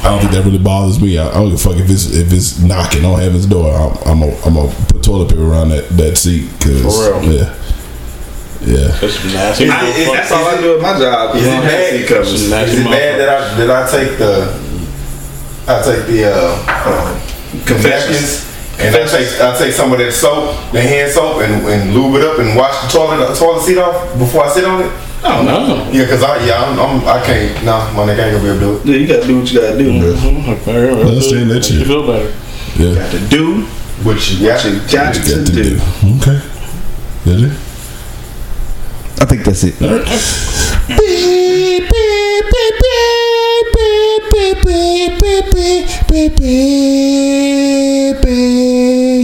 I 0.00 0.08
don't 0.10 0.18
think 0.20 0.32
that 0.32 0.44
really 0.44 0.58
bothers 0.58 1.00
me. 1.00 1.18
I, 1.18 1.28
I 1.28 1.34
don't 1.34 1.50
give 1.50 1.54
a 1.54 1.58
fuck 1.62 1.76
if 1.76 1.88
it's 1.88 2.10
if 2.12 2.32
it's 2.32 2.58
knocking 2.58 3.04
on 3.04 3.20
heaven's 3.20 3.46
door. 3.46 3.72
I'm 3.72 3.96
I'm 4.08 4.20
gonna 4.20 4.66
I'm 4.66 4.86
put 4.88 5.04
toilet 5.04 5.28
paper 5.28 5.44
around 5.46 5.68
that 5.68 5.88
that 5.90 6.16
seat 6.18 6.50
because 6.58 6.82
For 6.82 7.20
real. 7.20 7.32
yeah, 7.32 7.54
yeah. 8.62 8.88
That's 8.98 9.14
some 9.20 9.32
nasty. 9.32 9.68
I, 9.68 9.74
motherfucker. 9.76 10.12
that's 10.14 10.32
all 10.32 10.46
I 10.46 10.60
do 10.60 10.76
at 10.76 10.82
my 10.82 10.98
job. 10.98 11.36
Is 11.36 11.42
You 11.42 11.48
it 11.48 11.52
don't 11.52 11.62
bad? 11.64 11.90
seat 12.00 12.08
covers. 12.08 12.40
Some 12.40 12.50
nasty 12.50 12.76
Is 12.78 12.80
it 12.80 12.90
bad 12.90 13.20
that 13.20 13.28
I 13.28 13.54
that 13.66 13.70
I 13.70 13.90
take 13.90 14.18
the 14.18 14.32
I 15.68 15.82
take 15.84 16.06
the 16.06 16.24
uh, 16.32 16.64
uh 16.66 17.32
Confessions. 17.64 18.44
confessions 18.44 18.52
and 18.78 18.94
I 18.94 19.06
take 19.08 19.40
I 19.40 19.56
take 19.58 19.72
some 19.72 19.90
of 19.92 19.98
that 19.98 20.12
soap, 20.12 20.52
the 20.72 20.82
hand 20.82 21.10
soap, 21.10 21.40
and, 21.40 21.64
and 21.66 21.94
lube 21.94 22.16
it 22.16 22.22
up 22.28 22.38
and 22.38 22.54
wash 22.54 22.76
the 22.82 22.88
toilet 22.92 23.24
the 23.26 23.34
toilet 23.34 23.62
seat 23.64 23.78
off 23.78 24.18
before 24.18 24.44
I 24.44 24.48
sit 24.50 24.64
on 24.66 24.82
it. 24.82 24.92
Oh 25.24 25.42
no. 25.42 25.66
No. 25.84 25.90
Yeah, 25.90 26.06
cause 26.06 26.22
I 26.22 26.44
yeah 26.44 26.60
I'm, 26.62 26.78
I'm 26.78 27.00
I 27.08 27.24
can't 27.24 27.64
nah 27.64 27.90
my 27.94 28.04
nigga 28.04 28.28
ain't 28.28 28.36
gonna 28.36 28.42
be 28.44 28.50
able 28.64 28.78
to 28.78 28.84
do 28.84 28.90
it. 28.90 28.92
Yeah, 28.92 28.96
you 29.00 29.06
gotta 29.08 29.26
do 29.26 29.38
what 29.40 29.50
you 29.50 29.60
gotta 29.60 29.78
do, 29.78 29.98
bro. 29.98 30.12
Mhm, 30.12 30.60
okay, 30.60 30.92
well, 30.92 31.08
understand 31.08 31.50
that 31.50 31.70
You 31.70 31.78
shit. 31.78 31.86
feel 31.86 32.06
better. 32.06 32.32
Yeah, 32.76 32.94
Got 32.94 33.10
to 33.12 33.28
do 33.28 33.62
Which 34.04 34.32
you 34.32 34.46
got 34.46 34.62
what 34.62 34.72
you 34.74 34.80
to. 34.80 34.92
got 34.92 35.14
to 35.14 35.20
got 35.20 35.46
to 35.46 35.52
do. 35.52 35.62
do. 35.62 35.80
Okay, 36.20 36.40
did 37.24 37.44
it? 37.44 37.52
I 39.18 39.24
think 39.24 39.44
that's 39.46 39.64
it. 39.64 39.80
You 39.80 39.88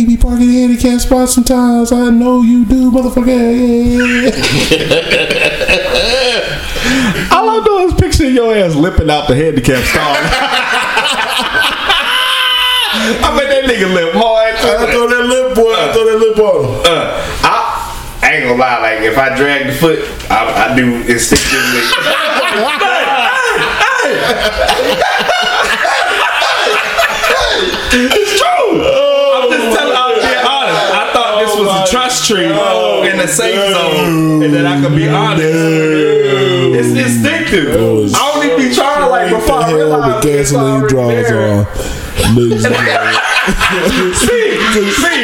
be 0.06 0.16
parking 0.16 0.51
handicap 0.51 1.01
spots 1.01 1.35
sometimes. 1.35 1.93
I 1.93 2.10
know 2.10 2.43
you 2.43 2.64
do, 2.64 2.90
motherfucker. 2.90 3.32
All 7.32 7.51
I'm 7.51 7.64
doing 7.64 7.89
is 7.89 7.94
picturing 7.94 8.35
your 8.35 8.55
ass 8.55 8.74
lipping 8.74 9.10
out 9.10 9.28
the 9.28 9.35
handicap 9.35 9.82
stall. 9.85 10.16
I 12.94 13.35
bet 13.36 13.48
that 13.48 13.64
nigga 13.64 13.93
lip 13.93 14.14
hard. 14.14 14.55
I 14.55 14.86
throw 14.93 15.09
that 15.09 15.24
lip, 15.27 15.55
boy. 15.56 15.73
I 15.73 15.93
throw 15.93 16.05
that 16.05 16.19
lip 16.19 16.39
on 16.39 16.64
him. 16.64 16.70
Uh, 16.85 17.19
I, 17.43 17.55
I 18.23 18.32
ain't 18.35 18.44
gonna 18.44 18.60
lie. 18.60 18.81
Like 18.81 19.01
if 19.02 19.19
I 19.19 19.35
drag 19.36 19.66
the 19.66 19.73
foot, 19.73 19.98
I, 20.31 20.70
I 20.70 20.77
do 20.77 21.02
instinctively. 21.10 21.82
it's 27.94 28.39
true. 28.39 28.81
Oh, 28.81 29.43
I'm 29.43 29.51
just 29.52 29.77
telling. 29.77 29.97
I'm 29.97 30.14
being 30.16 30.44
honest. 30.44 30.93
I 30.93 31.12
thought 31.12 31.32
oh, 31.35 31.40
this 31.44 31.52
was 31.56 31.69
a 31.69 31.93
trust 31.93 32.27
tree 32.27 32.47
in 32.47 33.20
a 33.20 33.28
safe 33.28 33.59
zone, 33.73 34.43
and 34.43 34.55
that 34.55 34.66
I 34.66 34.81
could 34.81 34.97
be 34.97 35.09
honest. 35.09 35.44
It's 35.44 36.93
instinctive. 36.97 37.74
I 37.74 38.32
don't 38.32 38.44
even 38.44 38.69
be 38.69 38.74
trying 38.74 39.10
like 39.10 39.31
before 39.31 39.62
I 39.62 39.73
realize 39.73 40.14
with 40.14 40.23
gasoline 40.24 40.89
draws 40.89 41.31
on. 41.31 41.66
Gentlemen. 42.32 42.59
See, 44.14 44.55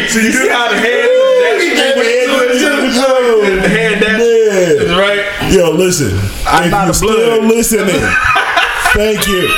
see, 0.08 0.26
you 0.26 0.32
see 0.32 0.48
how 0.48 0.68
the 0.68 0.76
head 0.76 1.08
the 3.62 3.68
head 3.68 4.78
that 4.78 4.96
right. 4.98 5.52
Yo, 5.52 5.70
listen. 5.70 6.18
I'm 6.46 6.64
if 6.64 6.70
not 6.70 6.84
you're 6.86 6.94
still 6.94 7.42
listening, 7.44 7.86
thank 8.94 9.26
you. 9.26 9.48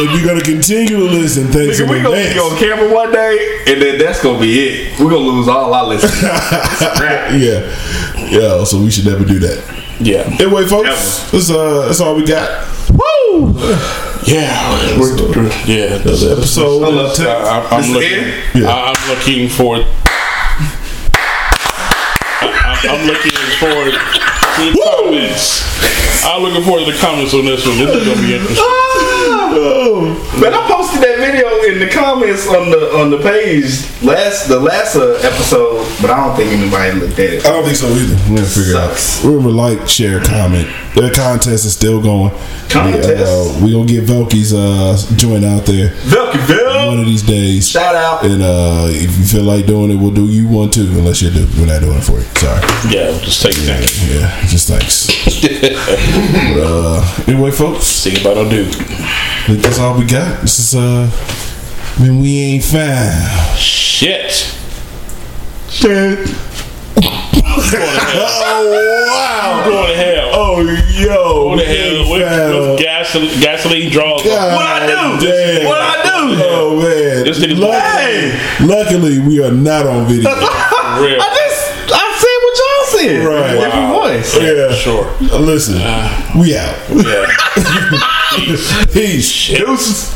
If 0.00 0.12
you're 0.12 0.26
gonna 0.26 0.44
continue 0.44 0.96
to 0.96 1.04
listen, 1.04 1.48
thanks 1.48 1.80
Nigga, 1.80 1.84
in 1.84 1.90
we 1.90 2.02
gonna 2.02 2.16
be 2.16 2.38
on 2.38 2.56
camera 2.58 2.92
one 2.92 3.12
day, 3.12 3.62
and 3.66 3.82
then 3.82 3.98
that's 3.98 4.22
gonna 4.22 4.38
be 4.38 4.58
it. 4.60 5.00
We're 5.00 5.10
gonna 5.10 5.18
lose 5.24 5.48
all 5.48 5.74
our 5.74 5.86
listeners. 5.86 6.14
Yeah, 7.28 7.60
yeah. 8.30 8.64
So 8.64 8.80
we 8.80 8.90
should 8.90 9.06
never 9.06 9.24
do 9.24 9.38
that. 9.40 9.62
Yeah. 10.00 10.22
Anyway, 10.40 10.66
folks, 10.66 11.30
that's 11.30 11.50
uh, 11.50 11.86
that's 11.86 12.00
all 12.00 12.14
we 12.14 12.24
got. 12.24 12.66
Woo! 12.90 13.54
Yeah. 14.24 14.98
We're, 14.98 15.16
yeah. 15.66 15.98
This 15.98 16.22
Another 16.22 16.40
episode. 16.40 16.84
Hold 16.84 16.98
up. 16.98 17.18
I, 17.20 17.76
I'm, 17.76 17.84
I'm 17.84 17.90
looking. 17.92 18.10
it? 18.12 18.54
Yeah. 18.54 18.68
I, 18.68 18.94
I'm 18.94 19.08
looking 19.10 19.48
for. 19.48 19.76
I, 22.40 22.78
I'm 22.88 23.06
looking 23.06 23.32
forward 23.58 23.94
to 24.58 24.72
the 24.72 24.80
comments. 24.82 25.64
I'm 26.24 26.42
looking 26.42 26.62
forward 26.64 26.84
to 26.86 26.92
the 26.92 26.98
comments 26.98 27.32
on 27.34 27.44
this 27.44 27.64
one. 27.66 27.78
This 27.78 27.94
is 27.94 28.06
gonna 28.06 28.20
be 28.26 28.34
interesting. 28.34 28.64
Oh, 29.50 30.12
man, 30.40 30.52
I 30.52 30.68
posted 30.68 31.00
that 31.02 31.18
video 31.18 31.48
in 31.72 31.78
the 31.80 31.88
comments 31.88 32.46
on 32.48 32.70
the 32.70 32.92
on 32.98 33.10
the 33.10 33.18
page 33.18 33.86
last 34.02 34.48
the 34.48 34.58
last 34.60 34.96
uh, 34.96 35.14
episode, 35.22 35.86
but 36.02 36.10
I 36.10 36.26
don't 36.26 36.36
think 36.36 36.52
anybody 36.52 36.98
looked 37.00 37.18
at 37.18 37.30
it. 37.40 37.46
I 37.46 37.50
don't 37.50 37.64
think 37.64 37.76
so 37.76 37.86
either. 37.88 38.14
We're 38.28 38.36
gonna 38.36 38.46
figure 38.46 38.72
Sucks. 38.74 39.24
out. 39.24 39.28
Remember, 39.30 39.50
like, 39.50 39.88
share, 39.88 40.22
comment. 40.22 40.68
The 40.94 41.10
contest 41.14 41.64
is 41.64 41.72
still 41.72 42.02
going. 42.02 42.32
Contest? 42.68 43.62
We, 43.62 43.62
uh, 43.62 43.64
we 43.64 43.72
gonna 43.72 43.86
get 43.86 44.04
Velky's 44.04 44.52
uh, 44.52 44.96
joint 45.16 45.44
out 45.44 45.64
there 45.64 45.90
Velkyville. 46.12 46.86
one 46.88 47.00
of 47.00 47.06
these 47.06 47.22
days. 47.22 47.68
shout 47.68 47.94
out. 47.94 48.24
And 48.24 48.42
uh, 48.42 48.86
if 48.90 49.16
you 49.18 49.24
feel 49.24 49.44
like 49.44 49.64
doing 49.66 49.90
it, 49.90 49.96
we'll 49.96 50.10
do 50.12 50.26
you 50.26 50.46
one 50.48 50.70
too. 50.70 50.82
Unless 50.98 51.22
you 51.22 51.30
do, 51.30 51.46
we're 51.58 51.66
not 51.66 51.80
doing 51.80 51.96
it 51.98 52.04
for 52.04 52.18
you. 52.18 52.28
Sorry. 52.36 52.60
Yeah, 52.92 53.08
we'll 53.10 53.20
just 53.20 53.40
take 53.40 53.54
that. 53.64 53.80
Yeah, 54.10 54.28
just 54.48 54.68
thanks. 54.68 55.06
but, 55.40 56.62
uh, 56.64 57.02
anyway, 57.26 57.50
folks, 57.50 58.02
Think 58.04 58.20
about 58.20 58.36
our 58.38 58.48
dude. 58.48 58.68
I 58.74 59.44
think 59.46 59.62
that's 59.62 59.78
all 59.78 59.98
we 59.98 60.04
got. 60.06 60.40
This 60.42 60.58
is 60.58 60.74
uh, 60.74 61.08
when 62.02 62.20
we 62.20 62.38
ain't 62.40 62.64
found. 62.64 63.58
Shit. 63.58 64.54
Shit. 65.68 66.18
oh 67.00 69.04
wow! 69.06 69.64
Going 69.68 69.88
to 69.90 69.96
hell. 69.96 70.30
Oh 70.32 70.60
yo! 70.60 71.44
Going 71.44 71.58
to 71.58 71.64
hell. 71.64 72.10
With, 72.10 72.22
with 72.70 72.78
gasoline, 72.80 73.40
gasoline 73.40 73.90
draws. 73.90 74.24
What 74.24 74.32
I 74.32 74.86
do? 74.86 74.92
Damn. 75.26 75.66
What 75.66 75.80
I 75.80 76.02
do? 76.02 76.08
Oh 76.44 76.76
man! 76.82 77.24
This 77.24 77.38
nigga's- 77.38 77.58
luckily, 77.58 78.32
luckily, 78.66 79.18
we 79.20 79.40
are 79.44 79.52
not 79.52 79.86
on 79.86 80.06
video. 80.08 80.30
Real. 80.30 81.20
I 81.20 81.22
just 81.36 81.47
I 81.47 81.47
said 81.47 81.47
what 82.98 83.10
y'all 83.10 83.22
said. 83.22 83.26
Right. 83.26 83.64
Different 83.64 83.92
voice. 83.92 84.42
yeah, 84.42 84.74
Sure. 84.74 85.06
Uh, 85.32 85.38
Listen, 85.38 85.74
we 86.38 86.56
out. 86.56 86.76
Yeah. 86.90 88.84
Peace. 88.92 89.48
Deuces. 89.48 90.14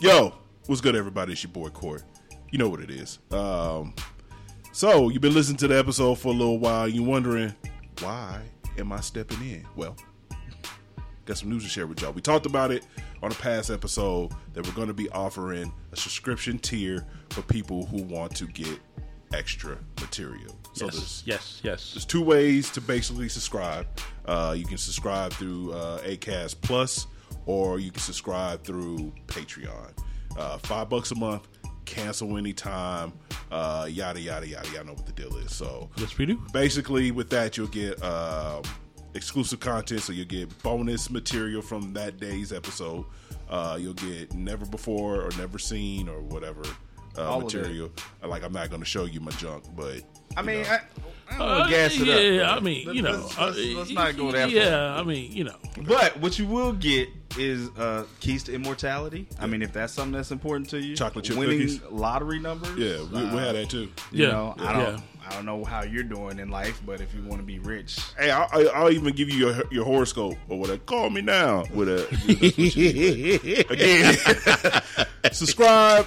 Yo, 0.00 0.34
what's 0.66 0.80
good, 0.80 0.96
everybody? 0.96 1.32
It's 1.32 1.42
your 1.42 1.52
boy 1.52 1.68
Court. 1.70 2.02
You 2.50 2.58
know 2.58 2.68
what 2.68 2.80
it 2.80 2.90
is. 2.90 3.18
Um, 3.30 3.94
so 4.72 5.08
you've 5.08 5.22
been 5.22 5.34
listening 5.34 5.56
to 5.58 5.68
the 5.68 5.78
episode 5.78 6.16
for 6.16 6.28
a 6.28 6.36
little 6.36 6.58
while. 6.58 6.86
You're 6.88 7.06
wondering 7.06 7.54
why 8.00 8.40
am 8.76 8.92
I 8.92 9.00
stepping 9.00 9.40
in? 9.40 9.66
Well, 9.76 9.96
got 11.24 11.38
some 11.38 11.48
news 11.48 11.62
to 11.62 11.68
share 11.68 11.86
with 11.86 12.02
y'all. 12.02 12.12
We 12.12 12.20
talked 12.20 12.44
about 12.46 12.70
it 12.70 12.84
on 13.24 13.32
a 13.32 13.34
past 13.36 13.70
episode 13.70 14.30
that 14.52 14.66
we're 14.66 14.74
going 14.74 14.88
to 14.88 14.92
be 14.94 15.08
offering 15.10 15.72
a 15.92 15.96
subscription 15.96 16.58
tier 16.58 17.06
for 17.30 17.40
people 17.42 17.86
who 17.86 18.02
want 18.02 18.36
to 18.36 18.46
get 18.46 18.78
extra 19.32 19.78
material. 20.00 20.54
So 20.74 20.86
there's 20.88 21.22
Yes, 21.24 21.60
yes. 21.64 21.94
there's 21.94 22.04
two 22.04 22.22
ways 22.22 22.70
to 22.72 22.80
basically 22.82 23.28
subscribe. 23.30 23.86
Uh, 24.26 24.54
you 24.56 24.66
can 24.66 24.76
subscribe 24.76 25.32
through 25.32 25.72
uh, 25.72 26.00
Acast 26.02 26.56
Plus, 26.60 27.06
or 27.46 27.78
you 27.78 27.90
can 27.90 28.00
subscribe 28.02 28.62
through 28.62 29.12
Patreon. 29.26 29.92
Uh, 30.38 30.58
five 30.58 30.90
bucks 30.90 31.10
a 31.10 31.14
month, 31.14 31.48
cancel 31.86 32.36
anytime, 32.36 33.12
uh, 33.50 33.86
yada 33.90 34.20
yada 34.20 34.46
yada. 34.46 34.68
Y'all 34.74 34.84
know 34.84 34.92
what 34.92 35.06
the 35.06 35.12
deal 35.12 35.34
is. 35.38 35.54
So 35.54 35.88
Yes, 35.96 36.18
we 36.18 36.26
do. 36.26 36.42
basically, 36.52 37.10
with 37.10 37.30
that, 37.30 37.56
you'll 37.56 37.68
get 37.68 38.02
um, 38.02 38.62
exclusive 39.14 39.60
content. 39.60 40.02
So 40.02 40.12
you'll 40.12 40.26
get 40.26 40.62
bonus 40.62 41.10
material 41.10 41.62
from 41.62 41.92
that 41.94 42.18
day's 42.20 42.52
episode. 42.52 43.04
Uh, 43.48 43.76
you'll 43.80 43.94
get 43.94 44.32
never 44.34 44.64
before 44.66 45.22
or 45.22 45.30
never 45.38 45.58
seen 45.58 46.08
or 46.08 46.20
whatever 46.20 46.62
uh, 47.18 47.22
All 47.30 47.38
of 47.38 47.42
it. 47.54 47.56
material. 47.56 47.92
Like 48.24 48.42
I'm 48.42 48.52
not 48.52 48.70
going 48.70 48.80
to 48.82 48.86
show 48.88 49.04
you 49.04 49.20
my 49.20 49.30
junk, 49.32 49.64
but 49.76 50.00
I 50.36 50.42
mean, 50.42 50.62
know. 50.62 50.68
I, 50.68 50.80
I 51.30 51.38
don't 51.38 51.40
Uh, 51.62 51.68
gas 51.68 51.94
it 52.00 52.06
yeah, 52.34 52.50
up. 52.50 52.58
I 52.58 52.60
mean, 52.64 52.86
Let- 52.86 52.96
you 52.96 53.02
know, 53.02 53.12
let's, 53.12 53.38
uh, 53.38 53.46
let's, 53.46 53.58
let's 53.76 53.90
not 53.92 54.16
go 54.16 54.32
that 54.32 54.50
yeah, 54.50 54.92
far. 54.94 55.00
I 55.00 55.04
mean, 55.04 55.30
you 55.32 55.44
know, 55.44 55.56
But 55.86 56.16
what 56.18 56.38
you 56.38 56.46
will 56.46 56.72
get 56.72 57.08
is 57.38 57.68
uh, 57.78 58.04
keys 58.20 58.42
to 58.44 58.54
immortality. 58.54 59.28
I 59.40 59.46
mean, 59.46 59.62
if 59.62 59.72
that's 59.72 59.92
something 59.92 60.12
that's 60.12 60.30
important 60.32 60.70
to 60.70 60.80
you, 60.80 60.96
Chocolate 60.96 61.24
chip 61.26 61.36
winning 61.36 61.60
cookies? 61.60 61.80
lottery 61.90 62.38
numbers. 62.40 62.76
yeah, 62.78 62.98
we, 63.12 63.20
we 63.30 63.38
uh, 63.38 63.38
had 63.38 63.54
that 63.56 63.70
too. 63.70 63.90
You 64.10 64.24
Yeah, 64.26 64.30
know, 64.32 64.54
yeah. 64.58 64.68
I 64.68 64.72
don't, 64.72 64.94
Yeah. 64.94 65.00
I 65.26 65.34
don't 65.34 65.46
know 65.46 65.64
how 65.64 65.82
you're 65.82 66.02
doing 66.02 66.38
in 66.38 66.50
life, 66.50 66.80
but 66.84 67.00
if 67.00 67.14
you 67.14 67.22
want 67.22 67.40
to 67.40 67.46
be 67.46 67.58
rich, 67.58 67.98
Hey, 68.18 68.30
I'll, 68.30 68.48
I'll- 68.52 68.70
I'll 68.74 68.90
even 68.90 69.14
give 69.14 69.30
you 69.30 69.36
your 69.38 69.62
your 69.70 69.84
horoscope 69.84 70.36
or 70.48 70.58
whatever. 70.58 70.78
Call 70.80 71.10
me 71.10 71.22
now 71.22 71.64
with 71.72 71.88
a 71.88 72.06
again. 73.70 74.14
subscribe, 75.32 76.06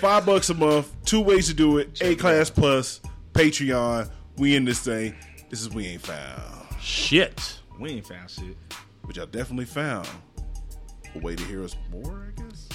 five 0.00 0.26
bucks 0.26 0.50
a 0.50 0.54
month. 0.54 0.92
Two 1.04 1.20
ways 1.20 1.46
to 1.48 1.54
do 1.54 1.78
it: 1.78 1.94
Acast 1.94 2.54
plus, 2.54 3.00
Patreon. 3.32 4.10
We 4.36 4.56
in 4.56 4.64
this 4.64 4.80
thing. 4.80 5.14
This 5.50 5.60
is 5.60 5.70
we 5.70 5.86
ain't 5.86 6.00
found, 6.02 6.42
shit. 6.80 7.60
we 7.78 7.90
ain't 7.90 8.06
found 8.06 8.28
shit. 8.30 8.56
but 9.06 9.14
y'all 9.16 9.26
definitely 9.26 9.66
found 9.66 10.08
a 11.14 11.18
way 11.20 11.36
to 11.36 11.44
hear 11.44 11.62
us 11.62 11.76
more. 11.92 12.33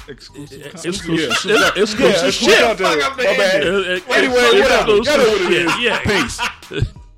I 0.09 0.13
guess. 0.13 0.29
Exclusive. 0.29 0.61
It's 0.61 0.71
content. 0.71 0.95
exclusive. 0.95 1.51
Yeah. 1.51 1.69
It's 1.75 1.93
exclusive 1.93 2.23
Yeah, 2.23 2.31
shit. 2.31 2.59
fuck 2.59 2.69
up 2.71 2.77
the- 2.77 2.83
Fuck 2.83 3.03
up 3.11 3.17
the 3.17 3.23
my 3.23 3.37
bad. 3.37 3.55
ending. 3.55 3.73
Anyway, 3.75 3.95
it's 3.95 4.07
whatever. 4.07 4.97
exclusive 4.97 5.05
Y'all 5.05 5.17
know 5.17 5.31
what 5.31 5.41
it 5.41 5.47
shit. 5.47 5.65
is. 5.65 5.79
Yeah. 5.79 5.99
Peace. 6.03 6.93